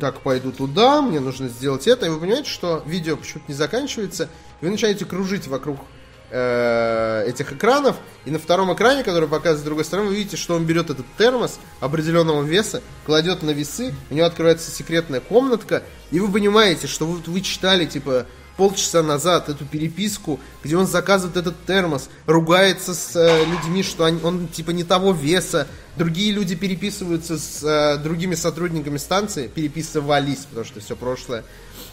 так, 0.00 0.20
пойду 0.20 0.52
туда, 0.52 1.02
мне 1.02 1.18
нужно 1.18 1.48
сделать 1.48 1.88
это, 1.88 2.06
и 2.06 2.08
вы 2.08 2.20
понимаете, 2.20 2.48
что 2.48 2.84
видео 2.86 3.16
почему-то 3.16 3.46
не 3.48 3.54
заканчивается, 3.54 4.28
и 4.60 4.64
вы 4.64 4.70
начинаете 4.70 5.06
кружить 5.06 5.48
вокруг 5.48 5.80
э, 6.30 7.24
этих 7.26 7.52
экранов, 7.52 7.96
и 8.26 8.30
на 8.30 8.38
втором 8.38 8.72
экране, 8.72 9.02
который 9.02 9.28
показывает 9.28 9.60
с 9.60 9.64
другой 9.64 9.86
стороны, 9.86 10.10
вы 10.10 10.14
видите, 10.14 10.36
что 10.36 10.54
он 10.54 10.64
берет 10.66 10.88
этот 10.88 11.06
термос 11.18 11.58
определенного 11.80 12.44
веса, 12.44 12.80
кладет 13.06 13.42
на 13.42 13.50
весы, 13.50 13.92
у 14.08 14.14
него 14.14 14.26
открывается 14.26 14.70
секретная 14.70 15.18
комнатка, 15.18 15.82
и 16.12 16.20
вы 16.20 16.30
понимаете, 16.30 16.86
что 16.86 17.06
вот 17.06 17.26
вы 17.26 17.40
читали, 17.40 17.84
типа, 17.84 18.26
полчаса 18.58 19.04
назад 19.04 19.48
эту 19.48 19.64
переписку, 19.64 20.40
где 20.64 20.76
он 20.76 20.86
заказывает 20.88 21.36
этот 21.36 21.64
термос, 21.64 22.10
ругается 22.26 22.92
с 22.92 23.14
э, 23.14 23.44
людьми, 23.46 23.84
что 23.84 24.04
он, 24.04 24.20
он 24.24 24.48
типа 24.48 24.72
не 24.72 24.82
того 24.82 25.12
веса, 25.12 25.68
другие 25.96 26.32
люди 26.32 26.56
переписываются 26.56 27.38
с 27.38 27.62
э, 27.62 28.02
другими 28.02 28.34
сотрудниками 28.34 28.98
станции, 28.98 29.46
переписывались, 29.46 30.44
потому 30.50 30.66
что 30.66 30.80
все 30.80 30.96
прошлое. 30.96 31.44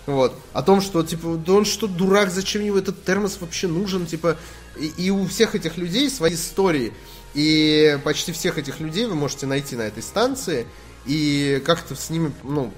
Вот. 0.08 0.36
О 0.54 0.64
том, 0.64 0.82
что, 0.82 1.04
типа, 1.04 1.36
да 1.36 1.54
он 1.54 1.66
что, 1.66 1.86
дурак, 1.86 2.32
зачем 2.32 2.64
ему 2.64 2.78
этот 2.78 3.04
термос 3.06 3.38
вообще 3.40 3.68
нужен, 3.68 4.08
типа, 4.08 4.36
и, 4.76 4.92
и 4.98 5.10
у 5.12 5.28
всех 5.28 5.54
этих 5.54 5.78
людей 5.78 6.10
свои 6.10 6.34
истории. 6.34 6.94
И 7.36 8.00
почти 8.04 8.32
всех 8.32 8.58
этих 8.58 8.80
людей 8.80 9.06
вы 9.06 9.14
можете 9.14 9.46
найти 9.46 9.76
на 9.76 9.84
этой 9.84 10.02
станции 10.02 10.66
и 11.06 11.62
как-то 11.64 11.96
с 11.96 12.10
ними, 12.10 12.32
ну, 12.44 12.74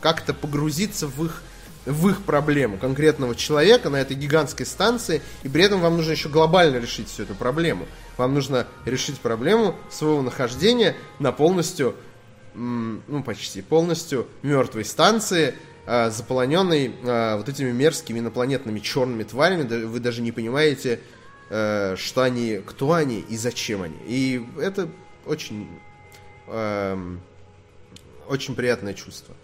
как-то 0.00 0.34
погрузиться 0.34 1.06
в 1.06 1.24
их 1.24 1.42
в 1.90 2.08
их 2.08 2.22
проблему 2.22 2.78
конкретного 2.78 3.34
человека 3.34 3.90
на 3.90 3.96
этой 3.96 4.16
гигантской 4.16 4.64
станции, 4.64 5.20
и 5.42 5.48
при 5.48 5.64
этом 5.64 5.80
вам 5.80 5.96
нужно 5.96 6.12
еще 6.12 6.28
глобально 6.28 6.76
решить 6.76 7.08
всю 7.08 7.24
эту 7.24 7.34
проблему. 7.34 7.86
Вам 8.16 8.34
нужно 8.34 8.66
решить 8.84 9.18
проблему 9.20 9.74
своего 9.90 10.22
нахождения 10.22 10.96
на 11.18 11.32
полностью, 11.32 11.96
ну 12.54 13.22
почти 13.24 13.62
полностью 13.62 14.26
мертвой 14.42 14.84
станции, 14.84 15.54
а, 15.86 16.10
заполоненной 16.10 16.94
а, 17.04 17.36
вот 17.36 17.48
этими 17.48 17.72
мерзкими 17.72 18.20
инопланетными 18.20 18.78
черными 18.78 19.24
тварями, 19.24 19.62
вы 19.84 20.00
даже 20.00 20.22
не 20.22 20.30
понимаете, 20.30 21.00
э, 21.48 21.96
что 21.96 22.22
они, 22.22 22.60
кто 22.64 22.92
они 22.92 23.20
и 23.28 23.36
зачем 23.36 23.82
они. 23.82 23.96
И 24.06 24.46
это 24.60 24.88
очень, 25.26 25.66
эм, 26.46 27.20
очень 28.28 28.54
приятное 28.54 28.94
чувство. 28.94 29.34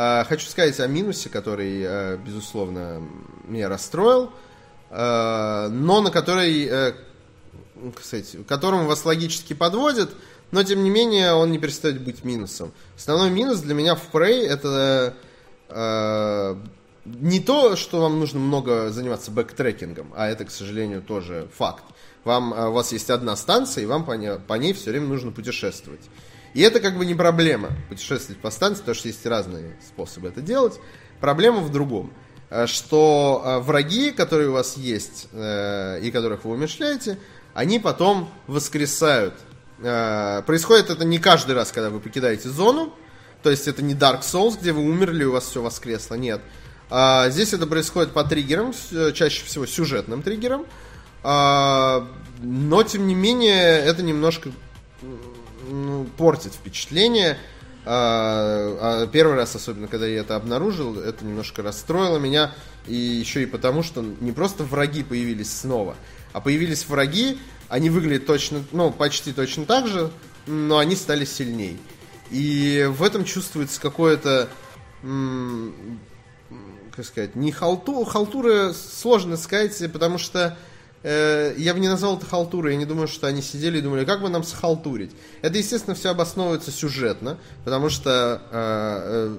А, 0.00 0.24
хочу 0.24 0.46
сказать 0.46 0.78
о 0.78 0.86
минусе, 0.86 1.28
который, 1.28 1.82
э, 1.82 2.16
безусловно, 2.18 3.02
меня 3.44 3.68
расстроил, 3.68 4.30
э, 4.90 5.68
но 5.70 6.00
на 6.00 6.10
который, 6.12 6.94
кстати, 7.96 8.36
которому 8.46 8.86
вас 8.86 9.04
логически 9.04 9.54
подводит, 9.54 10.10
но 10.52 10.62
тем 10.62 10.84
не 10.84 10.90
менее 10.90 11.32
он 11.32 11.50
не 11.50 11.58
перестает 11.58 12.00
быть 12.00 12.22
минусом. 12.22 12.72
Основной 12.96 13.30
минус 13.30 13.58
для 13.58 13.74
меня 13.74 13.96
в 13.96 14.10
Prey 14.12 14.46
это 14.46 15.16
Э, 15.68 16.56
не 17.04 17.40
то, 17.40 17.76
что 17.76 18.00
вам 18.00 18.18
нужно 18.18 18.38
много 18.38 18.90
заниматься 18.90 19.30
бэктрекингом, 19.30 20.12
а 20.16 20.28
это, 20.28 20.44
к 20.44 20.50
сожалению, 20.50 21.02
тоже 21.02 21.48
факт. 21.56 21.84
Вам, 22.24 22.52
э, 22.52 22.68
у 22.68 22.72
вас 22.72 22.92
есть 22.92 23.10
одна 23.10 23.36
станция, 23.36 23.84
и 23.84 23.86
вам 23.86 24.04
по 24.04 24.12
ней, 24.12 24.38
по 24.46 24.54
ней 24.54 24.72
все 24.72 24.90
время 24.90 25.06
нужно 25.06 25.30
путешествовать. 25.30 26.02
И 26.54 26.60
это 26.60 26.80
как 26.80 26.96
бы 26.96 27.06
не 27.06 27.14
проблема, 27.14 27.70
путешествовать 27.88 28.40
по 28.40 28.50
станции, 28.50 28.80
потому 28.80 28.94
что 28.94 29.08
есть 29.08 29.24
разные 29.26 29.76
способы 29.86 30.28
это 30.28 30.40
делать. 30.40 30.80
Проблема 31.20 31.60
в 31.60 31.70
другом, 31.70 32.12
э, 32.50 32.66
что 32.66 33.60
враги, 33.64 34.10
которые 34.10 34.48
у 34.48 34.52
вас 34.52 34.76
есть 34.76 35.28
и 35.32 36.10
которых 36.12 36.44
вы 36.44 36.52
умешляете, 36.52 37.18
они 37.54 37.78
потом 37.78 38.30
воскресают. 38.46 39.34
Происходит 39.78 40.90
это 40.90 41.04
не 41.04 41.18
каждый 41.18 41.54
раз, 41.54 41.70
когда 41.70 41.90
вы 41.90 42.00
покидаете 42.00 42.48
зону, 42.48 42.92
то 43.42 43.50
есть 43.50 43.68
это 43.68 43.82
не 43.82 43.94
Dark 43.94 44.22
Souls, 44.22 44.58
где 44.60 44.72
вы 44.72 44.82
умерли, 44.82 45.24
у 45.24 45.32
вас 45.32 45.44
все 45.44 45.62
воскресло. 45.62 46.16
Нет. 46.16 46.40
А, 46.90 47.28
здесь 47.30 47.52
это 47.52 47.66
происходит 47.66 48.12
по 48.12 48.24
триггерам, 48.24 48.72
чаще 49.14 49.44
всего 49.44 49.66
сюжетным 49.66 50.22
триггерам. 50.22 50.66
А, 51.22 52.08
но, 52.40 52.82
тем 52.82 53.06
не 53.06 53.14
менее, 53.14 53.78
это 53.78 54.02
немножко 54.02 54.50
ну, 55.68 56.06
портит 56.16 56.54
впечатление. 56.54 57.38
А, 57.84 59.04
а 59.04 59.06
первый 59.06 59.36
раз, 59.36 59.54
особенно 59.54 59.88
когда 59.88 60.06
я 60.06 60.20
это 60.20 60.36
обнаружил, 60.36 60.98
это 60.98 61.24
немножко 61.24 61.62
расстроило 61.62 62.18
меня. 62.18 62.52
И 62.86 62.94
еще 62.94 63.42
и 63.42 63.46
потому, 63.46 63.82
что 63.82 64.02
не 64.02 64.32
просто 64.32 64.64
враги 64.64 65.02
появились 65.02 65.54
снова, 65.54 65.96
а 66.32 66.40
появились 66.40 66.86
враги, 66.86 67.38
они 67.68 67.90
выглядят 67.90 68.26
точно, 68.26 68.64
ну, 68.72 68.90
почти 68.90 69.32
точно 69.32 69.66
так 69.66 69.86
же, 69.86 70.10
но 70.46 70.78
они 70.78 70.96
стали 70.96 71.24
сильнее. 71.24 71.76
И 72.30 72.88
в 72.90 73.02
этом 73.02 73.24
чувствуется 73.24 73.80
какое-то, 73.80 74.48
как 75.02 77.04
сказать, 77.04 77.36
не 77.36 77.52
халту, 77.52 78.04
халтура 78.04 78.72
сложно 78.72 79.36
сказать, 79.36 79.80
потому 79.92 80.18
что 80.18 80.56
э, 81.02 81.54
я 81.56 81.74
бы 81.74 81.80
не 81.80 81.88
назвал 81.88 82.16
это 82.16 82.26
халтурой, 82.26 82.72
я 82.72 82.78
не 82.78 82.84
думаю, 82.84 83.08
что 83.08 83.26
они 83.26 83.42
сидели 83.42 83.78
и 83.78 83.80
думали, 83.80 84.04
как 84.04 84.20
бы 84.20 84.28
нам 84.28 84.44
схалтурить. 84.44 85.12
Это, 85.42 85.58
естественно, 85.58 85.94
все 85.94 86.10
обосновывается 86.10 86.70
сюжетно, 86.70 87.38
потому 87.64 87.88
что 87.88 88.42
э, 88.50 89.36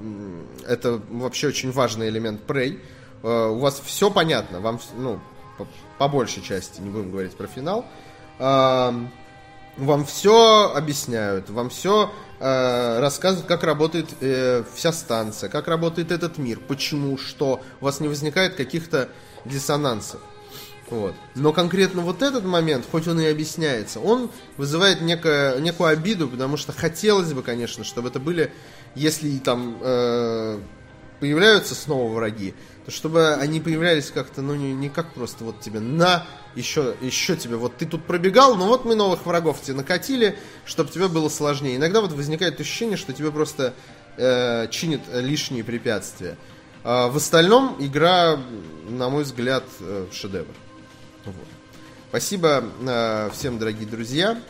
э, 0.00 0.64
это 0.66 1.00
вообще 1.10 1.48
очень 1.48 1.72
важный 1.72 2.08
элемент 2.08 2.40
Prey. 2.46 2.80
У 3.22 3.58
вас 3.58 3.82
все 3.84 4.10
понятно, 4.10 4.60
вам, 4.60 4.78
ну, 4.96 5.18
по, 5.98 6.06
большей 6.06 6.42
части, 6.42 6.80
не 6.80 6.90
будем 6.90 7.10
говорить 7.10 7.34
про 7.34 7.48
финал. 7.48 7.84
Вам 9.76 10.06
все 10.06 10.72
объясняют, 10.74 11.50
вам 11.50 11.68
все 11.68 12.10
э, 12.40 12.98
рассказывают, 12.98 13.46
как 13.46 13.62
работает 13.62 14.08
э, 14.22 14.64
вся 14.74 14.90
станция, 14.90 15.50
как 15.50 15.68
работает 15.68 16.12
этот 16.12 16.38
мир, 16.38 16.60
почему, 16.66 17.18
что, 17.18 17.60
у 17.82 17.84
вас 17.84 18.00
не 18.00 18.08
возникает 18.08 18.54
каких-то 18.54 19.10
диссонансов. 19.44 20.20
Вот. 20.90 21.14
Но 21.34 21.52
конкретно 21.52 22.02
вот 22.02 22.22
этот 22.22 22.44
момент, 22.44 22.86
хоть 22.90 23.08
он 23.08 23.20
и 23.20 23.26
объясняется, 23.26 23.98
он 23.98 24.30
вызывает 24.56 25.00
некое, 25.00 25.58
некую 25.58 25.88
обиду, 25.90 26.28
потому 26.28 26.56
что 26.56 26.72
хотелось 26.72 27.32
бы, 27.32 27.42
конечно, 27.42 27.82
чтобы 27.82 28.08
это 28.08 28.20
были, 28.20 28.52
если 28.94 29.36
там 29.38 29.78
э, 29.80 30.60
появляются 31.18 31.74
снова 31.74 32.12
враги, 32.12 32.54
то 32.84 32.92
чтобы 32.92 33.34
они 33.34 33.60
появлялись 33.60 34.12
как-то, 34.12 34.42
ну, 34.42 34.54
не, 34.54 34.72
не 34.74 34.88
как 34.88 35.12
просто 35.12 35.42
вот 35.42 35.60
тебе 35.60 35.80
на, 35.80 36.24
еще, 36.54 36.94
еще 37.00 37.36
тебе, 37.36 37.56
вот 37.56 37.76
ты 37.76 37.86
тут 37.86 38.04
пробегал, 38.04 38.54
но 38.54 38.66
вот 38.66 38.84
мы 38.84 38.94
новых 38.94 39.26
врагов 39.26 39.60
тебе 39.60 39.76
накатили, 39.76 40.38
чтобы 40.64 40.90
тебе 40.90 41.08
было 41.08 41.28
сложнее. 41.28 41.76
Иногда 41.76 42.00
вот 42.00 42.12
возникает 42.12 42.60
ощущение, 42.60 42.96
что 42.96 43.12
тебе 43.12 43.32
просто 43.32 43.74
э, 44.16 44.68
чинит 44.70 45.00
лишние 45.12 45.64
препятствия. 45.64 46.36
А 46.84 47.08
в 47.08 47.16
остальном 47.16 47.76
игра, 47.80 48.38
на 48.88 49.08
мой 49.08 49.24
взгляд, 49.24 49.64
э, 49.80 50.06
шедевр. 50.12 50.54
Вот. 51.26 51.34
Спасибо 52.08 52.64
э, 52.80 53.30
всем, 53.34 53.58
дорогие 53.58 53.86
друзья. 53.86 54.40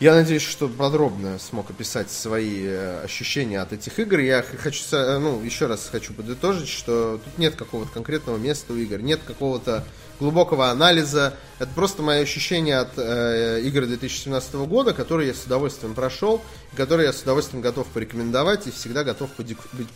Я 0.00 0.14
надеюсь, 0.14 0.42
что 0.42 0.68
подробно 0.68 1.38
смог 1.38 1.70
описать 1.70 2.10
свои 2.10 2.64
э, 2.66 3.02
ощущения 3.04 3.60
от 3.60 3.72
этих 3.72 3.98
игр. 3.98 4.18
Я 4.18 4.42
хочу, 4.42 4.82
э, 4.92 5.18
ну, 5.18 5.42
еще 5.42 5.66
раз 5.66 5.88
хочу 5.90 6.14
подытожить, 6.14 6.68
что 6.68 7.20
тут 7.22 7.38
нет 7.38 7.54
какого-то 7.54 7.92
конкретного 7.92 8.38
места 8.38 8.72
у 8.72 8.76
игр, 8.76 8.98
нет 8.98 9.20
какого-то 9.26 9.84
глубокого 10.18 10.70
анализа. 10.70 11.34
Это 11.58 11.70
просто 11.74 12.02
мои 12.02 12.22
ощущения 12.22 12.78
от 12.78 12.92
э, 12.96 13.60
игр 13.62 13.86
2017 13.86 14.54
года, 14.54 14.94
которые 14.94 15.28
я 15.28 15.34
с 15.34 15.44
удовольствием 15.44 15.94
прошел, 15.94 16.42
которые 16.74 17.06
я 17.06 17.12
с 17.12 17.22
удовольствием 17.22 17.62
готов 17.62 17.86
порекомендовать 17.88 18.66
и 18.66 18.70
всегда 18.70 19.04
готов 19.04 19.30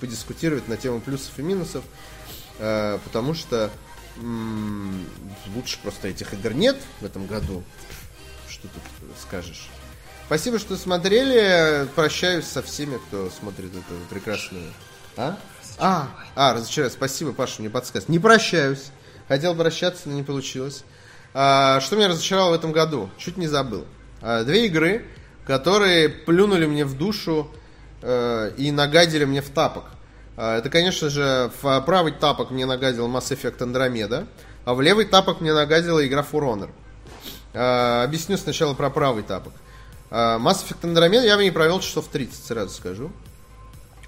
подискутировать 0.01 0.69
на 0.69 0.77
тему 0.77 1.01
плюсов 1.01 1.33
и 1.39 1.43
минусов, 1.43 1.85
э, 2.59 2.99
потому 3.05 3.35
что 3.35 3.71
лучше 5.55 5.79
просто 5.83 6.09
этих 6.09 6.33
игр 6.35 6.53
нет 6.53 6.77
в 7.01 7.05
этом 7.05 7.27
году. 7.27 7.63
Что 8.49 8.63
тут 8.69 8.83
скажешь? 9.21 9.69
Спасибо, 10.27 10.59
что 10.59 10.77
смотрели. 10.77 11.89
Прощаюсь 11.95 12.45
со 12.45 12.63
всеми, 12.63 12.99
кто 12.99 13.31
смотрит 13.31 13.71
эту 13.71 13.95
прекрасную... 14.09 14.73
А? 15.17 15.37
А, 15.79 16.09
а, 16.37 16.55
разочаровать. 16.55 16.93
Спасибо, 16.93 17.33
Паша, 17.33 17.61
мне 17.61 17.71
подсказывает. 17.71 18.09
Не 18.09 18.19
прощаюсь. 18.19 18.91
Хотел 19.29 19.55
прощаться, 19.55 20.09
но 20.09 20.15
не 20.15 20.23
получилось. 20.23 20.85
А, 21.35 21.81
что 21.81 21.97
меня 21.97 22.09
разочаровало 22.09 22.51
в 22.51 22.55
этом 22.55 22.73
году? 22.73 23.11
Чуть 23.19 23.37
не 23.37 23.47
забыл. 23.47 23.87
А, 24.21 24.45
две 24.45 24.67
игры, 24.67 25.07
которые 25.47 26.09
плюнули 26.09 26.67
мне 26.67 26.85
в 26.85 26.97
душу 26.97 27.51
э, 28.03 28.53
и 28.57 28.71
нагадили 28.71 29.25
мне 29.25 29.43
в 29.43 29.51
тапок. 29.51 29.85
А, 30.37 30.59
это, 30.59 30.71
конечно 30.71 31.11
же, 31.11 31.51
в 31.61 31.81
правый 31.83 32.13
тапок 32.13 32.51
мне 32.51 32.67
нагадил 32.67 33.09
Mass 33.09 33.31
Effect 33.31 33.59
Andromeda, 33.59 34.27
а 34.65 34.75
в 34.75 34.81
левый 34.81 35.05
тапок 35.05 35.41
мне 35.41 35.53
нагадила 35.53 36.07
игра 36.07 36.21
For 36.23 36.41
Honor. 36.41 36.71
А, 37.53 38.05
объясню 38.05 38.37
сначала 38.37 38.75
про 38.75 38.91
правый 38.91 39.23
тапок. 39.23 39.53
А, 40.11 40.39
Mass 40.39 40.65
Effect 40.65 40.83
Andromeda 40.83 41.25
я 41.25 41.37
бы 41.37 41.45
не 41.45 41.51
провел 41.51 41.81
часов 41.81 42.07
30, 42.09 42.45
сразу 42.45 42.75
скажу. 42.75 43.11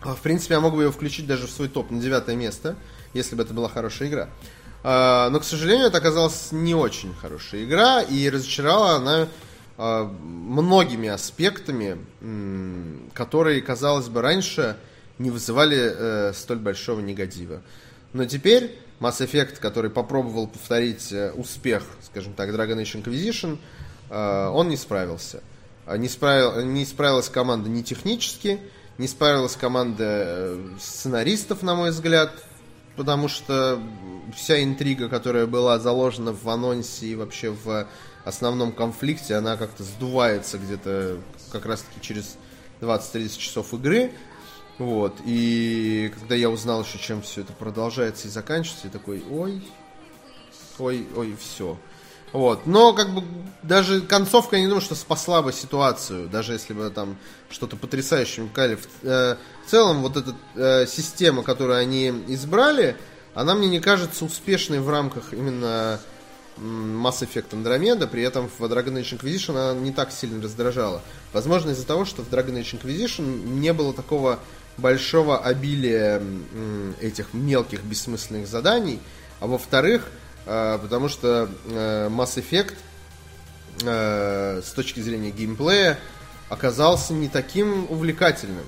В 0.03 0.20
принципе, 0.20 0.55
я 0.55 0.61
мог 0.61 0.74
бы 0.74 0.82
ее 0.82 0.90
включить 0.90 1.27
даже 1.27 1.47
в 1.47 1.51
свой 1.51 1.69
топ 1.69 1.90
на 1.90 2.01
девятое 2.01 2.35
место, 2.35 2.77
если 3.15 3.36
бы 3.36 3.43
это 3.44 3.55
была 3.55 3.69
хорошая 3.69 4.09
игра. 4.09 4.28
Но, 4.82 5.39
к 5.39 5.44
сожалению, 5.44 5.86
это 5.86 5.99
оказалась 5.99 6.49
не 6.51 6.74
очень 6.74 7.15
хорошая 7.15 7.62
игра, 7.62 8.03
и 8.03 8.28
разочаровала 8.28 8.97
она 8.97 9.28
многими 9.78 11.09
аспектами, 11.09 11.99
которые, 13.15 13.62
казалось 13.62 14.09
бы, 14.09 14.23
раньше 14.23 14.77
не 15.18 15.30
вызывали 15.30 15.78
э, 15.78 16.32
столь 16.34 16.59
большого 16.59 17.01
негатива. 17.01 17.62
Но 18.12 18.24
теперь 18.24 18.78
Mass 19.01 19.20
Effect, 19.20 19.59
который 19.59 19.90
попробовал 19.90 20.47
повторить 20.47 21.12
э, 21.12 21.32
успех, 21.32 21.84
скажем 22.02 22.34
так, 22.34 22.51
Dragon 22.51 22.80
Age 22.80 23.02
Inquisition, 23.02 23.59
э, 24.10 24.47
он 24.48 24.68
не 24.68 24.76
справился. 24.76 25.43
А 25.86 25.97
не, 25.97 26.09
справил, 26.09 26.64
не 26.64 26.86
справилась 26.86 27.28
команда 27.28 27.68
ни 27.68 27.82
технически, 27.82 28.60
не 28.98 29.09
справилась 29.09 29.56
команда 29.56 30.05
э, 30.06 30.68
сценаристов, 30.80 31.62
на 31.62 31.74
мой 31.74 31.90
взгляд. 31.90 32.32
потому 32.97 33.28
что 33.28 33.80
вся 34.36 34.62
интрига, 34.62 35.09
которая 35.09 35.47
была 35.47 35.78
заложена 35.78 36.32
в 36.32 36.48
анонсе 36.48 37.06
и 37.06 37.14
вообще 37.16 37.51
в 37.51 37.89
основном 38.24 38.72
конфликте, 38.72 39.34
она 39.34 39.56
как-то 39.56 39.82
сдувается 39.82 40.59
где-то 40.59 41.18
как 41.51 41.66
раз-таки 41.66 42.01
через 42.01 42.36
20-30 42.80 43.39
часов 43.39 43.74
игры. 43.74 44.12
Вот. 44.78 45.16
И 45.24 46.12
когда 46.19 46.35
я 46.35 46.51
узнал 46.51 46.82
еще, 46.82 46.99
чем 46.99 47.23
все 47.23 47.43
это 47.43 47.53
продолжается 47.53 48.28
и 48.28 48.31
заканчивается, 48.31 48.86
я 48.86 48.90
такой, 48.90 49.23
ой, 49.31 49.62
ой, 50.78 51.07
ой, 51.15 51.36
все. 51.40 51.78
Вот. 52.32 52.66
Но 52.66 52.94
как 52.94 53.15
бы 53.15 53.23
даже 53.62 54.01
концовка, 54.01 54.57
я 54.57 54.62
не 54.62 54.69
думаю, 54.69 54.81
что 54.81 54.94
спасла 54.94 55.43
бы 55.43 55.53
ситуацию, 55.53 56.28
даже 56.28 56.55
если 56.55 56.73
бы 56.73 56.90
там 56.90 57.19
что-то 57.51 57.77
потрясающее 57.77 58.49
сказали. 58.51 58.77
В, 58.77 58.86
э, 59.03 59.36
в 59.66 59.70
целом 59.70 60.03
вот 60.03 60.16
эта 60.16 60.35
э, 60.55 60.86
система, 60.86 61.43
которую 61.43 61.78
они 61.78 62.09
избрали, 62.28 62.97
она 63.35 63.55
мне 63.55 63.69
не 63.69 63.81
кажется 63.81 64.24
успешной 64.24 64.81
в 64.81 64.89
рамках 64.89 65.35
именно 65.35 66.01
Mass 66.59 67.20
Effect 67.20 67.51
Andromeda, 67.51 68.07
при 68.07 68.23
этом 68.23 68.49
в 68.49 68.62
Dragon 68.65 68.94
Age 68.94 69.19
Inquisition 69.19 69.53
она 69.53 69.78
не 69.78 69.93
так 69.93 70.12
сильно 70.12 70.43
раздражала. 70.43 71.03
Возможно, 71.32 71.70
из-за 71.70 71.86
того, 71.86 72.05
что 72.05 72.23
в 72.23 72.31
Dragon 72.31 72.61
Age 72.61 72.81
Inquisition 72.81 73.47
не 73.59 73.73
было 73.73 73.93
такого 73.93 74.39
большого 74.78 75.39
обилия 75.39 76.23
этих 77.01 77.35
мелких 77.35 77.82
бессмысленных 77.82 78.47
заданий, 78.47 79.01
а 79.40 79.47
во-вторых, 79.47 80.09
э, 80.47 80.78
потому 80.81 81.09
что 81.09 81.49
э, 81.66 82.09
Mass 82.09 82.36
Effect 82.36 82.74
э, 83.82 84.62
с 84.65 84.70
точки 84.70 85.01
зрения 85.01 85.31
геймплея 85.31 85.99
оказался 86.49 87.12
не 87.12 87.28
таким 87.28 87.86
увлекательным. 87.90 88.65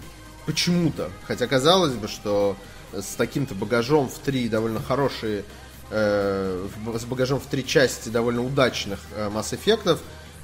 Почему-то. 0.46 1.10
Хотя 1.26 1.46
казалось 1.46 1.94
бы, 1.94 2.08
что 2.08 2.56
с 2.92 3.14
таким-то 3.14 3.54
багажом 3.54 4.08
в 4.08 4.18
три 4.18 4.48
довольно 4.48 4.80
хорошие 4.80 5.44
э, 5.90 6.68
с 6.98 7.04
багажом 7.04 7.40
в 7.40 7.46
три 7.46 7.66
части 7.66 8.08
довольно 8.08 8.44
удачных 8.44 9.00
э, 9.14 9.30
Mass 9.32 9.58
Effect 9.58 9.98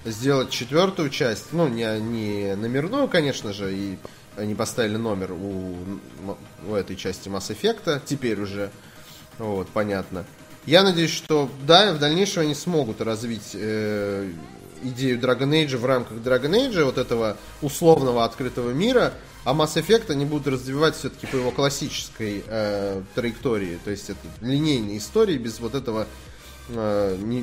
сделать 0.04 0.50
четвертую 0.50 1.10
часть, 1.10 1.52
ну, 1.52 1.68
не, 1.68 2.00
не 2.00 2.56
номерную, 2.56 3.08
конечно 3.08 3.52
же, 3.52 3.74
и 3.74 3.98
они 4.40 4.54
поставили 4.54 4.96
номер 4.96 5.32
у, 5.32 5.76
у 6.66 6.74
этой 6.74 6.96
части 6.96 7.28
Mass 7.28 7.54
Effect, 7.54 8.02
теперь 8.06 8.40
уже, 8.40 8.70
вот, 9.38 9.68
понятно. 9.68 10.24
Я 10.66 10.82
надеюсь, 10.82 11.10
что, 11.10 11.50
да, 11.66 11.92
в 11.92 11.98
дальнейшем 11.98 12.42
они 12.42 12.54
смогут 12.54 13.00
развить 13.00 13.50
э, 13.54 14.30
идею 14.82 15.18
Dragon 15.18 15.50
Age 15.50 15.76
в 15.76 15.84
рамках 15.84 16.18
Dragon 16.18 16.50
Age, 16.50 16.84
вот 16.84 16.98
этого 16.98 17.36
условного 17.62 18.24
открытого 18.24 18.70
мира, 18.70 19.12
а 19.44 19.54
Mass 19.54 19.74
Effect 19.74 20.10
они 20.10 20.24
будут 20.24 20.48
развивать 20.48 20.96
все-таки 20.96 21.26
по 21.26 21.36
его 21.36 21.50
классической 21.50 22.44
э, 22.46 23.02
траектории, 23.14 23.78
то 23.84 23.90
есть 23.90 24.10
это 24.10 24.20
линейные 24.40 24.98
истории 24.98 25.38
без 25.38 25.60
вот 25.60 25.74
этого 25.74 26.06
не, 26.72 27.42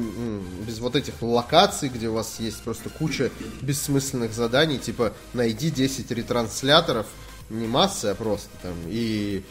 без 0.65 0.79
вот 0.79 0.95
этих 0.95 1.21
локаций, 1.21 1.89
где 1.89 2.09
у 2.09 2.13
вас 2.13 2.39
есть 2.39 2.61
просто 2.61 2.89
куча 2.89 3.31
бессмысленных 3.61 4.33
заданий, 4.33 4.77
типа 4.77 5.13
найди 5.33 5.69
10 5.69 6.09
ретрансляторов, 6.11 7.07
не 7.49 7.67
массы, 7.67 8.05
а 8.05 8.15
просто 8.15 8.49
там, 8.61 8.75
и, 8.87 9.43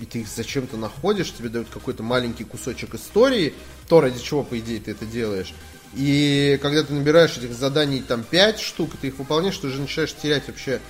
и 0.00 0.06
ты 0.06 0.20
их 0.20 0.28
зачем-то 0.28 0.76
находишь, 0.76 1.32
тебе 1.32 1.48
дают 1.48 1.68
какой-то 1.72 2.02
маленький 2.02 2.44
кусочек 2.44 2.94
истории, 2.94 3.54
то, 3.88 4.00
ради 4.00 4.20
чего, 4.20 4.42
по 4.42 4.58
идее, 4.58 4.80
ты 4.80 4.92
это 4.92 5.06
делаешь. 5.06 5.54
И 5.94 6.58
когда 6.62 6.82
ты 6.82 6.92
набираешь 6.94 7.36
этих 7.36 7.52
заданий 7.52 8.00
там 8.00 8.24
5 8.24 8.60
штук, 8.60 8.92
ты 9.00 9.08
их 9.08 9.18
выполняешь, 9.18 9.58
ты 9.58 9.66
уже 9.66 9.80
начинаешь 9.80 10.14
терять 10.14 10.48
вообще 10.48 10.80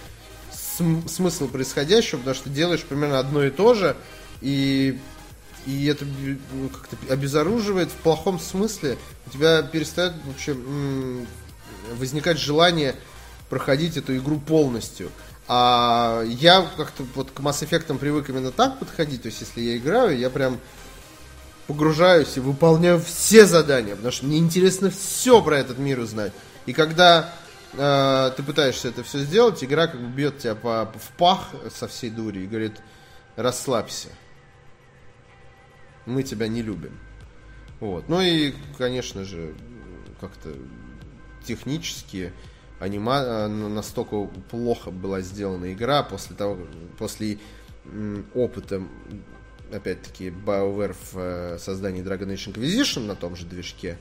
см- 0.52 1.08
смысл 1.08 1.48
происходящего, 1.48 2.18
потому 2.18 2.36
что 2.36 2.50
делаешь 2.50 2.82
примерно 2.82 3.18
одно 3.18 3.44
и 3.44 3.50
то 3.50 3.74
же, 3.74 3.96
и, 4.40 4.98
и 5.66 5.86
это 5.86 6.04
ну, 6.04 6.68
как-то 6.68 6.96
обезоруживает 7.12 7.90
в 7.90 7.96
плохом 7.96 8.38
смысле. 8.38 8.98
У 9.26 9.30
тебя 9.30 9.62
перестает 9.62 10.12
вообще 10.24 10.56
возникать 11.96 12.38
желание 12.38 12.96
проходить 13.48 13.96
эту 13.96 14.16
игру 14.16 14.38
полностью. 14.38 15.10
А 15.48 16.22
я 16.24 16.66
как-то 16.76 17.04
вот 17.14 17.30
к 17.30 17.40
Mass 17.40 17.66
Effect 17.66 17.96
привык 17.98 18.28
именно 18.30 18.50
так 18.50 18.78
подходить. 18.78 19.22
То 19.22 19.26
есть, 19.26 19.40
если 19.40 19.60
я 19.60 19.76
играю, 19.76 20.18
я 20.18 20.30
прям 20.30 20.58
погружаюсь 21.66 22.36
и 22.36 22.40
выполняю 22.40 23.00
все 23.00 23.46
задания, 23.46 23.94
потому 23.94 24.12
что 24.12 24.26
мне 24.26 24.38
интересно 24.38 24.90
все 24.90 25.42
про 25.42 25.58
этот 25.58 25.78
мир 25.78 26.00
узнать. 26.00 26.32
И 26.66 26.72
когда 26.72 27.32
э, 27.74 28.32
ты 28.36 28.42
пытаешься 28.42 28.88
это 28.88 29.02
все 29.04 29.18
сделать, 29.20 29.62
игра 29.62 29.86
как 29.86 30.00
бы 30.00 30.08
бьет 30.08 30.38
тебя 30.38 30.54
по, 30.54 30.92
в 30.94 31.16
пах 31.16 31.48
со 31.74 31.88
всей 31.88 32.10
дури 32.10 32.40
и 32.40 32.46
говорит, 32.46 32.74
расслабься. 33.36 34.08
Мы 36.06 36.22
тебя 36.22 36.48
не 36.48 36.62
любим. 36.62 36.98
Вот. 37.80 38.08
Ну 38.08 38.20
и, 38.20 38.54
конечно 38.78 39.24
же, 39.24 39.54
как-то 40.20 40.54
технически 41.44 42.32
анима... 42.78 43.20
Э, 43.22 43.46
настолько 43.48 44.26
плохо 44.50 44.90
была 44.90 45.20
сделана 45.20 45.72
игра 45.72 46.02
после 46.02 46.36
того, 46.36 46.58
после 46.98 47.38
опыта 48.34 48.82
опять-таки, 49.72 50.28
BioWare 50.28 50.94
в 50.94 51.18
э, 51.18 51.58
создании 51.58 52.02
Dragon 52.02 52.28
Age 52.28 52.52
Inquisition 52.52 53.06
на 53.06 53.16
том 53.16 53.36
же 53.36 53.46
движке. 53.46 53.98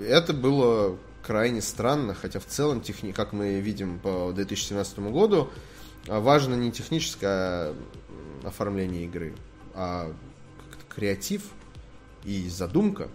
это 0.00 0.32
было 0.32 0.98
крайне 1.22 1.62
странно, 1.62 2.14
хотя 2.14 2.40
в 2.40 2.46
целом, 2.46 2.80
техни... 2.80 3.12
как 3.12 3.32
мы 3.32 3.60
видим 3.60 3.98
по 3.98 4.32
2017 4.34 4.98
году, 4.98 5.50
важно 6.06 6.54
не 6.54 6.70
техническое 6.70 7.72
оформление 8.44 9.04
игры, 9.04 9.34
а 9.74 10.12
креатив 10.94 11.42
и 12.24 12.48
задумка. 12.48 13.08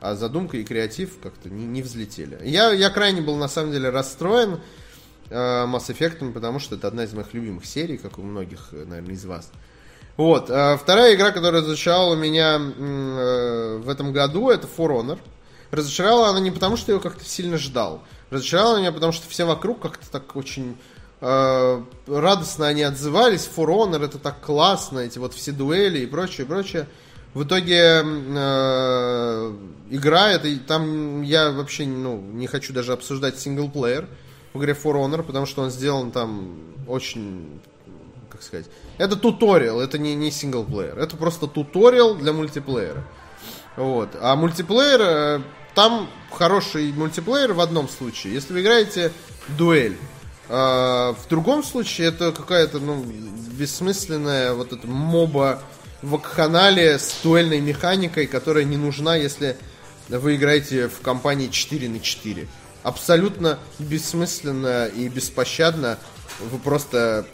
А 0.00 0.14
задумка 0.14 0.56
и 0.56 0.64
креатив 0.64 1.18
как-то 1.22 1.50
не, 1.50 1.66
не 1.66 1.82
взлетели. 1.82 2.38
Я, 2.42 2.72
я 2.72 2.88
крайне 2.88 3.20
был 3.20 3.36
на 3.36 3.48
самом 3.48 3.72
деле 3.72 3.90
расстроен 3.90 4.60
э, 5.28 5.34
Mass 5.34 5.88
Effect, 5.88 6.32
потому 6.32 6.58
что 6.58 6.76
это 6.76 6.88
одна 6.88 7.04
из 7.04 7.12
моих 7.12 7.34
любимых 7.34 7.66
серий, 7.66 7.98
как 7.98 8.18
у 8.18 8.22
многих, 8.22 8.68
наверное, 8.72 9.14
из 9.14 9.24
вас. 9.26 9.50
Вот. 10.16 10.50
А 10.50 10.76
вторая 10.76 11.14
игра, 11.14 11.30
которая 11.32 11.62
разочаровала 11.62 12.14
меня 12.14 12.58
э, 12.58 13.80
в 13.82 13.88
этом 13.88 14.12
году, 14.12 14.50
это 14.50 14.66
For 14.66 14.88
Honor. 14.88 15.18
Разочаровала 15.70 16.28
она 16.28 16.40
не 16.40 16.50
потому, 16.50 16.76
что 16.76 16.92
я 16.92 16.96
ее 16.96 17.02
как-то 17.02 17.24
сильно 17.24 17.58
ждал. 17.58 18.02
Разочаровала 18.30 18.78
меня, 18.78 18.92
потому 18.92 19.12
что 19.12 19.28
все 19.28 19.44
вокруг 19.44 19.80
как-то 19.80 20.10
так 20.10 20.34
очень 20.36 20.76
э, 21.20 21.82
радостно 22.06 22.66
они 22.66 22.82
отзывались. 22.82 23.48
For 23.54 23.66
Honor 23.66 24.04
это 24.04 24.18
так 24.18 24.40
классно, 24.40 25.00
эти 25.00 25.18
вот 25.18 25.34
все 25.34 25.52
дуэли 25.52 26.00
и 26.00 26.06
прочее, 26.06 26.46
прочее. 26.46 26.86
В 27.32 27.44
итоге 27.44 28.02
э, 28.02 29.52
игра, 29.90 30.30
это, 30.30 30.58
там 30.66 31.22
я 31.22 31.50
вообще 31.50 31.86
ну, 31.86 32.20
не 32.20 32.48
хочу 32.48 32.72
даже 32.72 32.92
обсуждать 32.92 33.38
синглплеер 33.38 34.08
в 34.52 34.58
игре 34.58 34.72
For 34.72 34.94
Honor, 34.94 35.22
потому 35.22 35.46
что 35.46 35.62
он 35.62 35.70
сделан 35.70 36.10
там 36.10 36.58
очень, 36.88 37.60
как 38.30 38.42
сказать, 38.42 38.66
это 38.98 39.14
туториал, 39.14 39.80
это 39.80 39.96
не, 39.96 40.16
не 40.16 40.32
синглплеер, 40.32 40.98
это 40.98 41.16
просто 41.16 41.46
туториал 41.46 42.16
для 42.16 42.32
мультиплеера. 42.32 43.04
Вот. 43.76 44.10
А 44.20 44.34
мультиплеер 44.34 45.00
э, 45.00 45.40
там 45.76 46.10
хороший 46.32 46.92
мультиплеер 46.92 47.52
в 47.52 47.60
одном 47.60 47.88
случае, 47.88 48.34
если 48.34 48.52
вы 48.52 48.62
играете 48.62 49.12
дуэль. 49.56 49.96
А 50.48 51.14
в 51.14 51.28
другом 51.28 51.62
случае 51.62 52.08
это 52.08 52.32
какая-то 52.32 52.80
ну, 52.80 53.04
бессмысленная 53.52 54.52
вот 54.52 54.72
эта 54.72 54.88
моба 54.88 55.62
в 56.02 56.18
канале 56.18 56.98
с 56.98 57.20
дуэльной 57.22 57.60
механикой, 57.60 58.26
которая 58.26 58.64
не 58.64 58.76
нужна, 58.76 59.16
если 59.16 59.56
вы 60.08 60.36
играете 60.36 60.88
в 60.88 61.00
компании 61.00 61.48
4 61.48 61.88
на 61.88 62.00
4. 62.00 62.48
Абсолютно 62.82 63.58
бессмысленно 63.78 64.86
и 64.86 65.08
беспощадно. 65.08 65.98
Вы 66.40 66.58
просто 66.58 67.26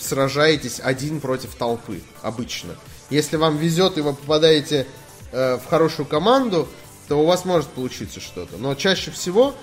сражаетесь 0.00 0.80
один 0.82 1.20
против 1.20 1.54
толпы 1.54 2.02
обычно. 2.22 2.74
Если 3.10 3.36
вам 3.36 3.56
везет 3.56 3.98
и 3.98 4.00
вы 4.00 4.14
попадаете 4.14 4.86
э, 5.30 5.56
в 5.56 5.66
хорошую 5.66 6.06
команду, 6.06 6.68
то 7.06 7.20
у 7.20 7.26
вас 7.26 7.44
может 7.44 7.68
получиться 7.68 8.20
что-то. 8.20 8.56
Но 8.58 8.74
чаще 8.74 9.12
всего 9.12 9.54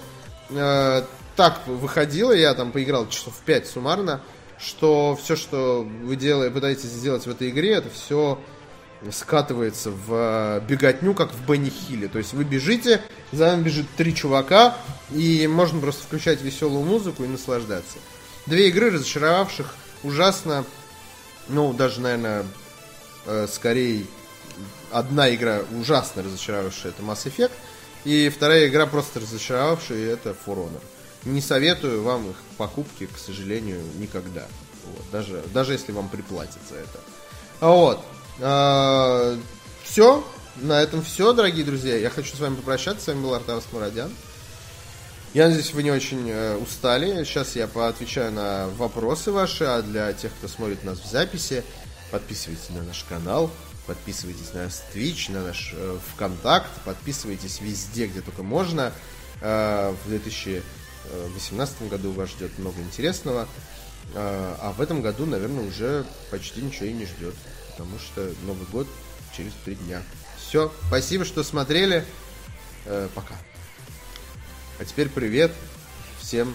э, 0.49 1.03
так 1.35 1.67
выходило, 1.67 2.31
я 2.31 2.53
там 2.53 2.71
поиграл 2.71 3.09
часов 3.09 3.33
5 3.45 3.67
суммарно, 3.67 4.21
что 4.61 5.17
все, 5.21 5.35
что 5.35 5.87
вы 6.03 6.15
делаете, 6.15 6.53
пытаетесь 6.53 6.89
сделать 6.89 7.25
в 7.25 7.29
этой 7.29 7.49
игре, 7.49 7.73
это 7.73 7.89
все 7.89 8.39
скатывается 9.09 9.89
в 9.89 10.13
э, 10.13 10.61
беготню, 10.67 11.15
как 11.15 11.31
в 11.33 11.45
Бенни 11.47 11.71
Хилле. 11.71 12.07
То 12.07 12.19
есть 12.19 12.33
вы 12.33 12.43
бежите, 12.43 13.01
за 13.31 13.47
вами 13.47 13.63
бежит 13.63 13.87
три 13.97 14.13
чувака, 14.13 14.77
и 15.09 15.47
можно 15.47 15.79
просто 15.79 16.03
включать 16.03 16.41
веселую 16.41 16.85
музыку 16.85 17.23
и 17.23 17.27
наслаждаться. 17.27 17.97
Две 18.45 18.67
игры, 18.67 18.91
разочаровавших 18.91 19.73
ужасно, 20.03 20.65
ну, 21.47 21.73
даже, 21.73 22.01
наверное, 22.01 22.45
э, 23.25 23.47
скорее 23.51 24.05
одна 24.91 25.33
игра 25.33 25.61
ужасно 25.79 26.21
разочаровавшая, 26.21 26.91
это 26.91 27.01
Mass 27.01 27.25
Effect, 27.25 27.51
и 28.03 28.29
вторая 28.29 28.67
игра 28.67 28.85
просто 28.85 29.19
разочаровавшая, 29.19 30.13
это 30.13 30.35
For 30.45 30.57
Honor. 30.57 30.81
Не 31.25 31.41
советую 31.41 32.03
вам 32.03 32.31
их 32.31 32.35
покупки, 32.57 33.05
к 33.05 33.17
сожалению, 33.17 33.81
никогда. 33.97 34.45
Вот, 34.85 35.11
даже, 35.11 35.43
даже 35.53 35.73
если 35.73 35.91
вам 35.91 36.09
приплатят 36.09 36.59
за 36.69 36.77
это. 36.77 36.99
Вот. 37.59 38.03
А, 38.39 39.37
все. 39.83 40.25
На 40.57 40.81
этом 40.81 41.01
все, 41.01 41.31
дорогие 41.31 41.63
друзья. 41.63 41.95
Я 41.95 42.09
хочу 42.09 42.35
с 42.35 42.39
вами 42.39 42.55
попрощаться. 42.55 43.03
С 43.05 43.07
вами 43.07 43.21
был 43.21 43.33
Артавас 43.33 43.63
Мурадян. 43.71 44.11
Я 45.33 45.47
надеюсь, 45.47 45.73
вы 45.73 45.83
не 45.83 45.91
очень 45.91 46.29
э, 46.29 46.57
устали. 46.57 47.23
Сейчас 47.23 47.55
я 47.55 47.67
поотвечаю 47.67 48.33
на 48.33 48.67
вопросы 48.77 49.31
ваши, 49.31 49.63
а 49.63 49.81
для 49.81 50.11
тех, 50.11 50.31
кто 50.33 50.49
смотрит 50.49 50.83
нас 50.83 50.99
в 50.99 51.09
записи, 51.09 51.63
подписывайтесь 52.11 52.69
на 52.69 52.83
наш 52.83 53.05
канал, 53.07 53.49
подписывайтесь 53.87 54.53
на 54.53 54.63
наш 54.63 54.73
Twitch, 54.93 55.31
на 55.31 55.41
наш 55.41 55.73
э, 55.73 55.97
ВКонтакт, 56.13 56.69
подписывайтесь 56.83 57.61
везде, 57.61 58.07
где 58.07 58.19
только 58.19 58.43
можно. 58.43 58.91
Э, 59.39 59.95
в 60.05 60.09
2018 61.09 61.89
году 61.89 62.11
вас 62.11 62.29
ждет 62.29 62.57
много 62.57 62.79
интересного. 62.81 63.47
Э, 64.13 64.55
а 64.59 64.73
в 64.73 64.81
этом 64.81 65.01
году, 65.01 65.25
наверное, 65.25 65.67
уже 65.67 66.05
почти 66.29 66.61
ничего 66.61 66.85
и 66.85 66.93
не 66.93 67.05
ждет, 67.05 67.35
потому 67.71 67.97
что 67.99 68.31
Новый 68.43 68.67
год 68.71 68.87
через 69.35 69.51
три 69.65 69.75
дня. 69.75 70.01
Все, 70.37 70.71
спасибо, 70.87 71.25
что 71.25 71.43
смотрели. 71.43 72.05
Э, 72.85 73.07
пока. 73.13 73.35
А 74.79 74.85
теперь 74.85 75.09
привет 75.09 75.51
всем 76.19 76.49